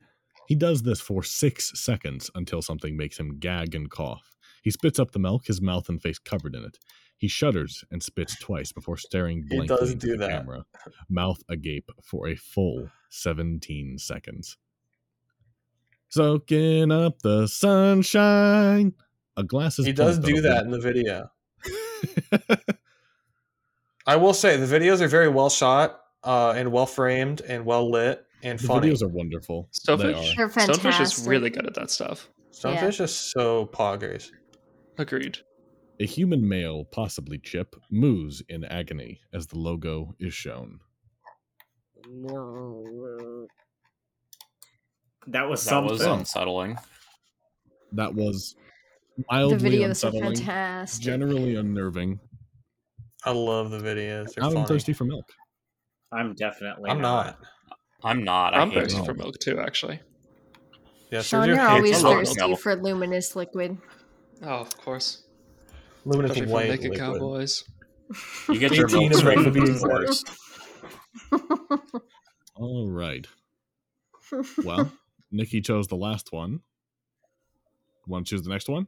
He 0.49 0.55
does 0.55 0.80
this 0.82 0.99
for 0.99 1.22
six 1.22 1.78
seconds 1.78 2.30
until 2.34 2.62
something 2.62 2.96
makes 2.96 3.20
him 3.20 3.38
gag 3.38 3.74
and 3.74 3.90
cough. 3.90 4.34
He 4.62 4.70
spits 4.70 4.99
up 4.99 5.11
the 5.11 5.18
milk, 5.18 5.44
his 5.46 5.61
mouth 5.61 5.90
and 5.90 6.01
face 6.01 6.18
covered 6.18 6.55
in 6.55 6.64
it. 6.64 6.78
He 7.18 7.28
shudders 7.28 7.84
and 7.90 8.03
spits 8.03 8.34
twice 8.40 8.72
before 8.72 8.96
staring 8.96 9.42
He 9.42 9.57
blankly 9.57 9.76
does 9.76 9.90
into 9.90 10.07
do 10.07 10.12
the 10.12 10.26
that. 10.26 10.30
camera, 10.30 10.64
mouth 11.11 11.42
agape 11.51 11.90
for 12.03 12.28
a 12.28 12.34
full 12.34 12.88
17 13.11 13.99
seconds. 13.99 14.57
Soaking 16.09 16.92
up 16.92 17.18
the 17.18 17.46
sunshine. 17.46 18.94
A 19.36 19.44
glass 19.44 19.78
is 19.78 19.84
He 19.84 19.92
does 19.92 20.18
do 20.18 20.40
that 20.40 20.64
in 20.64 20.70
the 20.70 20.80
video. 20.80 21.30
I 24.07 24.16
will 24.16 24.32
say 24.32 24.57
the 24.57 24.64
videos 24.64 25.03
are 25.03 25.09
very 25.09 25.28
well 25.28 25.51
shot 25.51 26.01
uh, 26.24 26.55
and 26.57 26.72
well 26.72 26.86
framed 26.86 27.42
and 27.42 27.66
well 27.66 27.90
lit 27.90 28.24
and 28.43 28.59
the 28.59 28.66
funny. 28.66 28.91
videos 28.91 29.03
are 29.03 29.09
wonderful. 29.09 29.68
They 29.86 29.93
Stonefish? 29.95 30.32
are. 30.39 30.49
They're 30.49 30.66
Stonefish 30.66 31.01
is 31.01 31.26
really 31.26 31.51
good 31.51 31.66
at 31.66 31.74
that 31.74 31.91
stuff. 31.91 32.28
Stonefish 32.53 33.01
is 33.01 33.14
so 33.14 33.66
poggers. 33.66 34.30
Agreed. 34.99 35.39
A 36.01 36.07
human 36.07 36.49
male, 36.49 36.84
possibly 36.84 37.39
Chip, 37.39 37.74
moos 37.91 38.43
in 38.49 38.64
agony 38.64 39.20
as 39.32 39.47
the 39.49 39.59
logo 39.59 40.14
is 40.20 40.32
shown. 40.34 40.78
That 45.26 45.49
was 45.49 45.62
That 45.64 45.70
something. 45.70 45.91
was 45.93 46.03
unsettling. 46.03 46.76
That 47.93 48.14
was 48.14 48.55
The 49.16 49.24
mildly 49.30 49.70
videos 49.70 49.82
are 49.84 49.89
unsettling, 49.89 50.36
fantastic. 50.36 51.05
generally 51.05 51.57
unnerving. 51.57 52.20
I 53.24 53.32
love 53.32 53.70
the 53.70 53.78
videos. 53.78 54.34
They're 54.34 54.43
Now 54.45 54.51
funny. 54.51 54.61
I'm 54.61 54.66
thirsty 54.66 54.93
for 54.93 55.05
milk. 55.05 55.26
I'm 56.12 56.34
definitely 56.34 56.91
I'm 56.91 57.01
not. 57.01 57.39
I'm 58.05 58.22
not. 58.24 58.55
I 58.55 58.59
I'm 58.61 58.70
hate 58.70 58.82
thirsty 58.84 59.01
it. 59.01 59.05
for 59.07 59.14
milk 59.14 59.38
too, 59.38 59.59
actually. 59.59 60.01
Yes, 61.11 61.26
Shawn, 61.26 61.46
there's 61.46 61.57
your 61.57 61.64
you're 61.64 61.68
always 61.70 61.96
hate. 61.96 62.05
love 62.05 62.16
thirsty 62.18 62.46
milk. 62.46 62.61
for 62.61 62.76
luminous 62.76 63.34
liquid. 63.36 63.78
Oh, 64.42 64.49
of 64.49 64.76
course. 64.78 65.22
Luminous 66.05 66.30
Especially 66.32 66.46
from 66.46 66.53
white 66.53 66.68
Naked 66.68 66.90
liquid. 66.90 66.99
Cowboys. 67.01 67.64
You 68.49 68.59
get 68.59 68.72
your 68.74 68.86
18 68.86 68.99
milk 69.01 69.12
of 69.12 69.18
straight 69.18 69.34
from 69.34 69.44
to 69.44 69.51
be 69.51 69.61
the 69.61 69.72
exact. 69.72 69.82
source. 69.82 70.24
All 72.57 72.88
right. 72.90 73.26
Well, 74.62 74.92
Nikki 75.32 75.62
chose 75.62 75.86
the 75.88 75.96
last 75.96 76.32
one. 76.32 76.61
Want 78.07 78.26
to 78.26 78.30
choose 78.30 78.42
the 78.42 78.51
next 78.51 78.68
one? 78.68 78.86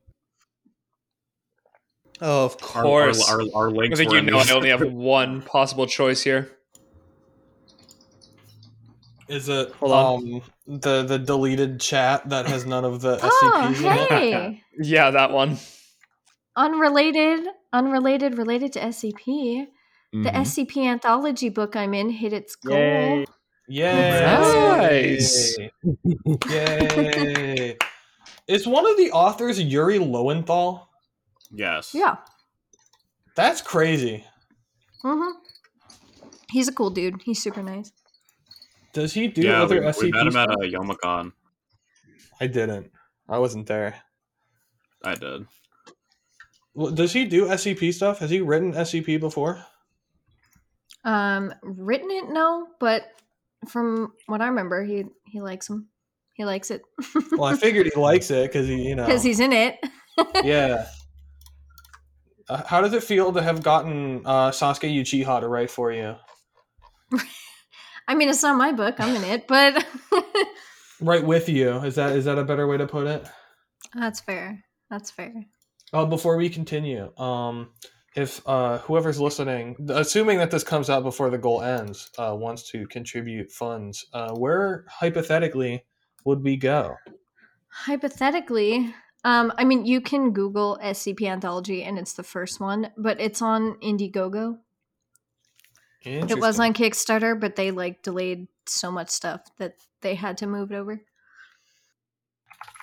Oh, 2.20 2.44
of 2.44 2.56
Our, 2.74 2.76
our, 2.76 2.82
course. 2.82 3.30
our, 3.30 3.40
our 3.54 3.68
I 3.82 3.88
think 3.94 4.12
you 4.12 4.20
know 4.20 4.38
I 4.38 4.50
only 4.52 4.68
have 4.68 4.82
one 4.92 5.40
possible 5.40 5.86
choice 5.86 6.22
here. 6.22 6.50
Is 9.30 9.48
it 9.48 9.72
Hold 9.74 9.92
on. 9.92 10.42
um 10.66 10.80
the 10.80 11.04
the 11.04 11.16
deleted 11.18 11.80
chat 11.80 12.28
that 12.30 12.46
has 12.46 12.66
none 12.66 12.84
of 12.84 13.00
the 13.00 13.18
oh, 13.22 13.28
SCPs 13.62 13.78
in 13.78 13.96
it? 13.96 14.08
hey! 14.10 14.62
Yeah, 14.82 15.10
that 15.12 15.30
one. 15.30 15.56
unrelated, 16.56 17.46
unrelated, 17.72 18.36
related 18.36 18.72
to 18.72 18.80
SCP. 18.80 19.66
The 20.12 20.30
Mhm. 20.30 20.34
SCP 20.34 20.84
anthology 20.84 21.48
book 21.48 21.76
I'm 21.76 21.94
in 21.94 22.10
hit 22.10 22.32
its 22.32 22.56
goal. 22.56 22.76
Yay. 22.76 23.26
Yay! 23.68 25.16
Nice. 25.16 25.56
Yay! 26.50 27.76
Is 28.48 28.66
one 28.66 28.84
of 28.84 28.96
the 28.96 29.12
authors 29.12 29.60
Yuri 29.60 30.00
Lowenthal? 30.00 30.88
Yes. 31.52 31.94
Yeah. 31.94 32.16
That's 33.36 33.62
crazy. 33.62 34.24
hmm 35.02 35.30
He's 36.50 36.66
a 36.66 36.72
cool 36.72 36.90
dude. 36.90 37.22
He's 37.22 37.40
super 37.40 37.62
nice. 37.62 37.92
Does 38.92 39.12
he 39.14 39.28
do 39.28 39.42
Yeah, 39.42 39.62
other 39.62 39.80
we, 39.80 39.86
SCP 39.86 40.02
we 40.02 40.10
met 40.10 40.26
him 40.26 40.36
at 40.36 40.50
stuff? 40.50 40.56
a 40.62 40.66
Youmacon. 40.66 41.32
I 42.40 42.46
didn't. 42.46 42.90
I 43.28 43.38
wasn't 43.38 43.66
there. 43.66 44.02
I 45.04 45.14
did. 45.14 45.46
Well, 46.74 46.90
Does 46.90 47.12
he 47.12 47.24
do 47.24 47.46
SCP 47.46 47.92
stuff? 47.92 48.18
Has 48.18 48.30
he 48.30 48.40
written 48.40 48.72
SCP 48.72 49.18
before? 49.20 49.64
Um, 51.04 51.54
written 51.62 52.10
it 52.10 52.28
no, 52.30 52.66
but 52.78 53.04
from 53.68 54.12
what 54.26 54.40
I 54.42 54.46
remember, 54.48 54.84
he 54.84 55.04
he 55.24 55.40
likes 55.40 55.68
him. 55.68 55.88
He 56.34 56.44
likes 56.44 56.70
it 56.70 56.82
Well, 57.32 57.44
I 57.44 57.56
figured 57.56 57.90
he 57.92 58.00
likes 58.00 58.30
it 58.30 58.50
because 58.50 58.66
he, 58.68 58.88
you 58.88 58.94
know, 58.96 59.06
because 59.06 59.22
he's 59.22 59.40
in 59.40 59.52
it. 59.52 59.78
yeah. 60.44 60.86
Uh, 62.48 62.62
how 62.66 62.80
does 62.80 62.92
it 62.92 63.02
feel 63.04 63.32
to 63.32 63.40
have 63.42 63.62
gotten 63.62 64.22
uh, 64.26 64.50
Sasuke 64.50 64.92
Uchiha 64.92 65.40
to 65.40 65.48
write 65.48 65.70
for 65.70 65.92
you? 65.92 66.16
I 68.10 68.14
mean, 68.16 68.28
it's 68.28 68.42
not 68.42 68.56
my 68.56 68.72
book. 68.72 68.96
I'm 68.98 69.14
in 69.14 69.22
it, 69.22 69.46
but 69.46 69.86
Right 71.00 71.24
with 71.24 71.48
you. 71.48 71.76
Is 71.84 71.94
that 71.94 72.16
is 72.16 72.24
that 72.24 72.38
a 72.38 72.44
better 72.44 72.66
way 72.66 72.76
to 72.76 72.86
put 72.88 73.06
it? 73.06 73.24
that's 73.94 74.18
fair. 74.18 74.64
That's 74.90 75.12
fair. 75.12 75.32
Oh, 75.92 76.06
before 76.06 76.36
we 76.36 76.50
continue, 76.50 77.16
um, 77.16 77.70
if 78.16 78.42
uh, 78.48 78.78
whoever's 78.78 79.20
listening, 79.20 79.76
assuming 79.90 80.38
that 80.38 80.50
this 80.50 80.64
comes 80.64 80.90
out 80.90 81.04
before 81.04 81.30
the 81.30 81.38
goal 81.38 81.62
ends, 81.62 82.10
uh, 82.18 82.34
wants 82.36 82.68
to 82.72 82.84
contribute 82.88 83.52
funds, 83.52 84.04
uh, 84.12 84.32
where 84.32 84.86
hypothetically 84.88 85.84
would 86.24 86.42
we 86.42 86.56
go? 86.56 86.96
Hypothetically, 87.68 88.92
um, 89.22 89.52
I 89.56 89.62
mean, 89.62 89.86
you 89.86 90.00
can 90.00 90.32
Google 90.32 90.80
SCP 90.82 91.28
anthology, 91.28 91.84
and 91.84 91.96
it's 91.96 92.14
the 92.14 92.24
first 92.24 92.58
one, 92.58 92.90
but 92.98 93.20
it's 93.20 93.40
on 93.40 93.76
Indiegogo. 93.76 94.58
It 96.02 96.38
was 96.38 96.58
on 96.58 96.72
Kickstarter, 96.72 97.38
but 97.38 97.56
they 97.56 97.70
like 97.70 98.02
delayed 98.02 98.48
so 98.66 98.90
much 98.90 99.10
stuff 99.10 99.42
that 99.58 99.74
they 100.00 100.14
had 100.14 100.38
to 100.38 100.46
move 100.46 100.72
it 100.72 100.76
over. 100.76 101.02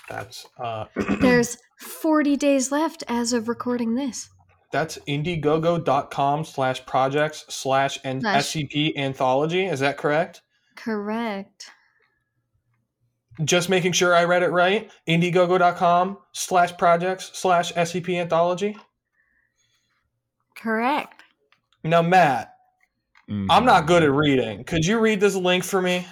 That's 0.09 0.45
uh, 0.57 0.85
There's 1.19 1.57
40 1.79 2.37
days 2.37 2.71
left 2.71 3.03
as 3.07 3.33
of 3.33 3.47
recording 3.49 3.95
this. 3.95 4.29
that's 4.71 4.97
indiegogo.com 5.07 6.45
slash 6.45 6.85
projects 6.85 7.45
slash 7.49 7.99
and. 8.03 8.23
SCP 8.23 8.95
anthology. 8.97 9.65
Is 9.65 9.79
that 9.79 9.97
correct? 9.97 10.41
Correct. 10.75 11.71
Just 13.43 13.69
making 13.69 13.91
sure 13.91 14.15
I 14.15 14.23
read 14.23 14.43
it 14.43 14.49
right. 14.51 14.89
Indiegogo.com 15.07 16.17
slash 16.33 16.75
projects 16.77 17.31
slash 17.33 17.71
SCP 17.73 18.19
anthology. 18.19 18.75
Correct. 20.55 21.21
Now, 21.83 22.01
Matt, 22.01 22.56
Mhm. 23.29 23.47
I'm 23.49 23.65
not 23.65 23.87
good 23.87 24.03
at 24.03 24.11
reading. 24.11 24.63
Could 24.63 24.85
you 24.85 24.99
read 24.99 25.19
this 25.19 25.35
link 25.35 25.63
for 25.63 25.81
me? 25.81 26.05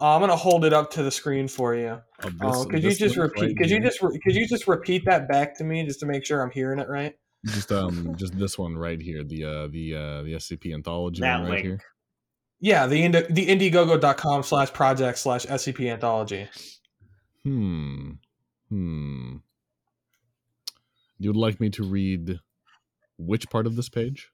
Uh, 0.00 0.14
I'm 0.14 0.20
gonna 0.20 0.36
hold 0.36 0.64
it 0.64 0.72
up 0.72 0.90
to 0.92 1.02
the 1.02 1.10
screen 1.10 1.48
for 1.48 1.74
you. 1.74 2.00
Oh, 2.22 2.30
this- 2.30 2.66
could 2.66 2.82
you 2.84 2.94
just 2.94 3.16
repeat? 3.16 3.40
right 3.42 3.56
could 3.56 3.70
you 3.70 3.80
just 3.80 4.02
re- 4.02 4.18
could 4.22 4.34
you 4.34 4.46
just 4.46 4.66
repeat 4.68 5.04
that 5.06 5.28
back 5.28 5.56
to 5.58 5.64
me 5.64 5.84
just 5.84 6.00
to 6.00 6.06
make 6.06 6.24
sure 6.26 6.42
I'm 6.42 6.50
hearing 6.50 6.78
it 6.78 6.88
right? 6.88 7.14
just 7.46 7.70
um 7.72 8.14
just 8.16 8.36
this 8.38 8.56
one 8.58 8.74
right 8.76 9.00
here 9.00 9.22
the 9.22 9.44
uh 9.44 9.66
the 9.68 9.94
uh 9.94 10.22
the 10.22 10.32
scp 10.36 10.72
anthology 10.72 11.20
That 11.20 11.40
one 11.40 11.50
right 11.50 11.50
link. 11.56 11.66
here 11.66 11.80
Yeah, 12.60 12.86
the 12.86 13.02
Indi- 13.04 13.26
the 13.30 13.46
Indiegogo.com 13.46 14.42
slash 14.44 14.72
project 14.72 15.18
slash 15.18 15.44
SCP 15.46 15.90
anthology. 15.92 16.48
hmm 17.44 18.12
hmm 18.70 19.36
you'd 21.18 21.36
like 21.36 21.60
me 21.60 21.68
to 21.70 21.82
read 21.84 22.40
which 23.18 23.48
part 23.50 23.66
of 23.66 23.76
this 23.76 23.88
page 23.88 24.30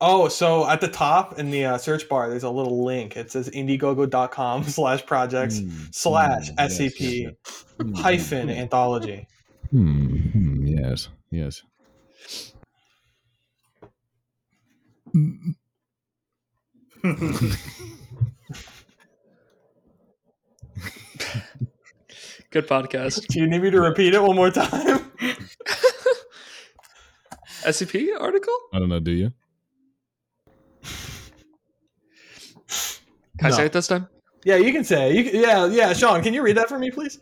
Oh, 0.00 0.28
so 0.28 0.68
at 0.68 0.80
the 0.80 0.88
top 0.88 1.38
in 1.38 1.50
the 1.50 1.64
uh, 1.64 1.78
search 1.78 2.08
bar, 2.08 2.28
there's 2.28 2.42
a 2.42 2.50
little 2.50 2.84
link. 2.84 3.16
It 3.16 3.30
says 3.30 3.48
indiegogo.com 3.48 4.64
slash 4.68 5.06
projects 5.06 5.60
Mm, 5.60 5.94
slash 5.94 6.50
mm, 6.50 6.54
yes, 6.58 6.78
SCP 6.78 7.00
yes, 7.00 7.32
yes. 7.48 7.64
Mm, 7.78 7.96
hyphen 7.96 8.50
anthology. 8.50 9.28
Hmm, 9.70 10.16
hmm, 10.16 10.66
yes, 10.66 11.08
yes. 11.30 11.62
Good 22.50 22.68
podcast. 22.68 23.26
Do 23.28 23.40
you 23.40 23.46
need 23.46 23.62
me 23.62 23.70
to 23.70 23.80
repeat 23.80 24.14
it 24.14 24.22
one 24.22 24.36
more 24.36 24.50
time? 24.50 24.68
SCP 27.64 28.08
article? 28.20 28.54
I 28.72 28.78
don't 28.78 28.88
know. 28.88 29.00
Do 29.00 29.10
you? 29.12 29.32
Can 33.44 33.52
I 33.52 33.56
No. 33.56 33.58
say 33.58 33.66
it 33.66 33.72
this 33.74 33.88
time? 33.88 34.08
Yeah, 34.44 34.56
you 34.56 34.72
can 34.72 34.84
say. 34.84 35.12
You 35.14 35.30
can, 35.30 35.38
yeah, 35.38 35.66
yeah. 35.66 35.92
Shawn, 35.92 36.22
can 36.22 36.32
you 36.32 36.40
read 36.42 36.56
that 36.56 36.66
for 36.68 36.78
me, 36.78 36.90
please? 36.90 37.18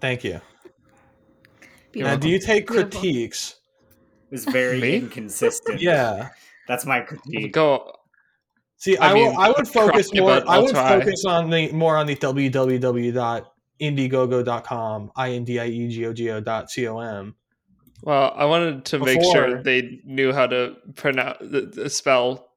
Thank 0.00 0.24
you. 0.24 0.40
Now, 1.94 2.16
do 2.16 2.30
you 2.30 2.38
take 2.38 2.66
Beautiful. 2.68 3.00
critiques? 3.00 3.56
It's 4.30 4.44
very 4.44 4.80
Me? 4.80 4.96
inconsistent. 4.96 5.82
Yeah. 5.82 6.28
That's 6.68 6.86
my 6.86 7.00
critique. 7.00 7.52
go 7.52 7.92
See, 8.78 8.96
I 8.96 9.10
I, 9.10 9.14
mean, 9.14 9.26
will, 9.34 9.38
I 9.40 9.48
would 9.50 9.66
focus 9.68 10.14
more. 10.14 10.40
I 10.48 10.58
would 10.60 10.70
try. 10.70 10.98
focus 11.00 11.24
on 11.26 11.50
the 11.50 11.70
more 11.72 11.96
on 11.98 12.06
the 12.06 12.16
i 12.22 12.26
i 12.26 12.30
o 12.30 13.10
dot 13.10 13.52
c 16.70 16.86
o 16.86 16.98
m. 16.98 17.34
well 18.02 18.32
i 18.36 18.44
wanted 18.44 18.84
to 18.84 18.98
make 18.98 19.22
sure 19.22 19.62
they 19.62 20.00
knew 20.04 20.32
how 20.32 20.46
to 20.46 20.76
pronounce 20.96 21.38
the, 21.40 21.62
the 21.62 21.90
spell 21.90 22.50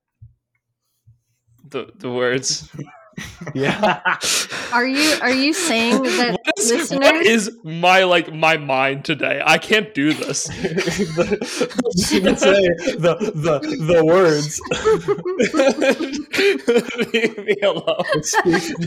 the 1.69 1.91
the 1.97 2.11
words 2.11 2.69
Yeah. 3.55 4.17
Are 4.71 4.85
you 4.87 5.17
are 5.21 5.31
you 5.33 5.53
saying 5.53 6.01
that 6.19 6.31
what, 6.33 6.59
is, 6.59 6.71
listeners? 6.71 7.25
is 7.27 7.57
my 7.63 8.03
like 8.03 8.31
my 8.33 8.55
mind 8.57 9.03
today 9.03 9.41
i 9.43 9.57
can't 9.57 9.93
do 9.95 10.13
this 10.13 10.43
the, 10.47 12.07
you 12.11 12.21
can 12.21 12.37
say 12.37 12.53
the 12.97 13.15
the 13.35 13.59
the 13.91 14.05
words. 14.05 14.61
leave 17.13 17.37
me 17.45 17.55
alone 17.63 18.03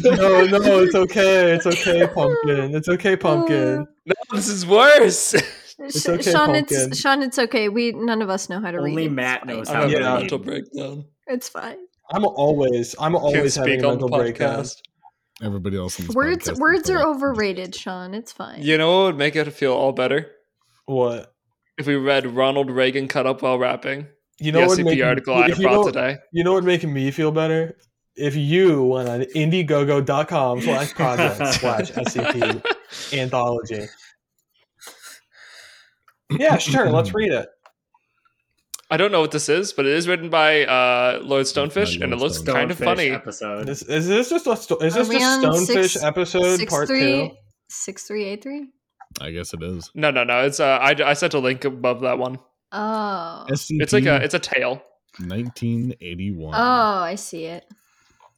no, 0.04 0.58
no, 0.58 0.82
it's 0.82 0.94
okay. 0.94 1.52
It's 1.52 1.66
okay, 1.66 2.06
pumpkin. 2.06 2.74
It's 2.74 2.88
okay, 2.88 3.16
pumpkin. 3.16 3.78
Uh, 3.80 3.84
no 4.06 4.14
this 4.32 4.48
is 4.48 4.66
worse 4.66 5.34
Sh- 5.34 6.06
okay, 6.08 6.22
Shawn, 6.30 6.50
pumpkin. 6.52 6.64
it's 6.68 6.98
Shawn. 7.00 7.22
It's 7.22 7.38
okay. 7.38 7.68
We 7.68 7.92
none 7.92 8.22
of 8.22 8.30
us 8.30 8.48
know 8.48 8.60
how 8.60 8.70
to 8.70 8.78
read. 8.80 8.90
Only 8.92 9.08
Matt 9.08 9.40
fine. 9.40 9.48
knows 9.56 9.68
i 9.68 9.74
how 9.74 9.80
have 9.82 9.90
to 9.90 9.96
a 9.96 10.00
Yeah. 10.00 10.12
read. 10.12 10.20
mental 10.20 10.38
breakdown 10.38 11.04
It's 11.26 11.48
fine. 11.48 11.78
I'm 12.12 12.24
always, 12.24 12.94
I'm 12.98 13.14
always 13.16 13.56
having 13.56 13.82
a 13.84 13.88
on 13.88 13.98
the 13.98 14.06
mental 14.06 14.18
breakdown. 14.18 14.62
podcast 14.64 14.76
Everybody 15.42 15.76
else 15.76 15.98
in 15.98 16.06
this 16.06 16.14
Words 16.14 16.52
words 16.60 16.88
are 16.90 17.04
overrated, 17.04 17.74
Shawn. 17.74 18.14
It's 18.14 18.30
fine. 18.32 18.62
you 18.62 18.78
know 18.78 18.98
what 19.00 19.04
would 19.06 19.16
make 19.18 19.34
it 19.36 19.50
feel 19.52 19.72
all 19.72 19.92
better 19.92 20.30
What? 20.86 21.32
if 21.76 21.86
we 21.88 21.96
read 21.96 22.26
ronald 22.26 22.70
reagan 22.70 23.08
cut 23.08 23.26
up 23.26 23.42
while 23.42 23.58
rapping 23.58 24.06
You 24.38 24.52
know 24.52 24.60
the 24.60 24.66
what? 24.68 24.78
scp 24.78 24.84
would 24.84 24.94
make- 24.96 25.04
article 25.04 25.34
i 25.34 25.46
if 25.48 25.58
you 25.58 25.64
brought 25.64 25.74
know- 25.76 25.86
today 25.86 26.16
You 26.32 26.44
know 26.44 26.52
what 26.52 26.62
making 26.64 26.92
me 26.92 27.10
feel 27.10 27.32
better? 27.32 27.76
If 28.16 28.36
you 28.36 28.84
went 28.84 29.08
on 29.08 29.22
indiegogo.com 29.22 30.60
slash 30.60 30.94
project 31.00 31.36
slash 31.54 31.90
SCP 31.90 32.64
anthology. 33.18 33.86
Yeah, 36.38 36.58
sure. 36.58 36.90
Let's 36.90 37.12
read 37.12 37.32
it. 37.32 37.48
I 38.90 38.96
don't 38.96 39.10
know 39.12 39.20
what 39.20 39.30
this 39.30 39.48
is, 39.48 39.72
but 39.72 39.86
it 39.86 39.92
is 39.92 40.06
written 40.06 40.28
by 40.30 40.64
uh, 40.66 41.20
Lord 41.22 41.46
Stonefish, 41.46 41.92
Lord 41.98 42.02
and 42.02 42.12
it 42.12 42.16
looks 42.16 42.38
Stonefish. 42.38 42.52
kind 42.52 42.70
of 42.70 42.78
funny. 42.78 43.08
episode. 43.10 43.68
Is, 43.68 43.82
is 43.84 44.06
this 44.08 44.28
just 44.30 44.46
a 44.46 44.56
sto- 44.56 44.76
is 44.78 44.94
this 44.94 45.08
we 45.08 45.18
just 45.18 45.42
Stonefish 45.42 45.90
six- 45.92 46.02
episode 46.02 46.56
Six 46.58 46.70
part 46.72 46.88
three 46.88 47.00
two? 47.00 47.30
six 47.68 48.04
three 48.04 48.24
eight 48.24 48.42
three. 48.42 48.68
I 49.20 49.30
guess 49.30 49.54
it 49.54 49.62
is. 49.62 49.90
No, 49.94 50.10
no, 50.10 50.24
no. 50.24 50.44
It's 50.44 50.60
uh, 50.60 50.78
I, 50.82 50.94
I 51.04 51.14
sent 51.14 51.34
a 51.34 51.38
link 51.38 51.64
above 51.64 52.00
that 52.02 52.18
one. 52.18 52.38
Oh. 52.72 53.46
SCP 53.48 53.80
It's 53.82 53.92
like 53.92 54.06
a 54.06 54.16
it's 54.22 54.34
a 54.34 54.38
tale. 54.38 54.82
1981. 55.20 56.54
Oh, 56.54 56.58
I 56.58 57.14
see 57.14 57.44
it. 57.46 57.64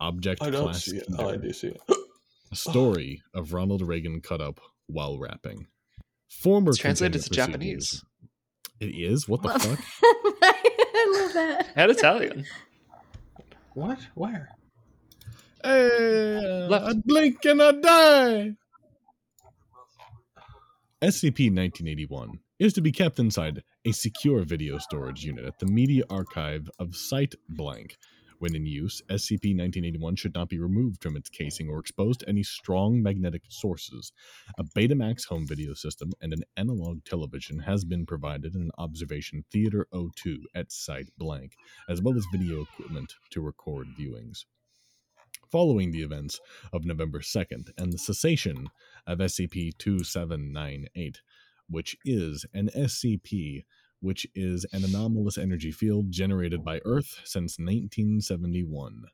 Object 0.01 0.43
I 0.43 0.51
don't 0.51 0.65
Class 0.65 0.85
see 0.85 0.99
it. 0.99 1.07
Oh, 1.19 1.31
I 1.31 1.37
do 1.39 1.53
see 1.53 1.69
it. 1.69 1.81
A 2.53 2.57
story 2.57 3.23
of 3.35 3.53
Ronald 3.53 3.83
Reagan 3.83 4.21
cut 4.21 4.41
up 4.41 4.61
while 4.87 5.19
rapping. 5.19 5.67
Former 6.29 6.71
It's 6.71 6.79
translated 6.79 7.23
to 7.23 7.29
containment 7.31 7.61
procedures- 7.63 7.91
Japanese 7.91 8.05
It 8.81 8.87
is? 8.95 9.29
What 9.29 9.43
the 9.43 9.49
fuck? 9.51 9.79
I 10.03 11.21
love 11.23 11.33
that. 11.35 11.67
and 11.77 11.91
Italian. 11.91 12.45
What? 13.75 13.99
Where? 14.15 14.51
Hey, 15.65 16.67
Left. 16.69 16.85
I 16.85 16.93
blink 17.05 17.45
and 17.45 17.63
I 17.63 17.73
die. 17.73 18.53
SCP-1981 21.03 22.39
is 22.59 22.73
to 22.73 22.81
be 22.81 22.91
kept 22.93 23.19
inside 23.19 23.63
a 23.85 23.93
secure 23.93 24.43
video 24.45 24.79
storage 24.79 25.25
unit 25.25 25.45
at 25.45 25.59
the 25.59 25.67
Media 25.67 26.05
Archive 26.09 26.71
of 26.79 26.97
Site 26.97 27.35
Blank. 27.49 27.97
When 28.39 28.55
in 28.55 28.67
use, 28.67 29.01
SCP-1981 29.09 30.19
should 30.19 30.35
not 30.35 30.51
be 30.51 30.59
removed 30.59 31.03
from 31.03 31.17
its 31.17 31.31
casing 31.31 31.71
or 31.71 31.79
exposed 31.79 32.21
to 32.21 32.29
any 32.29 32.43
strong 32.43 33.03
magnetic 33.03 33.43
sources. 33.49 34.13
A 34.59 34.65
Betamax 34.65 35.27
home 35.27 35.47
video 35.47 35.73
system 35.73 36.13
and 36.21 36.35
an 36.35 36.43
analog 36.57 37.03
television 37.05 37.61
has 37.61 37.85
been 37.85 38.05
provided 38.05 38.55
in 38.55 38.71
Observation 38.77 39.45
Theater 39.51 39.87
02 40.17 40.47
at 40.55 40.71
Site 40.71 41.09
Blank, 41.17 41.53
as 41.89 42.03
well 42.03 42.17
as 42.17 42.27
video 42.31 42.61
equipment 42.63 43.15
to 43.31 43.41
record 43.41 43.87
viewings. 43.99 44.45
Following 45.51 45.91
the 45.91 46.03
events 46.03 46.39
of 46.73 46.85
November 46.85 47.21
2nd 47.21 47.71
and 47.79 47.91
the 47.93 47.99
cessation 47.99 48.69
of 49.07 49.19
SCP 49.19 49.79
2798, 49.79 51.23
which 51.69 51.97
is 52.05 52.45
an 52.53 52.69
SCP 52.77 53.65
which 54.07 54.25
is 54.37 54.65
an 54.73 54.85
anomalous 54.85 55.37
energy 55.37 55.73
field 55.73 56.13
generated 56.13 56.65
by 56.65 56.81
Earth 56.85 57.21
since 57.25 57.59
1971. 57.59 59.07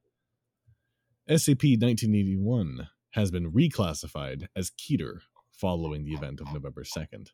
SCP 1.31 1.81
1981 1.81 2.89
has 3.13 3.31
been 3.31 3.51
reclassified 3.51 4.49
as 4.55 4.71
Keter 4.71 5.21
following 5.51 6.05
the 6.05 6.13
event 6.13 6.43
of 6.43 6.53
November 6.53 6.83
2nd. 6.85 7.31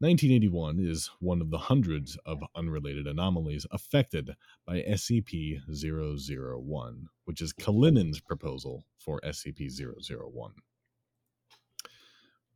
1981 0.00 0.78
is 0.78 1.08
one 1.18 1.40
of 1.40 1.50
the 1.50 1.56
hundreds 1.56 2.18
of 2.26 2.44
unrelated 2.54 3.06
anomalies 3.06 3.66
affected 3.70 4.36
by 4.66 4.82
SCP 4.82 5.58
001, 5.66 7.08
which 7.24 7.40
is 7.40 7.54
Kalinin's 7.54 8.20
proposal 8.20 8.84
for 8.98 9.18
SCP 9.24 9.70
001, 9.70 10.52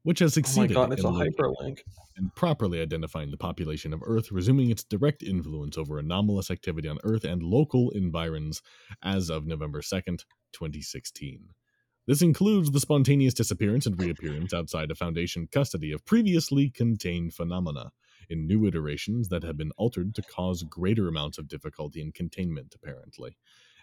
which 0.03 0.21
has 0.21 0.33
Oh 0.33 0.35
succeeded 0.35 0.75
god, 0.75 0.93
it's 0.93 1.03
in 1.03 1.13
locating 1.13 1.79
and 2.17 2.35
properly 2.35 2.81
identifying 2.81 3.31
the 3.31 3.37
population 3.37 3.93
of 3.93 4.03
Earth, 4.05 4.31
resuming 4.31 4.71
its 4.71 4.85
direct 4.85 5.23
influence 5.23 5.79
over 5.79 5.99
anomalous 5.99 6.51
activity 6.51 6.89
on 6.89 6.99
Earth 7.05 7.25
and 7.25 7.43
local 7.43 7.91
environs 7.91 8.63
as 9.03 9.31
of 9.31 9.47
November 9.47 9.81
2nd, 9.81 10.25
2016. 10.53 11.51
This 12.07 12.23
includes 12.23 12.71
the 12.71 12.81
spontaneous 12.81 13.35
disappearance 13.35 13.87
and 13.87 14.01
reappearance 14.01 14.53
outside 14.53 14.91
of 14.91 14.99
Foundation 14.99 15.49
custody 15.51 15.93
of 15.93 16.05
previously 16.05 16.69
contained 16.69 17.35
phenomena 17.35 17.93
in 18.29 18.47
new 18.47 18.67
iterations 18.67 19.29
that 19.29 19.45
have 19.45 19.57
been 19.57 19.73
altered 19.77 20.15
to 20.15 20.23
cause 20.23 20.63
greater 20.63 21.09
amounts 21.09 21.39
of 21.39 21.49
difficulty 21.49 22.01
in 22.01 22.13
containment, 22.13 22.75
apparently. 22.75 23.37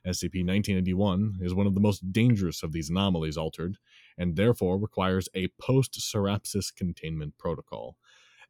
SCP 0.06 0.46
1981 0.46 1.38
is 1.42 1.54
one 1.54 1.68
of 1.68 1.74
the 1.74 1.82
most 1.82 2.12
dangerous 2.12 2.64
of 2.64 2.72
these 2.72 2.90
anomalies 2.90 3.38
altered, 3.38 3.78
and 4.18 4.36
therefore 4.36 4.78
requires 4.78 5.30
a 5.34 5.48
post 5.60 6.00
Serapsis 6.00 6.74
containment 6.76 7.38
protocol. 7.38 7.98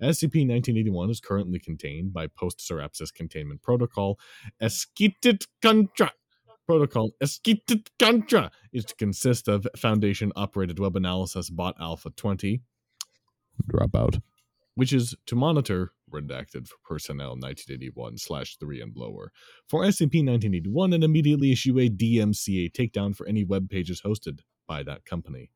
SCP 0.02 0.46
1981 0.48 1.10
is 1.10 1.20
currently 1.20 1.58
contained 1.58 2.14
by 2.14 2.28
Post 2.28 2.60
Serapsis 2.60 3.12
Containment 3.12 3.64
Protocol 3.64 4.20
Escitit 4.62 5.48
Contra. 5.60 6.12
Protocol 6.68 7.12
Escitit 7.24 7.88
Contra 7.98 8.52
is 8.72 8.86
to 8.86 8.96
consist 8.96 9.48
of 9.48 9.66
Foundation 9.76 10.32
operated 10.36 10.78
web 10.78 10.96
analysis 10.96 11.50
bot 11.50 11.76
Alpha 11.80 12.12
20. 12.12 12.62
Dropout. 13.72 14.22
Which 14.76 14.94
is 14.94 15.16
to 15.26 15.36
monitor 15.36 15.94
redacted 16.12 16.68
for 16.68 16.78
personnel 16.84 17.32
1981 17.32 18.18
slash 18.18 18.58
3 18.58 18.82
and 18.82 18.96
lower 18.96 19.32
for 19.68 19.82
SCP 19.82 20.26
1981 20.26 20.94
and 20.94 21.04
immediately 21.04 21.52
issue 21.52 21.80
a 21.80 21.90
DMCA 21.90 22.72
takedown 22.72 23.16
for 23.16 23.28
any 23.28 23.44
web 23.44 23.70
pages 23.70 24.02
hosted 24.06 24.40
by 24.68 24.84
that 24.84 25.06
company. 25.06 25.50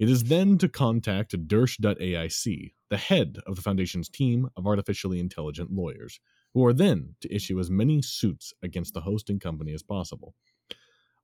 It 0.00 0.08
is 0.08 0.24
then 0.24 0.58
to 0.58 0.68
contact 0.68 1.36
Dersh.aic, 1.46 2.74
the 2.90 2.96
head 2.96 3.38
of 3.46 3.56
the 3.56 3.62
Foundation's 3.62 4.08
team 4.08 4.48
of 4.56 4.66
artificially 4.66 5.20
intelligent 5.20 5.70
lawyers, 5.70 6.18
who 6.54 6.64
are 6.66 6.72
then 6.72 7.14
to 7.20 7.34
issue 7.34 7.60
as 7.60 7.70
many 7.70 8.02
suits 8.02 8.52
against 8.62 8.94
the 8.94 9.02
hosting 9.02 9.38
company 9.38 9.72
as 9.72 9.82
possible. 9.82 10.34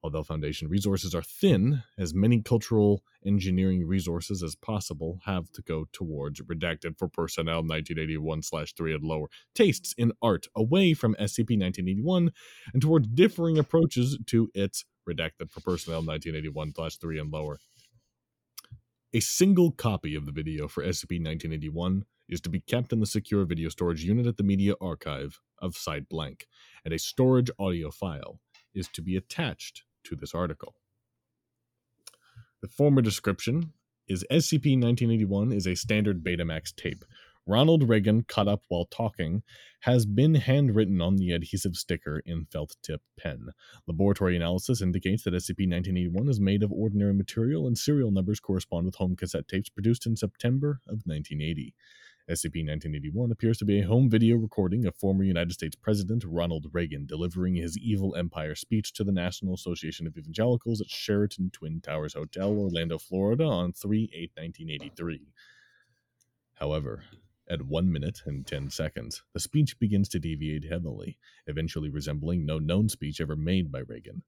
Although 0.03 0.23
Foundation 0.23 0.69
resources 0.69 1.13
are 1.15 1.23
thin, 1.23 1.83
as 1.99 2.15
many 2.15 2.41
cultural 2.41 3.03
engineering 3.27 3.85
resources 3.85 4.45
as 4.45 4.55
possible 4.55 5.19
have 5.25 5.51
to 5.53 5.63
go 5.63 5.87
towards 5.93 6.41
redacted 6.43 6.97
for 6.97 7.09
personnel 7.09 7.63
1981 7.63 8.43
3 8.43 8.95
and 8.95 9.05
lower 9.05 9.27
tastes 9.55 9.95
in 9.99 10.13
art 10.23 10.47
away 10.55 10.95
from 10.95 11.15
SCP 11.15 11.59
1981 11.59 12.31
and 12.73 12.81
towards 12.81 13.09
differing 13.09 13.59
approaches 13.59 14.17
to 14.27 14.49
its 14.55 14.85
redacted 15.09 15.51
for 15.51 15.61
personnel 15.61 16.05
1981 16.05 16.73
3 16.73 17.19
and 17.19 17.33
lower. 17.33 17.59
A 19.13 19.21
single 19.21 19.73
copy 19.73 20.15
of 20.15 20.27
the 20.27 20.33
video 20.33 20.69
for 20.69 20.85
SCP 20.85 21.19
1981 21.19 22.05
is 22.29 22.41
to 22.43 22.51
be 22.51 22.61
kept 22.61 22.93
in 22.93 23.01
the 23.01 23.07
secure 23.07 23.45
video 23.45 23.69
storage 23.69 24.05
unit 24.05 24.27
at 24.27 24.37
the 24.37 24.43
media 24.45 24.75
archive 24.81 25.41
of 25.59 25.77
Site 25.77 26.09
Blank, 26.09 26.47
and 26.85 26.95
a 26.95 26.99
storage 26.99 27.51
audio 27.59 27.91
file 27.91 28.39
is 28.75 28.87
to 28.89 29.03
be 29.03 29.17
attached 29.17 29.83
to 30.05 30.17
this 30.17 30.35
article. 30.35 30.75
The 32.61 32.69
former 32.69 33.03
description 33.03 33.73
is 34.09 34.25
SCP 34.31 34.81
1981 34.81 35.53
is 35.53 35.67
a 35.67 35.77
standard 35.77 36.25
Betamax 36.25 36.75
tape. 36.75 37.05
Ronald 37.47 37.89
Reagan, 37.89 38.25
cut 38.25 38.47
up 38.47 38.63
while 38.69 38.85
talking, 38.85 39.43
has 39.81 40.05
been 40.05 40.35
handwritten 40.35 41.01
on 41.01 41.17
the 41.17 41.33
adhesive 41.33 41.77
sticker 41.77 42.21
in 42.27 42.45
felt 42.45 42.77
tip 42.83 43.01
pen. 43.19 43.49
Laboratory 43.87 44.37
analysis 44.37 44.83
indicates 44.83 45.23
that 45.23 45.33
SCP 45.33 45.71
1981 45.71 46.29
is 46.29 46.41
made 46.41 46.63
of 46.63 46.73
ordinary 46.73 47.15
material 47.15 47.67
and 47.67 47.79
serial 47.79 48.11
numbers 48.11 48.39
correspond 48.39 48.85
with 48.85 48.97
home 48.97 49.17
cassette 49.17 49.49
tapes 49.49 49.71
produced 49.71 50.05
in 50.05 50.15
September 50.15 50.81
of 50.87 51.03
1980. 51.07 51.75
SCP-1981 52.31 53.31
appears 53.31 53.57
to 53.57 53.65
be 53.65 53.81
a 53.81 53.87
home 53.87 54.11
video 54.11 54.37
recording 54.37 54.85
of 54.85 54.95
former 54.95 55.25
United 55.25 55.53
States 55.53 55.75
President 55.75 56.23
Ronald 56.27 56.67
Reagan 56.73 57.07
delivering 57.07 57.55
his 57.55 57.79
Evil 57.79 58.15
Empire 58.17 58.55
speech 58.55 58.93
to 58.93 59.05
the 59.05 59.13
National 59.13 59.55
Association 59.55 60.07
of 60.07 60.15
Evangelicals 60.15 60.83
at 60.83 60.91
Sheraton 60.91 61.49
Twin 61.51 61.81
Towers 61.81 62.13
Hotel, 62.13 62.51
Orlando, 62.51 62.99
Florida 62.99 63.45
on 63.45 63.73
3-8-1983. 63.73 65.21
However, 66.57 67.05
at 67.49 67.63
1 67.63 67.91
minute 67.91 68.21
and 68.27 68.47
10 68.47 68.69
seconds, 68.69 69.23
the 69.33 69.41
speech 69.41 69.79
begins 69.79 70.11
to 70.11 70.19
deviate 70.19 70.65
heavily, 70.65 71.17
eventually 71.47 71.89
resembling 71.89 72.45
no 72.45 72.59
known 72.59 72.91
speech 72.91 73.23
ever 73.23 73.37
made 73.37 73.73
by 73.73 73.81
Reagan. 73.81 74.23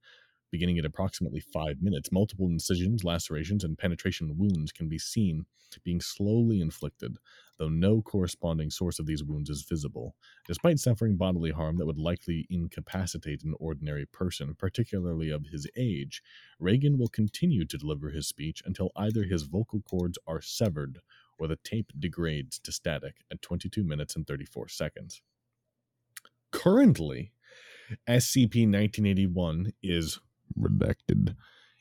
Beginning 0.50 0.78
at 0.78 0.84
approximately 0.84 1.40
five 1.40 1.80
minutes, 1.80 2.10
multiple 2.10 2.46
incisions, 2.46 3.04
lacerations, 3.04 3.62
and 3.62 3.78
penetration 3.78 4.36
wounds 4.36 4.72
can 4.72 4.88
be 4.88 4.98
seen 4.98 5.46
being 5.84 6.00
slowly 6.00 6.60
inflicted, 6.60 7.16
though 7.58 7.68
no 7.68 8.02
corresponding 8.02 8.70
source 8.70 8.98
of 8.98 9.06
these 9.06 9.22
wounds 9.22 9.50
is 9.50 9.62
visible. 9.62 10.16
Despite 10.46 10.78
suffering 10.78 11.16
bodily 11.16 11.50
harm 11.50 11.76
that 11.76 11.86
would 11.86 11.98
likely 11.98 12.46
incapacitate 12.50 13.44
an 13.44 13.54
ordinary 13.60 14.06
person, 14.06 14.54
particularly 14.58 15.30
of 15.30 15.46
his 15.46 15.66
age, 15.76 16.22
Reagan 16.58 16.98
will 16.98 17.08
continue 17.08 17.64
to 17.66 17.78
deliver 17.78 18.10
his 18.10 18.26
speech 18.26 18.62
until 18.64 18.90
either 18.96 19.24
his 19.24 19.44
vocal 19.44 19.80
cords 19.82 20.18
are 20.26 20.40
severed 20.40 21.00
or 21.38 21.46
the 21.46 21.56
tape 21.56 21.92
degrades 21.98 22.58
to 22.58 22.72
static 22.72 23.18
at 23.30 23.42
22 23.42 23.84
minutes 23.84 24.16
and 24.16 24.26
34 24.26 24.68
seconds. 24.68 25.22
Currently, 26.52 27.32
SCP 28.08 28.66
1981 28.66 29.72
is 29.82 30.18
redacted 30.58 31.34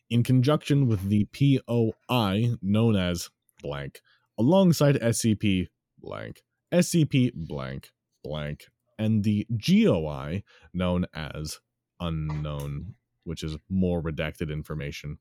in 0.10 0.24
conjunction 0.24 0.88
with 0.88 1.10
the 1.10 1.26
POI 1.26 2.56
known 2.62 2.96
as 2.96 3.30
blank 3.62 4.02
alongside 4.38 4.96
SCP 4.96 5.68
blank 6.00 6.42
SCP 6.72 7.32
blank 7.36 7.90
blank 8.24 8.66
and 8.98 9.24
the 9.24 9.46
GOI 9.56 10.44
known 10.74 11.06
as 11.14 11.60
unknown 12.00 12.96
which 13.24 13.44
is 13.44 13.58
more 13.70 14.02
redacted 14.02 14.52
information 14.52 15.20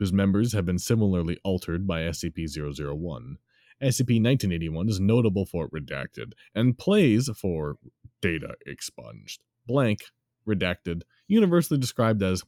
whose 0.00 0.12
members 0.12 0.54
have 0.54 0.64
been 0.64 0.78
similarly 0.78 1.38
altered 1.44 1.86
by 1.86 2.00
SCP-001. 2.00 3.36
SCP-1981 3.82 4.88
is 4.88 4.98
notable 4.98 5.44
for 5.44 5.68
redacted 5.68 6.32
and 6.54 6.78
plays 6.78 7.28
for 7.36 7.76
data 8.22 8.54
expunged. 8.66 9.42
Blank 9.66 10.00
redacted 10.48 11.02
universally 11.28 11.78
described 11.78 12.22
as 12.22 12.44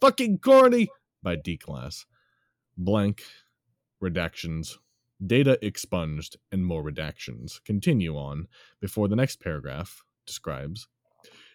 fucking 0.00 0.38
corny 0.38 0.88
by 1.22 1.36
D 1.36 1.56
class. 1.56 2.06
Blank 2.76 3.22
redactions, 4.02 4.76
data 5.24 5.58
expunged, 5.64 6.36
and 6.52 6.64
more 6.64 6.82
redactions 6.82 7.62
continue 7.64 8.16
on 8.16 8.46
before 8.80 9.08
the 9.08 9.16
next 9.16 9.40
paragraph 9.40 10.02
describes. 10.26 10.86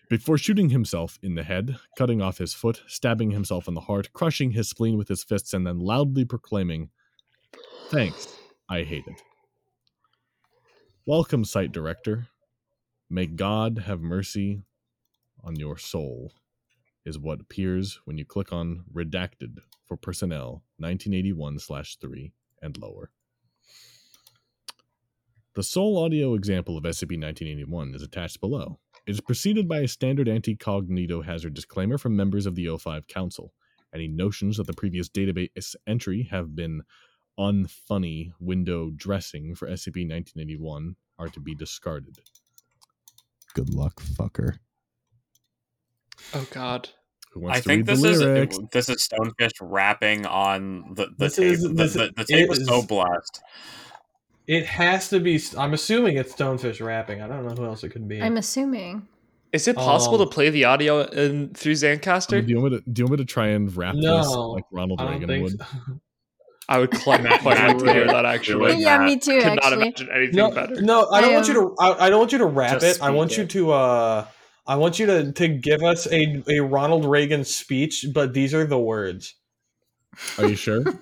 Before 0.10 0.38
shooting 0.38 0.70
himself 0.70 1.18
in 1.24 1.36
the 1.36 1.44
head, 1.44 1.78
cutting 1.98 2.22
off 2.22 2.38
his 2.38 2.53
foot, 2.53 2.82
stabbing 2.88 3.32
himself 3.32 3.68
in 3.68 3.74
the 3.74 3.82
heart, 3.82 4.11
crushing 4.14 4.52
his 4.52 4.70
spleen 4.70 4.98
with 4.98 5.07
his 5.07 5.24
fists, 5.24 5.53
and 5.53 5.65
then 5.65 5.80
loudly 5.80 6.26
proclaiming, 6.26 6.90
Thanks, 7.90 8.28
I 8.70 8.84
hate 8.84 9.07
it. 9.07 9.22
Welcome, 11.06 11.45
site 11.45 11.72
director. 11.72 12.28
May 13.10 13.28
God 13.28 13.84
have 13.86 14.02
mercy 14.02 14.64
on 15.44 15.56
your 15.56 15.78
soul 15.78 16.34
is 17.05 17.19
what 17.19 17.41
appears 17.41 17.99
when 18.05 18.17
you 18.17 18.25
click 18.25 18.53
on 18.53 18.84
redacted 18.93 19.59
for 19.85 19.97
personnel 19.97 20.63
1981 20.77 21.59
3 21.59 22.34
and 22.61 22.77
lower. 22.77 23.11
The 25.55 25.63
sole 25.63 25.99
audio 25.99 26.34
example 26.34 26.77
of 26.77 26.84
SCP-1981 26.84 27.95
is 27.95 28.01
attached 28.01 28.41
below. 28.41 28.80
It 29.05 29.11
is 29.11 29.21
preceded 29.21 29.67
by 29.67 29.80
a 29.80 29.88
standard 29.88 30.27
anti-cognito 30.27 31.23
hazard 31.23 31.53
disclaimer 31.53 31.97
from 31.97 32.15
members 32.15 32.45
of 32.45 32.55
the 32.55 32.65
O5 32.65 33.07
Council. 33.07 33.53
Any 33.93 34.07
notions 34.07 34.57
that 34.57 34.65
the 34.65 34.73
previous 34.73 35.09
database 35.09 35.75
entry 35.85 36.27
have 36.31 36.55
been 36.55 36.81
unfunny 37.38 38.31
window 38.39 38.91
dressing 38.95 39.53
for 39.53 39.67
SCP-1981 39.67 40.95
are 41.19 41.30
to 41.30 41.39
be 41.39 41.53
discarded. 41.53 42.17
Good 43.53 43.69
luck, 43.69 44.01
fucker. 44.01 44.57
Oh 46.34 46.48
God. 46.52 46.90
Who 47.31 47.40
wants 47.41 47.57
I 47.57 47.61
to 47.61 47.68
think 47.68 47.80
read 47.80 47.85
this 47.88 48.02
the 48.02 48.10
is 48.10 48.22
lyrics? 48.22 48.60
this 48.72 48.90
is 48.90 49.07
Stonefish 49.07 49.52
rapping 49.61 50.26
on 50.26 50.94
the 50.94 51.06
the 51.07 51.14
This 51.18 51.35
tape. 51.35 51.45
is- 51.53 51.64
the, 51.64 51.69
this 51.69 51.94
the, 51.94 52.11
the 52.15 52.26
tape 52.26 52.49
was 52.49 52.60
is- 52.60 52.68
so 52.68 52.81
blessed. 52.84 53.41
It 54.45 54.65
has 54.65 55.07
to 55.10 55.19
be. 55.22 55.41
I'm 55.57 55.73
assuming 55.73 56.18
it's 56.18 56.34
Stonefish 56.34 56.85
rapping. 56.85 57.22
I 57.22 57.27
don't 57.27 57.45
know 57.48 57.53
who 57.56 57.65
else 57.65 57.84
it 57.84 57.90
could 57.90 58.07
be. 58.10 58.22
I'm 58.22 58.35
assuming. 58.38 59.07
Is 59.53 59.68
it 59.68 59.76
possible 59.77 60.19
Um, 60.22 60.27
to 60.27 60.34
play 60.34 60.49
the 60.49 60.65
audio 60.65 61.02
in, 61.03 61.53
through 61.53 61.73
I 61.73 61.76
mean, 61.76 61.99
Zencastr? 61.99 62.45
do, 62.45 62.52
you 62.52 62.60
want 62.60 62.73
me 62.73 62.80
to, 62.80 62.90
do 62.90 62.99
you 63.02 63.06
want 63.06 63.11
me 63.11 63.18
to 63.18 63.26
try 63.26 63.48
and 63.49 63.73
rap 63.77 63.95
this 63.95 64.27
like 64.27 64.65
Ronald 64.72 64.99
I 64.99 65.11
Reagan 65.11 65.44
would? 65.44 65.60
so. 65.60 65.65
I 66.69 66.80
would 66.80 66.91
quite, 66.91 67.22
that 67.23 67.40
quite 67.41 67.57
like 67.60 67.77
to 67.77 67.94
hear 67.94 68.07
that 68.07 68.26
actually. 68.26 68.73
it. 68.73 68.80
yeah, 68.80 68.98
me 69.06 69.18
too. 69.18 69.40
Could 69.41 69.60
not 69.61 69.73
imagine 69.73 70.10
anything 70.14 70.35
No, 70.38 70.49
better. 70.52 70.81
no, 70.81 71.07
I 71.10 71.22
don't 71.22 71.31
I, 71.31 71.34
want 71.35 71.48
you 71.48 71.53
to. 71.53 71.76
I, 71.80 72.06
I 72.06 72.10
don't 72.10 72.19
want 72.19 72.31
you 72.31 72.38
to 72.40 72.45
rap 72.45 72.81
it. 72.84 72.99
I 73.02 73.11
want 73.11 73.31
speak 73.31 73.53
you 73.53 73.61
to. 73.65 73.72
uh 73.73 74.26
I 74.65 74.76
want 74.77 74.99
you 74.99 75.06
to 75.07 75.31
to 75.34 75.48
give 75.48 75.84
us 75.84 76.07
a 76.11 76.44
a 76.48 76.60
Ronald 76.60 77.06
Reagan 77.06 77.44
speech, 77.44 78.06
but 78.14 78.34
these 78.34 78.53
are 78.53 78.65
the 78.65 78.80
words. 78.80 79.35
Are 80.38 80.48
you 80.48 80.56
sure? 80.56 80.84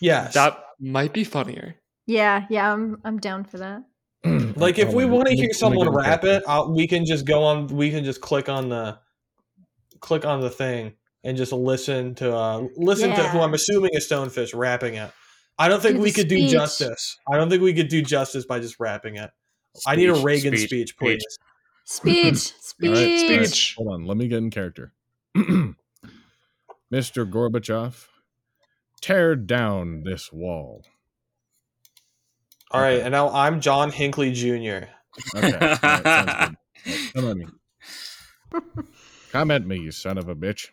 Yes. 0.00 0.34
That 0.34 0.58
might 0.78 1.12
be 1.12 1.24
funnier. 1.24 1.74
yeah, 2.06 2.46
yeah, 2.50 2.72
I'm 2.72 3.00
I'm 3.04 3.18
down 3.18 3.44
for 3.44 3.58
that. 3.58 3.82
like 4.56 4.78
if 4.78 4.92
we 4.92 5.04
want 5.04 5.28
to 5.28 5.34
hear 5.34 5.52
someone 5.52 5.88
rap 5.88 6.24
it, 6.24 6.42
I'll, 6.46 6.72
we 6.72 6.86
can 6.86 7.04
just 7.04 7.24
go 7.26 7.42
on. 7.42 7.66
We 7.66 7.90
can 7.90 8.04
just 8.04 8.20
click 8.20 8.48
on 8.48 8.68
the 8.68 8.98
click 10.00 10.24
on 10.24 10.40
the 10.40 10.50
thing 10.50 10.94
and 11.24 11.36
just 11.36 11.52
listen 11.52 12.14
to 12.16 12.34
uh 12.34 12.66
listen 12.76 13.10
to 13.10 13.28
who 13.28 13.40
I'm 13.40 13.54
assuming 13.54 13.90
is 13.94 14.08
Stonefish 14.08 14.54
rapping 14.54 14.94
it. 14.94 15.10
I 15.58 15.68
don't 15.68 15.82
think 15.82 15.96
Do 15.96 16.02
we 16.02 16.10
the 16.12 16.20
could 16.20 16.28
do 16.28 16.48
justice. 16.48 17.16
I 17.30 17.36
don't 17.36 17.50
think 17.50 17.62
we 17.62 17.74
could 17.74 17.88
do 17.88 18.00
justice 18.02 18.44
by 18.44 18.60
just 18.60 18.76
rapping 18.78 19.16
it. 19.16 19.30
I 19.86 19.96
need 19.96 20.10
a 20.10 20.14
Reagan 20.14 20.56
speech, 20.56 20.68
speech, 20.68 20.88
speech. 20.90 20.96
please. 20.98 21.38
Speech, 21.90 22.52
speech. 22.60 22.90
all 22.90 22.94
right, 22.94 23.18
Speech. 23.48 23.74
Hold 23.78 23.94
on, 23.94 24.04
let 24.06 24.18
me 24.18 24.28
get 24.28 24.38
in 24.38 24.50
character. 24.50 24.92
Mr. 25.36 25.74
Gorbachev, 26.92 28.06
tear 29.00 29.34
down 29.34 30.02
this 30.04 30.30
wall. 30.30 30.84
All 32.70 32.82
right, 32.82 32.96
Okay. 32.96 33.04
and 33.04 33.12
now 33.12 33.30
I'm 33.30 33.62
John 33.62 33.90
Hinckley 33.90 34.32
Jr. 34.32 34.88
Okay, 35.34 35.52
all 35.54 35.58
right, 35.58 35.78
sounds 35.80 36.56
good. 36.84 37.12
Come 37.14 37.30
at 37.30 37.36
me. 37.38 37.46
Come 39.32 39.50
at 39.50 39.66
me, 39.66 39.78
you 39.78 39.90
son 39.90 40.18
of 40.18 40.28
a 40.28 40.34
bitch. 40.36 40.68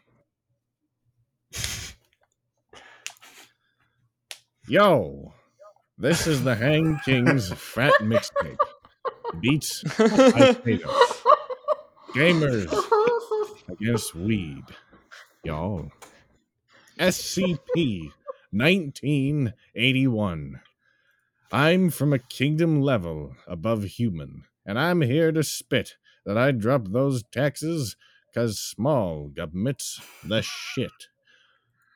Yo, 4.67 5.33
this 5.97 6.27
is 6.27 6.43
the 6.43 6.55
Hang 6.55 6.99
King's 7.05 7.53
Fat 7.53 7.93
Mixtape. 8.01 8.57
Beats. 9.41 9.83
Gamers 12.13 12.71
against 13.69 14.15
weed. 14.15 14.63
Y'all. 15.43 15.91
SCP 16.99 18.11
1981. 18.51 20.61
I'm 21.51 21.89
from 21.89 22.13
a 22.13 22.19
kingdom 22.19 22.81
level 22.81 23.35
above 23.47 23.83
human, 23.83 24.43
and 24.65 24.79
I'm 24.79 25.01
here 25.01 25.31
to 25.31 25.43
spit 25.43 25.95
that 26.25 26.37
I 26.37 26.51
drop 26.51 26.87
those 26.87 27.23
taxes 27.31 27.95
America's 28.35 28.59
small 28.59 29.29
government's 29.29 30.01
the 30.23 30.41
shit. 30.41 31.07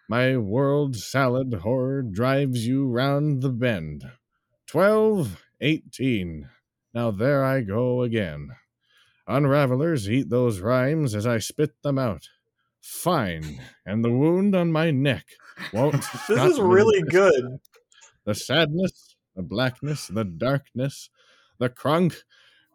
My 0.07 0.37
world 0.37 0.95
salad 0.95 1.53
horror 1.53 2.01
drives 2.01 2.65
you 2.65 2.87
round 2.87 3.41
the 3.41 3.49
bend. 3.49 4.09
Twelve, 4.65 5.43
eighteen. 5.59 6.49
Now 6.99 7.11
there 7.11 7.45
I 7.45 7.61
go 7.61 8.01
again. 8.01 8.49
Unravelers 9.25 10.09
eat 10.11 10.29
those 10.29 10.59
rhymes 10.59 11.15
as 11.15 11.25
I 11.25 11.39
spit 11.39 11.71
them 11.81 11.97
out. 11.97 12.27
Fine, 12.81 13.61
and 13.85 14.03
the 14.03 14.11
wound 14.11 14.53
on 14.53 14.73
my 14.73 14.91
neck 14.91 15.23
won't. 15.71 16.03
This 16.27 16.43
is 16.43 16.59
really 16.59 17.01
good. 17.03 17.59
the 18.25 18.35
sadness, 18.35 19.15
the 19.33 19.43
blackness, 19.43 20.07
the 20.07 20.25
darkness, 20.25 21.09
the 21.57 21.69
crunk, 21.69 22.23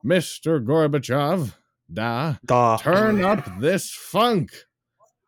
Mr. 0.02 0.58
Gorbachev, 0.58 1.52
da, 1.92 2.36
Duh. 2.46 2.78
turn 2.80 3.22
up 3.22 3.60
this 3.60 3.90
funk. 3.90 4.52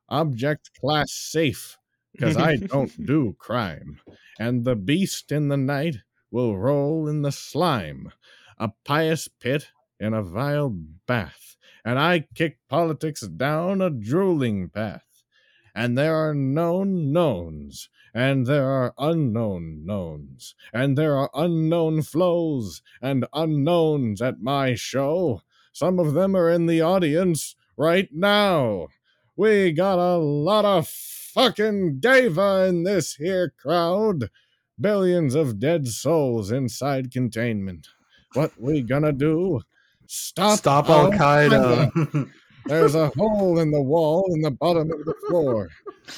Object 0.09 0.71
class 0.81 1.13
safe, 1.13 1.77
because 2.13 2.39
I 2.39 2.57
don't 2.57 3.05
do 3.13 3.37
crime. 3.39 4.01
And 4.39 4.65
the 4.65 4.75
beast 4.75 5.31
in 5.31 5.49
the 5.49 5.59
night 5.59 5.97
will 6.31 6.57
roll 6.57 7.09
in 7.09 7.21
the 7.21 7.33
slime, 7.33 8.11
a 8.59 8.73
pious 8.85 9.29
pit 9.29 9.69
in 9.99 10.15
a 10.15 10.23
vile 10.23 10.71
bath, 11.07 11.57
and 11.85 11.99
I 11.99 12.27
kick 12.35 12.59
politics 12.69 13.21
down 13.21 13.81
a 13.81 13.91
drooling 13.91 14.69
path. 14.69 15.03
And 15.75 15.97
there 15.97 16.15
are 16.15 16.35
known 16.35 17.13
knowns, 17.13 17.91
and 18.15 18.47
there 18.47 18.69
are 18.69 18.95
unknown 18.99 19.85
knowns, 19.85 20.55
and 20.73 20.97
there 20.97 21.17
are 21.17 21.31
unknown 21.35 22.01
flows 22.03 22.81
and 23.03 23.27
unknowns 23.35 24.23
at 24.23 24.41
my 24.41 24.75
show. 24.75 25.43
Some 25.73 25.99
of 25.99 26.15
them 26.15 26.35
are 26.35 26.51
in 26.51 26.65
the 26.65 26.81
audience 26.81 27.57
right 27.77 28.09
now. 28.11 28.89
We 29.37 29.73
got 29.73 29.99
a 29.99 30.17
lot 30.17 30.65
of 30.65 30.89
fucking 30.89 32.01
deva 32.01 32.65
in 32.67 32.85
this 32.85 33.17
here 33.17 33.53
crowd. 33.61 34.31
Billions 34.81 35.35
of 35.35 35.59
dead 35.59 35.87
souls 35.89 36.51
inside 36.51 37.11
containment. 37.11 37.89
What 38.35 38.53
we 38.61 38.83
gonna 38.83 39.13
do? 39.13 39.61
Stop, 40.07 40.59
Stop 40.59 40.89
Al 40.89 41.13
Al-Qaeda. 41.13 42.31
There's 42.67 42.95
a 42.95 43.09
hole 43.11 43.59
in 43.59 43.71
the 43.71 43.83
wall 43.83 44.33
in 44.35 44.41
the 44.41 44.51
bottom 44.51 44.91
of 44.91 45.05
the 45.05 45.15
floor. 45.29 45.69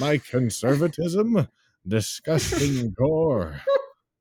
My 0.01 0.19
conservatism? 0.19 1.49
Disgusting 1.87 2.91
gore. 2.99 3.61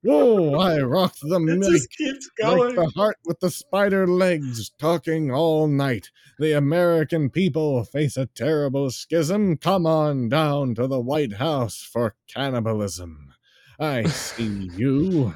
Whoa, 0.02 0.54
I 0.54 0.80
rocked 0.80 1.20
the 1.22 1.36
It 1.36 1.58
mic 1.58 1.62
just 1.62 1.90
keeps 1.90 2.30
like 2.40 2.74
the 2.76 2.90
heart 2.94 3.16
with 3.24 3.40
the 3.40 3.50
spider 3.50 4.06
legs, 4.06 4.70
talking 4.78 5.32
all 5.32 5.66
night. 5.66 6.10
The 6.38 6.52
American 6.52 7.30
people 7.30 7.82
face 7.84 8.16
a 8.16 8.26
terrible 8.26 8.90
schism. 8.90 9.56
Come 9.56 9.86
on 9.86 10.28
down 10.28 10.76
to 10.76 10.86
the 10.86 11.00
White 11.00 11.34
House 11.34 11.82
for 11.82 12.14
cannibalism. 12.28 13.34
I 13.80 14.04
see 14.04 14.70
you. 14.76 15.34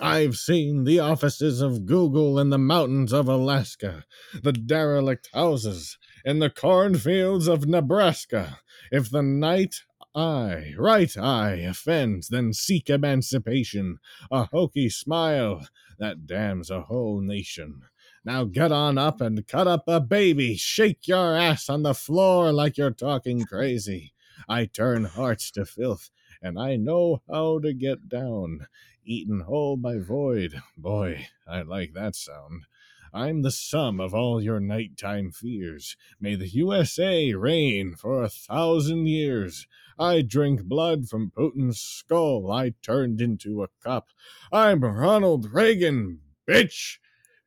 I've 0.00 0.36
seen 0.36 0.84
the 0.84 1.00
offices 1.00 1.60
of 1.60 1.84
Google 1.86 2.38
in 2.38 2.50
the 2.50 2.58
mountains 2.58 3.12
of 3.12 3.28
Alaska, 3.28 4.04
the 4.42 4.52
derelict 4.52 5.28
houses 5.32 5.98
in 6.24 6.38
the 6.38 6.50
cornfields 6.50 7.48
of 7.48 7.66
Nebraska. 7.66 8.60
If 8.92 9.10
the 9.10 9.22
night 9.22 9.82
eye, 10.14 10.74
right 10.78 11.16
eye, 11.16 11.54
offends, 11.54 12.28
then 12.28 12.52
seek 12.52 12.88
emancipation. 12.88 13.98
A 14.30 14.44
hokey 14.44 14.88
smile 14.88 15.66
that 15.98 16.26
damns 16.26 16.70
a 16.70 16.82
whole 16.82 17.20
nation. 17.20 17.82
Now 18.24 18.44
get 18.44 18.72
on 18.72 18.98
up 18.98 19.20
and 19.20 19.46
cut 19.46 19.66
up 19.66 19.84
a 19.86 20.00
baby. 20.00 20.56
Shake 20.56 21.08
your 21.08 21.36
ass 21.36 21.68
on 21.68 21.82
the 21.82 21.94
floor 21.94 22.52
like 22.52 22.76
you're 22.76 22.90
talking 22.90 23.44
crazy. 23.44 24.12
I 24.48 24.66
turn 24.66 25.04
hearts 25.04 25.50
to 25.52 25.64
filth, 25.64 26.10
and 26.40 26.58
I 26.58 26.76
know 26.76 27.22
how 27.28 27.58
to 27.60 27.72
get 27.72 28.08
down. 28.08 28.66
Eaten 29.10 29.40
whole 29.40 29.78
by 29.78 29.96
void. 29.96 30.60
Boy, 30.76 31.28
I 31.46 31.62
like 31.62 31.94
that 31.94 32.14
sound. 32.14 32.66
I'm 33.10 33.40
the 33.40 33.50
sum 33.50 34.00
of 34.00 34.12
all 34.12 34.42
your 34.42 34.60
nighttime 34.60 35.30
fears. 35.30 35.96
May 36.20 36.34
the 36.34 36.48
USA 36.48 37.32
reign 37.32 37.94
for 37.94 38.22
a 38.22 38.28
thousand 38.28 39.06
years. 39.06 39.66
I 39.98 40.20
drink 40.20 40.64
blood 40.64 41.08
from 41.08 41.32
Putin's 41.34 41.80
skull 41.80 42.52
I 42.52 42.74
turned 42.82 43.22
into 43.22 43.62
a 43.62 43.68
cup. 43.82 44.08
I'm 44.52 44.84
Ronald 44.84 45.54
Reagan, 45.54 46.20
bitch, 46.46 46.98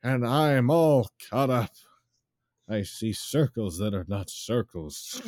and 0.02 0.26
I'm 0.26 0.68
all 0.68 1.10
cut 1.30 1.48
up. 1.48 1.70
I 2.72 2.84
see 2.84 3.12
circles 3.12 3.76
that 3.78 3.92
are 3.92 4.06
not 4.08 4.30
circles. 4.30 5.20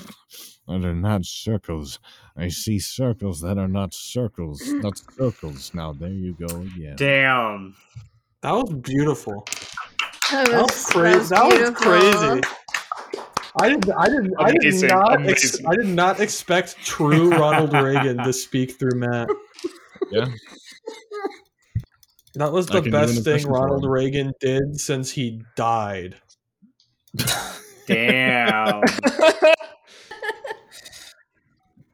That 0.66 0.82
are 0.82 0.94
not 0.94 1.26
circles. 1.26 1.98
I 2.38 2.48
see 2.48 2.78
circles 2.78 3.42
that 3.42 3.58
are 3.58 3.68
not 3.68 3.92
circles. 3.92 4.62
Not 4.66 4.98
circles. 5.18 5.72
Now 5.74 5.92
there 5.92 6.08
you 6.08 6.34
go 6.40 6.62
again. 6.62 6.96
Damn. 6.96 7.76
That 8.40 8.52
was 8.52 8.72
beautiful. 8.80 9.44
That 10.30 10.48
That 10.48 10.62
was 10.62 10.86
crazy. 10.86 11.28
That 11.28 11.44
was 11.44 11.70
crazy. 11.72 12.40
I 13.60 13.68
did. 13.68 13.90
I 13.90 14.08
did. 14.08 14.30
I 14.38 14.52
did 14.52 14.88
not. 14.88 15.26
Ex- 15.26 15.60
I 15.66 15.74
did 15.76 15.88
not 15.88 16.20
expect 16.20 16.78
true 16.78 17.28
Ronald 17.38 17.74
Reagan 17.74 18.24
to 18.24 18.32
speak 18.32 18.78
through 18.78 18.98
Matt. 18.98 19.28
Yeah. 20.10 20.28
That 22.36 22.52
was 22.52 22.66
the 22.66 22.80
can 22.80 22.90
do 22.90 22.98
an 22.98 23.02
best 23.02 23.24
thing 23.24 23.46
Ronald. 23.46 23.84
Reagan 23.86 24.32
did 24.40 24.80
since 24.80 25.10
he 25.10 25.42
died. 25.56 26.16
Damn. 27.86 28.82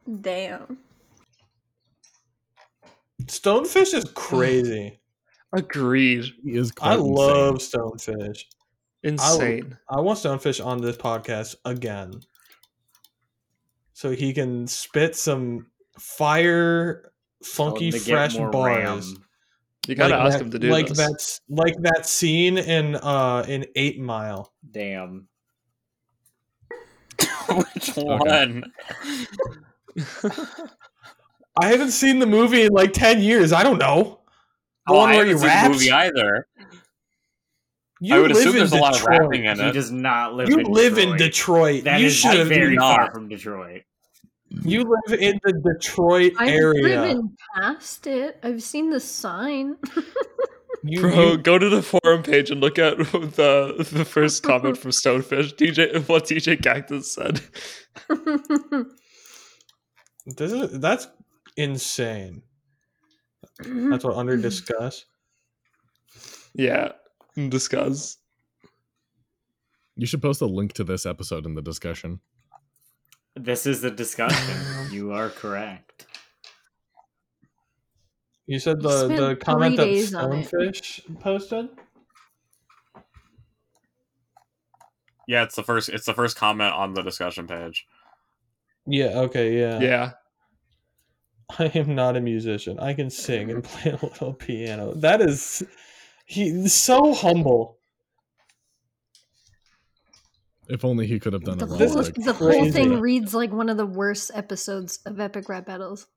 Damn. 0.21 0.77
Stonefish 3.23 3.93
is 3.93 4.05
crazy. 4.13 4.99
Agreed. 5.53 6.25
He 6.43 6.51
is 6.57 6.71
I 6.81 6.95
insane. 6.95 7.13
love 7.13 7.55
Stonefish. 7.55 8.45
Insane. 9.03 9.77
I 9.89 9.99
want 9.99 10.19
Stonefish 10.19 10.63
on 10.65 10.81
this 10.81 10.97
podcast 10.97 11.55
again, 11.65 12.21
so 13.93 14.11
he 14.11 14.33
can 14.33 14.67
spit 14.67 15.15
some 15.15 15.67
fire, 15.97 17.11
funky, 17.43 17.91
Tell 17.91 17.99
him 17.99 18.03
to 18.03 18.05
get 18.05 18.13
fresh 18.13 18.35
more 18.37 18.49
bars. 18.51 19.13
RAM. 19.13 19.25
You 19.87 19.95
gotta 19.95 20.15
Like 20.15 20.25
ask 20.27 20.37
that- 20.37 20.45
him 20.45 20.51
to 20.51 20.59
do 20.59 20.69
like 20.69 20.87
this. 20.87 20.97
that's 20.97 21.41
like 21.49 21.75
that 21.81 22.05
scene 22.05 22.57
in 22.57 22.95
uh 22.95 23.43
in 23.47 23.65
Eight 23.75 23.99
Mile. 23.99 24.53
Damn. 24.69 25.27
Which 27.49 27.89
one? 27.95 28.63
I 31.59 31.67
haven't 31.67 31.91
seen 31.91 32.19
the 32.19 32.25
movie 32.27 32.63
in 32.63 32.71
like 32.73 32.93
ten 32.93 33.19
years. 33.21 33.51
I 33.51 33.63
don't 33.63 33.77
know. 33.79 34.19
The 34.87 34.93
Oh, 34.93 34.97
one 34.97 35.09
I 35.11 35.15
where 35.17 35.25
he 35.25 35.31
haven't 35.31 35.39
seen 35.39 35.47
the 35.47 35.47
raps. 35.47 35.69
movie 35.73 35.91
either. 35.91 36.47
You 37.99 38.15
I 38.15 38.19
would 38.19 38.31
live 38.31 38.37
assume 38.37 38.51
in 38.53 38.57
there's 38.57 38.71
a 38.73 38.77
lot 38.77 38.95
of 38.95 39.03
rapping 39.05 39.45
in 39.45 39.59
it. 39.59 39.63
He 39.63 39.69
it. 39.69 39.73
does 39.73 39.91
not 39.91 40.33
live 40.33 40.49
You 40.49 40.57
in 40.59 40.65
live 40.65 40.95
Detroit. 40.95 41.11
in 41.11 41.17
Detroit. 41.17 41.83
That 41.83 41.99
you 41.99 42.07
is 42.07 42.15
should 42.15 42.47
very 42.47 42.75
not. 42.75 42.95
far 42.97 43.11
from 43.11 43.27
Detroit. 43.29 43.83
You 44.63 44.83
live 44.83 45.19
in 45.19 45.39
the 45.43 45.53
Detroit 45.53 46.33
I've 46.37 46.49
area. 46.49 46.81
driven 46.81 47.35
past 47.55 48.05
it. 48.07 48.37
I've 48.43 48.61
seen 48.63 48.89
the 48.89 48.99
sign. 48.99 49.77
You, 50.83 50.99
Bro, 51.01 51.31
you- 51.33 51.37
go 51.37 51.59
to 51.59 51.69
the 51.69 51.83
forum 51.83 52.23
page 52.23 52.49
and 52.49 52.59
look 52.59 52.79
at 52.79 52.97
the 52.97 53.87
the 53.91 54.03
first 54.03 54.41
comment 54.49 54.79
from 54.79 54.89
Stonefish. 54.89 55.53
DJ, 55.55 56.07
what 56.09 56.23
DJ 56.25 56.59
Cactus 56.59 57.11
said. 57.13 57.39
this 60.25 60.51
is 60.51 60.79
that's 60.79 61.07
insane. 61.55 62.41
That's 63.59 64.03
what 64.03 64.15
under 64.15 64.37
discuss. 64.37 65.05
Yeah, 66.55 66.93
discuss. 67.49 68.17
You 69.95 70.07
should 70.07 70.23
post 70.23 70.41
a 70.41 70.47
link 70.47 70.73
to 70.73 70.83
this 70.83 71.05
episode 71.05 71.45
in 71.45 71.53
the 71.53 71.61
discussion. 71.61 72.21
This 73.35 73.65
is 73.65 73.81
the 73.81 73.91
discussion. 73.91 74.55
you 74.91 75.11
are 75.13 75.29
correct. 75.29 76.05
You 78.45 78.59
said 78.59 78.81
the 78.81 79.07
the 79.07 79.35
comment 79.35 79.77
that 79.77 79.85
days 79.85 80.13
on 80.13 80.33
it. 80.33 80.47
Stonefish 80.47 81.19
posted. 81.19 81.69
Yeah, 85.27 85.43
it's 85.43 85.55
the 85.55 85.63
first. 85.63 85.89
It's 85.89 86.05
the 86.05 86.13
first 86.13 86.35
comment 86.35 86.73
on 86.73 86.93
the 86.93 87.01
discussion 87.01 87.47
page. 87.47 87.85
Yeah. 88.85 89.19
Okay. 89.19 89.57
Yeah. 89.57 89.79
Yeah. 89.79 90.11
I 91.59 91.65
am 91.75 91.95
not 91.95 92.17
a 92.17 92.21
musician. 92.21 92.79
I 92.79 92.93
can 92.93 93.09
sing 93.09 93.51
and 93.51 93.63
play 93.63 93.91
a 93.91 94.05
little 94.05 94.33
piano. 94.33 94.93
That 94.93 95.21
is, 95.21 95.63
he's 96.25 96.73
so 96.73 97.13
humble. 97.13 97.77
If 100.71 100.85
only 100.85 101.05
he 101.05 101.19
could 101.19 101.33
have 101.33 101.43
done 101.43 101.57
the 101.57 101.65
a 101.65 101.67
whole, 101.67 101.77
This 101.77 101.91
is 101.91 101.97
Roderick. 101.97 102.15
the 102.25 102.33
whole 102.33 102.71
thing 102.71 102.99
reads 103.01 103.33
like 103.33 103.51
one 103.51 103.67
of 103.67 103.75
the 103.75 103.85
worst 103.85 104.31
episodes 104.33 104.99
of 105.05 105.19
Epic 105.19 105.49
Rap 105.49 105.65
Battles. 105.65 106.07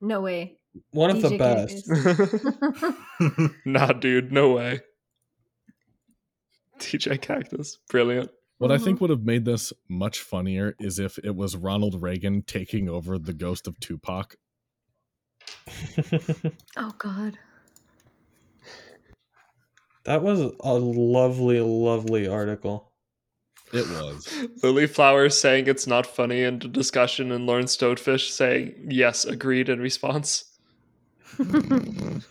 No 0.00 0.20
way. 0.20 0.58
One 0.90 1.10
of 1.10 1.22
the 1.22 1.28
DJ 1.28 1.38
best. 1.38 1.88
Nah, 3.64 3.92
dude, 3.92 4.32
no 4.32 4.50
way. 4.52 4.80
DJ 6.80 7.20
Cactus, 7.20 7.78
brilliant. 7.88 8.30
What 8.58 8.72
I 8.72 8.78
Mhm. 8.78 8.84
think 8.84 9.00
would 9.00 9.10
have 9.10 9.24
made 9.24 9.44
this 9.44 9.72
much 9.88 10.20
funnier 10.20 10.74
is 10.80 10.98
if 10.98 11.18
it 11.18 11.36
was 11.36 11.56
Ronald 11.56 12.02
Reagan 12.02 12.42
taking 12.42 12.88
over 12.88 13.16
the 13.18 13.32
ghost 13.32 13.66
of 13.68 13.78
Tupac. 13.80 14.34
Oh 16.76 16.92
God. 16.98 17.38
that 20.04 20.22
was 20.22 20.40
a 20.40 20.72
lovely, 20.74 21.60
lovely 21.60 22.26
article. 22.26 22.89
It 23.72 23.88
was. 23.88 24.28
Lily 24.62 24.86
Flowers 24.86 25.40
saying 25.40 25.66
it's 25.68 25.86
not 25.86 26.06
funny 26.06 26.42
in 26.42 26.58
the 26.58 26.68
discussion, 26.68 27.30
and 27.30 27.46
Lord 27.46 27.66
Stonefish 27.66 28.30
saying 28.30 28.88
yes, 28.88 29.24
agreed 29.24 29.68
in 29.68 29.80
response. 29.80 30.44
I 31.38 32.22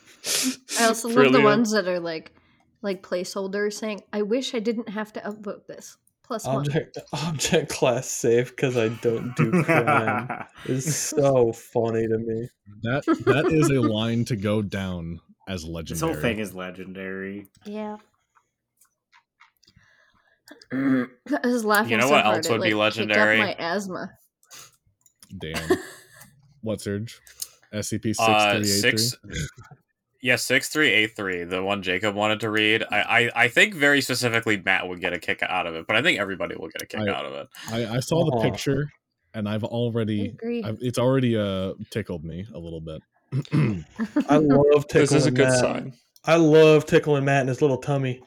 also 0.82 1.10
love 1.10 1.32
the 1.32 1.41
ones 1.41 1.72
that 1.72 1.88
are 1.88 1.99
like 1.99 2.34
like 2.82 3.02
placeholders 3.02 3.74
saying, 3.74 4.02
I 4.14 4.22
wish 4.22 4.53
I 4.53 4.60
didn't 4.60 4.90
have 4.90 5.14
to 5.14 5.20
upvote 5.22 5.66
this. 5.68 5.98
Plus 6.24 6.45
one. 6.45 6.57
Object 6.57 6.98
object 7.11 7.72
class 7.72 8.07
safe 8.07 8.56
because 8.56 8.78
I 8.78 8.90
don't 8.90 9.36
do 9.36 9.64
crime 9.64 10.45
is 10.66 10.95
so 10.95 11.52
funny 11.53 12.07
to 12.07 12.18
me. 12.20 12.48
That 12.84 13.03
that 13.26 13.48
is 13.52 13.70
a 13.70 13.82
line 13.82 14.26
to 14.26 14.36
go 14.36 14.61
down 14.61 15.22
as 15.48 15.66
legendary. 15.66 15.95
this 15.95 16.02
whole 16.02 16.22
thing 16.22 16.38
is 16.38 16.53
legendary. 16.53 17.48
Yeah. 17.66 17.98
I 20.72 21.08
was 21.44 21.66
laughing. 21.66 21.91
You 21.91 21.98
know 21.98 22.08
so 22.08 22.12
what 22.12 22.24
hard 22.26 22.38
else 22.38 22.46
it, 22.48 22.52
would 22.52 22.62
be 22.62 22.74
like, 22.74 22.96
legendary? 22.96 23.38
My 23.40 23.56
asthma. 23.58 24.12
Damn. 25.38 25.78
what 26.62 26.82
surge? 26.82 27.20
SCP 27.74 28.04
six 28.04 28.20
Uh, 28.20 28.52
three 28.54 28.62
eight 28.62 28.66
six. 28.66 29.16
three. 29.16 29.48
Yeah, 30.22 30.36
six 30.36 30.68
three 30.70 30.90
eight 30.90 31.16
three, 31.16 31.44
the 31.46 31.64
one 31.64 31.82
Jacob 31.82 32.14
wanted 32.16 32.41
to 32.41 32.50
read. 32.50 32.84
I, 32.91 33.00
I 33.02 33.44
I 33.44 33.48
think 33.48 33.74
very 33.74 34.02
specifically 34.02 34.58
Matt 34.58 34.88
would 34.88 35.00
get 35.00 35.14
a 35.14 35.20
kick 35.20 35.41
out 35.44 35.66
of 35.66 35.76
it, 35.76 35.86
but 35.88 35.96
I 35.96 36.02
think 36.02 36.20
everybody 36.20 36.56
will 36.56 36.68
get 36.68 36.82
a 36.82 36.86
kick 36.86 37.00
I- 37.00 37.10
out 37.14 37.26
of 37.26 37.34
it. 37.34 37.48
I, 37.72 37.96
I 37.98 38.00
saw 38.02 38.26
the 38.26 38.41
picture, 38.41 38.90
and 39.34 39.48
I've 39.48 39.64
already 39.64 40.36
I've, 40.66 40.78
it's 40.82 40.98
already 41.00 41.38
uh 41.38 41.74
tickled 41.90 42.26
me 42.26 42.46
a 42.54 42.60
little 42.60 42.82
bit. 42.82 43.02
I 44.30 44.38
love 44.38 44.88
tickling 44.88 45.02
This 45.06 45.12
is 45.14 45.26
a 45.28 45.32
good 45.32 45.48
Matt. 45.50 45.60
sign. 45.60 45.94
I 46.26 46.36
love 46.36 46.86
tickling 46.86 47.24
Matt 47.24 47.44
in 47.44 47.48
his 47.48 47.62
little 47.62 47.78
tummy. 47.78 48.22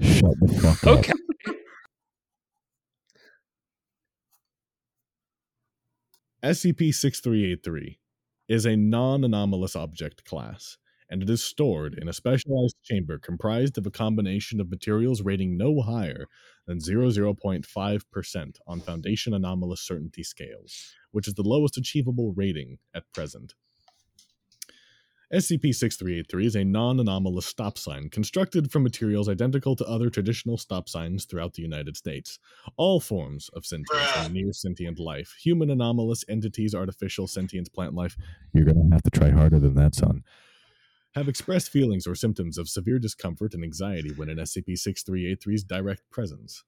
Shut 0.00 0.34
the 0.40 0.76
fuck 0.78 0.86
Okay. 0.86 1.12
SCP-6383 6.42 7.98
is 8.48 8.64
a 8.64 8.76
non-anomalous 8.76 9.76
object 9.76 10.24
class, 10.24 10.78
and 11.10 11.22
it 11.22 11.28
is 11.28 11.44
stored 11.44 11.98
in 12.00 12.08
a 12.08 12.14
specialized 12.14 12.76
chamber 12.82 13.18
comprised 13.18 13.76
of 13.76 13.86
a 13.86 13.90
combination 13.90 14.58
of 14.58 14.70
materials 14.70 15.20
rating 15.20 15.58
no 15.58 15.82
higher 15.82 16.26
than 16.66 16.78
00.5% 16.78 18.56
on 18.66 18.80
Foundation 18.80 19.34
Anomalous 19.34 19.82
Certainty 19.82 20.22
scales, 20.22 20.94
which 21.10 21.28
is 21.28 21.34
the 21.34 21.42
lowest 21.42 21.76
achievable 21.76 22.32
rating 22.34 22.78
at 22.94 23.04
present. 23.12 23.54
SCP-6383 25.32 26.44
is 26.44 26.56
a 26.56 26.64
non-anomalous 26.64 27.46
stop 27.46 27.78
sign 27.78 28.08
constructed 28.08 28.72
from 28.72 28.82
materials 28.82 29.28
identical 29.28 29.76
to 29.76 29.84
other 29.86 30.10
traditional 30.10 30.58
stop 30.58 30.88
signs 30.88 31.24
throughout 31.24 31.54
the 31.54 31.62
United 31.62 31.96
States. 31.96 32.40
All 32.76 32.98
forms 32.98 33.48
of 33.50 33.64
sentience 33.64 34.10
and 34.16 34.34
near 34.34 34.52
sentient 34.52 34.98
life. 34.98 35.36
Human 35.40 35.70
anomalous 35.70 36.24
entities 36.28 36.74
artificial 36.74 37.28
sentient 37.28 37.72
plant 37.72 37.94
life. 37.94 38.16
You're 38.52 38.64
gonna 38.64 38.88
have 38.90 39.04
to 39.04 39.10
try 39.10 39.30
harder 39.30 39.60
than 39.60 39.74
that 39.76 39.94
son. 39.94 40.24
Have 41.14 41.28
expressed 41.28 41.70
feelings 41.70 42.08
or 42.08 42.16
symptoms 42.16 42.58
of 42.58 42.68
severe 42.68 42.98
discomfort 42.98 43.54
and 43.54 43.62
anxiety 43.62 44.10
when 44.10 44.30
in 44.30 44.38
scp-6383's 44.38 45.62
direct 45.62 46.10
presence. 46.10 46.64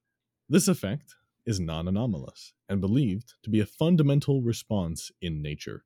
This 0.48 0.68
effect 0.68 1.16
is 1.44 1.59
non-anomalous 1.59 2.52
and 2.68 2.80
believed 2.80 3.34
to 3.43 3.51
be 3.51 3.59
a 3.59 3.66
fundamental 3.66 4.40
response 4.40 5.10
in 5.20 5.43
nature 5.43 5.82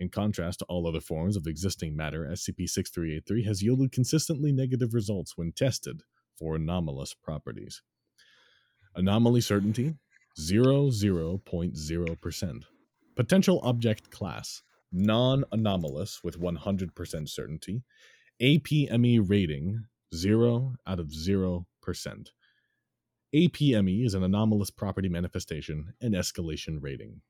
in 0.00 0.08
contrast 0.08 0.60
to 0.60 0.64
all 0.66 0.86
other 0.88 1.00
forms 1.00 1.36
of 1.36 1.46
existing 1.46 1.94
matter 1.96 2.28
scp-6383 2.32 3.46
has 3.46 3.62
yielded 3.62 3.92
consistently 3.92 4.52
negative 4.52 4.94
results 4.94 5.36
when 5.36 5.52
tested 5.52 6.02
for 6.38 6.56
anomalous 6.56 7.14
properties 7.14 7.74
Anomaly 8.96 9.40
certainty 9.40 9.94
00.0%. 10.38 12.64
Potential 13.16 13.60
object 13.64 14.10
class 14.10 14.62
non 14.92 15.44
anomalous 15.52 16.20
with 16.24 16.40
100% 16.40 17.30
certainty. 17.30 17.84
APME 18.42 19.20
rating 19.28 19.86
0 20.14 20.74
out 20.86 21.00
of 21.00 21.08
0%. 21.08 21.64
APME 23.34 24.06
is 24.06 24.14
an 24.14 24.24
anomalous 24.24 24.70
property 24.70 25.08
manifestation 25.08 25.94
and 26.02 26.14
escalation 26.14 26.78
rating. 26.82 27.22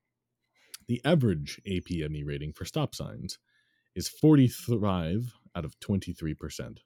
The 0.86 1.01
average 1.05 1.61
APME 1.66 2.27
rating 2.27 2.52
for 2.52 2.65
stop 2.65 2.94
signs 2.94 3.39
is 3.94 4.09
45 4.09 5.32
out 5.56 5.65
of 5.65 5.78
23%, 5.81 6.78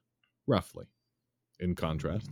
roughly. 0.47 0.85
In 1.59 1.75
contrast, 1.75 2.29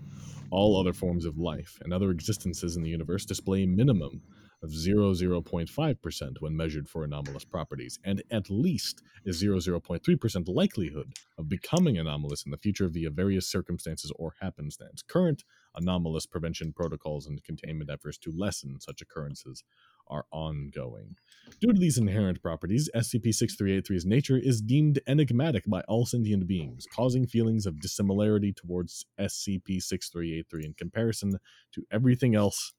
all 0.50 0.80
other 0.80 0.94
forms 0.94 1.26
of 1.26 1.38
life 1.38 1.78
and 1.82 1.92
other 1.92 2.12
existences 2.12 2.78
in 2.78 2.84
the 2.84 2.90
universe 2.90 3.26
display 3.26 3.64
a 3.64 3.68
minimum 3.68 4.22
of 4.64 4.72
0.5% 4.72 6.32
when 6.40 6.56
measured 6.56 6.88
for 6.88 7.04
anomalous 7.04 7.44
properties, 7.46 8.00
and 8.06 8.24
at 8.32 8.50
least 8.50 9.04
a 9.26 9.30
0.3% 9.30 10.48
likelihood 10.48 11.14
of 11.38 11.50
becoming 11.50 11.98
anomalous 11.98 12.44
in 12.46 12.52
the 12.52 12.58
future 12.58 12.88
via 12.88 13.10
various 13.10 13.48
circumstances 13.48 14.12
or 14.16 14.34
happenstance. 14.40 15.02
Current 15.02 15.44
anomalous 15.78 16.26
prevention 16.26 16.74
protocols 16.74 17.28
and 17.28 17.44
containment 17.44 17.90
efforts 17.90 18.18
to 18.18 18.34
lessen 18.36 18.80
such 18.80 19.02
occurrences 19.02 19.64
are 20.08 20.26
ongoing. 20.32 21.16
Due 21.60 21.74
to 21.74 21.80
these 21.80 21.98
inherent 21.98 22.42
properties, 22.42 22.90
SCP-6383's 22.96 24.06
nature 24.06 24.38
is 24.38 24.62
deemed 24.62 25.00
enigmatic 25.08 25.64
by 25.68 25.82
all 25.82 26.06
sentient 26.06 26.48
beings, 26.48 26.86
causing 26.94 27.28
feelings 27.28 27.66
of 27.66 27.80
dissimilarity 27.80 28.54
towards 28.54 29.06
SCP-6383 29.20 30.66
in 30.66 30.74
comparison 30.78 31.38
to 31.74 31.84
everything 31.92 32.36
else 32.36 32.74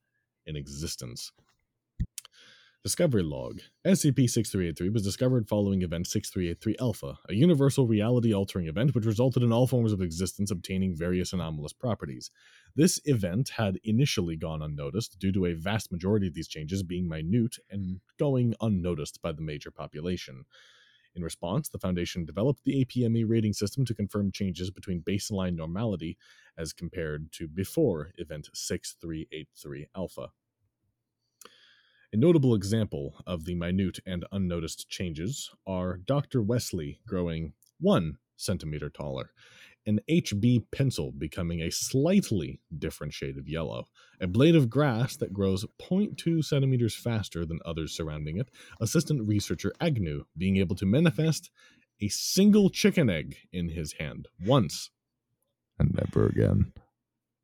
in 0.45 0.55
existence. 0.55 1.31
Discovery 2.81 3.23
Log 3.23 3.59
SCP-6383 3.85 4.93
was 4.93 5.03
discovered 5.03 5.49
following 5.49 5.81
Event 5.81 6.07
6383 6.07 6.77
Alpha, 6.79 7.19
a 7.27 7.33
universal 7.33 7.85
reality-altering 7.85 8.67
event 8.67 8.95
which 8.95 9.05
resulted 9.05 9.43
in 9.43 9.51
all 9.51 9.67
forms 9.67 9.91
of 9.91 10.01
existence 10.01 10.49
obtaining 10.49 10.95
various 10.95 11.33
anomalous 11.33 11.73
properties. 11.73 12.31
This 12.77 12.97
event 13.03 13.49
had 13.49 13.81
initially 13.83 14.37
gone 14.37 14.61
unnoticed 14.61 15.19
due 15.19 15.33
to 15.33 15.47
a 15.47 15.55
vast 15.55 15.91
majority 15.91 16.27
of 16.27 16.33
these 16.33 16.47
changes 16.47 16.81
being 16.81 17.09
minute 17.09 17.57
and 17.69 17.99
going 18.17 18.55
unnoticed 18.61 19.21
by 19.21 19.33
the 19.33 19.41
major 19.41 19.71
population. 19.71 20.45
In 21.13 21.21
response, 21.21 21.67
the 21.67 21.79
Foundation 21.79 22.23
developed 22.23 22.63
the 22.63 22.85
APME 22.85 23.25
rating 23.27 23.51
system 23.51 23.83
to 23.87 23.93
confirm 23.93 24.31
changes 24.31 24.71
between 24.71 25.01
baseline 25.01 25.57
normality 25.57 26.17
as 26.57 26.71
compared 26.71 27.33
to 27.33 27.49
before 27.49 28.11
Event 28.15 28.47
6383 28.53 29.87
Alpha. 29.97 30.29
A 32.11 32.17
notable 32.17 32.55
example 32.55 33.21
of 33.27 33.45
the 33.45 33.53
minute 33.53 33.99
and 34.03 34.25
unnoticed 34.31 34.89
changes 34.89 35.51
are 35.67 35.97
Dr. 35.97 36.41
Wesley 36.41 37.01
growing 37.05 37.53
one 37.79 38.17
centimeter 38.35 38.89
taller, 38.89 39.29
an 39.85 39.99
HB 40.09 40.65
pencil 40.71 41.11
becoming 41.11 41.61
a 41.61 41.69
slightly 41.69 42.61
different 42.75 43.13
shade 43.13 43.37
of 43.37 43.47
yellow, 43.47 43.85
a 44.19 44.25
blade 44.25 44.55
of 44.55 44.71
grass 44.71 45.15
that 45.17 45.33
grows 45.33 45.67
0.2 45.79 46.43
centimeters 46.43 46.95
faster 46.95 47.45
than 47.45 47.59
others 47.63 47.95
surrounding 47.95 48.39
it, 48.39 48.49
assistant 48.81 49.27
researcher 49.27 49.71
Agnew 49.79 50.23
being 50.35 50.57
able 50.57 50.75
to 50.77 50.87
manifest 50.87 51.51
a 52.01 52.07
single 52.07 52.71
chicken 52.71 53.07
egg 53.07 53.37
in 53.53 53.69
his 53.69 53.93
hand 53.93 54.27
once 54.43 54.89
and 55.77 55.93
never 55.93 56.25
again. 56.25 56.73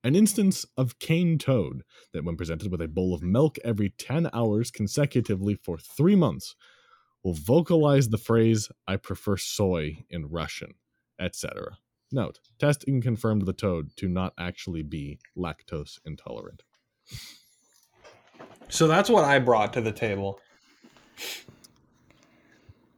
An 0.05 0.15
instance 0.15 0.67
of 0.77 0.99
cane 0.99 1.39
toad 1.39 1.81
that, 2.13 2.23
when 2.23 2.37
presented 2.37 2.69
with 2.71 2.79
a 2.79 2.87
bowl 2.87 3.15
of 3.15 3.23
milk 3.23 3.57
every 3.65 3.89
10 3.89 4.29
hours 4.33 4.69
consecutively 4.69 5.55
for 5.55 5.79
three 5.79 6.15
months, 6.15 6.55
will 7.23 7.33
vocalize 7.33 8.09
the 8.09 8.19
phrase, 8.19 8.69
I 8.87 8.97
prefer 8.97 9.35
soy 9.35 10.05
in 10.11 10.27
Russian, 10.27 10.75
etc. 11.19 11.79
Note, 12.11 12.39
testing 12.59 13.01
confirmed 13.01 13.47
the 13.47 13.51
toad 13.53 13.97
to 13.97 14.07
not 14.07 14.33
actually 14.37 14.83
be 14.83 15.17
lactose 15.35 15.97
intolerant. 16.05 16.61
So 18.69 18.87
that's 18.87 19.09
what 19.09 19.25
I 19.25 19.39
brought 19.39 19.73
to 19.73 19.81
the 19.81 19.91
table. 19.91 20.39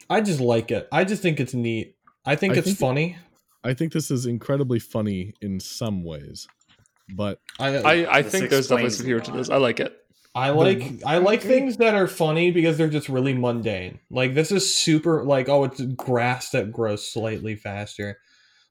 I 0.09 0.19
just 0.19 0.41
like 0.41 0.71
it. 0.71 0.89
I 0.91 1.05
just 1.05 1.21
think 1.21 1.39
it's 1.39 1.53
neat. 1.53 1.95
I 2.25 2.35
think 2.35 2.55
I 2.55 2.57
it's 2.57 2.67
think- 2.67 2.79
funny. 2.79 3.17
I 3.63 3.73
think 3.73 3.93
this 3.93 4.11
is 4.11 4.25
incredibly 4.25 4.79
funny 4.79 5.33
in 5.41 5.59
some 5.59 6.03
ways, 6.03 6.47
but 7.15 7.39
I 7.59 7.77
I, 7.77 8.17
I 8.17 8.21
This 8.21 8.31
think 8.31 8.49
there's 8.49 8.67
definitely 8.67 8.85
explains 8.85 8.97
some 8.97 9.05
humor 9.05 9.21
to 9.21 9.31
this. 9.31 9.49
I 9.49 9.57
like 9.57 9.79
it. 9.79 9.97
I 10.35 10.49
like 10.51 11.01
I 11.05 11.17
like 11.17 11.41
things 11.41 11.77
that 11.77 11.95
are 11.95 12.07
funny 12.07 12.51
because 12.51 12.77
they're 12.77 12.89
just 12.89 13.09
really 13.09 13.33
mundane. 13.33 13.99
Like 14.11 14.35
this 14.35 14.51
is 14.51 14.73
super 14.73 15.23
like 15.23 15.49
oh 15.49 15.63
it's 15.63 15.81
grass 15.81 16.51
that 16.51 16.71
grows 16.71 17.07
slightly 17.11 17.55
faster. 17.55 18.19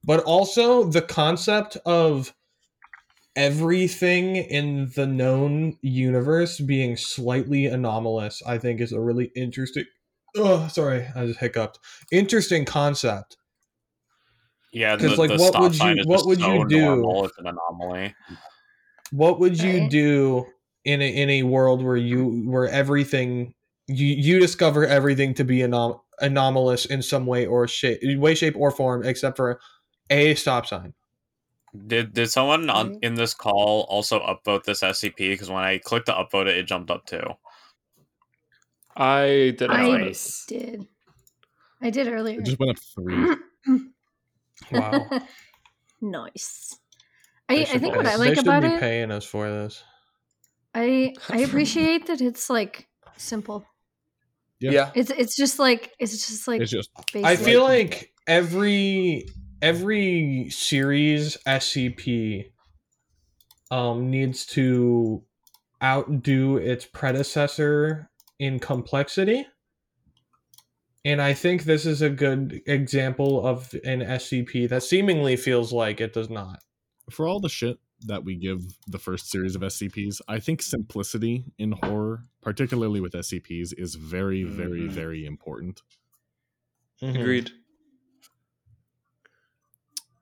But 0.05 0.23
also 0.25 0.85
the 0.85 1.03
concept 1.03 1.77
of 1.85 2.33
everything 3.35 4.37
in 4.37 4.91
the 4.95 5.07
known 5.07 5.77
universe 5.83 6.61
being 6.61 6.97
slightly 6.97 7.67
anomalous, 7.67 8.43
I 8.47 8.59
think 8.59 8.81
is 8.81 8.93
a 8.93 9.01
really 9.01 9.31
interesting. 9.37 9.85
Oh, 10.37 10.69
sorry, 10.69 11.07
I 11.15 11.27
just 11.27 11.41
hiccuped. 11.41 11.79
Interesting 12.13 12.65
concept. 12.65 13.37
Yeah, 14.73 14.97
'Cause, 14.97 15.13
the, 15.13 15.17
like, 15.17 15.31
the 15.31 15.37
what 15.39 15.49
stop 15.49 15.63
would 15.63 15.75
sign 15.75 15.97
you- 15.97 16.05
what 16.07 16.17
just 16.17 16.27
would 16.27 16.41
you 16.41 16.69
do? 16.69 16.81
normal, 16.81 17.27
It's 17.27 17.39
an 17.39 17.47
anomaly. 17.47 18.15
What 19.13 19.39
would 19.39 19.61
you 19.61 19.89
do 19.89 20.47
in 20.85 21.01
a 21.01 21.09
in 21.09 21.31
a 21.31 21.43
world 21.45 21.83
where 21.83 21.97
you 21.97 22.43
where 22.49 22.69
everything 22.69 23.55
you 23.87 24.07
you 24.07 24.39
discover 24.41 24.85
everything 24.87 25.33
to 25.35 25.45
be 25.45 25.59
anom- 25.59 26.01
anomalous 26.21 26.87
in 26.87 27.03
some 27.03 27.25
way 27.27 27.47
or 27.47 27.69
shape, 27.69 28.01
way, 28.19 28.35
shape 28.35 28.55
or 28.57 28.71
form, 28.71 29.05
except 29.05 29.37
for 29.37 29.61
a 30.11 30.35
stop 30.35 30.67
sign. 30.67 30.93
Did 31.87 32.15
did 32.15 32.31
someone 32.31 32.69
on 32.69 32.91
mm-hmm. 32.91 32.99
in 33.03 33.15
this 33.15 33.33
call 33.35 33.87
also 33.89 34.21
upvote 34.21 34.65
this 34.65 34.83
SCP? 34.83 35.17
Because 35.31 35.51
when 35.51 35.63
I 35.63 35.79
clicked 35.79 36.07
to 36.07 36.13
upvote 36.13 36.47
it, 36.49 36.57
it 36.59 36.67
jumped 36.67 36.91
up 36.91 37.07
too. 37.07 37.23
I 38.97 39.55
did 39.59 39.71
I 39.71 39.89
not. 39.89 40.01
Nice. 40.01 40.45
did. 40.47 40.87
I 41.83 41.91
did 41.91 42.09
earlier. 42.09 42.41
It 42.41 42.45
just 42.47 42.59
went 42.59 42.71
up 42.73 42.79
three. 42.95 43.37
Wow. 44.71 45.09
nice. 46.01 46.79
They 47.49 47.67
I, 47.67 47.75
I 47.75 47.79
think 47.79 47.97
what 47.97 48.07
I 48.07 48.17
they 48.17 48.17
like 48.17 48.35
should 48.37 48.47
about 48.47 48.63
be 48.63 48.69
it, 48.69 48.81
paying 48.81 49.11
us 49.11 49.25
for 49.25 49.49
this. 49.49 49.85
I 50.75 51.15
I 51.31 51.39
appreciate 51.39 52.07
that 52.07 52.21
it's 52.21 52.51
like 52.51 52.89
simple. 53.17 53.65
Yeah. 54.61 54.91
It's 54.95 55.11
it's 55.11 55.37
just 55.37 55.59
like 55.59 55.93
it's 55.99 56.27
just 56.27 56.49
like 56.49 56.61
It's 56.61 56.71
just 56.71 56.91
basic. 57.13 57.25
I 57.25 57.37
feel 57.37 57.63
like 57.63 58.13
every 58.27 59.27
every 59.63 60.49
series 60.51 61.37
SCP 61.47 62.51
um 63.71 64.11
needs 64.11 64.47
to 64.47 65.23
outdo 65.83 66.57
its 66.57 66.85
predecessor 66.87 68.11
in 68.39 68.59
complexity. 68.59 69.47
And 71.07 71.23
I 71.23 71.35
think 71.35 71.63
this 71.65 71.87
is 71.87 72.03
a 72.03 72.11
good 72.11 72.63
example 72.67 73.47
of 73.47 73.73
an 73.85 74.01
SCP 74.01 74.69
that 74.71 74.83
seemingly 74.83 75.37
feels 75.37 75.73
like 75.73 76.01
it 76.01 76.13
does 76.13 76.29
not. 76.29 76.59
for 77.13 77.29
all 77.29 77.39
the 77.39 77.49
shit 77.49 77.79
that 78.07 78.25
we 78.25 78.35
give 78.35 78.63
the 78.89 78.99
first 78.99 79.31
series 79.31 79.55
of 79.55 79.63
SCPs, 79.63 80.21
I 80.27 80.41
think 80.41 80.61
simplicity 80.61 81.45
in 81.59 81.71
horror, 81.71 82.25
particularly 82.43 83.01
with 83.01 83.13
SCPs, 83.13 83.73
is 83.79 83.95
very, 83.95 84.43
very, 84.43 84.81
Mhm. 84.81 84.91
very 84.91 85.25
important. 85.25 85.83
Mhm. 87.01 87.21
Agreed. 87.21 87.51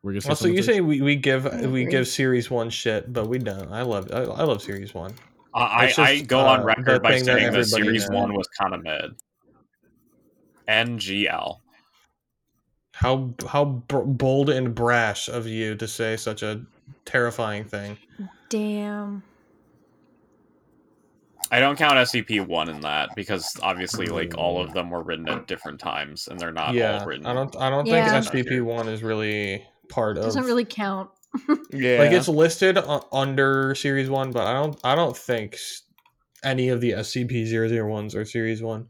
We're 0.03 0.13
gonna 0.13 0.29
Also, 0.29 0.49
you 0.49 0.61
Trish? 0.61 0.65
say 0.67 0.81
we, 0.83 1.01
we 1.01 1.17
give 1.17 1.45
we 1.73 1.87
give 1.87 2.07
series 2.07 2.51
one 2.51 2.69
shit, 2.69 3.11
but 3.11 3.27
we 3.27 3.39
don't. 3.39 3.73
I 3.73 3.81
love 3.83 4.11
I, 4.13 4.19
I 4.25 4.43
love 4.45 4.61
series 4.61 4.93
one. 4.93 5.15
I, 5.55 5.87
It's 5.87 5.99
I 5.99 6.21
go 6.21 6.41
uh, 6.41 6.45
on 6.45 6.61
the 6.61 6.67
record 6.67 7.03
by 7.03 7.13
thing 7.15 7.25
that 7.25 7.39
saying 7.41 7.53
that 7.53 7.65
series 7.65 8.11
knows. 8.11 8.21
one 8.21 8.35
was 8.35 8.47
kind 8.49 8.75
of 8.75 8.83
mid. 8.83 9.13
NGL. 10.69 11.59
How 12.93 13.35
how 13.49 13.65
b- 13.65 13.97
bold 14.05 14.51
and 14.51 14.75
brash 14.75 15.29
of 15.29 15.47
you 15.47 15.75
to 15.77 15.89
say 15.89 16.17
such 16.17 16.43
a 16.43 16.63
terrifying 17.05 17.65
thing. 17.65 17.99
damn. 18.49 19.23
I 21.51 21.61
don't 21.61 21.77
count 21.77 21.95
SCP 21.95 22.47
one 22.47 22.69
in 22.69 22.81
that 22.81 23.11
because 23.15 23.57
obviously, 23.63 24.07
like 24.07 24.37
all 24.39 24.61
of 24.61 24.71
mm. 24.71 24.75
them 24.75 24.91
were 24.91 25.03
written 25.03 25.29
at 25.29 25.47
different 25.47 25.79
times, 25.79 26.27
and 26.29 26.39
they're 26.39 26.53
not 26.53 26.75
yeah, 26.75 27.01
all 27.01 27.07
written. 27.07 27.27
I 27.27 27.35
don't 27.35 27.55
I 27.57 27.71
don't 27.71 27.87
Yeah. 27.87 28.23
think 28.23 28.47
SCP 28.49 28.63
one 28.63 28.89
is 28.89 29.03
really 29.03 29.65
part 29.89 30.17
of. 30.17 30.25
It 30.25 30.27
doesn't 30.27 30.45
really 30.45 30.65
count. 30.65 31.11
Yeah. 31.73 31.99
like 31.99 32.13
it's 32.13 32.29
listed 32.29 32.77
u- 32.77 33.01
under 33.13 33.75
series 33.75 34.09
one, 34.09 34.31
but 34.31 34.47
I 34.47 34.53
don't 34.53 34.79
I 34.85 34.95
don't 34.95 35.17
think 35.17 35.59
any 36.45 36.69
of 36.69 36.81
the 36.81 36.93
SCP 36.93 37.47
001s 37.47 38.15
are 38.15 38.25
series 38.25 38.63
one. 38.63 38.89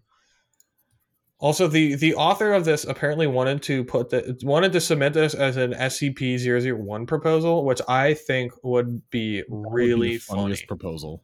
Also, 1.44 1.68
the 1.68 1.94
the 1.96 2.14
author 2.14 2.54
of 2.54 2.64
this 2.64 2.84
apparently 2.84 3.26
wanted 3.26 3.62
to 3.64 3.84
put 3.84 4.08
the 4.08 4.34
wanted 4.44 4.72
to 4.72 4.80
submit 4.80 5.12
this 5.12 5.34
as 5.34 5.58
an 5.58 5.74
SCP 5.74 6.74
one 6.74 7.04
proposal, 7.04 7.66
which 7.66 7.82
I 7.86 8.14
think 8.14 8.52
would 8.62 9.10
be 9.10 9.42
That 9.42 9.50
would 9.50 9.76
be 9.76 9.88
the 9.88 9.94
really 9.98 10.16
funny. 10.16 10.40
funniest 10.40 10.66
proposal. 10.66 11.22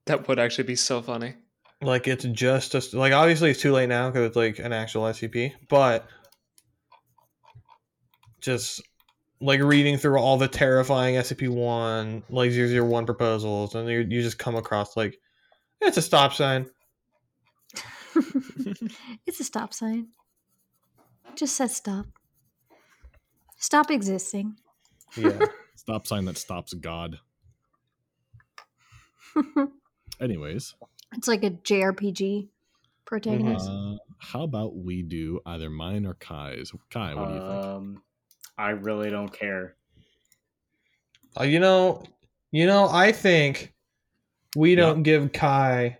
that 0.06 0.26
would 0.26 0.40
actually 0.40 0.64
be 0.64 0.74
so 0.74 1.00
funny. 1.00 1.36
like 1.80 2.08
it's 2.08 2.24
just 2.24 2.74
a, 2.74 2.98
like 2.98 3.12
obviously 3.12 3.52
it's 3.52 3.60
too 3.60 3.70
late 3.70 3.88
now 3.88 4.10
because 4.10 4.26
it's 4.26 4.36
like 4.36 4.58
an 4.58 4.72
actual 4.72 5.02
SCP, 5.02 5.52
but 5.68 6.08
just 8.40 8.82
like 9.40 9.60
reading 9.60 9.96
through 9.96 10.18
all 10.18 10.36
the 10.36 10.48
terrifying 10.48 11.14
SCP 11.14 11.48
one 11.50 12.24
like 12.30 12.50
zero 12.50 12.66
zero 12.66 12.84
one 12.84 13.06
proposals, 13.06 13.76
and 13.76 13.88
you 13.88 13.98
you 14.00 14.22
just 14.22 14.40
come 14.40 14.56
across 14.56 14.96
like 14.96 15.20
it's 15.80 15.98
a 15.98 16.02
stop 16.02 16.32
sign. 16.32 16.68
it's 19.26 19.40
a 19.40 19.44
stop 19.44 19.72
sign. 19.74 20.08
Just 21.34 21.56
says 21.56 21.76
stop. 21.76 22.06
Stop 23.58 23.90
existing. 23.90 24.56
Yeah, 25.16 25.46
Stop 25.76 26.06
sign 26.06 26.24
that 26.26 26.36
stops 26.38 26.74
God. 26.74 27.18
Anyways, 30.20 30.74
It's 31.16 31.28
like 31.28 31.44
a 31.44 31.50
JRPG 31.50 32.48
protagonist. 33.04 33.68
uh, 33.68 33.96
how 34.18 34.42
about 34.42 34.76
we 34.76 35.02
do 35.02 35.40
either 35.46 35.68
mine 35.70 36.06
or 36.06 36.14
Kai's? 36.14 36.72
Kai, 36.90 37.14
what 37.14 37.28
do 37.28 37.34
you 37.34 37.40
think? 37.40 37.64
Um, 37.64 38.02
I 38.56 38.70
really 38.70 39.10
don't 39.10 39.32
care. 39.32 39.76
uh, 41.38 41.44
you 41.44 41.60
know, 41.60 42.02
you 42.50 42.66
know, 42.66 42.88
I 42.88 43.12
think 43.12 43.74
we 44.56 44.70
Yeah. 44.70 44.76
don't 44.76 45.02
give 45.02 45.32
Kai 45.32 45.98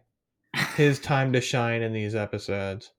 his 0.76 0.98
time 0.98 1.32
to 1.32 1.40
shine 1.40 1.82
in 1.82 1.92
these 1.92 2.14
episodes. 2.14 2.92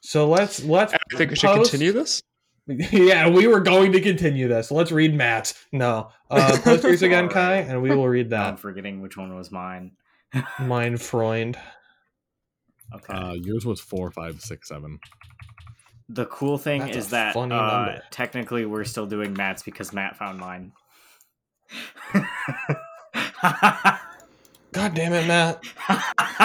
So 0.00 0.28
let's 0.28 0.62
let's 0.64 0.92
I 0.92 0.98
think 1.16 1.30
we 1.30 1.36
should 1.36 1.54
continue 1.54 1.92
this. 1.92 2.22
Yeah, 2.66 3.28
we 3.28 3.46
were 3.46 3.60
going 3.60 3.92
to 3.92 4.00
continue 4.00 4.48
this. 4.48 4.70
Let's 4.70 4.90
read 4.90 5.14
Matt's. 5.14 5.52
No. 5.70 6.08
Uh 6.30 6.56
post 6.64 6.82
yours 6.82 7.02
again, 7.02 7.28
Kai, 7.28 7.56
and 7.56 7.82
we 7.82 7.94
will 7.94 8.08
read 8.08 8.30
that. 8.30 8.46
I'm 8.46 8.56
forgetting 8.56 9.02
which 9.02 9.18
one 9.18 9.34
was 9.34 9.52
mine. 9.52 9.92
mine, 10.58 10.96
Freund. 10.96 11.58
Okay. 12.94 13.12
Uh, 13.12 13.32
yours 13.34 13.66
was 13.66 13.80
four, 13.80 14.10
five, 14.10 14.40
six, 14.40 14.68
seven. 14.68 14.98
the 16.08 16.24
cool 16.26 16.56
thing 16.56 16.80
That's 16.80 16.96
is 16.96 17.10
that 17.10 17.36
uh, 17.36 17.98
technically 18.10 18.64
we're 18.64 18.84
still 18.84 19.06
doing 19.06 19.34
Matt's 19.34 19.62
because 19.62 19.92
Matt 19.92 20.16
found 20.16 20.38
mine. 20.38 20.72
God 24.74 24.94
damn 24.94 25.12
it, 25.12 25.26
Matt. 25.26 25.64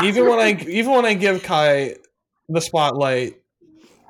Even 0.04 0.28
when 0.28 0.40
I 0.40 0.52
even 0.68 0.92
when 0.94 1.06
I 1.06 1.14
give 1.16 1.44
Kai 1.44 1.96
the 2.48 2.62
spotlight, 2.62 3.42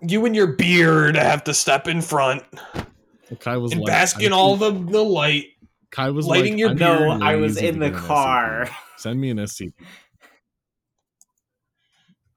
you 0.01 0.25
and 0.25 0.35
your 0.35 0.47
beard 0.47 1.15
have 1.15 1.43
to 1.45 1.53
step 1.53 1.87
in 1.87 2.01
front 2.01 2.43
Kai 3.39 3.57
was 3.57 3.71
and 3.71 3.81
like, 3.81 3.87
bask 3.87 4.21
I 4.21 4.25
in 4.25 4.33
all 4.33 4.55
the, 4.55 4.71
the 4.71 5.03
light. 5.03 5.45
Kai 5.91 6.09
was 6.09 6.25
lighting 6.25 6.53
like, 6.53 6.59
your 6.59 6.69
I'm 6.69 6.77
beard. 6.77 7.19
no, 7.19 7.25
I 7.25 7.35
was 7.35 7.57
in 7.57 7.79
the 7.79 7.91
car. 7.91 8.65
SCP. 8.67 8.75
Send 8.97 9.21
me 9.21 9.29
an 9.29 9.37
SCP. 9.37 9.73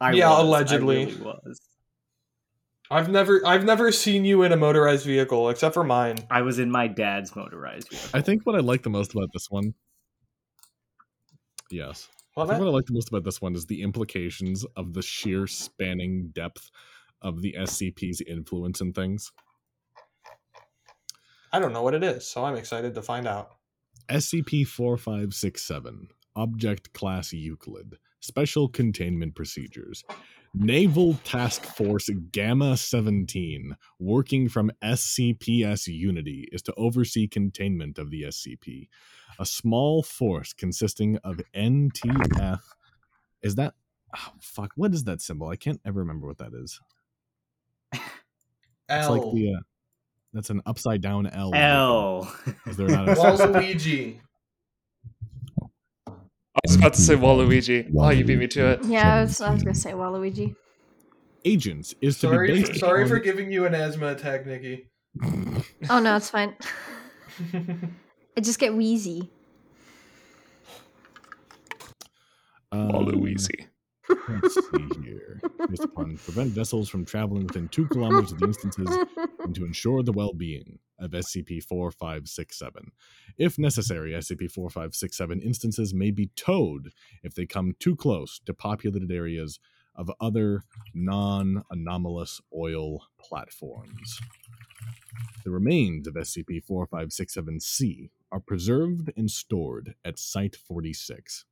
I 0.00 0.12
Yeah, 0.12 0.30
was, 0.30 0.38
I 0.38 0.42
allegedly. 0.42 1.04
really 1.06 1.20
was. 1.20 1.60
I've 2.90 3.08
never 3.08 3.40
I've 3.46 3.64
never 3.64 3.90
seen 3.90 4.24
you 4.24 4.42
in 4.42 4.52
a 4.52 4.56
motorized 4.56 5.06
vehicle 5.06 5.48
except 5.48 5.72
for 5.74 5.84
mine. 5.84 6.18
I 6.30 6.42
was 6.42 6.58
in 6.58 6.70
my 6.70 6.88
dad's 6.88 7.34
motorized 7.34 7.88
vehicle. 7.88 8.10
I 8.12 8.20
think 8.20 8.44
what 8.44 8.54
I 8.54 8.58
like 8.58 8.82
the 8.82 8.90
most 8.90 9.12
about 9.14 9.30
this 9.32 9.46
one. 9.48 9.74
Yes. 11.72 12.08
What, 12.34 12.44
I 12.44 12.46
think 12.50 12.60
what 12.60 12.68
I 12.68 12.72
like 12.72 12.86
the 12.86 12.92
most 12.92 13.08
about 13.08 13.24
this 13.24 13.40
one 13.40 13.54
is 13.54 13.66
the 13.66 13.82
implications 13.82 14.64
of 14.76 14.92
the 14.92 15.02
sheer 15.02 15.46
spanning 15.46 16.30
depth 16.32 16.70
of 17.22 17.40
the 17.40 17.54
SCP's 17.58 18.20
influence 18.20 18.80
in 18.80 18.92
things. 18.92 19.32
I 21.52 21.58
don't 21.58 21.72
know 21.72 21.82
what 21.82 21.94
it 21.94 22.02
is, 22.02 22.26
so 22.26 22.44
I'm 22.44 22.56
excited 22.56 22.94
to 22.94 23.02
find 23.02 23.26
out. 23.26 23.56
SCP 24.08 24.66
4567, 24.66 26.08
Object 26.36 26.92
Class 26.92 27.32
Euclid, 27.32 27.96
Special 28.20 28.68
Containment 28.68 29.34
Procedures. 29.34 30.04
Naval 30.54 31.14
Task 31.24 31.64
Force 31.64 32.10
Gamma 32.30 32.76
17, 32.76 33.76
working 33.98 34.48
from 34.48 34.70
SCPS 34.82 35.86
Unity, 35.86 36.48
is 36.52 36.60
to 36.62 36.74
oversee 36.76 37.26
containment 37.26 37.98
of 37.98 38.10
the 38.10 38.24
SCP. 38.24 38.88
A 39.38 39.46
small 39.46 40.02
force 40.02 40.52
consisting 40.52 41.16
of 41.18 41.40
NTF. 41.54 42.60
Is 43.42 43.54
that. 43.54 43.74
Oh, 44.14 44.32
fuck. 44.40 44.72
What 44.76 44.92
is 44.92 45.04
that 45.04 45.22
symbol? 45.22 45.48
I 45.48 45.56
can't 45.56 45.80
ever 45.86 46.00
remember 46.00 46.26
what 46.26 46.38
that 46.38 46.52
is. 46.52 46.78
It's 47.92 49.06
L. 49.06 49.16
like 49.16 49.34
the. 49.34 49.54
Uh, 49.54 49.60
that's 50.34 50.50
an 50.50 50.60
upside 50.66 51.00
down 51.00 51.26
L. 51.28 51.54
L. 51.54 52.36
Is 52.66 52.76
there 52.76 52.88
not 52.88 53.08
a 53.08 53.14
Waluigi. 53.14 54.20
I 56.54 56.60
was 56.66 56.76
about 56.76 56.94
to 56.94 57.00
say 57.00 57.14
Waluigi. 57.16 57.90
Oh, 57.98 58.10
you 58.10 58.24
beat 58.24 58.38
me 58.38 58.46
to 58.48 58.72
it. 58.72 58.84
Yeah, 58.84 59.14
I 59.16 59.20
was, 59.22 59.40
I 59.40 59.52
was 59.52 59.62
gonna 59.62 59.74
say 59.74 59.92
Waluigi. 59.92 60.54
agents 61.44 61.94
is 62.00 62.18
to 62.20 62.28
be 62.28 62.34
Sorry, 62.34 62.48
based 62.48 62.76
sorry 62.80 63.02
on- 63.04 63.08
for 63.08 63.18
giving 63.18 63.50
you 63.50 63.64
an 63.66 63.74
asthma 63.74 64.08
attack, 64.08 64.46
Nikki. 64.46 64.88
Oh 65.90 65.98
no, 65.98 66.16
it's 66.16 66.30
fine. 66.30 66.54
I 68.36 68.40
just 68.40 68.58
get 68.58 68.74
wheezy. 68.74 69.30
Uh, 72.70 72.88
Waluigi. 72.88 73.66
Let's 74.28 74.54
see 74.54 75.00
here. 75.02 75.40
Based 75.68 75.84
upon 75.84 76.16
prevent 76.18 76.50
vessels 76.50 76.88
from 76.88 77.04
traveling 77.04 77.46
within 77.46 77.68
two 77.68 77.86
kilometers 77.88 78.32
of 78.32 78.38
the 78.38 78.46
instances 78.46 78.98
and 79.40 79.54
to 79.54 79.64
ensure 79.64 80.02
the 80.02 80.12
well-being 80.12 80.78
of 80.98 81.10
SCP-4567. 81.10 82.70
If 83.38 83.58
necessary, 83.58 84.12
SCP-4567 84.12 85.42
instances 85.42 85.92
may 85.92 86.10
be 86.10 86.30
towed 86.36 86.90
if 87.22 87.34
they 87.34 87.46
come 87.46 87.74
too 87.78 87.96
close 87.96 88.40
to 88.46 88.54
populated 88.54 89.10
areas 89.10 89.58
of 89.94 90.10
other 90.20 90.62
non-anomalous 90.94 92.40
oil 92.56 93.06
platforms. 93.20 94.20
The 95.44 95.50
remains 95.50 96.06
of 96.06 96.14
SCP-4567-C 96.14 98.10
are 98.30 98.40
preserved 98.40 99.12
and 99.16 99.30
stored 99.30 99.94
at 100.04 100.18
Site 100.18 100.56
46. 100.56 101.44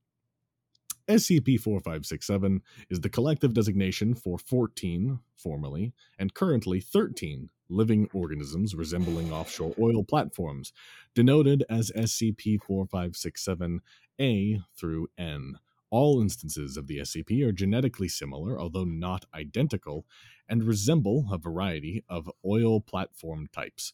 SCP-4567 1.11 2.61
is 2.89 3.01
the 3.01 3.09
collective 3.09 3.53
designation 3.53 4.15
for 4.15 4.39
14, 4.39 5.19
formerly, 5.37 5.93
and 6.19 6.35
currently 6.35 6.79
13 6.81 7.51
living 7.69 8.09
organisms 8.13 8.77
resembling 8.77 9.33
offshore 9.33 9.75
oil 9.81 10.05
platforms, 10.05 10.73
denoted 11.15 11.65
as 11.69 11.91
SCP-4567-A 11.97 14.61
through 14.77 15.09
N. 15.19 15.57
All 15.91 16.21
instances 16.21 16.77
of 16.77 16.87
the 16.87 16.99
SCP 16.99 17.45
are 17.45 17.51
genetically 17.51 18.07
similar, 18.09 18.61
although 18.61 18.85
not 18.85 19.25
identical, 19.35 20.07
and 20.49 20.63
resemble 20.63 21.27
a 21.33 21.39
variety 21.39 22.05
of 22.09 22.31
oil 22.45 22.81
platform 22.81 23.49
types. 23.53 23.93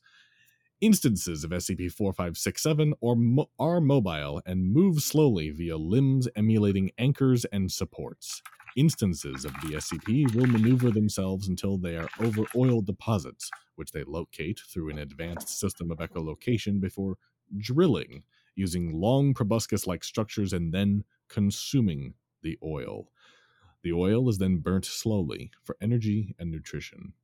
Instances 0.82 1.42
of 1.42 1.52
SCP-4567 1.52 2.92
are, 3.02 3.16
mo- 3.16 3.48
are 3.58 3.80
mobile 3.80 4.42
and 4.44 4.70
move 4.70 5.02
slowly 5.02 5.48
via 5.48 5.78
limbs 5.78 6.28
emulating 6.36 6.90
anchors 6.98 7.46
and 7.46 7.72
supports. 7.72 8.42
Instances 8.76 9.46
of 9.46 9.52
the 9.62 9.76
SCP 9.76 10.34
will 10.34 10.46
maneuver 10.46 10.90
themselves 10.90 11.48
until 11.48 11.78
they 11.78 11.96
are 11.96 12.10
over 12.20 12.42
oil 12.54 12.82
deposits, 12.82 13.50
which 13.76 13.90
they 13.92 14.04
locate 14.04 14.60
through 14.68 14.90
an 14.90 14.98
advanced 14.98 15.48
system 15.48 15.90
of 15.90 15.96
echolocation 15.96 16.78
before 16.78 17.16
drilling 17.56 18.22
using 18.54 18.92
long 18.92 19.32
proboscis 19.32 19.86
like 19.86 20.04
structures 20.04 20.52
and 20.52 20.74
then 20.74 21.04
consuming 21.30 22.12
the 22.42 22.58
oil. 22.62 23.08
The 23.82 23.94
oil 23.94 24.28
is 24.28 24.36
then 24.36 24.58
burnt 24.58 24.84
slowly 24.84 25.52
for 25.62 25.78
energy 25.80 26.34
and 26.38 26.50
nutrition. 26.50 27.14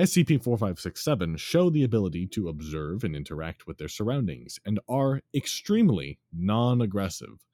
SCP 0.00 0.42
4567 0.42 1.36
show 1.36 1.68
the 1.68 1.84
ability 1.84 2.26
to 2.28 2.48
observe 2.48 3.04
and 3.04 3.14
interact 3.14 3.66
with 3.66 3.76
their 3.76 3.86
surroundings 3.86 4.58
and 4.64 4.80
are 4.88 5.20
extremely 5.34 6.18
non 6.32 6.80
aggressive. 6.80 7.44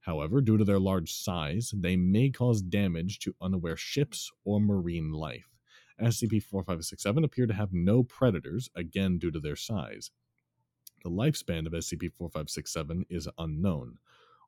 However, 0.00 0.40
due 0.40 0.56
to 0.56 0.64
their 0.64 0.80
large 0.80 1.12
size, 1.12 1.72
they 1.72 1.94
may 1.94 2.30
cause 2.30 2.60
damage 2.60 3.20
to 3.20 3.36
unaware 3.40 3.76
ships 3.76 4.32
or 4.44 4.60
marine 4.60 5.12
life. 5.12 5.46
SCP 6.02 6.42
4567 6.42 7.22
appear 7.22 7.46
to 7.46 7.54
have 7.54 7.72
no 7.72 8.02
predators, 8.02 8.68
again 8.74 9.16
due 9.16 9.30
to 9.30 9.38
their 9.38 9.54
size. 9.54 10.10
The 11.04 11.10
lifespan 11.10 11.68
of 11.68 11.72
SCP 11.72 12.12
4567 12.12 13.06
is 13.08 13.28
unknown. 13.38 13.98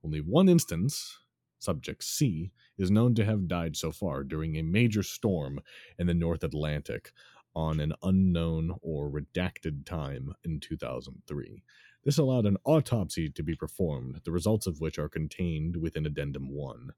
Only 0.02 0.20
one 0.20 0.48
instance, 0.48 1.20
Subject 1.59 2.02
C, 2.05 2.51
is 2.78 2.90
known 2.90 3.14
to 3.16 3.24
have 3.24 3.48
died 3.48 3.76
so 3.76 3.90
far 3.90 4.22
during 4.22 4.56
a 4.56 4.62
major 4.62 5.02
storm 5.02 5.60
in 5.98 6.06
the 6.06 6.14
North 6.14 6.44
Atlantic 6.44 7.12
on 7.55 7.80
an 7.80 7.93
unknown 8.02 8.76
or 8.82 9.10
redacted 9.10 9.85
time 9.85 10.32
in 10.44 10.60
2003. 10.60 11.62
This 12.05 12.18
allowed 12.18 12.47
an 12.47 12.56
autopsy 12.64 13.28
to 13.30 13.43
be 13.43 13.55
performed, 13.55 14.20
the 14.24 14.30
results 14.30 14.66
of 14.66 14.80
which 14.80 14.98
are 14.98 15.09
contained 15.09 15.76
within 15.76 16.06
Addendum 16.06 16.48
1. 16.51 16.93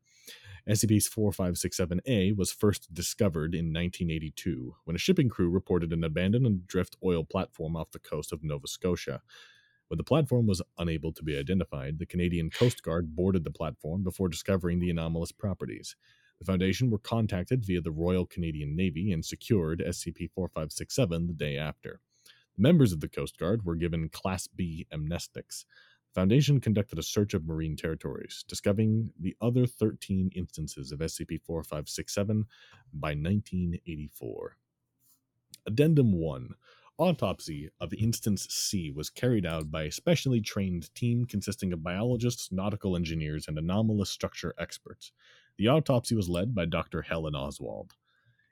SCP 0.69 1.09
4567A 1.09 2.37
was 2.37 2.53
first 2.53 2.93
discovered 2.93 3.55
in 3.55 3.73
1982 3.73 4.77
when 4.85 4.95
a 4.95 4.99
shipping 4.99 5.29
crew 5.29 5.49
reported 5.49 5.93
an 5.93 6.05
abandoned 6.05 6.47
and 6.47 6.67
drift 6.67 6.97
oil 7.03 7.25
platform 7.25 7.77
off 7.77 7.93
the 7.93 7.99
coast 7.99 8.33
of 8.33 8.45
Nova 8.45 8.67
Scotia. 8.67 9.23
When 9.91 9.99
the 9.99 10.05
platform 10.05 10.47
was 10.47 10.63
unable 10.79 11.13
to 11.15 11.25
be 11.25 11.37
identified, 11.37 11.99
the 11.99 12.07
Canadian 12.07 12.49
Coast 12.49 12.81
Guard 12.85 13.17
boarded 13.17 13.43
the 13.43 13.51
platform 13.51 14.05
before 14.05 14.29
discovering 14.29 14.79
the 14.79 14.89
anomalous 14.89 15.33
properties. 15.33 15.97
The 16.39 16.45
Foundation 16.45 16.91
were 16.91 16.99
contacted 16.99 17.67
via 17.67 17.81
the 17.81 17.91
Royal 17.91 18.25
Canadian 18.25 18.77
Navy 18.77 19.11
and 19.11 19.25
secured 19.25 19.83
SCP 19.85 20.31
4567 20.31 21.27
the 21.27 21.33
day 21.33 21.57
after. 21.57 21.99
The 22.55 22.63
members 22.63 22.93
of 22.93 23.01
the 23.01 23.09
Coast 23.09 23.37
Guard 23.37 23.65
were 23.65 23.75
given 23.75 24.09
Class 24.11 24.47
B 24.47 24.87
amnestics. 24.93 25.65
The 26.15 26.21
Foundation 26.21 26.61
conducted 26.61 27.01
a 27.01 27.03
search 27.03 27.35
of 27.35 27.45
marine 27.45 27.75
territories, 27.75 28.45
discovering 28.47 29.11
the 29.19 29.37
other 29.41 29.67
13 29.67 30.31
instances 30.37 30.93
of 30.93 31.01
SCP 31.01 31.43
4567 31.43 32.45
by 32.93 33.09
1984. 33.09 34.57
Addendum 35.67 36.13
1 36.13 36.55
Autopsy 37.01 37.71
of 37.81 37.95
Instance 37.95 38.47
C 38.51 38.91
was 38.91 39.09
carried 39.09 39.47
out 39.47 39.71
by 39.71 39.85
a 39.85 39.91
specially 39.91 40.43
trained 40.43 40.95
team 40.95 41.25
consisting 41.25 41.73
of 41.73 41.83
biologists, 41.83 42.53
nautical 42.53 42.95
engineers, 42.95 43.49
and 43.49 43.57
anomalous 43.57 44.11
structure 44.11 44.55
experts. 44.59 45.11
The 45.57 45.67
autopsy 45.67 46.15
was 46.15 46.29
led 46.29 46.55
by 46.55 46.67
Dr. 46.67 47.01
Helen 47.01 47.35
Oswald. 47.35 47.95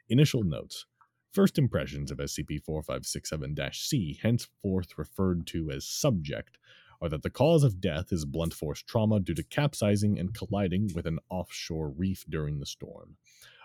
Initial 0.09 0.45
notes 0.45 0.87
First 1.31 1.59
impressions 1.59 2.11
of 2.11 2.17
SCP 2.17 2.63
4567 2.65 3.71
C, 3.75 4.19
henceforth 4.23 4.97
referred 4.97 5.47
to 5.49 5.71
as 5.71 5.85
subject, 5.85 6.57
are 7.03 7.11
that 7.11 7.23
the 7.23 7.29
cause 7.29 7.65
of 7.65 7.83
death 7.83 8.13
is 8.13 8.25
blunt 8.25 8.55
force 8.55 8.83
trauma 8.83 9.21
due 9.21 9.35
to 9.35 9.43
capsizing 9.43 10.19
and 10.19 10.33
colliding 10.33 10.91
with 10.95 11.05
an 11.05 11.19
offshore 11.29 11.91
reef 11.91 12.25
during 12.31 12.61
the 12.61 12.67
storm. 12.67 13.19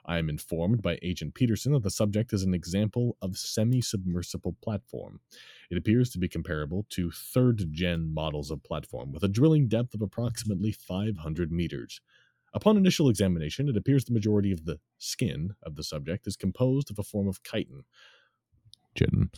I 0.06 0.18
am 0.18 0.30
informed 0.30 0.82
by 0.82 1.00
Agent 1.02 1.34
Peterson 1.34 1.72
that 1.74 1.84
the 1.84 1.90
subject 1.90 2.34
is 2.34 2.44
an 2.44 2.54
example 2.54 3.18
of 3.22 3.38
semi 3.38 3.82
submersible 3.82 4.56
platform. 4.62 5.22
It 5.70 5.78
appears 5.78 6.10
to 6.12 6.20
be 6.20 6.28
comparable 6.28 6.86
to 6.90 7.12
third 7.12 7.72
gen 7.72 8.14
models 8.14 8.52
of 8.52 8.64
platform 8.64 9.12
with 9.12 9.24
a 9.24 9.30
drilling 9.30 9.68
depth 9.68 9.94
of 9.94 10.02
approximately 10.02 10.72
500 10.72 11.52
meters. 11.52 12.02
Upon 12.54 12.78
initial 12.78 13.10
examination, 13.10 13.70
it 13.70 13.78
appears 13.78 14.06
the 14.06 14.14
majority 14.14 14.52
of 14.52 14.66
the 14.66 14.80
skin 15.00 15.56
of 15.64 15.76
the 15.76 15.84
subject 15.84 16.28
is 16.28 16.36
composed 16.36 16.92
of 16.92 17.00
a 17.00 17.04
form 17.04 17.28
of 17.28 17.42
chitin, 17.44 17.84
chitin, 18.96 19.32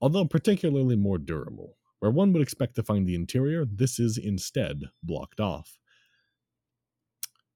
although 0.00 0.26
particularly 0.26 0.96
more 0.96 1.18
durable. 1.18 1.76
Where 2.00 2.10
one 2.10 2.32
would 2.32 2.42
expect 2.42 2.76
to 2.76 2.82
find 2.82 3.06
the 3.06 3.14
interior, 3.14 3.64
this 3.64 3.98
is 3.98 4.18
instead 4.18 4.82
blocked 5.02 5.40
off. 5.40 5.78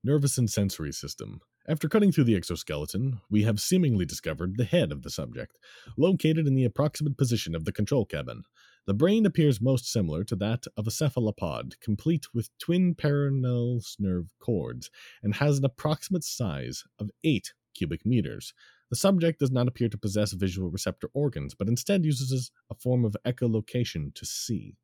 Nervous 0.02 0.36
and 0.39 0.51
sensory 0.51 0.93
system. 0.93 1.40
After 1.68 1.89
cutting 1.89 2.10
through 2.10 2.24
the 2.24 2.34
exoskeleton, 2.34 3.20
we 3.30 3.44
have 3.44 3.60
seemingly 3.60 4.05
discovered 4.05 4.56
the 4.56 4.64
head 4.64 4.90
of 4.90 5.02
the 5.02 5.10
subject, 5.10 5.59
located 5.97 6.48
in 6.48 6.56
the 6.56 6.64
approximate 6.64 7.16
position 7.16 7.55
of 7.55 7.64
the 7.64 7.70
control 7.70 8.05
cabin. 8.05 8.43
The 8.84 8.94
brain 8.94 9.24
appears 9.26 9.60
most 9.60 9.86
similar 9.86 10.24
to 10.24 10.34
that 10.36 10.66
of 10.76 10.89
a 10.89 10.90
cephalopod, 10.90 11.78
complete 11.80 12.26
with 12.34 12.51
twin 12.59 12.97
peroneal 12.97 13.80
nerve 14.01 14.34
cords, 14.40 14.90
and 15.22 15.36
has 15.36 15.59
an 15.59 15.64
approximate 15.64 16.24
size 16.24 16.82
of 16.98 17.10
8 17.22 17.55
cubic 17.74 18.05
meters. 18.05 18.55
The 18.90 18.97
subject 18.97 19.39
does 19.39 19.52
not 19.52 19.68
appear 19.68 19.89
to 19.89 19.97
possess 19.97 20.32
visual 20.32 20.68
receptor 20.68 21.10
organs, 21.14 21.55
but 21.55 21.68
instead 21.68 22.05
uses 22.05 22.51
a 22.70 22.74
form 22.74 23.05
of 23.05 23.16
echolocation 23.24 24.12
to 24.16 24.26
see. 24.26 24.78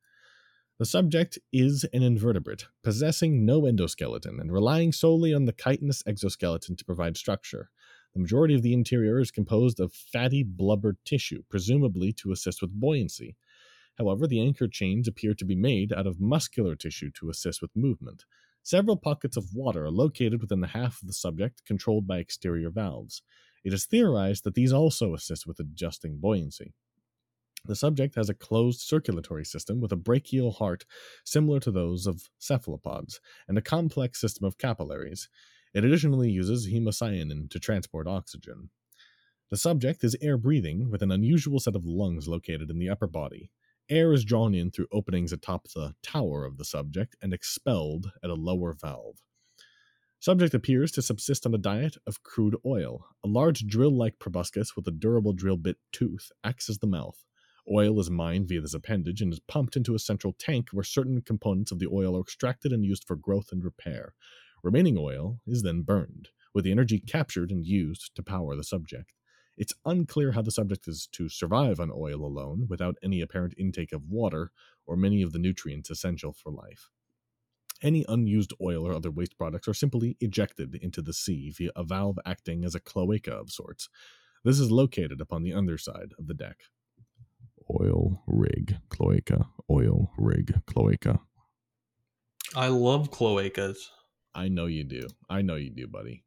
The 0.78 0.86
subject 0.86 1.40
is 1.52 1.84
an 1.92 2.04
invertebrate, 2.04 2.66
possessing 2.84 3.44
no 3.44 3.62
endoskeleton 3.62 4.40
and 4.40 4.52
relying 4.52 4.92
solely 4.92 5.34
on 5.34 5.44
the 5.44 5.52
chitinous 5.52 6.04
exoskeleton 6.06 6.76
to 6.76 6.84
provide 6.84 7.16
structure. 7.16 7.70
The 8.14 8.20
majority 8.20 8.54
of 8.54 8.62
the 8.62 8.74
interior 8.74 9.18
is 9.18 9.32
composed 9.32 9.80
of 9.80 9.92
fatty 9.92 10.44
blubber 10.44 10.96
tissue, 11.04 11.42
presumably 11.48 12.12
to 12.12 12.30
assist 12.30 12.62
with 12.62 12.78
buoyancy. 12.78 13.34
However, 13.96 14.28
the 14.28 14.40
anchor 14.40 14.68
chains 14.68 15.08
appear 15.08 15.34
to 15.34 15.44
be 15.44 15.56
made 15.56 15.92
out 15.92 16.06
of 16.06 16.20
muscular 16.20 16.76
tissue 16.76 17.10
to 17.14 17.28
assist 17.28 17.60
with 17.60 17.74
movement. 17.74 18.24
Several 18.62 18.96
pockets 18.96 19.36
of 19.36 19.52
water 19.52 19.86
are 19.86 19.90
located 19.90 20.40
within 20.40 20.60
the 20.60 20.68
half 20.68 21.02
of 21.02 21.08
the 21.08 21.12
subject 21.12 21.64
controlled 21.66 22.06
by 22.06 22.18
exterior 22.18 22.70
valves. 22.70 23.22
It 23.64 23.72
is 23.72 23.86
theorized 23.86 24.44
that 24.44 24.54
these 24.54 24.72
also 24.72 25.12
assist 25.12 25.44
with 25.44 25.58
adjusting 25.58 26.18
buoyancy. 26.20 26.74
The 27.64 27.76
subject 27.76 28.14
has 28.14 28.28
a 28.28 28.34
closed 28.34 28.80
circulatory 28.80 29.44
system 29.44 29.80
with 29.80 29.92
a 29.92 29.96
brachial 29.96 30.52
heart 30.52 30.84
similar 31.24 31.60
to 31.60 31.70
those 31.70 32.06
of 32.06 32.30
cephalopods 32.38 33.20
and 33.46 33.58
a 33.58 33.62
complex 33.62 34.20
system 34.20 34.46
of 34.46 34.58
capillaries. 34.58 35.28
It 35.74 35.84
additionally 35.84 36.30
uses 36.30 36.68
hemocyanin 36.68 37.50
to 37.50 37.58
transport 37.58 38.06
oxygen. 38.06 38.70
The 39.50 39.56
subject 39.56 40.04
is 40.04 40.16
air 40.20 40.36
breathing 40.36 40.90
with 40.90 41.02
an 41.02 41.10
unusual 41.10 41.58
set 41.58 41.74
of 41.74 41.84
lungs 41.84 42.28
located 42.28 42.70
in 42.70 42.78
the 42.78 42.88
upper 42.88 43.06
body. 43.06 43.50
Air 43.90 44.12
is 44.12 44.24
drawn 44.24 44.54
in 44.54 44.70
through 44.70 44.88
openings 44.92 45.32
atop 45.32 45.68
the 45.68 45.94
tower 46.02 46.44
of 46.44 46.58
the 46.58 46.64
subject 46.64 47.16
and 47.22 47.32
expelled 47.32 48.12
at 48.22 48.30
a 48.30 48.34
lower 48.34 48.74
valve. 48.74 49.16
Subject 50.20 50.52
appears 50.52 50.92
to 50.92 51.02
subsist 51.02 51.46
on 51.46 51.54
a 51.54 51.58
diet 51.58 51.96
of 52.06 52.22
crude 52.22 52.56
oil. 52.66 53.06
A 53.24 53.28
large 53.28 53.66
drill 53.66 53.96
like 53.96 54.18
proboscis 54.18 54.76
with 54.76 54.86
a 54.86 54.90
durable 54.90 55.32
drill 55.32 55.56
bit 55.56 55.76
tooth 55.92 56.30
acts 56.44 56.68
as 56.68 56.78
the 56.78 56.86
mouth. 56.86 57.24
Oil 57.70 58.00
is 58.00 58.10
mined 58.10 58.48
via 58.48 58.60
this 58.60 58.74
appendage 58.74 59.20
and 59.20 59.32
is 59.32 59.40
pumped 59.40 59.76
into 59.76 59.94
a 59.94 59.98
central 59.98 60.32
tank 60.32 60.70
where 60.72 60.84
certain 60.84 61.20
components 61.20 61.70
of 61.70 61.78
the 61.78 61.88
oil 61.92 62.16
are 62.16 62.22
extracted 62.22 62.72
and 62.72 62.84
used 62.84 63.04
for 63.06 63.16
growth 63.16 63.52
and 63.52 63.62
repair. 63.62 64.14
Remaining 64.62 64.96
oil 64.98 65.40
is 65.46 65.62
then 65.62 65.82
burned, 65.82 66.30
with 66.54 66.64
the 66.64 66.72
energy 66.72 66.98
captured 66.98 67.50
and 67.50 67.66
used 67.66 68.14
to 68.14 68.22
power 68.22 68.56
the 68.56 68.64
subject. 68.64 69.12
It's 69.56 69.74
unclear 69.84 70.32
how 70.32 70.42
the 70.42 70.50
subject 70.50 70.88
is 70.88 71.06
to 71.12 71.28
survive 71.28 71.80
on 71.80 71.90
oil 71.94 72.24
alone 72.24 72.66
without 72.68 72.96
any 73.02 73.20
apparent 73.20 73.54
intake 73.58 73.92
of 73.92 74.08
water 74.08 74.50
or 74.86 74.96
many 74.96 75.20
of 75.20 75.32
the 75.32 75.38
nutrients 75.38 75.90
essential 75.90 76.32
for 76.32 76.50
life. 76.50 76.90
Any 77.82 78.04
unused 78.08 78.52
oil 78.60 78.86
or 78.86 78.92
other 78.94 79.10
waste 79.10 79.36
products 79.36 79.68
are 79.68 79.74
simply 79.74 80.16
ejected 80.20 80.74
into 80.76 81.02
the 81.02 81.12
sea 81.12 81.50
via 81.50 81.70
a 81.76 81.84
valve 81.84 82.18
acting 82.24 82.64
as 82.64 82.74
a 82.74 82.80
cloaca 82.80 83.32
of 83.32 83.50
sorts. 83.50 83.88
This 84.42 84.58
is 84.58 84.70
located 84.70 85.20
upon 85.20 85.42
the 85.42 85.52
underside 85.52 86.12
of 86.18 86.28
the 86.28 86.34
deck. 86.34 86.58
Oil 87.70 88.22
rig 88.26 88.76
cloaca, 88.88 89.48
oil 89.70 90.10
rig 90.16 90.54
cloaca. 90.66 91.20
I 92.56 92.68
love 92.68 93.10
cloacas. 93.10 93.76
I 94.34 94.48
know 94.48 94.66
you 94.66 94.84
do. 94.84 95.08
I 95.28 95.42
know 95.42 95.56
you 95.56 95.70
do, 95.70 95.86
buddy. 95.86 96.24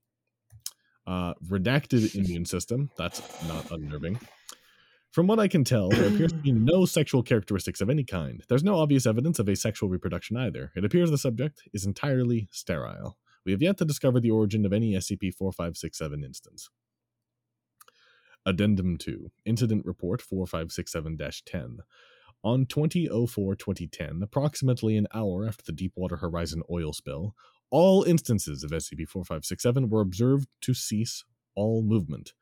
Uh, 1.07 1.33
redacted 1.49 2.15
immune 2.15 2.45
system. 2.45 2.91
That's 2.97 3.21
not 3.47 3.71
unnerving. 3.71 4.19
From 5.11 5.27
what 5.27 5.39
I 5.39 5.49
can 5.49 5.65
tell, 5.65 5.89
there 5.89 6.07
appears 6.07 6.31
to 6.31 6.37
be 6.37 6.51
no 6.53 6.85
sexual 6.85 7.21
characteristics 7.21 7.81
of 7.81 7.89
any 7.89 8.03
kind. 8.03 8.43
There's 8.47 8.63
no 8.63 8.77
obvious 8.77 9.05
evidence 9.05 9.39
of 9.39 9.49
asexual 9.49 9.89
reproduction 9.89 10.37
either. 10.37 10.71
It 10.75 10.85
appears 10.85 11.11
the 11.11 11.17
subject 11.17 11.63
is 11.73 11.85
entirely 11.85 12.47
sterile. 12.51 13.17
We 13.45 13.51
have 13.51 13.61
yet 13.61 13.77
to 13.79 13.85
discover 13.85 14.19
the 14.19 14.31
origin 14.31 14.65
of 14.65 14.71
any 14.71 14.93
SCP 14.93 15.33
4567 15.33 16.23
instance. 16.23 16.69
Addendum 18.45 18.97
2, 18.97 19.31
Incident 19.45 19.85
Report 19.85 20.21
4567 20.21 21.17
10. 21.45 21.77
On 22.43 22.65
2004 22.65 23.55
2010, 23.55 24.21
approximately 24.23 24.97
an 24.97 25.07
hour 25.13 25.47
after 25.47 25.63
the 25.63 25.71
Deepwater 25.71 26.17
Horizon 26.17 26.63
oil 26.71 26.91
spill, 26.91 27.35
all 27.69 28.03
instances 28.03 28.63
of 28.63 28.71
SCP 28.71 29.07
4567 29.07 29.89
were 29.89 30.01
observed 30.01 30.47
to 30.61 30.73
cease 30.73 31.23
all 31.55 31.83
movement. 31.83 32.33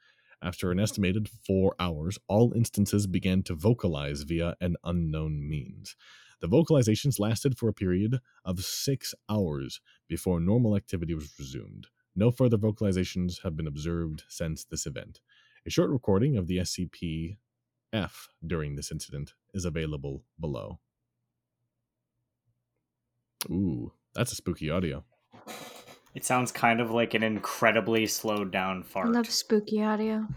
After 0.42 0.72
an 0.72 0.80
estimated 0.80 1.28
four 1.28 1.76
hours, 1.80 2.18
all 2.30 2.54
instances 2.54 3.06
began 3.06 3.44
to 3.44 3.56
vocalize 3.56 4.24
via 4.24 4.56
an 4.62 4.78
unknown 4.86 5.48
means. 5.50 5.98
The 6.40 6.48
vocalizations 6.48 7.20
lasted 7.20 7.58
for 7.58 7.68
a 7.68 7.74
period 7.74 8.20
of 8.46 8.64
six 8.64 9.14
hours 9.30 9.82
before 10.08 10.40
normal 10.40 10.78
activity 10.78 11.14
was 11.14 11.34
resumed. 11.38 11.88
No 12.16 12.32
further 12.32 12.58
vocalizations 12.58 13.44
have 13.44 13.58
been 13.58 13.68
observed 13.68 14.24
since 14.30 14.64
this 14.64 14.86
event. 14.86 15.20
A 15.66 15.70
short 15.70 15.90
recording 15.90 16.38
of 16.38 16.48
the 16.48 16.58
SCP 16.58 17.38
F 17.92 18.30
during 18.46 18.76
this 18.76 18.92
incident 18.92 19.34
is 19.54 19.66
available 19.66 20.24
below. 20.40 20.80
Ooh, 23.50 23.92
that's 24.14 24.32
a 24.32 24.36
spooky 24.36 24.70
audio. 24.70 25.04
It 26.16 26.26
sounds 26.26 26.52
kind 26.52 26.82
of 26.82 26.92
like 26.92 27.14
an 27.14 27.24
incredibly 27.24 28.06
slowed 28.08 28.52
down 28.52 28.84
fart. 28.84 29.08
I 29.08 29.12
love 29.12 29.30
spooky 29.30 29.84
audio. 29.84 30.28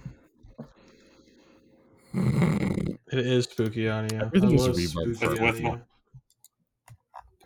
It 2.15 2.99
is 3.13 3.45
spooky 3.45 3.89
audio. 3.89 4.27
Everything 4.27 4.51
I 4.51 4.55
is 4.55 4.67
love 4.67 4.77
reverb 4.77 5.17
spooky 5.17 5.41
with 5.41 5.43
audio. 5.43 5.81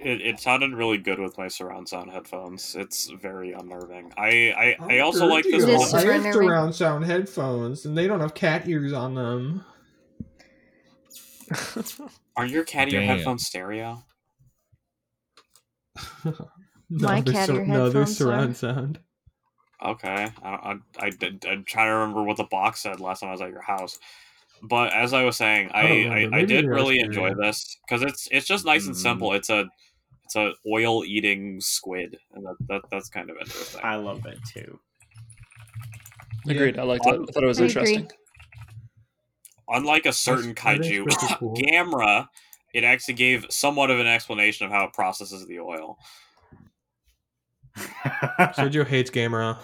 Mo- 0.06 0.12
It, 0.12 0.20
it 0.22 0.40
sounded 0.40 0.72
really 0.74 0.98
good 0.98 1.18
with 1.18 1.36
my 1.36 1.48
surround 1.48 1.88
sound 1.88 2.10
headphones. 2.10 2.74
It's 2.74 3.10
very 3.10 3.52
unnerving. 3.52 4.12
I 4.16 4.76
I, 4.80 4.94
I 4.94 4.98
also 5.00 5.26
like 5.26 5.44
this. 5.44 5.64
It 5.64 5.68
is 5.70 5.76
Whole, 5.76 5.84
super 5.86 6.12
I 6.12 6.18
have 6.18 6.32
surround 6.34 6.74
sound 6.74 7.04
headphones, 7.04 7.84
and 7.86 7.96
they 7.96 8.06
don't 8.06 8.20
have 8.20 8.34
cat 8.34 8.68
ears 8.68 8.92
on 8.92 9.14
them. 9.14 9.64
are 12.36 12.46
your 12.46 12.64
cat 12.64 12.92
ear 12.92 13.00
Damn. 13.00 13.08
headphones 13.16 13.46
stereo? 13.46 14.02
no, 16.24 16.32
My 16.90 17.20
they're 17.20 17.32
cat 17.32 17.48
ear 17.50 17.64
no, 17.64 17.88
they're 17.90 18.02
headphones 18.02 18.16
surround 18.18 18.50
are. 18.52 18.54
sound. 18.54 18.98
Okay, 19.84 20.28
I, 20.42 20.48
I, 20.48 20.76
I, 20.98 21.10
did- 21.10 21.44
I'm 21.46 21.62
trying 21.64 21.88
to 21.88 21.92
remember 21.96 22.22
what 22.22 22.38
the 22.38 22.44
box 22.44 22.80
said 22.80 22.98
last 22.98 23.20
time 23.20 23.28
I 23.28 23.32
was 23.32 23.42
at 23.42 23.50
your 23.50 23.60
house. 23.62 23.98
But 24.62 24.94
as 24.94 25.12
I 25.12 25.22
was 25.22 25.36
saying, 25.36 25.70
I 25.74 25.80
I. 26.06 26.14
I, 26.36 26.38
I 26.38 26.44
did 26.46 26.64
really 26.64 26.98
enjoy 26.98 27.34
this 27.34 27.76
because 27.86 28.02
it's 28.02 28.26
it's 28.30 28.46
just 28.46 28.64
nice 28.64 28.86
and 28.86 28.94
Mhm. 28.94 28.98
simple. 28.98 29.34
It's 29.34 29.50
a 29.50 29.66
it's 30.26 30.34
a 30.34 30.52
oil 30.68 31.04
eating 31.04 31.60
squid, 31.60 32.18
and 32.34 32.44
that, 32.44 32.56
that 32.68 32.82
that's 32.90 33.08
kind 33.08 33.30
of 33.30 33.36
interesting. 33.40 33.80
I 33.82 33.94
love 33.94 34.26
it 34.26 34.38
too. 34.44 34.78
Agreed. 36.48 36.78
I 36.78 36.82
liked 36.82 37.06
it. 37.06 37.20
I 37.28 37.32
thought 37.32 37.44
it 37.44 37.46
was 37.46 37.60
I 37.60 37.66
agree. 37.66 37.68
interesting. 37.68 38.10
Unlike 39.68 40.06
a 40.06 40.12
certain 40.12 40.54
that 40.54 40.80
is 40.80 40.88
kaiju, 40.90 41.02
pretty 41.04 41.34
cool. 41.38 41.54
Gamera, 41.56 42.26
it 42.74 42.82
actually 42.82 43.14
gave 43.14 43.46
somewhat 43.50 43.90
of 43.90 44.00
an 44.00 44.06
explanation 44.06 44.66
of 44.66 44.72
how 44.72 44.84
it 44.84 44.92
processes 44.92 45.46
the 45.46 45.60
oil. 45.60 45.96
Sergio 47.76 48.84
hates 48.84 49.10
Gamera. 49.10 49.58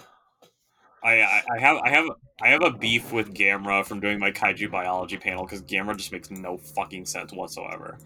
I, 1.02 1.22
I, 1.22 1.43
I 1.56 1.60
have 1.60 1.76
I 1.78 1.90
have 1.90 2.06
I 2.40 2.48
have 2.51 2.62
a 2.62 2.70
beef 2.70 3.12
with 3.12 3.34
Gamera 3.34 3.84
from 3.84 3.98
doing 3.98 4.20
my 4.20 4.30
kaiju 4.30 4.70
biology 4.70 5.16
panel 5.16 5.44
because 5.44 5.62
Gamera 5.62 5.97
just 5.97 6.12
makes 6.12 6.30
no 6.30 6.56
fucking 6.56 7.06
sense 7.06 7.32
whatsoever. 7.32 7.98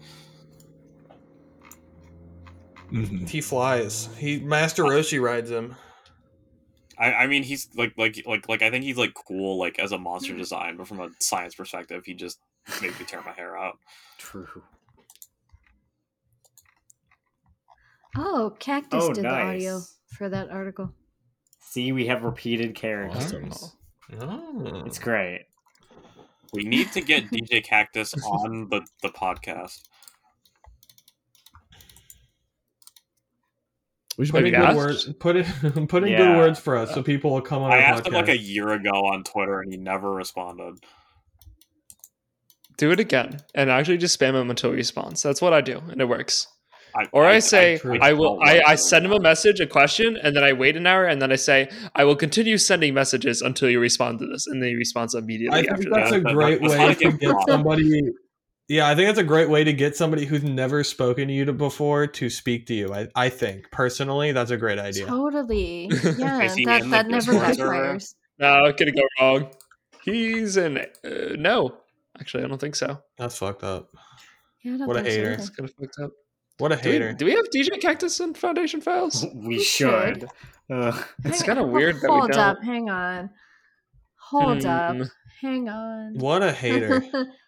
Mm-hmm. 2.91 3.25
He 3.25 3.41
flies. 3.41 4.09
He 4.17 4.39
Master 4.39 4.83
Roshi 4.83 5.21
rides 5.21 5.51
him. 5.51 5.75
I, 6.97 7.13
I 7.13 7.27
mean 7.27 7.43
he's 7.43 7.69
like 7.75 7.93
like 7.97 8.23
like 8.25 8.47
like 8.49 8.61
I 8.61 8.71
think 8.71 8.83
he's 8.83 8.97
like 8.97 9.13
cool 9.13 9.57
like 9.57 9.77
as 9.79 9.91
a 9.91 9.97
monster 9.97 10.33
hmm. 10.33 10.39
design, 10.39 10.77
but 10.77 10.87
from 10.87 10.99
a 10.99 11.09
science 11.19 11.55
perspective, 11.55 12.05
he 12.05 12.13
just 12.13 12.39
made 12.81 12.97
me 12.99 13.05
tear 13.05 13.21
my 13.25 13.31
hair 13.31 13.57
out. 13.57 13.77
True. 14.17 14.63
Oh, 18.15 18.55
Cactus 18.59 19.03
Oh, 19.03 19.13
did 19.13 19.25
the 19.25 19.29
audio 19.29 19.81
for 20.07 20.27
that 20.29 20.49
article. 20.49 20.91
See, 21.59 21.91
we 21.91 22.07
have 22.07 22.23
repeated 22.23 22.73
characters. 22.73 23.33
Awesome. 23.51 23.73
Oh. 24.19 24.83
It's 24.85 24.97
great. 24.97 25.45
We 26.53 26.63
need 26.63 26.91
to 26.93 27.01
get 27.01 27.25
DJ 27.25 27.63
Cactus 27.63 28.13
on 28.25 28.69
the, 28.69 28.81
the 29.01 29.09
podcast. 29.09 29.81
We 34.17 34.25
should 34.25 34.31
Put 34.33 34.45
Have 34.45 34.53
in 34.53 34.59
you 34.61 34.67
good 34.67 34.75
words. 34.75 35.13
Put 35.19 35.35
it. 35.35 35.45
Put 35.89 36.03
in 36.03 36.09
Yeah. 36.09 36.17
good 36.17 36.37
words 36.37 36.59
for 36.59 36.75
us, 36.75 36.93
so 36.93 37.03
people 37.03 37.31
will 37.31 37.41
come 37.41 37.61
on 37.61 37.71
I 37.71 37.75
our 37.75 37.81
asked 37.81 38.03
podcast. 38.03 38.07
him 38.07 38.13
like 38.13 38.29
a 38.29 38.37
year 38.37 38.69
ago 38.69 38.89
on 38.89 39.23
Twitter, 39.23 39.61
and 39.61 39.71
he 39.71 39.77
never 39.77 40.11
responded. 40.11 40.75
Do 42.77 42.91
it 42.91 42.99
again 42.99 43.39
and 43.55 43.69
actually 43.71 43.97
just 43.97 44.19
spam 44.19 44.35
him 44.39 44.49
until 44.49 44.69
he 44.71 44.75
responds. 44.77 45.23
That's 45.23 45.41
what 45.41 45.53
I 45.53 45.61
do, 45.61 45.81
and 45.89 45.99
it 46.01 46.05
works. 46.05 46.47
I, 46.95 47.05
Or 47.11 47.25
I, 47.25 47.39
say 47.39 47.77
true. 47.77 47.99
I, 48.01 48.13
will. 48.13 48.39
I, 48.41 48.61
I 48.65 48.75
send 48.75 49.05
him 49.05 49.11
a 49.11 49.19
message, 49.19 49.59
a 49.59 49.67
question, 49.67 50.17
and 50.21 50.35
then 50.35 50.43
I 50.43 50.53
wait 50.53 50.75
an 50.77 50.87
hour, 50.87 51.05
and 51.05 51.21
then 51.21 51.31
I 51.31 51.35
say 51.35 51.69
I 51.95 52.03
will 52.05 52.15
continue 52.15 52.57
sending 52.57 52.93
messages 52.93 53.41
until 53.41 53.69
you 53.69 53.79
respond 53.79 54.19
to 54.19 54.25
this, 54.27 54.47
and 54.47 54.61
then 54.63 54.69
he 54.69 54.75
responds 54.75 55.13
immediately 55.13 55.59
I 55.59 55.75
think 55.75 55.89
that's 55.91 56.11
that. 56.11 56.25
a 56.25 56.33
great 56.33 56.61
way 56.61 56.93
to 56.93 56.95
get 56.95 57.19
get 57.19 57.35
somebody. 57.47 58.01
Yeah, 58.69 58.89
I 58.89 58.95
think 58.95 59.07
that's 59.07 59.19
a 59.19 59.23
great 59.23 59.49
way 59.49 59.63
to 59.63 59.71
get 59.71 59.95
somebody 59.95 60.25
who's 60.25 60.43
never 60.43 60.83
spoken 60.83 61.29
to 61.29 61.33
you 61.33 61.45
to 61.45 61.53
before 61.53 62.05
to 62.05 62.29
speak 62.29 62.65
to 62.67 62.73
you. 62.73 62.93
I, 62.93 63.07
I 63.15 63.29
think 63.29 63.71
personally, 63.71 64.33
that's 64.33 64.51
a 64.51 64.57
great 64.57 64.77
idea. 64.79 65.05
Totally. 65.05 65.89
Yeah, 66.17 66.41
Is 66.43 66.55
he 66.55 66.65
that, 66.65 66.81
in 66.83 66.89
the 66.89 66.97
that 66.97 67.07
never 67.07 67.31
Discord 67.31 67.55
server? 67.55 67.73
backfires. 67.73 68.15
No, 68.39 68.65
it 68.65 68.75
could 68.77 68.93
go 68.95 69.01
wrong. 69.21 69.49
He's 70.03 70.57
in. 70.57 70.77
Uh, 70.77 70.85
no, 71.37 71.77
actually, 72.19 72.43
I 72.43 72.47
don't 72.47 72.59
think 72.59 72.75
so. 72.75 73.01
That's 73.17 73.37
fucked 73.37 73.63
up. 73.63 73.89
Yeah, 74.63 74.85
What 74.85 74.97
a 74.97 75.01
hater. 75.01 75.21
either. 75.21 75.31
It's 75.33 75.49
kind 75.49 75.69
of 75.69 75.75
fucked 75.75 75.99
up. 76.03 76.11
What 76.57 76.71
a 76.73 76.75
Do 76.75 76.89
we, 76.89 76.93
hater. 76.93 77.13
do 77.13 77.25
we 77.25 77.31
have 77.35 77.45
DJ 77.55 77.79
Cactus 77.79 78.19
in 78.19 78.33
Foundation 78.33 78.81
Files? 78.81 79.25
We 79.35 79.63
should. 79.63 80.21
should. 80.21 80.29
Ugh. 80.71 81.05
It's 81.23 81.41
kind 81.43 81.57
of 81.59 81.65
on, 81.67 81.71
weird 81.71 81.95
that 82.01 82.09
we 82.11 82.17
Hold 82.17 82.31
don't. 82.31 82.39
up, 82.39 82.57
hang 82.63 82.89
on. 82.89 83.29
Hold 84.29 84.65
up, 84.65 84.95
Hmm. 84.97 85.01
hang 85.39 85.69
on. 85.69 86.17
What 86.19 86.43
a 86.43 86.51
hater. 86.51 87.01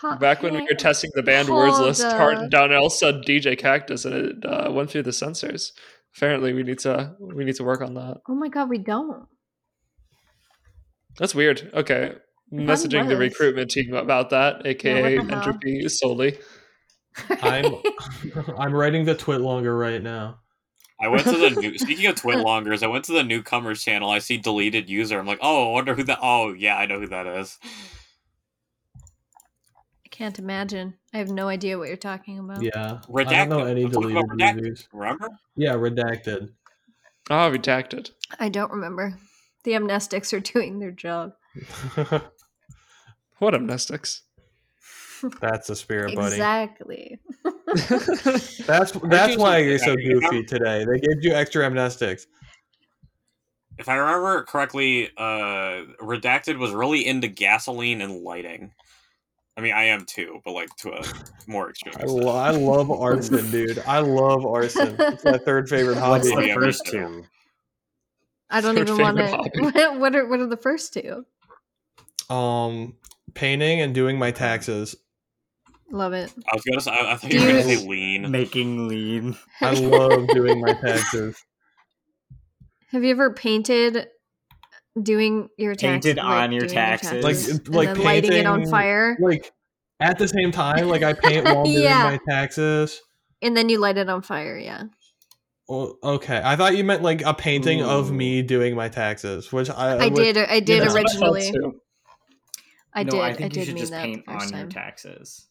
Ha- 0.00 0.16
Back 0.16 0.42
when 0.42 0.54
we 0.54 0.62
were 0.62 0.74
testing 0.78 1.10
the 1.14 1.22
banned 1.22 1.48
Hold 1.48 1.58
words 1.60 1.78
list, 1.78 2.00
Tart 2.00 2.36
up. 2.36 2.50
Donnell 2.50 2.88
said 2.88 3.16
DJ 3.16 3.58
Cactus, 3.58 4.06
and 4.06 4.14
it 4.14 4.44
uh, 4.46 4.72
went 4.72 4.90
through 4.90 5.02
the 5.02 5.12
censors. 5.12 5.74
Apparently, 6.16 6.54
we 6.54 6.62
need 6.62 6.78
to 6.80 7.14
we 7.20 7.44
need 7.44 7.56
to 7.56 7.64
work 7.64 7.82
on 7.82 7.92
that. 7.94 8.16
Oh 8.26 8.34
my 8.34 8.48
god, 8.48 8.70
we 8.70 8.78
don't. 8.78 9.26
That's 11.18 11.34
weird. 11.34 11.70
Okay, 11.74 12.14
messaging 12.50 13.08
the 13.08 13.16
recruitment 13.18 13.70
team 13.70 13.92
about 13.92 14.30
that, 14.30 14.66
aka 14.66 15.18
what 15.18 15.26
the 15.28 15.34
hell? 15.34 15.42
entropy 15.42 15.88
solely. 15.90 16.38
I'm 17.42 17.74
I'm 18.58 18.72
writing 18.72 19.04
the 19.04 19.14
Twitlonger 19.14 19.78
right 19.78 20.02
now. 20.02 20.38
I 21.02 21.08
went 21.08 21.24
to 21.24 21.32
the 21.32 21.50
new, 21.60 21.78
speaking 21.78 22.06
of 22.06 22.16
Twitlongers, 22.16 22.82
I 22.82 22.86
went 22.88 23.04
to 23.06 23.12
the 23.12 23.22
newcomers 23.22 23.82
channel. 23.82 24.10
I 24.10 24.18
see 24.18 24.36
deleted 24.36 24.88
user. 24.88 25.18
I'm 25.18 25.26
like, 25.26 25.38
oh, 25.42 25.70
I 25.70 25.72
wonder 25.72 25.94
who 25.94 26.04
that. 26.04 26.18
Oh, 26.22 26.52
yeah, 26.52 26.76
I 26.76 26.86
know 26.86 27.00
who 27.00 27.08
that 27.08 27.26
is. 27.26 27.58
I 28.96 30.08
can't 30.10 30.38
imagine. 30.38 30.94
I 31.14 31.18
have 31.18 31.30
no 31.30 31.48
idea 31.48 31.78
what 31.78 31.88
you're 31.88 31.96
talking 31.96 32.38
about. 32.38 32.62
Yeah. 32.62 32.98
I 33.02 33.06
Redacted. 33.10 33.30
don't 33.30 33.48
know 33.48 33.64
any 33.64 33.84
I'm 33.84 33.90
deleted 33.90 34.24
redacted. 34.24 34.60
users. 34.66 34.88
Remember? 34.92 35.28
Yeah, 35.56 35.72
redacted. 35.74 36.50
Oh, 37.30 37.50
redacted. 37.50 38.10
I 38.38 38.48
don't 38.48 38.70
remember. 38.72 39.14
The 39.64 39.72
amnestics 39.72 40.32
are 40.32 40.40
doing 40.40 40.78
their 40.78 40.90
job. 40.90 41.32
What 43.40 43.54
amnestics? 43.54 44.20
That's 45.40 45.70
a 45.70 45.76
spirit, 45.76 46.14
buddy. 46.14 46.34
Exactly. 46.34 47.18
That's 48.66 48.92
that's 48.92 49.36
why 49.36 49.58
you're 49.58 49.78
so 49.78 49.96
goofy 49.96 50.44
today. 50.44 50.84
They 50.84 50.98
gave 50.98 51.22
you 51.22 51.32
extra 51.34 51.68
amnestics. 51.68 52.26
If 53.78 53.88
I 53.88 53.96
remember 53.96 54.42
correctly, 54.42 55.10
uh, 55.16 55.84
Redacted 56.02 56.58
was 56.58 56.72
really 56.72 57.06
into 57.06 57.28
gasoline 57.28 58.02
and 58.02 58.22
lighting. 58.22 58.72
I 59.56 59.62
mean, 59.62 59.72
I 59.72 59.84
am 59.84 60.04
too, 60.04 60.40
but 60.44 60.52
like 60.52 60.74
to 60.76 60.90
a 60.92 61.02
more 61.46 61.70
extreme 61.70 61.94
I, 61.98 62.04
lo- 62.04 62.36
I 62.36 62.50
love 62.50 62.90
arson, 62.90 63.50
dude. 63.50 63.82
I 63.86 64.00
love 64.00 64.44
arson. 64.46 64.96
It's 64.98 65.24
my 65.24 65.38
third 65.38 65.68
favorite 65.68 65.96
What's 65.96 66.28
hobby. 66.30 66.42
the 66.42 66.48
Yeah, 66.48 66.54
first 66.54 66.86
two? 66.86 67.24
I 68.50 68.60
don't 68.60 68.74
Third 68.74 68.88
even 68.88 69.00
want 69.02 69.16
to. 69.18 69.50
What, 69.60 69.74
what 69.98 70.16
are 70.16 70.26
what 70.26 70.40
are 70.40 70.46
the 70.46 70.56
first 70.56 70.92
two? 70.92 71.24
Um, 72.34 72.96
painting 73.34 73.80
and 73.80 73.94
doing 73.94 74.18
my 74.18 74.30
taxes. 74.30 74.96
Love 75.90 76.12
it. 76.12 76.32
I 76.50 76.54
was 76.54 76.62
gonna 76.64 76.80
say, 76.80 76.90
I, 76.92 77.12
I 77.12 77.16
thought 77.16 77.32
you 77.32 77.40
were 77.40 77.46
gonna 77.46 77.58
you- 77.68 77.76
say 77.76 77.86
lean. 77.88 78.30
Making 78.30 78.88
lean. 78.88 79.36
I 79.60 79.72
love 79.74 80.28
doing 80.28 80.60
my 80.60 80.72
taxes. 80.74 81.42
Have 82.92 83.02
you 83.04 83.10
ever 83.10 83.32
painted 83.32 84.06
doing 85.00 85.48
your 85.56 85.74
taxes? 85.74 86.12
Painted 86.14 86.18
on 86.20 86.52
your 86.52 86.66
taxes? 86.66 87.24
Like- 87.24 87.36
and 87.36 87.74
like 87.74 87.88
then 87.94 88.04
lighting 88.04 88.32
it 88.32 88.46
on 88.46 88.66
fire, 88.66 89.16
Like 89.20 89.50
at 90.00 90.18
the 90.18 90.28
same 90.28 90.52
time, 90.52 90.88
like 90.88 91.02
I 91.02 91.12
paint 91.12 91.44
while 91.44 91.64
doing 91.64 91.84
my 91.84 92.18
taxes. 92.28 93.00
and 93.42 93.56
then 93.56 93.68
you 93.68 93.78
light 93.78 93.98
it 93.98 94.08
on 94.08 94.22
fire. 94.22 94.56
Yeah. 94.58 94.84
Well, 95.68 95.98
okay, 96.02 96.40
I 96.44 96.56
thought 96.56 96.76
you 96.76 96.82
meant 96.84 97.02
like 97.02 97.22
a 97.22 97.32
painting 97.34 97.82
of 97.82 98.10
me 98.10 98.42
doing 98.42 98.74
my 98.74 98.88
taxes, 98.88 99.52
which 99.52 99.70
I 99.70 99.96
I 99.96 100.06
which- 100.08 100.14
did. 100.34 100.38
I 100.38 100.60
did 100.60 100.84
know. 100.84 100.94
originally. 100.94 101.52
I 102.92 103.04
no, 103.04 103.10
did. 103.12 103.20
I 103.20 103.32
think 103.34 103.54
you 103.54 103.60
did 103.60 103.66
should 103.66 103.74
mean 103.74 103.82
just 103.82 103.92
paint 103.92 104.24
on 104.26 104.38
time. 104.48 104.60
your 104.60 104.68
taxes. 104.68 105.46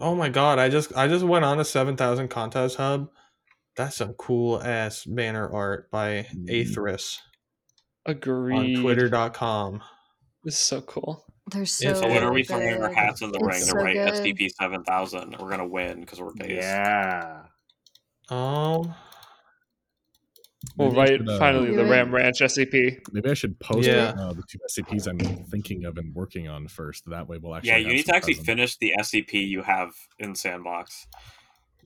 Oh 0.00 0.14
my 0.14 0.28
god, 0.28 0.58
I 0.58 0.68
just 0.68 0.92
I 0.96 1.08
just 1.08 1.24
went 1.24 1.44
on 1.44 1.58
a 1.60 1.64
seven 1.64 1.96
thousand 1.96 2.28
contest 2.28 2.76
hub. 2.76 3.08
That's 3.76 3.96
some 3.96 4.14
cool 4.14 4.62
ass 4.62 5.04
banner 5.04 5.48
art 5.52 5.90
by 5.90 6.26
Mm. 6.34 6.48
Aethris 6.50 7.18
on 8.06 8.12
Agreed. 8.14 8.76
Twitter.com. 8.80 9.82
This 10.44 10.54
is 10.54 10.60
so 10.60 10.80
cool. 10.82 11.24
They're 11.50 11.64
so. 11.66 11.88
It's- 11.88 12.00
So 12.02 12.08
when 12.08 12.22
are 12.22 12.32
we 12.32 12.42
throwing 12.44 12.82
our 12.82 12.92
hats 12.92 13.22
in 13.22 13.30
the 13.32 13.38
It's 13.38 13.46
ring 13.46 13.60
to 13.60 13.66
so 13.66 13.76
write 13.76 13.94
good. 13.94 14.14
SCP 14.14 14.48
seven 14.50 14.82
thousand? 14.84 15.36
We're 15.38 15.50
gonna 15.50 15.66
win 15.66 16.00
because 16.00 16.20
we're 16.20 16.32
based. 16.34 16.62
Yeah. 16.62 17.42
Um, 18.30 18.94
Well, 20.78 20.88
Maybe 20.88 20.98
I 20.98 21.00
right, 21.02 21.08
should, 21.18 21.28
uh, 21.28 21.38
finally, 21.38 21.74
the 21.76 21.84
Ram. 21.84 22.14
Ranch 22.14 22.38
SCP. 22.40 23.00
Maybe 23.12 23.30
I 23.30 23.34
should 23.34 23.58
post 23.58 23.86
Yeah. 23.88 24.14
uh, 24.18 24.32
the 24.32 24.42
two 24.48 24.58
SCPs 24.70 25.08
I'm 25.08 25.18
thinking 25.46 25.84
of 25.84 25.98
and 25.98 26.14
working 26.14 26.46
on 26.48 26.68
first. 26.68 27.04
That 27.10 27.28
way, 27.28 27.38
we'll 27.38 27.54
actually. 27.56 27.70
Yeah, 27.70 27.76
you 27.78 27.88
need 27.88 28.06
to 28.06 28.14
actually 28.14 28.34
presence. 28.34 28.46
finish 28.46 28.76
the 28.78 28.94
SCP 29.00 29.46
you 29.48 29.62
have 29.62 29.90
in 30.18 30.34
Sandbox. 30.34 31.06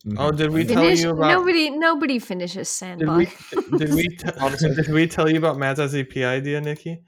Mhm. 0.07 0.17
oh, 0.19 0.31
did 0.33 0.51
we 0.51 0.65
tell 0.65 0.83
Finish, 0.83 1.03
you 1.05 1.11
about? 1.11 1.29
nobody. 1.31 1.71
Nobody 1.71 2.19
finishes 2.19 2.69
Did 2.81 3.09
we 3.09 3.25
sandbox. 3.27 3.51
did 3.79 3.95
we 3.95 4.09
t- 4.09 4.29
Honestly. 4.41 4.75
did 4.75 4.89
we 4.89 5.07
tell 5.07 5.31
you 5.31 5.39
about 5.39 5.59
Matt's 5.59 5.79
SCP 5.81 6.25
idea, 6.25 6.61
Nikki? 6.61 7.03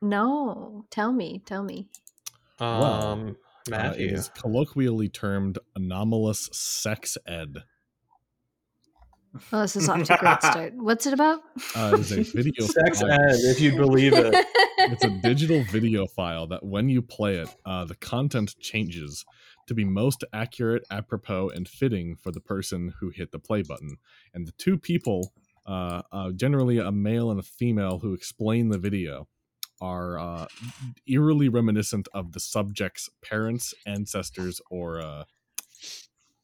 No, 0.00 0.84
tell 0.90 1.12
me. 1.12 1.42
Tell 1.44 1.62
me. 1.62 1.88
Well, 2.60 2.82
Um, 2.84 3.36
Uh, 3.68 3.70
Matthew. 3.70 4.08
is 4.08 4.28
colloquially 4.30 5.08
termed 5.08 5.58
anomalous 5.76 6.48
sex 6.52 7.16
ed. 7.26 7.58
Oh, 9.52 9.62
this 9.62 9.76
is 9.76 9.88
off 9.88 10.02
to 10.04 10.14
a 10.14 10.18
great 10.18 10.42
start. 10.42 10.74
What's 10.76 11.06
it 11.06 11.14
about? 11.14 11.40
Uh, 11.74 11.92
it 11.94 12.00
is 12.00 12.12
a 12.12 12.22
video. 12.36 12.66
Sex 12.66 13.00
file. 13.00 13.10
ed, 13.10 13.36
if 13.36 13.60
you 13.60 13.76
believe 13.76 14.12
it. 14.12 14.46
It's 14.78 15.04
a 15.04 15.10
digital 15.10 15.62
video 15.64 16.06
file 16.06 16.46
that 16.48 16.64
when 16.64 16.88
you 16.88 17.00
play 17.02 17.36
it, 17.36 17.48
uh, 17.64 17.84
the 17.84 17.94
content 17.94 18.54
changes 18.60 19.24
to 19.68 19.74
be 19.74 19.84
most 19.84 20.24
accurate, 20.32 20.84
apropos, 20.90 21.48
and 21.50 21.68
fitting 21.68 22.16
for 22.16 22.30
the 22.30 22.40
person 22.40 22.92
who 23.00 23.10
hit 23.10 23.32
the 23.32 23.38
play 23.38 23.62
button. 23.62 23.96
And 24.34 24.46
the 24.46 24.52
two 24.52 24.76
people, 24.76 25.32
uh, 25.66 26.02
uh, 26.12 26.32
generally 26.32 26.78
a 26.78 26.92
male 26.92 27.30
and 27.30 27.40
a 27.40 27.44
female, 27.44 28.00
who 28.00 28.12
explain 28.12 28.68
the 28.68 28.78
video 28.78 29.28
are 29.80 30.18
uh, 30.18 30.46
eerily 31.06 31.48
reminiscent 31.48 32.06
of 32.12 32.32
the 32.32 32.40
subject's 32.40 33.08
parents, 33.22 33.72
ancestors, 33.86 34.60
or 34.70 35.00
uh, 35.00 35.24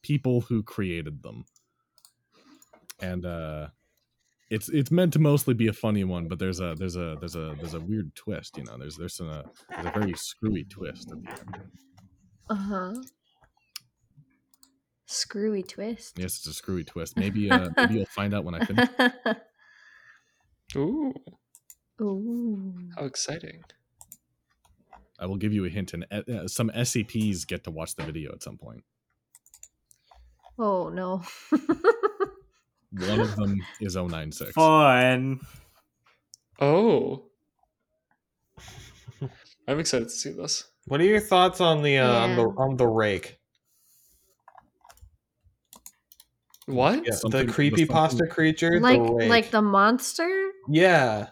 people 0.01 0.41
who 0.41 0.63
created 0.63 1.23
them. 1.23 1.45
And 3.01 3.25
uh, 3.25 3.67
it's 4.49 4.69
it's 4.69 4.91
meant 4.91 5.13
to 5.13 5.19
mostly 5.19 5.53
be 5.53 5.67
a 5.67 5.73
funny 5.73 6.03
one, 6.03 6.27
but 6.27 6.39
there's 6.39 6.59
a 6.59 6.75
there's 6.77 6.95
a 6.95 7.15
there's 7.19 7.35
a 7.35 7.55
there's 7.59 7.75
a 7.75 7.79
weird 7.79 8.13
twist. 8.15 8.57
You 8.57 8.63
know, 8.63 8.77
there's 8.77 8.97
there's 8.97 9.19
a 9.19 9.45
there's 9.69 9.85
a 9.85 9.91
very 9.91 10.13
screwy 10.13 10.63
twist. 10.63 11.11
At 11.11 11.21
the 11.21 11.29
end. 11.29 11.55
Uh 12.49 12.55
huh. 12.55 12.93
Screwy 15.05 15.63
twist. 15.63 16.17
Yes, 16.17 16.37
it's 16.37 16.47
a 16.47 16.53
screwy 16.53 16.83
twist. 16.83 17.17
Maybe 17.17 17.49
uh, 17.49 17.69
maybe 17.77 17.95
you'll 17.95 18.05
find 18.05 18.33
out 18.33 18.43
when 18.43 18.55
I 18.55 18.65
finish. 18.65 18.89
Ooh, 20.75 21.13
Ooh. 22.01 22.73
how 22.95 23.05
exciting. 23.05 23.63
I 25.19 25.25
will 25.25 25.37
give 25.37 25.51
you 25.51 25.65
a 25.65 25.69
hint, 25.69 25.93
and 25.93 26.05
uh, 26.11 26.47
some 26.47 26.69
SCPs 26.69 27.45
get 27.45 27.63
to 27.65 27.71
watch 27.71 27.95
the 27.95 28.03
video 28.03 28.31
at 28.31 28.41
some 28.41 28.57
point. 28.57 28.83
Oh 30.57 30.89
no. 30.89 31.23
One 32.91 33.19
of 33.19 33.35
them 33.35 33.61
is 33.79 33.95
096. 33.95 34.51
Fun. 34.53 35.39
Oh. 36.59 37.23
I'm 39.67 39.79
excited 39.79 40.05
to 40.05 40.13
see 40.13 40.31
this. 40.31 40.63
What 40.87 40.99
are 40.99 41.05
your 41.05 41.19
thoughts 41.19 41.61
on 41.61 41.83
the 41.83 41.99
uh, 41.99 42.11
on 42.11 42.35
the 42.35 42.43
on 42.57 42.77
the 42.77 42.87
rake? 42.87 43.37
What? 46.65 47.03
Yeah, 47.05 47.15
the 47.23 47.45
the 47.45 47.51
creepy 47.51 47.85
pasta 47.85 48.27
creature. 48.27 48.79
like 48.79 49.03
the 49.03 49.13
rake. 49.13 49.29
like 49.29 49.51
the 49.51 49.61
monster? 49.61 50.29
yeah. 50.69 51.27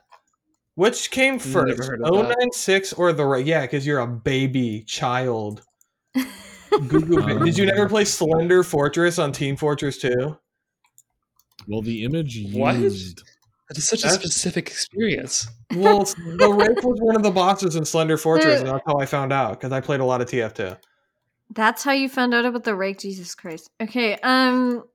Which 0.76 1.10
came 1.10 1.40
first, 1.40 1.84
heard 1.84 2.02
of 2.04 2.14
that. 2.14 2.36
096 2.40 2.94
or 2.94 3.12
the 3.12 3.26
rake? 3.26 3.48
Yeah, 3.48 3.62
because 3.62 3.84
you're 3.88 3.98
a 3.98 4.06
baby 4.06 4.84
child. 4.88 5.64
Google 6.88 7.28
it. 7.28 7.44
Did 7.46 7.58
you 7.58 7.64
Um, 7.64 7.76
never 7.76 7.90
play 7.90 8.06
Slender 8.06 8.62
Fortress 8.62 9.18
on 9.18 9.32
Team 9.32 9.56
Fortress 9.56 9.98
2? 9.98 10.38
Well, 11.68 11.81
the 11.81 12.03
image 12.03 12.45
What? 12.52 12.76
used. 12.77 13.23
That 13.69 13.77
is 13.77 13.89
such 13.89 14.06
a 14.06 14.10
specific 14.10 14.68
experience. 14.68 15.48
Well, 15.76 16.06
the 16.06 16.49
rake 16.49 16.81
was 16.84 16.99
one 17.02 17.18
of 17.18 17.23
the 17.23 17.31
bosses 17.31 17.76
in 17.76 17.84
Slender 17.84 18.15
Fortress, 18.18 18.61
and 18.61 18.69
that's 18.69 18.84
how 18.88 18.98
I 18.98 19.06
found 19.06 19.34
out 19.34 19.60
because 19.60 19.73
I 19.73 19.81
played 19.81 19.99
a 19.99 20.06
lot 20.06 20.22
of 20.22 20.30
TF2. 20.30 20.77
That's 21.53 21.84
how 21.84 21.91
you 21.91 22.07
found 22.07 22.34
out 22.34 22.45
about 22.45 22.64
the 22.64 22.76
rake? 22.76 22.99
Jesus 22.99 23.35
Christ. 23.35 23.69
Okay, 23.81 24.15
um 24.23 24.85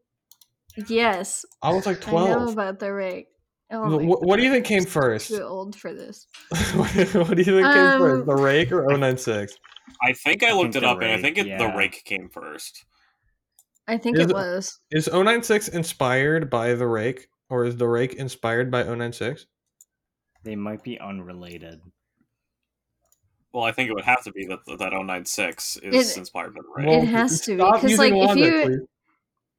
yes. 0.86 1.44
I 1.62 1.72
was 1.72 1.84
like 1.84 2.06
I 2.08 2.12
know 2.12 2.34
12. 2.34 2.52
about 2.54 2.78
the 2.78 2.92
rake. 2.92 3.28
Oh 3.70 3.98
what, 4.04 4.22
what 4.22 4.36
do 4.36 4.42
you 4.42 4.50
think 4.50 4.64
came 4.64 4.80
I'm 4.80 4.86
first? 4.86 5.28
Too 5.28 5.42
old 5.42 5.76
for 5.76 5.92
this. 5.92 6.26
what 6.74 6.90
do 6.94 6.98
you 6.98 7.04
think 7.04 7.36
came 7.36 7.66
Um, 7.66 8.00
first, 8.00 8.26
the 8.26 8.36
rake 8.36 8.72
or 8.72 8.86
096? 8.86 9.54
I 10.02 10.14
think 10.14 10.42
I 10.42 10.48
I 10.48 10.52
looked 10.52 10.72
think 10.72 10.76
it 10.76 10.80
the 10.86 10.88
up, 10.88 11.02
and 11.02 11.10
I 11.10 11.20
think 11.20 11.36
it, 11.38 11.58
the 11.58 11.72
rake 11.76 12.04
came 12.04 12.28
first. 12.30 12.84
I 13.88 13.98
think 13.98 14.16
Is 14.16 14.24
it 14.26 14.30
it- 14.30 14.34
was. 14.34 14.78
Is 14.90 15.09
096 15.12 15.68
inspired 15.68 16.48
by 16.50 16.74
the 16.74 16.86
rake, 16.86 17.26
or 17.50 17.64
is 17.64 17.76
the 17.76 17.88
rake 17.88 18.14
inspired 18.14 18.70
by 18.70 18.82
096? 18.84 19.46
They 20.44 20.56
might 20.56 20.82
be 20.82 20.98
unrelated. 20.98 21.80
Well, 23.52 23.64
I 23.64 23.72
think 23.72 23.90
it 23.90 23.94
would 23.94 24.04
have 24.04 24.24
to 24.24 24.32
be 24.32 24.46
that 24.46 24.60
that 24.78 24.92
096 24.92 25.76
is 25.78 26.12
It- 26.12 26.18
inspired 26.18 26.54
by 26.54 26.60
the 26.62 26.82
rake. 26.84 27.02
It 27.02 27.06
has 27.06 27.40
to 27.42 27.50
be, 27.52 27.56
because, 27.56 27.98
like, 27.98 28.12
if 28.14 28.36
you- 28.36 28.62
please. 28.64 28.80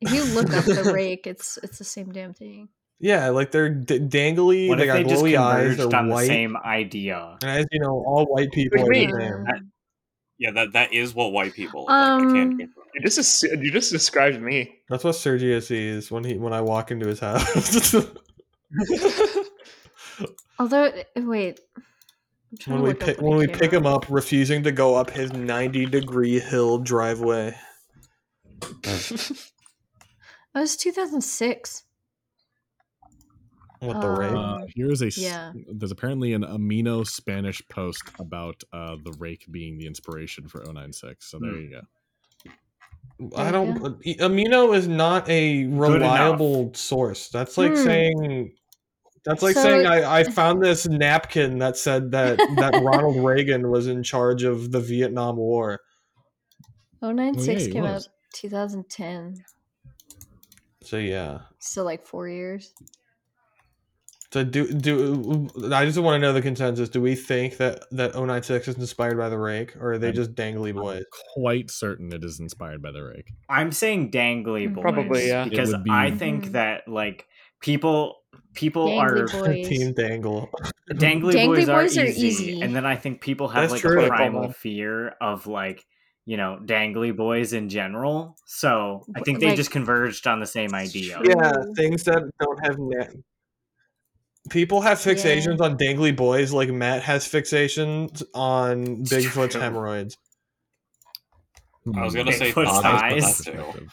If 0.01 0.11
you 0.11 0.23
look 0.35 0.51
up 0.51 0.65
the 0.65 0.91
rake, 0.93 1.25
it's 1.27 1.57
it's 1.63 1.77
the 1.77 1.85
same 1.85 2.11
damn 2.11 2.33
thing. 2.33 2.67
Yeah, 2.99 3.29
like 3.29 3.51
they're 3.51 3.69
d- 3.69 3.99
dangly, 3.99 4.67
What 4.67 4.77
they 4.77 4.83
if 4.83 4.87
got 4.87 4.93
they 4.95 5.03
just 5.05 5.23
glowy 5.23 5.37
eyes, 5.37 5.75
converged 5.77 5.91
they're 5.91 5.99
on 5.99 6.09
the 6.09 6.17
same 6.25 6.57
idea? 6.57 7.37
And 7.41 7.51
as 7.59 7.65
you 7.71 7.79
know, 7.79 8.03
all 8.05 8.25
white 8.25 8.51
people 8.51 8.85
Wait, 8.85 9.09
yeah, 10.37 10.51
that 10.51 10.73
that 10.73 10.93
is 10.93 11.13
what 11.13 11.31
white 11.31 11.53
people 11.53 11.81
look 11.81 11.89
like. 11.89 11.97
I 11.97 12.15
Um, 12.17 12.33
can't. 12.33 12.59
You 12.95 13.01
just 13.01 13.17
as- 13.19 13.43
you 13.43 13.71
just 13.71 13.91
described 13.91 14.41
me. 14.41 14.79
That's 14.89 15.03
what 15.03 15.15
Sergio 15.15 15.61
sees 15.61 16.09
when 16.11 16.23
he 16.23 16.37
when 16.37 16.53
I 16.53 16.61
walk 16.61 16.91
into 16.91 17.07
his 17.07 17.19
house. 17.19 17.95
Although, 20.59 20.91
wait. 21.15 21.59
When 22.67 22.83
we 22.83 22.93
pick 22.93 23.17
when 23.19 23.31
when 23.31 23.37
we 23.39 23.47
pick 23.47 23.71
him 23.71 23.87
up, 23.87 24.05
refusing 24.09 24.61
to 24.63 24.71
go 24.71 24.95
up 24.95 25.09
his 25.09 25.33
ninety 25.33 25.85
degree 25.87 26.39
hill 26.39 26.77
driveway. 26.77 27.55
that 28.83 29.49
was 30.53 30.77
2006. 30.77 31.83
What 33.83 34.01
the 34.01 34.07
Um, 34.07 34.19
rake? 34.19 34.33
Uh, 34.33 34.65
here's 34.75 35.01
a 35.01 35.09
Yeah. 35.09 35.51
There's 35.71 35.91
apparently 35.91 36.33
an 36.33 36.43
Amino 36.43 37.05
Spanish 37.05 37.61
post 37.69 38.03
about 38.19 38.63
uh, 38.73 38.95
the 39.03 39.11
rake 39.19 39.45
being 39.51 39.77
the 39.77 39.85
inspiration 39.87 40.47
for 40.47 40.63
096. 40.63 41.25
So 41.29 41.39
there 41.39 41.51
Hmm. 41.51 41.59
you 41.59 41.69
go. 41.69 41.81
I 43.37 43.51
don't. 43.51 44.03
you 44.05 44.15
Amino 44.15 44.75
is 44.75 44.87
not 44.87 45.29
a 45.29 45.65
reliable 45.65 46.73
source. 46.73 47.29
That's 47.29 47.57
like 47.57 47.71
Hmm. 47.71 47.83
saying 47.83 48.55
That's 49.25 49.41
like 49.41 49.55
So- 49.55 49.61
saying 49.63 49.85
I, 49.87 50.19
I 50.19 50.23
found 50.25 50.61
this 50.61 50.85
napkin 50.85 51.59
that 51.59 51.77
said 51.77 52.11
that 52.11 52.37
that 52.57 52.73
Ronald 52.83 53.23
Reagan 53.23 53.69
was 53.71 53.87
in 53.87 54.03
charge 54.03 54.43
of 54.43 54.71
the 54.71 54.81
Vietnam 54.81 55.37
War. 55.37 55.79
096 57.01 57.47
yeah, 57.61 57.67
he 57.67 57.71
came 57.71 57.85
out 57.85 58.05
2010. 58.35 59.35
So 60.81 60.97
yeah. 60.97 61.39
So 61.59 61.83
like 61.83 62.05
four 62.05 62.27
years. 62.27 62.73
So 64.33 64.43
do 64.43 64.73
do 64.73 65.47
I 65.71 65.85
just 65.85 65.99
want 65.99 66.15
to 66.15 66.19
know 66.19 66.33
the 66.33 66.41
consensus. 66.41 66.89
Do 66.89 66.99
we 67.01 67.13
think 67.13 67.57
that 67.57 67.83
that 67.91 68.15
096 68.15 68.67
is 68.67 68.75
inspired 68.77 69.15
by 69.15 69.29
the 69.29 69.37
Rake, 69.37 69.75
or 69.75 69.91
are 69.93 69.97
they 69.99 70.07
I'm- 70.07 70.15
just 70.15 70.33
dangly 70.33 70.73
boys? 70.73 71.03
Quite 71.35 71.69
certain 71.69 72.11
it 72.11 72.23
is 72.23 72.39
inspired 72.39 72.81
by 72.81 72.89
the 72.91 73.03
rake. 73.03 73.31
I'm 73.47 73.71
saying 73.71 74.09
dangly 74.09 74.67
Mhm. 74.67 74.73
boys. 74.73 74.81
Probably, 74.81 75.27
yeah. 75.27 75.43
Because 75.47 75.75
be- 75.83 75.91
I 75.91 76.09
think 76.09 76.45
Mhm. 76.47 76.51
that 76.53 76.87
like 76.87 77.27
people 77.61 78.23
people 78.55 78.87
Dangly 78.87 78.97
are 78.99 79.45
boys. 79.45 79.67
Team 79.69 79.93
Dangle. 79.93 80.49
dangly, 80.93 81.33
Dangly 81.33 81.45
boys, 81.45 81.65
boys 81.67 81.97
are, 81.99 82.01
are 82.01 82.05
easy. 82.07 82.27
easy. 82.27 82.61
and 82.61 82.75
then 82.75 82.87
I 82.87 82.95
think 82.95 83.21
people 83.21 83.49
have 83.49 83.69
That's 83.69 83.73
like 83.73 83.81
true. 83.81 84.03
a 84.03 84.07
primal 84.07 84.47
Like, 84.47 84.55
fear 84.55 85.09
of 85.21 85.45
like 85.45 85.85
you 86.25 86.37
know 86.37 86.57
dangly 86.65 87.15
boys 87.15 87.53
in 87.53 87.69
general. 87.69 88.35
So 88.47 89.05
I 89.15 89.19
think 89.19 89.41
they 89.41 89.49
Like- 89.49 89.57
just 89.57 89.69
converged 89.69 90.25
on 90.25 90.39
the 90.39 90.47
same 90.47 90.73
idea. 90.73 91.21
Yeah, 91.23 91.51
things 91.75 92.03
that 92.05 92.23
don't 92.39 92.65
have 92.65 92.79
net. 92.79 93.13
People 94.49 94.81
have 94.81 94.97
fixations 94.97 95.61
on 95.61 95.77
dangly 95.77 96.15
boys, 96.15 96.51
like 96.51 96.69
Matt 96.69 97.01
has 97.03 97.25
fixations 97.25 98.21
on 98.33 98.97
Bigfoot's 99.05 99.55
hemorrhoids. 99.55 100.17
I 101.95 102.03
was 102.03 102.13
Hmm. 102.13 102.19
gonna 102.19 102.33
say 102.33 102.51
Bigfoot's 102.51 102.81
thighs, 102.81 103.23
thighs. 103.23 103.45
too. 103.45 103.87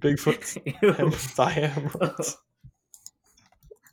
Bigfoot's 0.00 0.58
thigh 1.34 1.50
hemorrhoids. 1.50 2.36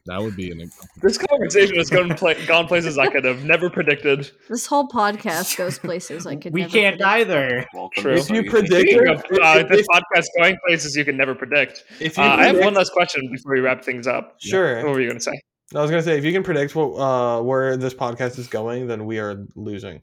That 0.05 0.21
would 0.21 0.35
be 0.35 0.49
an 0.51 0.71
This 1.03 1.17
conversation 1.17 1.75
has 1.75 1.89
gone, 1.89 2.15
pla- 2.15 2.33
gone 2.47 2.67
places 2.67 2.97
I 2.97 3.07
could 3.07 3.23
have 3.25 3.43
never 3.45 3.69
predicted. 3.69 4.31
This 4.49 4.65
whole 4.65 4.87
podcast 4.87 5.55
goes 5.57 5.77
places 5.77 6.25
I 6.25 6.35
could 6.35 6.53
never 6.53 6.53
we 6.53 6.61
never 6.61 6.71
can't 6.73 6.99
predict. 6.99 7.07
either. 7.29 7.65
Welcome 7.73 8.03
True. 8.03 8.13
If 8.15 8.29
you 8.29 8.49
predict 8.49 8.89
Speaking 8.89 9.07
of 9.09 9.23
uh, 9.41 9.63
this 9.67 9.81
if- 9.81 9.87
podcast 9.87 10.25
going 10.39 10.57
places 10.65 10.95
you 10.95 11.05
can 11.05 11.15
never 11.17 11.35
predict, 11.35 11.83
If 11.99 12.17
uh, 12.17 12.23
you 12.23 12.27
I 12.27 12.45
have 12.47 12.59
one 12.59 12.73
last 12.73 12.91
question 12.93 13.29
before 13.31 13.53
we 13.53 13.59
wrap 13.59 13.83
things 13.83 14.07
up. 14.07 14.35
Sure. 14.39 14.77
What 14.77 14.93
were 14.93 15.01
you 15.01 15.07
going 15.09 15.19
to 15.19 15.23
say? 15.23 15.39
I 15.75 15.81
was 15.81 15.91
gonna 15.91 16.01
say 16.01 16.17
if 16.17 16.25
you 16.25 16.33
can 16.33 16.41
predict 16.41 16.73
what 16.75 16.95
uh, 16.99 17.43
where 17.43 17.77
this 17.77 17.93
podcast 17.93 18.39
is 18.39 18.47
going, 18.47 18.87
then 18.87 19.05
we 19.05 19.19
are 19.19 19.45
losing. 19.55 20.01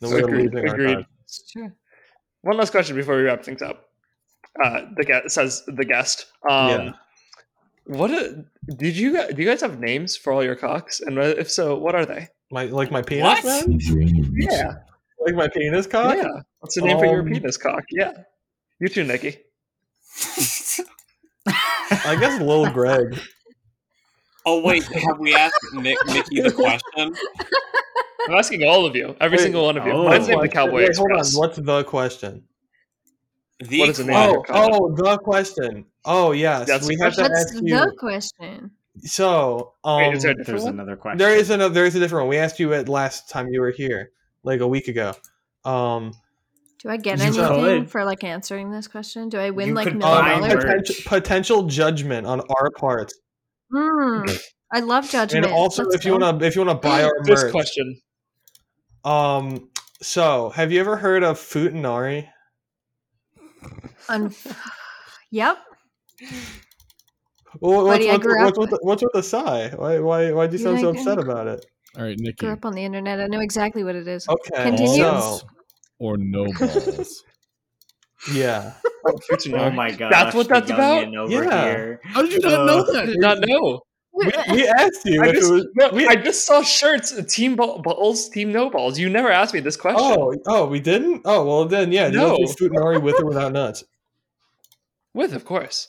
Then 0.00 0.10
we 0.14 0.16
are 0.22 0.24
Agreed, 0.24 0.54
losing 0.54 0.68
our 0.70 0.74
agreed. 0.74 0.94
time. 0.94 1.06
Sure. 1.52 1.74
One 2.40 2.56
last 2.56 2.70
question 2.70 2.96
before 2.96 3.16
we 3.16 3.24
wrap 3.24 3.44
things 3.44 3.60
up. 3.60 3.90
Uh, 4.64 4.86
the 4.96 5.04
guest 5.04 5.30
says 5.34 5.62
the 5.66 5.84
guest. 5.84 6.24
Um, 6.48 6.68
Yeah. 6.70 6.92
What 7.86 8.10
a, 8.10 8.44
did 8.76 8.96
you 8.96 9.12
guys, 9.14 9.32
do? 9.34 9.42
You 9.42 9.48
guys 9.48 9.60
have 9.60 9.78
names 9.78 10.16
for 10.16 10.32
all 10.32 10.42
your 10.42 10.56
cocks, 10.56 11.00
and 11.00 11.18
if 11.18 11.50
so, 11.50 11.76
what 11.76 11.94
are 11.94 12.04
they? 12.04 12.28
My 12.50 12.64
like 12.64 12.90
my 12.90 13.02
penis, 13.02 13.44
What? 13.44 13.68
man? 13.68 13.78
Yeah, 14.34 14.72
Like 15.20 15.34
my 15.34 15.48
penis 15.48 15.86
cock? 15.86 16.16
yeah. 16.16 16.40
What's 16.60 16.74
the 16.74 16.82
name 16.82 16.98
for 16.98 17.06
your 17.06 17.20
Um, 17.20 17.28
penis 17.28 17.56
cock? 17.56 17.84
Yeah, 17.90 18.12
you 18.80 18.88
too, 18.88 19.04
Nikki. 19.04 19.38
I 21.46 22.16
guess 22.20 22.40
Lil 22.40 22.70
Greg. 22.72 23.18
Oh 24.44 24.60
wait, 24.62 24.84
have 24.84 25.18
we 25.18 25.34
asked 25.34 25.74
Nick 25.74 25.98
Nikki 26.06 26.40
the 26.40 26.52
question? 26.52 27.14
I'm 28.28 28.34
asking 28.34 28.64
all 28.64 28.84
of 28.86 28.96
you, 28.96 29.14
every 29.20 29.36
Wait, 29.38 29.42
single 29.44 29.64
one 29.64 29.76
of 29.76 29.86
you. 29.86 29.92
oh. 29.92 30.04
Mine's 30.08 30.26
named 30.26 30.42
the 30.42 30.48
Cowboy 30.48 30.86
Wait, 30.86 30.96
hold 30.96 31.12
on. 31.12 31.24
What's 31.34 31.56
the 31.56 31.84
question? 31.84 32.42
The 33.60 33.80
What 33.80 33.88
is 33.90 33.96
the 33.98 34.04
name 34.04 34.16
of 34.16 34.44
Oh, 34.50 34.66
your 34.68 34.74
oh, 34.74 34.94
the 34.94 35.18
question. 35.18 35.86
Oh, 36.04 36.32
yes. 36.32 36.66
That's 36.66 36.86
we 36.86 36.96
the 36.96 37.04
have 37.04 37.14
to 37.14 37.22
What's 37.22 37.40
ask 37.52 37.54
the 37.54 37.62
you. 37.64 37.92
question? 37.98 38.70
So, 39.04 39.74
Wait, 39.84 40.06
um, 40.08 40.14
is 40.14 40.22
there 40.22 40.32
a 40.32 40.44
There's 40.44 40.62
one? 40.64 40.74
another 40.74 40.96
question. 40.96 41.18
there 41.18 41.34
is 41.34 41.50
another. 41.50 41.72
There 41.74 41.84
is 41.86 41.94
a 41.94 42.00
different 42.00 42.24
one. 42.24 42.30
We 42.30 42.38
asked 42.38 42.58
you 42.60 42.72
it 42.72 42.88
last 42.88 43.28
time 43.28 43.48
you 43.48 43.60
were 43.60 43.70
here, 43.70 44.10
like 44.42 44.60
a 44.60 44.68
week 44.68 44.88
ago. 44.88 45.14
Um, 45.64 46.12
Do 46.80 46.88
I 46.90 46.96
get 46.98 47.20
anything 47.20 47.44
could. 47.46 47.90
for 47.90 48.04
like 48.04 48.24
answering 48.24 48.70
this 48.70 48.88
question? 48.88 49.28
Do 49.28 49.38
I 49.38 49.50
win 49.50 49.68
You 49.68 49.74
like 49.74 49.88
could 49.88 49.96
no 49.98 50.06
um, 50.06 50.40
dollars? 50.42 50.54
potential, 50.54 50.94
potential 51.06 51.62
judgment 51.64 52.26
on 52.26 52.40
our 52.40 52.70
part, 52.70 53.12
Hmm. 53.72 54.22
I 54.72 54.80
love 54.80 55.08
judgment. 55.10 55.44
and 55.46 55.54
also 55.54 55.82
Let's 55.84 55.96
if 55.96 56.04
you 56.04 56.12
want 56.18 56.40
to, 56.40 56.46
if 56.46 56.54
you 56.56 56.64
want 56.64 56.80
to 56.80 56.88
buy 56.88 57.02
our 57.04 57.12
This 57.24 57.42
merch. 57.42 57.52
question. 57.52 58.00
Um, 59.04 59.70
so 60.02 60.50
have 60.50 60.72
you 60.72 60.80
ever 60.80 60.96
heard 60.96 61.22
of 61.24 61.38
Futanari? 61.38 62.28
Un- 64.08 64.34
yep. 65.30 65.58
Well, 67.60 67.84
what's, 67.84 67.88
Buddy, 67.88 68.10
I 68.10 68.12
what's, 68.14 68.26
grew 68.26 68.44
what's, 68.44 68.58
with 68.58 68.70
the, 68.70 68.78
what's 68.82 69.02
with 69.02 69.12
the 69.12 69.22
sigh? 69.22 69.70
Why 69.74 69.98
why 69.98 70.32
why'd 70.32 70.52
you 70.52 70.58
sound 70.58 70.76
Yeah, 70.76 70.82
so 70.82 70.88
upset 70.90 71.18
about 71.18 71.46
it? 71.46 71.64
All 71.96 72.04
right, 72.04 72.16
Nikki. 72.18 72.46
Grew 72.46 72.52
up 72.52 72.64
on 72.64 72.74
the 72.74 72.84
internet. 72.84 73.20
I 73.20 73.26
know 73.26 73.40
exactly 73.40 73.82
what 73.84 73.94
it 73.96 74.06
is. 74.06 74.28
Okay, 74.28 74.62
Continue. 74.62 75.02
so 75.02 75.40
Or 75.98 76.16
no 76.18 76.44
balls. 76.58 77.24
yeah, 78.32 78.74
Oh, 79.06 79.18
oh 79.54 79.70
my 79.70 79.90
god. 79.92 80.12
That's 80.12 80.34
what 80.34 80.48
that's 80.48 80.70
about? 80.70 81.14
Over 81.14 81.44
Yeah. 81.44 81.64
here. 81.64 82.00
How 82.04 82.22
did 82.22 82.32
you 82.32 82.40
not 82.40 82.66
know 82.66 82.78
uh, 82.80 82.92
that? 82.92 83.02
I 83.02 83.06
did 83.06 83.20
not 83.20 83.38
know. 83.40 83.80
We, 84.16 84.32
we 84.52 84.66
asked 84.68 85.04
you 85.04 85.22
I 85.22 85.32
just, 85.32 85.50
was. 85.52 85.66
no, 85.76 85.90
we- 85.90 86.06
I 86.06 86.14
just 86.16 86.46
saw 86.46 86.62
shirts. 86.62 87.12
uh, 87.12 87.22
Team 87.28 87.54
balls, 87.56 88.28
team 88.30 88.50
no 88.52 88.70
balls. 88.70 88.98
You 88.98 89.08
never 89.10 89.30
asked 89.30 89.52
me 89.54 89.60
this 89.60 89.76
question. 89.76 90.00
Oh, 90.02 90.34
oh, 90.46 90.66
we 90.66 90.80
didn't. 90.80 91.22
Oh, 91.24 91.44
well 91.44 91.64
then, 91.66 91.92
yeah. 91.92 92.08
Do 92.08 92.14
you 92.14 92.20
know 92.20 92.28
No. 92.36 92.36
if 92.40 92.60
you 92.60 92.68
Futanari 92.70 93.00
with 93.02 93.20
or 93.20 93.26
without 93.26 93.52
nuts? 93.52 93.84
With, 95.14 95.34
of 95.34 95.44
course. 95.44 95.88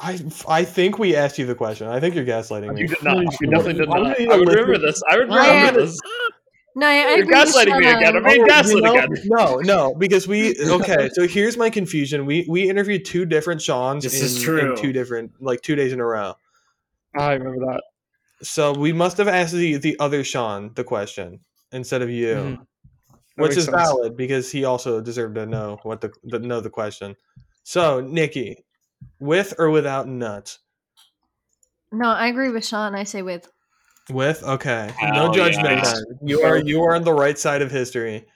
I 0.00 0.20
I 0.48 0.62
think 0.64 0.98
we 1.00 1.16
asked 1.16 1.38
you 1.38 1.46
the 1.46 1.56
question. 1.56 1.88
I 1.88 1.98
think 1.98 2.14
you're 2.14 2.24
gaslighting 2.24 2.72
me. 2.72 2.82
You 2.82 2.86
did 2.88 3.02
not. 3.02 3.16
You 3.40 3.50
definitely 3.50 3.74
did 3.74 3.88
I'm 3.90 4.02
not. 4.04 4.20
I 4.20 4.36
would 4.38 4.48
remember 4.48 4.78
this. 4.78 5.02
I 5.10 5.16
would 5.18 5.30
I 5.30 5.46
am- 5.46 5.56
remember 5.74 5.80
this. 5.86 5.98
No, 6.76 6.86
I, 6.86 6.92
I 6.92 7.14
You're 7.16 7.26
gaslighting 7.26 7.76
me 7.80 7.86
again. 7.88 8.16
I'm 8.16 8.24
Oh, 8.24 8.28
being 8.28 8.40
you 8.42 8.46
gaslit 8.46 8.84
know- 8.84 8.92
again. 8.92 9.08
No, 9.24 9.56
no, 9.56 9.94
because 9.96 10.28
we 10.28 10.54
okay. 10.68 11.08
So 11.14 11.26
here's 11.26 11.56
my 11.56 11.68
confusion. 11.68 12.26
We 12.26 12.46
we 12.48 12.70
interviewed 12.70 13.04
two 13.04 13.24
different 13.26 13.60
Shawn's 13.60 14.04
This 14.04 14.20
in, 14.20 14.26
is 14.26 14.40
true. 14.40 14.70
in 14.74 14.76
two 14.80 14.92
different 14.92 15.32
like 15.42 15.62
two 15.62 15.74
days 15.74 15.92
in 15.92 15.98
a 15.98 16.04
row. 16.06 16.34
I 17.16 17.32
remember 17.34 17.66
that. 17.66 17.82
So 18.42 18.72
we 18.72 18.92
must 18.92 19.16
have 19.18 19.28
asked 19.28 19.54
the 19.54 19.76
the 19.76 19.98
other 19.98 20.22
Shawn 20.24 20.72
the 20.74 20.84
question 20.84 21.40
instead 21.72 22.02
of 22.02 22.10
you, 22.10 22.34
Mhm. 22.34 22.58
That 23.36 23.42
which 23.42 23.56
is 23.56 23.64
sense. 23.66 23.76
valid 23.76 24.16
because 24.16 24.50
he 24.50 24.64
also 24.64 25.00
deserved 25.00 25.36
to 25.36 25.46
know 25.46 25.78
what 25.84 26.00
the, 26.00 26.10
the 26.24 26.38
know 26.40 26.60
the 26.60 26.70
question. 26.70 27.14
So 27.62 28.00
Nikki, 28.00 28.64
with 29.20 29.54
or 29.58 29.70
without 29.70 30.08
nuts? 30.08 30.58
No, 31.92 32.08
I 32.10 32.26
agree 32.28 32.50
with 32.50 32.66
Shawn. 32.66 32.94
I 32.94 33.04
say 33.04 33.22
with. 33.22 33.48
With 34.10 34.42
okay, 34.42 34.90
no 35.12 35.32
judgment. 35.32 35.82
yeah. 35.84 35.94
You 36.22 36.42
are 36.42 36.56
you 36.58 36.82
are 36.82 36.94
on 36.94 37.04
the 37.04 37.12
right 37.12 37.38
side 37.38 37.60
of 37.62 37.70
history. 37.70 38.26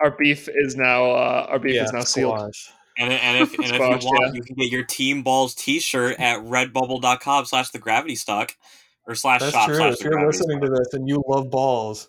Our 0.00 0.10
beef 0.12 0.48
is 0.52 0.76
now. 0.76 1.10
Uh, 1.10 1.46
our 1.48 1.58
beef 1.58 1.80
is 1.80 1.92
now 1.92 2.00
sealed. 2.02 2.38
squash. 2.38 2.70
And, 2.98 3.12
and 3.12 3.42
if 3.42 3.54
and 3.54 3.64
if 3.64 3.72
you 3.72 3.78
want, 4.08 4.26
yeah. 4.26 4.32
you 4.34 4.42
can 4.42 4.56
get 4.56 4.72
your 4.72 4.82
Team 4.82 5.22
Balls 5.22 5.54
T-shirt 5.54 6.16
at 6.18 6.40
redbubble.com 6.40 7.44
slash 7.44 7.70
the 7.70 7.78
gravity 7.78 8.16
stuck 8.16 8.56
or 9.06 9.14
slash 9.14 9.40
That's 9.40 9.52
shop 9.52 9.66
true. 9.66 9.76
slash 9.76 9.92
If 9.92 9.98
the 10.00 10.04
you're 10.04 10.12
gravity 10.14 10.38
listening 10.38 10.60
to 10.62 10.68
this 10.68 10.94
and 10.94 11.08
you 11.08 11.22
love 11.28 11.48
balls, 11.48 12.08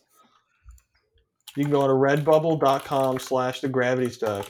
you 1.56 1.64
can 1.64 1.72
go 1.72 1.86
to 1.86 1.94
redbubble.com 1.94 3.20
slash 3.20 3.61
the 3.61 3.70
gravity 3.70 4.10
stuck 4.10 4.49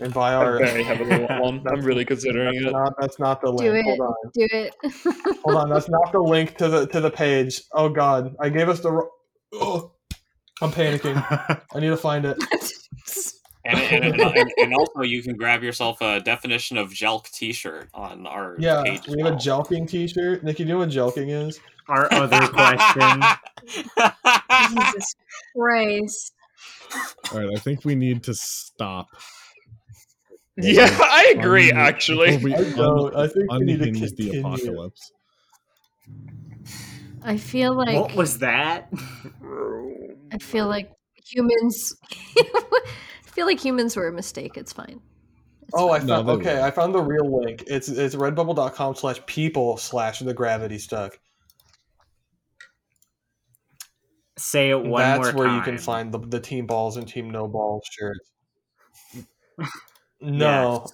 and 0.00 0.12
buy 0.12 0.32
I 0.32 0.34
our. 0.34 0.58
very 0.58 0.82
heavily 0.82 1.24
want 1.24 1.42
one. 1.42 1.66
I'm 1.68 1.80
really 1.80 2.04
considering 2.04 2.54
That's 2.62 2.66
it. 2.66 2.72
not, 2.72 2.94
that's 3.00 3.18
not 3.18 3.40
the 3.40 3.50
link. 3.50 3.70
Do 3.70 3.74
it. 3.74 3.84
Hold 3.84 4.00
on. 4.00 4.14
Do 4.34 4.48
it. 4.50 4.74
Hold 5.44 5.56
on. 5.56 5.70
That's 5.70 5.88
not 5.88 6.12
the 6.12 6.20
link 6.20 6.56
to 6.58 6.68
the 6.68 6.86
to 6.88 7.00
the 7.00 7.10
page. 7.10 7.62
Oh 7.72 7.88
God, 7.88 8.36
I 8.38 8.50
gave 8.50 8.68
us 8.68 8.80
the. 8.80 8.92
wro- 8.92 9.10
Ugh. 9.60 9.90
I'm 10.62 10.70
panicking. 10.72 11.16
I 11.74 11.80
need 11.80 11.88
to 11.88 11.96
find 11.96 12.26
it. 12.26 12.36
And, 13.64 13.78
and, 13.78 14.04
and, 14.04 14.20
and, 14.20 14.50
and 14.58 14.74
also, 14.74 15.02
you 15.02 15.22
can 15.22 15.36
grab 15.36 15.62
yourself 15.62 16.00
a 16.00 16.20
definition 16.20 16.78
of 16.78 16.90
Jelk 16.90 17.30
T-shirt 17.30 17.88
on 17.92 18.26
our 18.26 18.56
Yeah, 18.58 18.82
page. 18.82 19.02
we 19.08 19.22
have 19.22 19.32
a 19.32 19.34
well. 19.34 19.38
jelking 19.38 19.88
T-shirt. 19.88 20.42
Nikki, 20.44 20.64
do 20.64 20.68
you 20.68 20.74
know 20.74 20.78
what 20.78 20.88
jelking 20.88 21.28
is? 21.48 21.60
Our 21.88 22.12
other 22.12 22.46
question. 22.48 23.22
Jesus 24.68 25.14
Christ. 25.56 26.34
All 27.32 27.40
right, 27.40 27.50
I 27.54 27.58
think 27.60 27.84
we 27.84 27.94
need 27.94 28.22
to 28.24 28.34
stop. 28.34 29.08
Yeah, 30.56 30.88
I 31.00 31.34
agree. 31.36 31.70
Un- 31.70 31.78
Actually, 31.78 32.36
we 32.38 32.54
I 32.54 32.62
don't. 32.70 33.16
I 33.16 33.28
think 33.28 33.50
we 33.50 33.58
need 33.60 33.78
to 33.78 33.88
unhinge 33.88 34.12
the 34.16 34.30
continue. 34.30 34.40
apocalypse. 34.40 35.12
I 37.22 37.36
feel 37.36 37.74
like 37.74 37.94
what 37.94 38.14
was 38.14 38.38
that? 38.38 38.92
I 40.32 40.38
feel 40.38 40.66
like 40.66 40.90
humans. 41.24 41.96
I 43.30 43.32
feel 43.32 43.46
like 43.46 43.60
humans 43.64 43.94
were 43.96 44.08
a 44.08 44.12
mistake. 44.12 44.56
It's 44.56 44.72
fine. 44.72 45.00
It's 45.62 45.70
Oh, 45.74 45.90
I 45.90 45.98
fine. 45.98 46.08
No, 46.08 46.16
found. 46.16 46.28
they 46.28 46.32
okay, 46.32 46.54
won't. 46.54 46.64
I 46.66 46.70
found 46.72 46.94
the 46.94 47.02
real 47.02 47.40
link. 47.44 47.62
It's 47.68 47.88
it's 47.88 48.16
redbubble.com 48.16 48.96
slash 48.96 49.24
people 49.26 49.76
slash 49.76 50.18
the 50.18 50.34
gravity 50.34 50.78
stuck. 50.78 51.18
Say 54.36 54.70
it 54.70 54.82
one 54.82 55.02
That's 55.02 55.32
more 55.32 55.32
where 55.34 55.46
time. 55.48 55.56
you 55.58 55.62
can 55.62 55.78
find 55.78 56.12
the, 56.12 56.18
the 56.18 56.40
team 56.40 56.66
balls 56.66 56.96
and 56.96 57.06
team 57.06 57.30
no 57.30 57.46
balls 57.48 57.86
shirts. 57.90 58.30
No. 60.22 60.84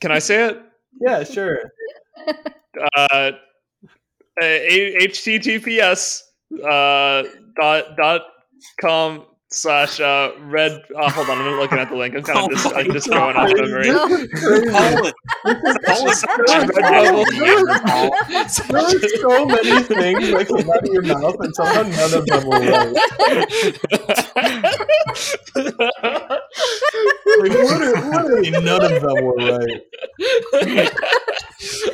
can 0.00 0.10
I 0.10 0.18
say 0.18 0.46
it? 0.46 0.60
Yeah, 1.00 1.22
sure. 1.22 1.58
uh, 2.26 3.30
a- 4.42 4.98
https 5.06 6.22
uh, 6.64 7.22
dot 7.60 7.96
dot 7.96 8.22
com 8.80 9.26
slash 9.54 10.00
uh, 10.00 10.32
red. 10.40 10.82
Uh, 10.96 11.10
hold 11.10 11.28
on, 11.30 11.38
I'm 11.38 11.58
looking 11.58 11.78
at 11.78 11.88
the 11.88 11.96
link. 11.96 12.14
I'm 12.14 12.22
kind 12.22 12.38
of 12.38 12.44
Oh 12.44 12.48
just, 12.50 12.74
I'm 12.74 12.92
just 12.92 13.08
God. 13.08 13.34
going 13.34 13.36
off 13.36 13.52
memory. 13.56 13.90
Call 14.70 15.06
it. 15.06 15.14
There 18.68 18.80
are 18.80 18.98
so 19.18 19.44
many 19.46 19.82
things 19.82 20.30
that 20.30 20.46
come 20.48 20.70
out 20.70 20.84
of 20.84 20.92
your 20.92 21.02
mouth, 21.02 21.36
and 21.40 21.54
somehow 21.54 21.82
none 21.82 22.14
of 22.14 22.26
them 22.26 22.46
were 22.46 22.60
right. 22.60 22.94
Like, 27.38 27.52
literally, 27.52 28.00
literally 28.10 28.50
none 28.50 28.84
of 28.84 29.00
them 29.00 29.24
were 29.24 29.36
right. 29.36 29.82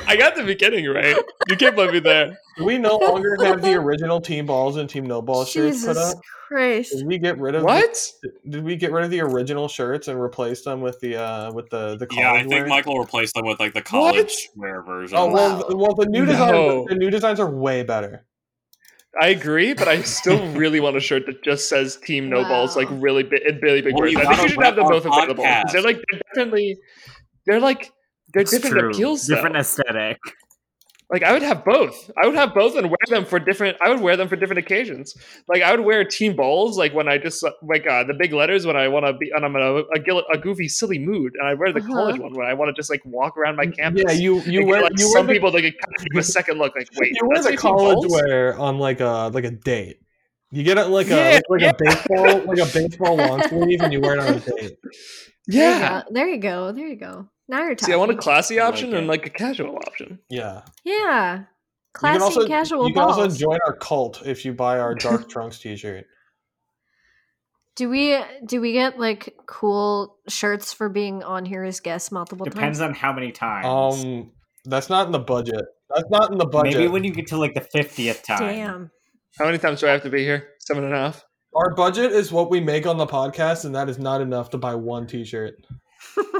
I 0.06 0.16
got 0.16 0.35
the 0.36 0.43
beginning 0.44 0.86
right. 0.89 1.16
You 1.48 1.56
can't 1.56 1.74
blame 1.74 1.93
me 1.93 2.01
there. 2.01 2.39
Do 2.56 2.64
we 2.64 2.78
no 2.78 2.97
longer 2.97 3.36
have 3.44 3.62
the 3.62 3.74
original 3.74 4.20
Team 4.20 4.47
Balls 4.47 4.76
and 4.76 4.89
Team 4.89 5.06
No 5.06 5.22
Ball 5.22 5.44
shirts 5.44 5.85
put 5.85 5.89
Jesus 5.94 6.14
up? 6.14 6.18
Christ. 6.49 6.93
Did 6.97 7.07
we 7.07 7.19
get 7.19 7.39
rid 7.39 7.55
of 7.55 7.62
What? 7.62 8.11
Did 8.49 8.65
we 8.65 8.75
get 8.77 8.91
rid 8.91 9.05
of 9.05 9.11
the 9.11 9.20
original 9.20 9.69
shirts 9.69 10.09
and 10.09 10.19
replace 10.19 10.62
them 10.65 10.81
with 10.81 10.99
the 11.01 11.16
uh 11.16 11.53
with 11.53 11.69
the 11.70 11.97
the 11.97 12.07
college 12.07 12.19
Yeah, 12.25 12.33
I 12.33 12.39
think 12.41 12.51
wear? 12.51 12.66
Michael 12.66 12.99
replaced 12.99 13.35
them 13.35 13.45
with 13.47 13.61
like 13.61 13.75
the 13.75 13.83
college 13.83 14.49
wear 14.57 14.83
version. 14.83 15.19
Oh 15.19 15.27
well, 15.31 15.59
Wow. 15.69 15.77
well 15.77 15.95
the 15.95 16.07
new 16.07 16.25
designs 16.25 16.53
No. 16.53 16.87
the 16.89 16.95
new 16.95 17.11
designs 17.11 17.39
are 17.39 17.51
way 17.51 17.83
better. 17.83 18.25
I 19.20 19.29
agree, 19.29 19.75
but 19.75 19.89
I 19.89 20.03
still 20.03 20.41
really 20.55 20.81
want 20.81 20.97
a 20.97 21.01
shirt 21.01 21.27
that 21.27 21.43
just 21.45 21.69
says 21.69 21.97
Team 21.97 22.29
No 22.31 22.45
Balls, 22.45 22.77
like 22.77 22.89
really 22.91 23.25
big, 23.25 23.43
in 23.47 23.59
really 23.61 23.81
big 23.83 23.93
Well, 23.95 24.03
words. 24.05 24.16
I 24.16 24.20
think 24.20 24.31
gotta 24.31 24.43
you 24.45 24.49
should 24.51 24.62
have 24.65 24.77
them 24.77 24.87
rep 24.87 25.03
both 25.03 25.07
our 25.12 25.23
available. 25.25 25.45
'cause 25.45 25.73
They're 25.73 25.83
like 25.83 25.97
they're 26.11 26.20
definitely, 26.35 26.77
they're 27.47 27.61
like 27.61 27.91
they're 28.33 28.43
It's 28.43 28.51
different 28.53 28.79
true. 28.79 28.91
appeals. 28.91 29.27
Though. 29.27 29.35
Different 29.37 29.57
aesthetic. 29.57 30.19
Like 31.10 31.22
I 31.22 31.32
would 31.32 31.40
have 31.43 31.64
both. 31.64 32.10
I 32.22 32.26
would 32.26 32.35
have 32.36 32.52
both 32.55 32.76
and 32.76 32.89
wear 32.90 32.98
them 33.09 33.24
for 33.24 33.39
different. 33.39 33.78
I 33.80 33.89
would 33.89 34.01
wear 34.01 34.14
them 34.16 34.28
for 34.28 34.36
different 34.36 34.59
occasions. 34.59 35.14
Like 35.48 35.62
I 35.62 35.70
would 35.70 35.80
wear 35.85 36.05
Team 36.05 36.36
Balls, 36.36 36.76
like 36.76 36.93
when 36.93 37.09
I 37.09 37.16
just 37.16 37.43
like 37.62 37.86
uh, 37.86 38.05
the 38.05 38.12
big 38.12 38.35
letters 38.35 38.66
when 38.66 38.76
I 38.76 38.89
want 38.89 39.06
to 39.06 39.14
be, 39.14 39.30
and 39.35 39.43
I'm 39.43 39.56
in 39.56 39.62
a, 39.62 39.74
a, 39.76 40.16
a 40.35 40.39
goofy, 40.39 40.68
silly 40.68 40.98
mood, 40.98 41.32
and 41.39 41.48
I 41.48 41.55
wear 41.55 41.72
the 41.72 41.80
Uh-huh. 41.80 41.94
college 41.94 42.20
one 42.20 42.35
when 42.35 42.47
I 42.47 42.52
want 42.52 42.68
to 42.68 42.78
just 42.78 42.90
like 42.90 43.01
walk 43.06 43.39
around 43.39 43.56
my 43.56 43.66
campus. 43.66 44.05
Yeah, 44.06 44.12
you 44.12 44.43
you 44.43 44.66
wear 44.66 44.82
get, 44.82 44.90
like 44.93 44.98
you 45.01 45.06
wear 45.06 45.12
some 45.18 45.26
the, 45.26 45.32
people 45.32 45.51
they 45.51 45.62
could 45.62 45.80
kind 45.80 45.94
of 45.98 46.05
give 46.05 46.20
a 46.20 46.22
second 46.22 46.59
look, 46.59 46.74
like 46.76 46.89
wait, 46.98 47.12
you 47.14 47.26
wear 47.26 47.36
that's 47.43 47.48
the 47.52 47.56
college 47.56 48.10
wear 48.10 48.59
on 48.59 48.78
like 48.78 49.01
a 49.01 49.30
like 49.32 49.44
a 49.44 49.51
date. 49.51 50.01
You 50.51 50.62
get 50.62 50.76
it 50.76 50.89
like 50.89 51.06
Yeah, 51.09 51.39
a 51.39 51.52
like 51.52 51.60
yeah. 51.62 51.70
a 51.70 51.74
baseball 51.78 52.44
like 52.44 52.59
a 52.59 52.66
baseball 52.72 53.16
long 53.16 53.48
sleeve 53.48 53.80
and 53.80 53.93
you 53.94 54.01
wear 54.02 54.14
it 54.16 54.20
on 54.20 54.35
a 54.35 54.40
date. 54.40 54.76
Yeah. 55.47 56.02
There 56.10 56.28
you 56.28 56.39
go. 56.39 56.72
There 56.72 56.86
you 56.86 56.97
go. 56.97 57.28
Now 57.49 57.62
you're 57.65 57.75
talking. 57.75 57.87
See, 57.87 57.93
I 57.95 57.97
want 57.97 58.11
a 58.11 58.16
classy 58.16 58.61
I 58.61 58.65
like 58.65 58.75
option 58.75 58.95
and 58.95 59.07
like 59.07 59.27
a 59.27 59.31
casual 59.31 59.77
option. 59.77 60.19
Yeah. 60.29 60.62
Yeah. 60.85 61.39
You 61.39 61.45
Classy 61.95 62.19
can 62.19 62.23
also 62.23 62.47
casual 62.47 62.87
you 62.87 62.95
can 62.95 63.03
also 63.03 63.23
balls. 63.23 63.39
join 63.39 63.59
our 63.66 63.75
cult 63.75 64.25
if 64.27 64.45
you 64.45 64.53
buy 64.53 64.79
our 64.79 64.95
Dark 64.95 65.29
Trunks 65.31 65.59
t-shirt. 65.59 66.07
do 67.75 67.89
we 67.89 68.19
do 68.45 68.61
we 68.61 68.73
get 68.73 68.99
like 68.99 69.35
cool 69.47 70.16
shirts 70.29 70.73
for 70.73 70.89
being 70.89 71.23
on 71.23 71.45
here 71.45 71.65
as 71.65 71.81
guests 71.81 72.12
multiple 72.12 72.45
Depends 72.45 72.79
times? 72.79 72.79
Depends 72.79 72.97
on 72.97 73.01
how 73.01 73.12
many 73.12 73.33
times. 73.33 73.66
Um 74.03 74.33
that's 74.65 74.91
not 74.91 75.07
in 75.07 75.12
the 75.12 75.19
budget. 75.19 75.65
That's 75.95 76.11
not 76.11 76.31
in 76.31 76.39
the 76.39 76.45
budget. 76.47 76.75
Maybe 76.75 76.89
when 76.89 77.03
you 77.05 77.12
get 77.12 77.29
to 77.29 77.37
like 77.39 77.55
the 77.55 77.62
fiftieth 77.62 78.23
time. 78.23 78.41
Damn. 78.41 78.91
How 79.39 79.47
many 79.47 79.59
times 79.59 79.81
do 79.81 79.89
I 79.89 79.93
have 79.93 80.03
to 80.03 80.11
be 80.11 80.23
here? 80.23 80.49
Seven 80.59 80.85
and 80.85 80.93
a 80.93 80.97
half. 80.97 81.25
Our 81.55 81.75
budget 81.75 82.12
is 82.12 82.31
what 82.31 82.51
we 82.51 82.61
make 82.61 82.87
on 82.87 82.99
the 82.99 83.07
podcast, 83.07 83.65
and 83.65 83.75
that 83.75 83.89
is 83.89 83.99
not 83.99 84.20
enough 84.20 84.51
to 84.51 84.59
buy 84.59 84.75
one 84.75 85.07
T-shirt. 85.07 85.55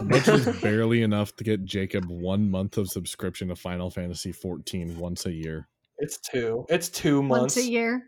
Which 0.02 0.28
is 0.28 0.47
barely 0.62 1.02
enough 1.02 1.35
to 1.36 1.44
get 1.44 1.64
Jacob 1.64 2.06
one 2.09 2.51
month 2.51 2.78
of 2.78 2.89
subscription 2.89 3.48
to 3.48 3.56
Final 3.56 3.90
Fantasy 3.90 4.32
XIV 4.32 4.97
once 4.97 5.26
a 5.26 5.32
year. 5.32 5.66
It's 5.98 6.18
two. 6.18 6.64
It's 6.68 6.89
two 6.89 7.20
Once 7.20 7.30
months 7.30 7.56
a 7.56 7.62
year. 7.62 8.02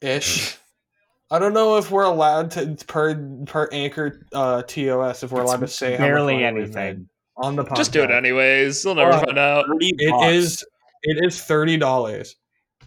ish. 0.00 0.56
I 1.30 1.38
don't 1.40 1.52
know 1.54 1.76
if 1.76 1.90
we're 1.90 2.04
allowed 2.04 2.52
to 2.52 2.76
per 2.86 3.16
per 3.46 3.68
anchor 3.72 4.24
uh, 4.32 4.62
TOS 4.62 5.22
if 5.24 5.32
we're 5.32 5.40
allowed 5.42 5.60
to 5.60 5.68
say 5.68 5.96
barely 5.96 6.34
money 6.34 6.44
anything. 6.44 7.08
on 7.36 7.56
the 7.56 7.64
podcast. 7.64 7.76
Just 7.76 7.92
do 7.92 8.02
it 8.04 8.10
anyways. 8.12 8.82
They'll 8.82 8.94
never 8.94 9.10
Uh, 9.10 9.24
find 9.24 9.38
out. 9.38 9.66
Thirty 9.66 9.92
It 9.98 10.10
bucks. 10.10 10.32
is 10.32 10.64
it 11.02 11.24
is 11.26 11.42
thirty 11.42 11.76
dollars. 11.76 12.36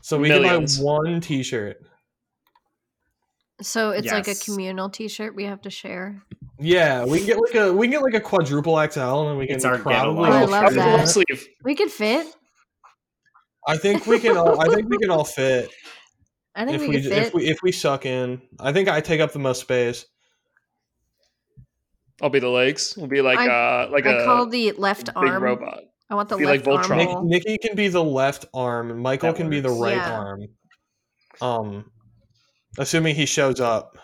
So 0.02 0.18
we 0.18 0.30
Millions. 0.30 0.77
can 0.77 0.86
buy 0.86 0.91
one 0.91 1.19
T-shirt. 1.22 1.77
So 3.61 3.91
it's 3.91 4.11
like 4.11 4.27
a 4.27 4.36
communal 4.36 4.90
T-shirt 4.90 5.36
we 5.36 5.44
have 5.45 5.61
to 5.61 5.69
share. 5.69 6.22
Yeah, 6.60 7.06
we 7.06 7.19
can 7.19 7.27
get 7.27 7.38
like 7.40 7.56
a 7.56 7.73
we 7.73 7.88
can 7.88 7.91
get 7.91 8.02
like 8.03 8.14
a 8.14 8.19
quadruple 8.19 8.76
XL, 8.90 8.99
and 9.30 9.38
we 9.38 9.48
can 9.48 9.56
It's 9.57 9.65
our 9.65 9.77
probably. 9.77 10.30
Oh, 10.30 10.34
I 10.34 10.45
love 10.45 10.68
fit. 10.69 10.76
That. 10.76 11.07
sleeve. 11.07 11.48
We 11.64 11.76
could 11.76 11.91
fit. 11.91 12.27
I 13.68 13.77
think 13.77 14.06
we 14.07 14.19
can 14.19 14.36
all. 14.38 14.60
I 14.60 14.73
think 14.73 14.90
we 14.90 14.98
can 14.98 15.10
all 15.10 15.23
fit 15.40 15.69
I 16.56 16.65
think 16.65 16.76
if 16.76 16.81
we, 16.81 16.88
we 16.90 17.02
fit. 17.03 17.11
if 17.27 17.34
we 17.34 17.48
if 17.48 17.57
we 17.64 17.72
suck 17.72 18.06
in. 18.06 18.41
I 18.60 18.73
think 18.73 18.90
I 18.90 18.99
take 19.02 19.22
up 19.22 19.31
the 19.31 19.40
most 19.40 19.61
space. 19.61 20.06
I'll 22.22 22.30
be 22.30 22.40
the 22.40 22.49
legs. 22.49 22.95
We'll 22.98 23.07
be 23.07 23.22
like 23.22 23.40
I- 23.40 23.48
uh 23.86 23.90
like 23.91 24.06
I 24.06 24.11
a 24.22 24.26
call 24.26 24.45
the 24.48 24.73
left 24.73 25.06
big 25.07 25.15
arm. 25.15 25.44
robot. 25.44 25.84
I 26.10 26.15
want 26.15 26.27
the 26.30 26.38
Be 26.38 26.45
like 26.45 26.65
left 26.65 26.90
arm. 26.90 26.99
Voltron. 26.99 27.23
Nick. 27.26 27.45
Nikki 27.45 27.57
can 27.68 27.76
be 27.76 27.88
the 27.88 28.03
left 28.03 28.45
arm, 28.53 28.99
Michael 28.99 29.30
That 29.31 29.38
can 29.38 29.49
be 29.49 29.60
the 29.60 29.69
right 29.69 29.95
Yeah. 29.95 30.19
arm. 30.19 30.41
Um, 31.40 31.91
assuming 32.80 33.14
he 33.14 33.27
shows 33.27 33.60
up. 33.60 33.97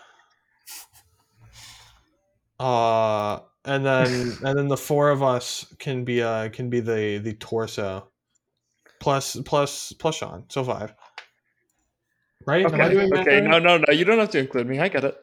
Uh, 2.60 3.40
and 3.64 3.84
then 3.84 4.38
and 4.42 4.58
then 4.58 4.68
the 4.68 4.76
four 4.76 5.10
of 5.10 5.22
us 5.22 5.66
can 5.78 6.04
be 6.04 6.22
uh 6.22 6.48
can 6.50 6.70
be 6.70 6.80
the 6.80 7.18
the 7.18 7.32
torso, 7.34 8.08
plus 9.00 9.36
plus 9.44 9.92
plus 9.92 10.14
Shawn, 10.14 10.44
so 10.48 10.62
five. 10.62 10.94
Right? 12.46 12.64
Am 12.64 12.80
I 12.80 12.84
Okay. 12.84 12.94
doing 12.94 13.12
Okay. 13.18 13.40
No, 13.40 13.58
no, 13.58 13.78
no. 13.78 13.92
You 13.92 14.04
don't 14.04 14.18
have 14.18 14.30
to 14.30 14.38
include 14.38 14.68
me. 14.68 14.78
I 14.78 14.88
get 14.88 15.02
it. 15.02 15.16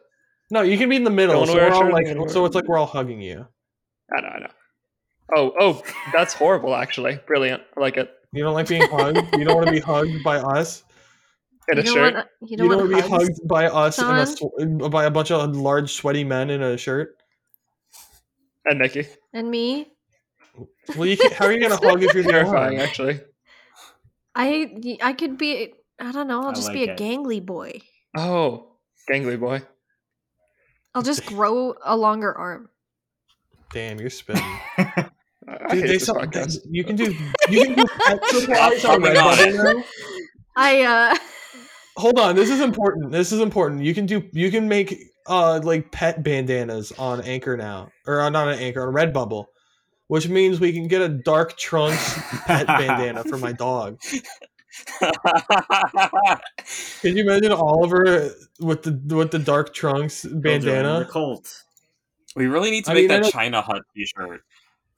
No, 0.50 0.60
you 0.60 0.76
can 0.76 0.90
be 0.90 0.96
in 0.96 1.04
the 1.04 1.10
middle. 1.10 1.36
Don't 1.36 1.46
So, 1.46 1.54
we're 1.54 1.72
all 1.72 1.90
like, 1.90 2.06
so 2.30 2.44
it's 2.44 2.54
like 2.54 2.68
we're 2.68 2.76
all 2.76 2.86
hugging 2.86 3.22
you. 3.22 3.46
I 4.14 4.20
know. 4.20 4.28
I 4.28 4.38
know. 4.40 4.50
Oh, 5.34 5.54
oh, 5.58 5.82
that's 6.12 6.34
horrible. 6.34 6.76
Actually, 6.76 7.18
brilliant. 7.26 7.62
I 7.76 7.80
like 7.80 7.96
it. 7.96 8.10
You 8.32 8.44
don't 8.44 8.52
like 8.52 8.68
being 8.68 8.86
hugged. 8.86 9.16
you 9.38 9.44
don't 9.44 9.54
want 9.54 9.66
to 9.68 9.72
be 9.72 9.80
hugged 9.86 10.22
by 10.22 10.36
us. 10.36 10.84
In 11.70 11.78
a 11.78 11.80
you 11.80 11.84
don't 11.86 11.94
shirt. 11.94 12.14
Want, 12.14 12.26
you 12.42 12.48
You 12.50 12.56
don't 12.56 12.68
don't 12.68 12.78
want 12.78 12.90
want 12.92 13.04
to 13.04 13.08
be 13.08 13.08
hugs? 13.14 13.24
hugged 13.28 13.48
by 13.48 13.66
us 13.66 13.98
in 13.98 14.06
a, 14.06 14.26
sw- 14.26 14.90
by 14.90 15.04
a 15.04 15.10
bunch 15.10 15.30
of 15.30 15.56
large 15.56 15.92
sweaty 15.92 16.24
men 16.24 16.50
in 16.50 16.62
a 16.62 16.76
shirt. 16.76 17.16
and 18.66 18.78
Nikki. 18.78 19.06
And 19.32 19.50
me? 19.50 19.88
Well, 20.96 21.06
you 21.06 21.16
can, 21.16 21.32
how 21.32 21.46
are 21.46 21.52
you 21.52 21.60
gonna 21.60 21.76
hug 21.76 22.02
if 22.02 22.14
you're 22.14 22.22
the 22.22 22.30
Terrifying, 22.30 22.78
arm? 22.78 22.86
actually. 22.86 23.20
I 24.34 24.98
I 25.02 25.12
could 25.14 25.38
be. 25.38 25.72
I 26.00 26.12
don't 26.12 26.28
know. 26.28 26.42
I'll 26.42 26.52
just 26.52 26.68
like 26.68 26.74
be 26.74 26.84
a 26.84 26.92
it. 26.92 26.98
gangly 26.98 27.44
boy. 27.44 27.80
Oh, 28.16 28.76
gangly 29.10 29.38
boy. 29.38 29.62
I'll 30.94 31.02
just 31.02 31.24
grow 31.34 31.74
a 31.84 31.96
longer 31.96 32.32
arm. 32.36 32.68
Damn, 33.72 33.98
you're 34.00 34.10
spinning. 34.10 34.42
I 34.78 35.08
I 35.48 35.68
Dude, 35.68 35.70
hate 35.70 35.80
they 35.82 35.86
this 35.98 36.06
sell, 36.06 36.14
podcast. 36.16 36.58
you 36.70 36.84
can 36.84 36.96
do 36.96 37.14
you 37.48 37.64
can 37.64 37.74
do 37.74 37.84
pet 38.06 38.24
supplies 38.26 38.84
on 38.84 39.00
Moving 39.00 39.16
on. 39.18 39.36
Redbubble 39.36 39.74
now. 39.76 39.84
I 40.56 40.82
uh 40.82 41.16
Hold 41.96 42.18
on, 42.18 42.34
this 42.34 42.50
is 42.50 42.60
important. 42.60 43.12
This 43.12 43.30
is 43.32 43.40
important. 43.40 43.82
You 43.82 43.94
can 43.94 44.06
do 44.06 44.22
you 44.32 44.50
can 44.50 44.68
make 44.68 44.96
uh 45.26 45.60
like 45.62 45.90
pet 45.92 46.22
bandanas 46.22 46.92
on 46.98 47.20
Anchor 47.22 47.56
now, 47.56 47.90
or 48.06 48.20
uh, 48.20 48.30
not 48.30 48.48
on 48.48 48.54
Anchor 48.54 48.86
on 48.86 48.92
Redbubble, 48.94 49.46
which 50.08 50.28
means 50.28 50.58
we 50.60 50.72
can 50.72 50.88
get 50.88 51.02
a 51.02 51.08
Dark 51.08 51.56
Trunks 51.56 52.18
pet 52.46 52.66
bandana 52.66 53.22
for 53.24 53.38
my 53.38 53.52
dog. 53.52 53.98
Can 57.00 57.16
you 57.16 57.22
imagine 57.22 57.52
Oliver 57.52 58.30
with 58.60 58.82
the 58.82 59.14
with 59.14 59.30
the 59.30 59.38
Dark 59.38 59.72
Trunks 59.74 60.24
bandana 60.24 60.40
The 60.42 60.48
bandana? 60.70 61.04
cult. 61.10 61.62
we 62.34 62.46
really 62.46 62.70
need 62.70 62.84
to 62.86 62.90
I 62.90 62.94
make 62.94 63.08
mean, 63.08 63.22
that 63.22 63.30
China 63.30 63.62
Hut 63.62 63.82
T-shirt. 63.94 64.40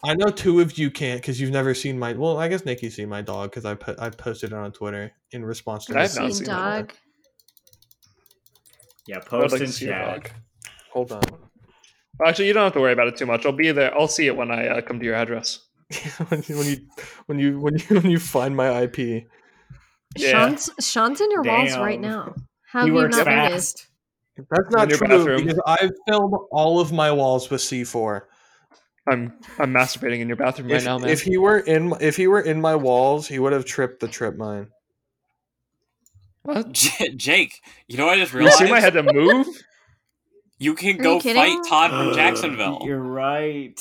I 0.06 0.14
know 0.14 0.28
two 0.28 0.60
of 0.60 0.78
you 0.78 0.90
can't 0.90 1.20
because 1.20 1.40
you've 1.40 1.50
never 1.50 1.74
seen 1.74 1.98
my. 1.98 2.12
Well, 2.12 2.38
I 2.38 2.46
guess 2.48 2.64
Nikki's 2.64 2.94
seen 2.94 3.08
my 3.08 3.22
dog 3.22 3.50
because 3.50 3.64
I 3.64 3.74
put 3.74 3.98
I 3.98 4.10
posted 4.10 4.52
it 4.52 4.56
on 4.56 4.70
Twitter 4.70 5.12
in 5.32 5.44
response 5.44 5.86
to. 5.86 5.92
I've 5.92 5.96
not 5.96 6.10
seen 6.10 6.32
seen 6.32 6.46
that 6.46 6.88
dog. 6.88 6.92
Yeah, 9.08 9.18
post 9.18 9.52
like 9.52 9.60
to 9.60 9.64
in 9.64 9.72
see 9.72 9.86
a 9.86 9.88
chat. 9.88 10.14
dog. 10.14 10.30
Hold 10.92 11.12
on. 11.12 11.22
Well, 12.18 12.28
Actually, 12.28 12.48
you 12.48 12.52
don't 12.52 12.64
have 12.64 12.72
to 12.74 12.80
worry 12.80 12.92
about 12.92 13.08
it 13.08 13.16
too 13.16 13.26
much. 13.26 13.44
I'll 13.46 13.52
be 13.52 13.72
there. 13.72 13.96
I'll 13.98 14.08
see 14.08 14.26
it 14.26 14.36
when 14.36 14.50
I 14.50 14.68
uh, 14.68 14.80
come 14.80 14.98
to 15.00 15.04
your 15.04 15.14
address. 15.16 15.60
when, 16.28 16.42
you, 16.46 16.56
when 16.56 16.66
you 16.66 16.78
when 17.26 17.38
you 17.38 17.60
when 17.60 17.74
you 17.76 18.00
when 18.00 18.10
you 18.10 18.18
find 18.18 18.56
my 18.56 18.82
IP. 18.82 19.26
Yeah. 20.16 20.30
Shawn's 20.30 20.70
Shawn's 20.80 21.20
in 21.20 21.30
your 21.32 21.42
walls 21.42 21.76
right 21.76 22.00
now. 22.00 22.34
How 22.66 22.80
have 22.80 22.88
you 22.88 22.94
works 22.94 23.16
not 23.16 23.26
noticed? 23.26 23.88
That's 24.36 24.70
not 24.70 24.90
true 24.90 25.08
bathroom. 25.08 25.44
because 25.44 25.60
I've 25.66 25.92
filled 26.06 26.46
all 26.52 26.78
of 26.78 26.92
my 26.92 27.10
walls 27.10 27.50
with 27.50 27.60
C4. 27.60 28.22
I'm 29.08 29.32
I'm 29.58 29.72
masturbating 29.72 30.20
in 30.20 30.28
your 30.28 30.36
bathroom 30.36 30.68
right 30.68 30.78
If, 30.78 30.84
now, 30.84 30.98
man. 30.98 31.08
if 31.10 31.22
he 31.22 31.36
were 31.38 31.58
in 31.58 31.90
my- 31.90 31.98
if 32.00 32.16
he 32.16 32.26
were 32.26 32.40
in 32.40 32.60
my 32.60 32.74
walls, 32.74 33.28
he 33.28 33.38
would 33.38 33.52
have 33.52 33.64
tripped 33.64 34.00
the 34.00 34.08
trip 34.08 34.36
mine. 34.36 34.68
what? 36.42 36.72
J- 36.72 37.14
Jake, 37.14 37.60
you 37.88 37.96
know 37.96 38.06
what 38.06 38.18
I 38.18 38.20
just 38.20 38.32
You 38.32 38.40
realized? 38.40 38.58
see 38.58 38.70
my 38.70 38.80
head 38.80 38.94
to 38.94 39.02
move? 39.02 39.46
You 40.58 40.72
can 40.74 40.98
Are 41.00 41.02
go 41.02 41.14
you 41.20 41.34
fight 41.34 41.58
Todd 41.68 41.90
from 41.90 42.14
Jacksonville. 42.14 42.80
You're 42.82 42.98
right. 42.98 43.78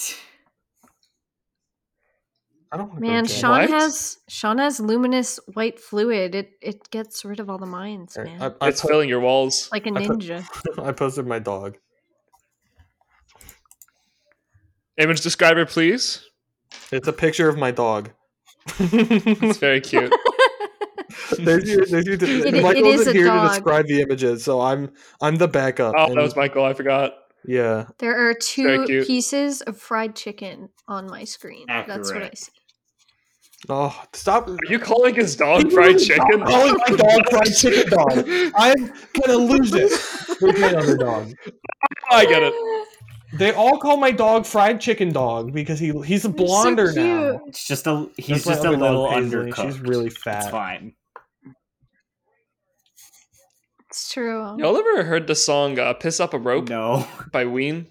I 2.71 2.75
don't 2.77 2.99
Man, 2.99 3.23
go. 3.23 3.29
Shawn 3.29 3.61
What? 3.61 3.69
has 3.69 4.17
Shawn 4.27 4.57
has 4.57 4.81
luminous 4.81 5.39
white 5.53 5.79
fluid. 5.79 6.35
It 6.35 6.51
it 6.61 6.89
gets 6.91 7.23
rid 7.23 7.39
of 7.39 7.49
all 7.49 7.57
the 7.57 7.65
mines, 7.65 8.17
man. 8.17 8.41
I, 8.41 8.51
I, 8.59 8.67
It's 8.69 8.81
po- 8.81 8.89
filling 8.89 9.07
your 9.07 9.21
walls. 9.21 9.69
like 9.71 9.85
a 9.87 9.91
I 9.95 10.05
put- 10.05 10.19
ninja. 10.19 10.43
I 10.85 10.91
posted 10.91 11.25
my 11.25 11.39
dog. 11.39 11.77
Image 14.97 15.21
describer, 15.21 15.65
please. 15.65 16.23
It's 16.91 17.07
a 17.07 17.13
picture 17.13 17.49
of 17.49 17.57
my 17.57 17.71
dog. 17.71 18.11
It's 18.79 19.57
very 19.57 19.81
cute. 19.89 20.11
there's 21.39 21.69
your, 21.69 21.85
there's 21.85 22.05
your, 22.05 22.15
It- 22.15 22.63
Michael 22.63 22.85
it 22.85 22.85
is 22.87 23.01
isn't 23.01 23.15
a 23.15 23.17
here 23.17 23.27
dog. 23.27 23.49
to 23.49 23.55
describe 23.55 23.85
the 23.87 24.01
images, 24.01 24.43
so 24.43 24.61
I'm 24.61 24.91
I'm 25.21 25.35
the 25.37 25.47
backup. 25.47 25.93
Oh, 25.97 26.05
and- 26.07 26.17
that 26.17 26.21
was 26.21 26.35
Michael. 26.35 26.63
I 26.65 26.73
forgot. 26.73 27.13
yeah. 27.45 27.85
There 27.99 28.15
are 28.29 28.33
two 28.33 28.85
pieces 29.05 29.61
of 29.61 29.77
fried 29.77 30.15
chicken 30.15 30.69
on 30.87 31.07
my 31.07 31.23
screen. 31.25 31.65
That's 31.67 32.11
what 32.11 32.23
I 32.23 32.31
see. 32.33 32.51
Oh, 33.67 33.99
stop! 34.13 34.47
Are 34.47 34.57
you 34.69 34.77
calling 34.79 35.15
his 35.15 35.35
dog 35.35 35.71
fried 35.71 35.97
chicken? 35.97 36.25
Stop 36.27 36.47
calling 36.47 36.75
my 36.87 36.95
dog 36.95 37.29
fried 37.29 37.55
chicken 37.57 37.89
dog. 37.89 38.51
I'm 38.55 38.91
gonna 39.21 39.37
lose 39.37 39.73
it 39.73 39.91
with 40.41 40.59
my 40.59 40.73
other 40.73 40.97
dog. 40.97 41.31
I 42.11 42.25
get 42.25 42.43
it. 42.43 42.53
They 43.37 43.53
all 43.53 43.77
call 43.77 43.97
my 43.97 44.11
dog 44.11 44.45
fried 44.45 44.79
chicken 44.79 45.11
dog 45.11 45.53
because 45.53 45.79
he 45.79 45.91
he's 46.03 46.25
a 46.25 46.29
blonder 46.29 46.91
so 46.91 47.03
now. 47.03 47.41
It's 47.47 47.67
just 47.67 47.87
a 47.87 48.09
he's 48.17 48.43
That's 48.43 48.61
just 48.61 48.65
a 48.65 48.71
little 48.71 49.07
undercooked. 49.07 49.63
She's 49.63 49.79
really 49.79 50.09
fat. 50.09 50.43
It's 50.43 50.51
fine. 50.51 50.93
It's 53.89 54.11
true. 54.11 54.57
Y'all 54.57 54.77
ever 54.77 55.03
heard 55.03 55.27
the 55.27 55.35
song 55.35 55.79
uh, 55.79 55.93
"Piss 55.93 56.19
Up 56.19 56.33
a 56.33 56.37
Rope" 56.37 56.69
No. 56.69 57.07
by 57.31 57.45
Ween? 57.45 57.87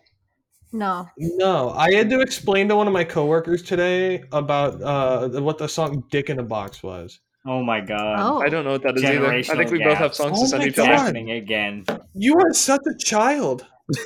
No. 0.73 1.09
No, 1.17 1.71
I 1.71 1.95
had 1.95 2.11
to 2.11 2.21
explain 2.21 2.69
to 2.69 2.77
one 2.77 2.87
of 2.87 2.93
my 2.93 3.05
coworkers 3.05 3.63
today 3.63 4.25
about 4.33 4.83
uh, 4.83 5.29
what 5.41 5.59
the 5.59 5.69
song 5.69 6.05
"Dick 6.11 6.31
in 6.31 6.39
a 6.39 6.43
Box" 6.43 6.83
was. 6.83 7.21
Oh 7.47 7.63
my 7.63 7.81
god. 7.81 8.17
Oh. 8.19 8.41
I 8.41 8.49
don't 8.49 8.65
know 8.65 8.73
what 8.73 8.83
that 8.83 8.97
is 8.97 9.05
either. 9.05 9.27
I 9.31 9.43
think 9.43 9.71
we 9.71 9.83
both 9.83 9.99
have 9.99 10.15
songs 10.15 10.39
Oh 10.39 10.43
to 10.43 10.49
send 10.49 10.63
each 10.65 10.79
other. 10.79 10.95
happening 10.95 11.31
again. 11.33 11.85
You 12.15 12.35
are 12.41 12.53
such 12.55 12.81
a 12.87 12.97
child. 13.05 13.67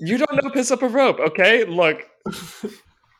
You 0.00 0.16
don't 0.16 0.42
know 0.42 0.48
"Piss 0.50 0.70
Up 0.70 0.80
a 0.82 0.88
Rope," 0.88 1.18
okay? 1.20 1.64
Look, 1.64 1.98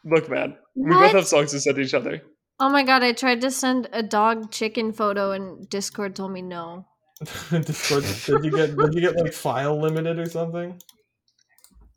look, 0.04 0.30
man. 0.30 0.56
We 0.74 0.90
both 0.92 1.12
have 1.12 1.26
songs 1.26 1.50
to 1.50 1.60
send 1.60 1.76
each 1.78 1.92
other. 1.92 2.22
Oh 2.60 2.70
my 2.70 2.84
god, 2.84 3.02
I 3.02 3.12
tried 3.12 3.40
to 3.42 3.50
send 3.50 3.88
a 3.92 4.02
dog 4.02 4.50
chicken 4.50 4.92
photo 4.92 5.32
and 5.32 5.68
Discord 5.68 6.14
told 6.16 6.32
me 6.32 6.40
no. 6.40 6.86
Discord, 7.50 8.04
did 8.26 8.44
you 8.44 8.50
get 8.50 8.76
did 8.76 8.94
you 8.94 9.00
get 9.00 9.16
like 9.16 9.32
file 9.34 9.78
limited 9.80 10.18
or 10.18 10.26
something? 10.26 10.80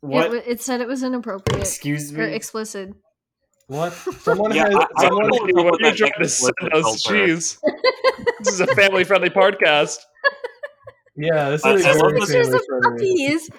What? 0.00 0.34
It, 0.34 0.44
it 0.46 0.60
said 0.60 0.80
it 0.80 0.88
was 0.88 1.02
inappropriate 1.02 1.60
Excuse 1.60 2.12
or 2.12 2.26
me. 2.26 2.34
explicit. 2.34 2.90
What? 3.68 3.92
Someone 3.92 4.54
Yeah, 4.54 4.64
has 4.66 4.74
I- 4.74 4.86
I 4.96 5.02
someone 5.04 5.28
don't 5.28 5.40
What 5.42 5.54
know 5.54 5.60
are 5.60 5.64
what 5.72 5.80
you 5.80 5.86
that 5.90 5.96
trying 5.96 6.12
to 6.20 6.28
send 6.28 6.54
us? 6.72 7.02
filter. 7.04 7.26
Jeez. 7.26 7.58
This 8.40 8.54
is 8.54 8.60
a 8.60 8.66
family-friendly 8.68 9.30
podcast. 9.30 9.98
Yeah, 11.16 11.50
this 11.50 11.64
I- 11.64 11.74
is 11.74 11.84
I 11.86 11.92
love 11.92 12.12
Pictures 12.14 12.48
of 12.48 12.62
family 12.66 12.78
friendly. 12.80 13.38
puppies. 13.38 13.50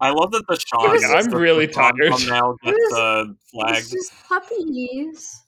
I 0.00 0.10
love 0.10 0.30
that 0.32 0.44
the 0.48 0.58
Shawn. 0.58 0.90
was- 0.90 1.04
I'm 1.04 1.30
the- 1.30 1.36
really 1.36 1.66
the 1.66 1.72
Shawn 1.72 1.92
tired. 1.98 2.12
Thumbnail 2.14 2.56
It 2.62 2.66
gets 2.66 2.76
was- 2.90 2.98
uh, 2.98 3.24
It's 3.30 3.50
flagged. 3.50 3.90
just 3.90 4.12
puppies. 4.28 5.42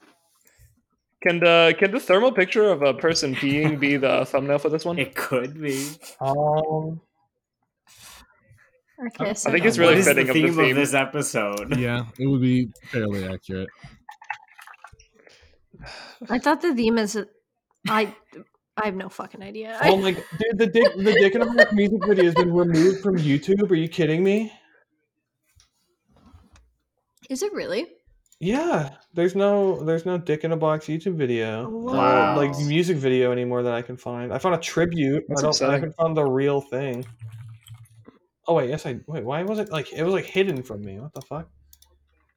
Can 1.23 1.41
the 1.41 1.75
can 1.79 1.91
the 1.93 2.01
thermal 2.01 2.33
picture 2.33 2.71
of 2.71 2.83
a 2.83 2.95
person 2.95 3.35
peeing 3.35 3.79
be 3.81 3.97
the 3.97 4.25
thumbnail 4.27 4.59
for 4.59 4.69
this 4.71 4.85
one? 4.85 4.99
It 4.99 5.15
could 5.15 5.61
be. 5.61 5.87
Um, 6.21 7.01
Okay, 9.07 9.31
I 9.31 9.35
think 9.35 9.65
it's 9.65 9.79
really 9.79 9.93
what 9.95 9.99
is 9.99 10.07
fitting 10.07 10.27
the 10.27 10.31
of 10.31 10.35
the 10.35 10.43
theme 10.53 10.71
of, 10.71 10.77
this 10.77 10.93
episode? 10.95 11.79
Yeah, 11.79 12.05
it 12.19 12.27
would 12.27 12.43
be 12.43 12.69
fairly 12.91 13.27
accurate. 13.27 13.69
I 16.29 16.39
thought 16.39 16.61
the 16.61 16.75
theme 16.75 16.99
is. 16.99 17.19
I. 17.89 18.15
I 18.77 18.87
have 18.87 18.95
no 18.95 19.09
fucking 19.11 19.43
idea. 19.43 19.79
oh 19.83 19.97
my 19.97 20.13
god, 20.13 20.25
dude, 20.39 20.59
the 20.59 20.67
dick 20.67 20.97
the 20.97 21.13
Dick 21.13 21.35
in 21.35 21.43
a 21.43 21.47
Box 21.47 21.73
music 21.73 22.01
video 22.07 22.25
has 22.25 22.35
been 22.35 22.53
removed 22.53 23.03
from 23.03 23.19
YouTube. 23.19 23.71
Are 23.71 23.75
you 23.75 23.89
kidding 23.89 24.25
me? 24.25 24.53
Is 27.29 27.43
it 27.43 27.53
really? 27.53 27.87
Yeah, 28.39 28.91
there's 29.13 29.35
no 29.35 29.83
there's 29.85 30.07
no 30.07 30.17
Dick 30.17 30.45
in 30.45 30.53
a 30.53 30.57
Box 30.57 30.87
YouTube 30.87 31.17
video, 31.17 31.67
uh, 31.67 31.69
Wow. 31.69 32.37
like 32.37 32.57
music 32.61 32.97
video 32.97 33.33
anymore 33.33 33.63
that 33.65 33.75
I 33.75 33.83
can 33.83 33.97
find. 33.99 34.33
I 34.33 34.39
found 34.39 34.55
a 34.55 34.59
tribute. 34.59 35.25
That's 35.29 35.41
I 35.41 35.43
don't. 35.43 35.47
I 35.47 35.51
upsetting. 35.51 35.73
haven't 35.75 35.97
found 35.97 36.17
the 36.17 36.25
real 36.25 36.61
thing. 36.63 37.05
Oh 38.49 38.55
wait, 38.55 38.71
yes 38.71 38.87
I 38.87 39.01
wait. 39.07 39.25
Why 39.25 39.43
was 39.43 39.59
it 39.59 39.71
like 39.71 39.93
it 39.93 40.03
was 40.03 40.15
like 40.15 40.25
hidden 40.25 40.63
from 40.63 40.83
me? 40.85 40.99
What 40.99 41.15
the 41.15 41.21
fuck? 41.23 41.49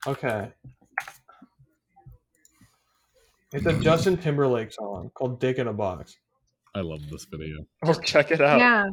Okay. 0.05 0.51
It's 3.51 3.65
a 3.65 3.73
Justin 3.81 4.17
Timberlake 4.17 4.71
song 4.73 5.11
called 5.13 5.39
"Dick 5.39 5.57
in 5.57 5.67
a 5.67 5.73
Box." 5.73 6.17
I 6.75 6.81
love 6.81 6.99
this 7.09 7.25
video. 7.25 7.57
I'll 7.84 7.93
check 7.95 8.31
it 8.31 8.41
out. 8.41 8.59
Yeah. 8.59 8.85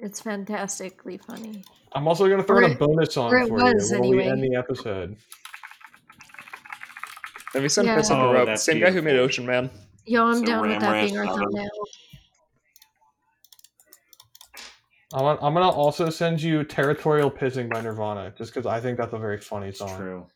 It's 0.00 0.20
fantastically 0.20 1.18
funny. 1.18 1.62
I'm 1.92 2.08
also 2.08 2.28
gonna 2.28 2.42
throw 2.42 2.58
in 2.58 2.64
Or 2.64 2.74
a 2.74 2.74
bonus 2.74 3.14
song 3.14 3.32
or 3.32 3.46
for 3.46 3.54
was, 3.54 3.90
you 3.92 4.00
when 4.00 4.10
we 4.10 4.22
end 4.22 4.42
the 4.42 4.56
episode. 4.56 5.16
Let 7.54 7.62
me 7.62 7.68
send 7.68 7.86
Yeah. 7.86 7.96
Piss 7.96 8.10
Up 8.10 8.18
a 8.18 8.22
Oh, 8.22 8.32
Rope. 8.32 8.46
that's 8.46 8.62
Same 8.62 8.80
guy 8.80 8.90
who 8.90 9.02
made. 9.02 9.16
Ocean 9.16 9.44
Man. 9.44 9.70
Yo, 10.06 10.24
I'm 10.26 10.38
So 10.38 10.44
down 10.44 10.68
with 10.68 10.80
that 10.80 10.90
Ranch 10.90 11.10
being 11.12 11.18
our 11.20 11.26
thumbnail. 11.36 11.68
I'm 15.14 15.20
gonna, 15.20 15.38
I'm 15.42 15.54
gonna 15.54 15.68
also 15.68 16.08
send 16.10 16.40
you 16.42 16.64
"Territorial 16.64 17.30
Pissing" 17.30 17.70
by 17.70 17.82
Nirvana, 17.82 18.32
just 18.36 18.52
because 18.54 18.66
I 18.66 18.80
think 18.80 18.96
that's 18.98 19.12
a 19.12 19.18
very 19.18 19.38
funny 19.38 19.68
It's 19.68 19.78
song. 19.78 19.96
true. 19.96 20.26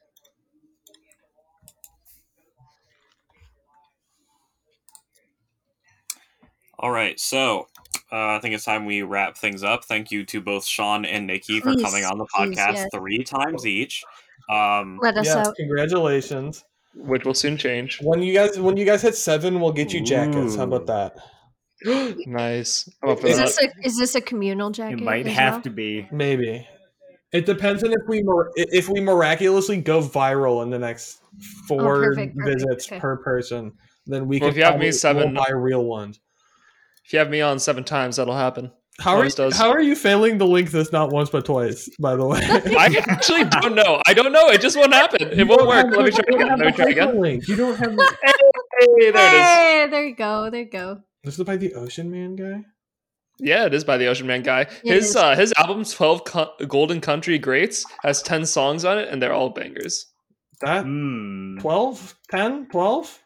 All 6.79 6.91
right, 6.91 7.19
so 7.19 7.69
uh, 8.13 8.35
I 8.37 8.39
think 8.41 8.55
it's 8.55 8.65
time 8.65 8.85
we 8.85 9.03
wrap 9.03 9.37
things 9.37 9.63
up. 9.65 9.85
Thank 9.85 10.11
you 10.11 10.25
to 10.27 10.41
both 10.41 10.67
Shawn 10.67 11.07
and 11.07 11.27
Nikki 11.27 11.61
for 11.61 11.73
Please, 11.73 11.83
coming 11.83 12.05
on 12.05 12.19
the 12.19 12.27
please, 12.27 12.57
podcast 12.57 12.75
yes. 12.75 12.89
three 12.93 13.25
times 13.25 13.67
each. 13.67 14.05
Um, 14.51 14.99
Let 15.03 15.17
us 15.17 15.27
Yes, 15.27 15.37
out. 15.49 15.55
congratulations. 15.57 16.65
Which 16.95 17.25
will 17.25 17.35
soon 17.35 17.57
change. 17.57 17.99
When 18.03 18.23
you 18.23 18.33
guys 18.33 18.59
when 18.59 18.77
you 18.79 18.87
guys 18.87 19.03
hit 19.03 19.17
seven, 19.17 19.61
we'll 19.61 19.73
get 19.73 19.93
you 19.93 20.01
jackets. 20.03 20.57
How 20.57 20.65
about 20.65 20.87
that? 20.87 21.17
nice. 22.27 22.89
I'm 23.03 23.11
up 23.11 23.21
for 23.21 23.27
Is 23.27 23.39
this 23.39 23.59
a 23.63 23.69
is 23.87 23.99
this 23.99 24.15
a 24.15 24.21
communal 24.21 24.71
jacket? 24.71 25.01
It 25.01 25.05
might 25.05 25.27
have 25.27 25.55
well? 25.55 25.63
to 25.63 25.71
be. 25.71 26.09
Maybe. 26.11 26.67
It 27.33 27.45
depends 27.47 27.83
on 27.85 27.93
if 27.93 28.01
we 28.09 28.23
if 28.57 28.89
we 28.89 29.01
miraculously 29.01 29.81
go 29.81 30.01
viral 30.01 30.63
in 30.63 30.71
the 30.71 30.79
next 30.79 31.21
four 31.69 31.81
Oh, 31.81 32.07
perfect, 32.07 32.37
perfect, 32.37 32.61
visits 32.61 32.87
okay. 32.91 33.01
per 33.01 33.17
person. 33.19 33.73
Then 34.07 34.29
we 34.29 34.39
Well, 34.39 34.51
can 34.51 34.55
if 34.55 34.57
you 34.59 34.65
have 34.65 34.79
me 34.79 34.93
seven- 34.93 35.35
buy 35.35 35.51
real 35.53 35.85
ones. 35.85 36.21
If 37.05 37.13
you 37.13 37.19
have 37.19 37.31
me 37.31 37.41
on 37.41 37.59
seven 37.59 37.85
times, 37.85 38.17
that'll 38.17 38.35
happen. 38.37 38.71
How 38.99 39.11
are, 39.13 39.17
Always 39.17 39.37
you, 39.39 39.45
does. 39.45 39.59
how 39.59 39.69
are 39.71 39.83
you 39.83 39.95
failing 39.95 40.39
the 40.39 40.47
link 40.47 40.71
this 40.71 40.91
not 40.91 41.13
once 41.13 41.29
but 41.29 41.45
twice? 41.45 41.91
By 42.01 42.17
the 42.17 42.25
way, 42.27 42.41
I 42.43 42.87
actually 43.09 43.45
don't 43.45 43.75
know. 43.75 44.01
I 44.07 44.15
don't 44.15 44.33
know. 44.33 44.49
It 44.49 44.63
just 44.63 44.75
won't 44.77 44.95
happen. 44.95 45.21
It 45.21 45.37
You 45.37 45.47
won't 45.47 45.67
work. 45.67 45.95
Let 45.95 46.05
me 46.05 46.11
the- 46.11 46.23
try 46.23 46.25
you 46.31 46.39
don't 46.39 46.43
again. 46.43 46.59
Let 46.59 46.67
me 46.67 46.73
try 46.73 46.91
again. 46.91 47.09
hyperlink. 47.09 47.49
You 47.49 47.57
don't 47.57 47.77
have. 47.77 47.99
Hey, 48.79 49.11
there 49.11 49.35
it 49.35 49.39
is. 49.41 49.47
Hey, 49.47 49.87
there 49.91 50.05
you 50.05 50.15
go. 50.15 50.51
There 50.51 50.61
you 50.61 50.69
go. 50.71 51.01
This 51.27 51.41
is 51.41 51.45
by 51.45 51.57
the 51.57 51.75
Ocean 51.75 52.09
Man 52.09 52.37
guy. 52.37 52.65
Yeah, 53.41 53.67
it 53.67 53.75
is 53.75 53.83
by 53.83 53.97
the 53.99 54.07
Ocean 54.07 54.29
Man 54.29 54.43
guy. 54.45 54.61
It 54.61 54.71
his 54.85 55.09
is. 55.11 55.17
uh, 55.17 55.35
his 55.35 55.53
album 55.59 55.85
Twelve 55.85 56.23
Co- 56.25 56.53
Golden 56.69 57.01
Country 57.01 57.37
Greats 57.37 57.85
has 58.05 58.23
ten 58.23 58.47
songs 58.47 58.85
on 58.85 58.97
it, 58.97 59.09
and 59.09 59.21
they're 59.21 59.33
all 59.35 59.51
bangers. 59.51 60.07
That 60.61 60.85
Hmm. 60.85 61.59
12, 61.59 62.15
10, 62.31 62.69
12? 62.71 63.19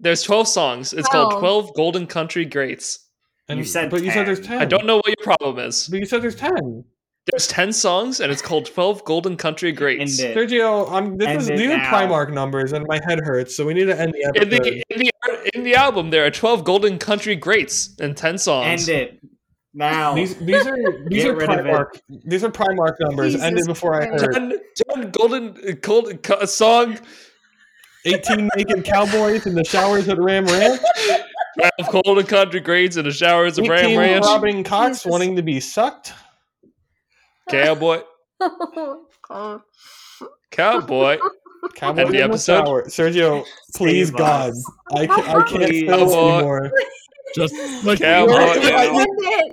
There's 0.00 0.22
twelve 0.22 0.48
songs. 0.48 0.94
It's 0.94 1.08
called 1.10 1.32
Twelve. 1.32 1.40
Twelve 1.42 1.74
Golden 1.76 2.06
Country 2.06 2.46
Greats. 2.46 3.06
And 3.50 3.58
You 3.58 3.64
said 3.66 3.90
but 3.90 4.02
you 4.02 4.10
said 4.10 4.26
there's 4.26 4.40
ten. 4.40 4.58
I 4.58 4.64
don't 4.64 4.86
know 4.86 4.96
what 4.96 5.06
your 5.08 5.22
problem 5.22 5.58
is. 5.58 5.88
But 5.88 6.00
you 6.00 6.06
said 6.06 6.22
there's 6.22 6.36
ten. 6.36 6.84
There's 7.32 7.46
ten 7.46 7.72
songs, 7.72 8.20
and 8.20 8.30
it's 8.32 8.42
called 8.42 8.66
Twelve 8.66 9.04
Golden 9.04 9.36
Country 9.36 9.72
Greats. 9.72 10.20
End 10.20 10.30
it. 10.30 10.36
Sergio, 10.36 10.90
I'm. 10.90 11.16
This 11.16 11.28
End 11.28 11.40
is 11.40 11.48
it 11.50 11.56
these 11.58 11.70
are. 11.70 11.78
Primark 11.78 12.32
numbers, 12.32 12.72
and 12.72 12.86
my 12.88 13.00
head 13.06 13.20
hurts. 13.20 13.56
So 13.56 13.64
we 13.66 13.74
need 13.74 13.86
to 13.86 13.98
end 13.98 14.12
the 14.14 14.20
In 14.34 14.52
episode. 14.52 14.64
the, 14.64 14.84
in 14.90 14.98
the 14.98 15.50
in 15.58 15.64
the 15.64 15.74
album, 15.74 16.10
there 16.10 16.24
are 16.26 16.30
twelve 16.30 16.64
Golden 16.64 16.98
Country 16.98 17.36
Greats 17.36 17.94
and 18.00 18.16
ten 18.16 18.38
songs. 18.38 18.88
End 18.88 18.98
it 19.00 19.20
now. 19.74 20.14
These 20.14 20.36
these 20.36 20.66
are 20.66 20.76
these 21.08 21.24
are 21.24 21.34
rid 21.36 21.48
of 21.50 21.64
it. 21.66 21.70
Primark. 21.70 22.00
These 22.24 22.44
are 22.44 22.50
Primark 22.50 22.96
numbers. 23.00 23.32
Jesus 23.32 23.46
Ended 23.46 23.66
before 23.66 23.94
I 24.00 24.06
Christ. 24.08 24.24
heard. 24.24 24.32
Ten, 24.34 24.52
ten 24.88 25.10
golden 25.10 25.78
golden 25.80 26.18
co- 26.18 26.44
song. 26.46 26.98
18 28.06 28.48
naked 28.56 28.82
cowboys 28.86 29.44
in 29.46 29.54
the 29.54 29.62
showers 29.64 30.08
at 30.08 30.18
Ram 30.18 30.46
Ranch. 30.46 30.80
Twelve 31.90 32.04
golden 32.04 32.24
country 32.26 32.60
greats 32.60 32.96
in 32.96 33.04
the 33.04 33.10
showers 33.12 33.58
of 33.58 33.68
Ram 33.68 33.98
Ranch. 33.98 34.24
robbing 34.24 34.64
cocks 34.64 34.98
Jesus. 35.00 35.06
wanting 35.06 35.36
to 35.36 35.42
be 35.42 35.60
sucked. 35.60 36.14
Cowboy, 37.50 38.00
oh, 39.30 39.60
cowboy. 40.50 41.18
Cowboys 41.74 42.06
End 42.06 42.14
the 42.14 42.22
episode? 42.22 42.64
shower. 42.64 42.82
Sergio, 42.84 43.44
please 43.76 44.08
Save 44.08 44.16
God, 44.16 44.50
us. 44.50 44.72
I, 44.94 45.06
ca- 45.06 45.20
I 45.20 45.42
can't 45.44 45.46
Please. 45.48 45.80
feel 45.82 46.06
this 46.06 46.14
Cowboy. 46.14 46.34
anymore. 46.38 46.72
Just 47.34 47.54
like 47.84 47.98
Cowboy. 48.00 48.32
You're- 48.32 48.72
end 48.72 49.06
it. 49.08 49.46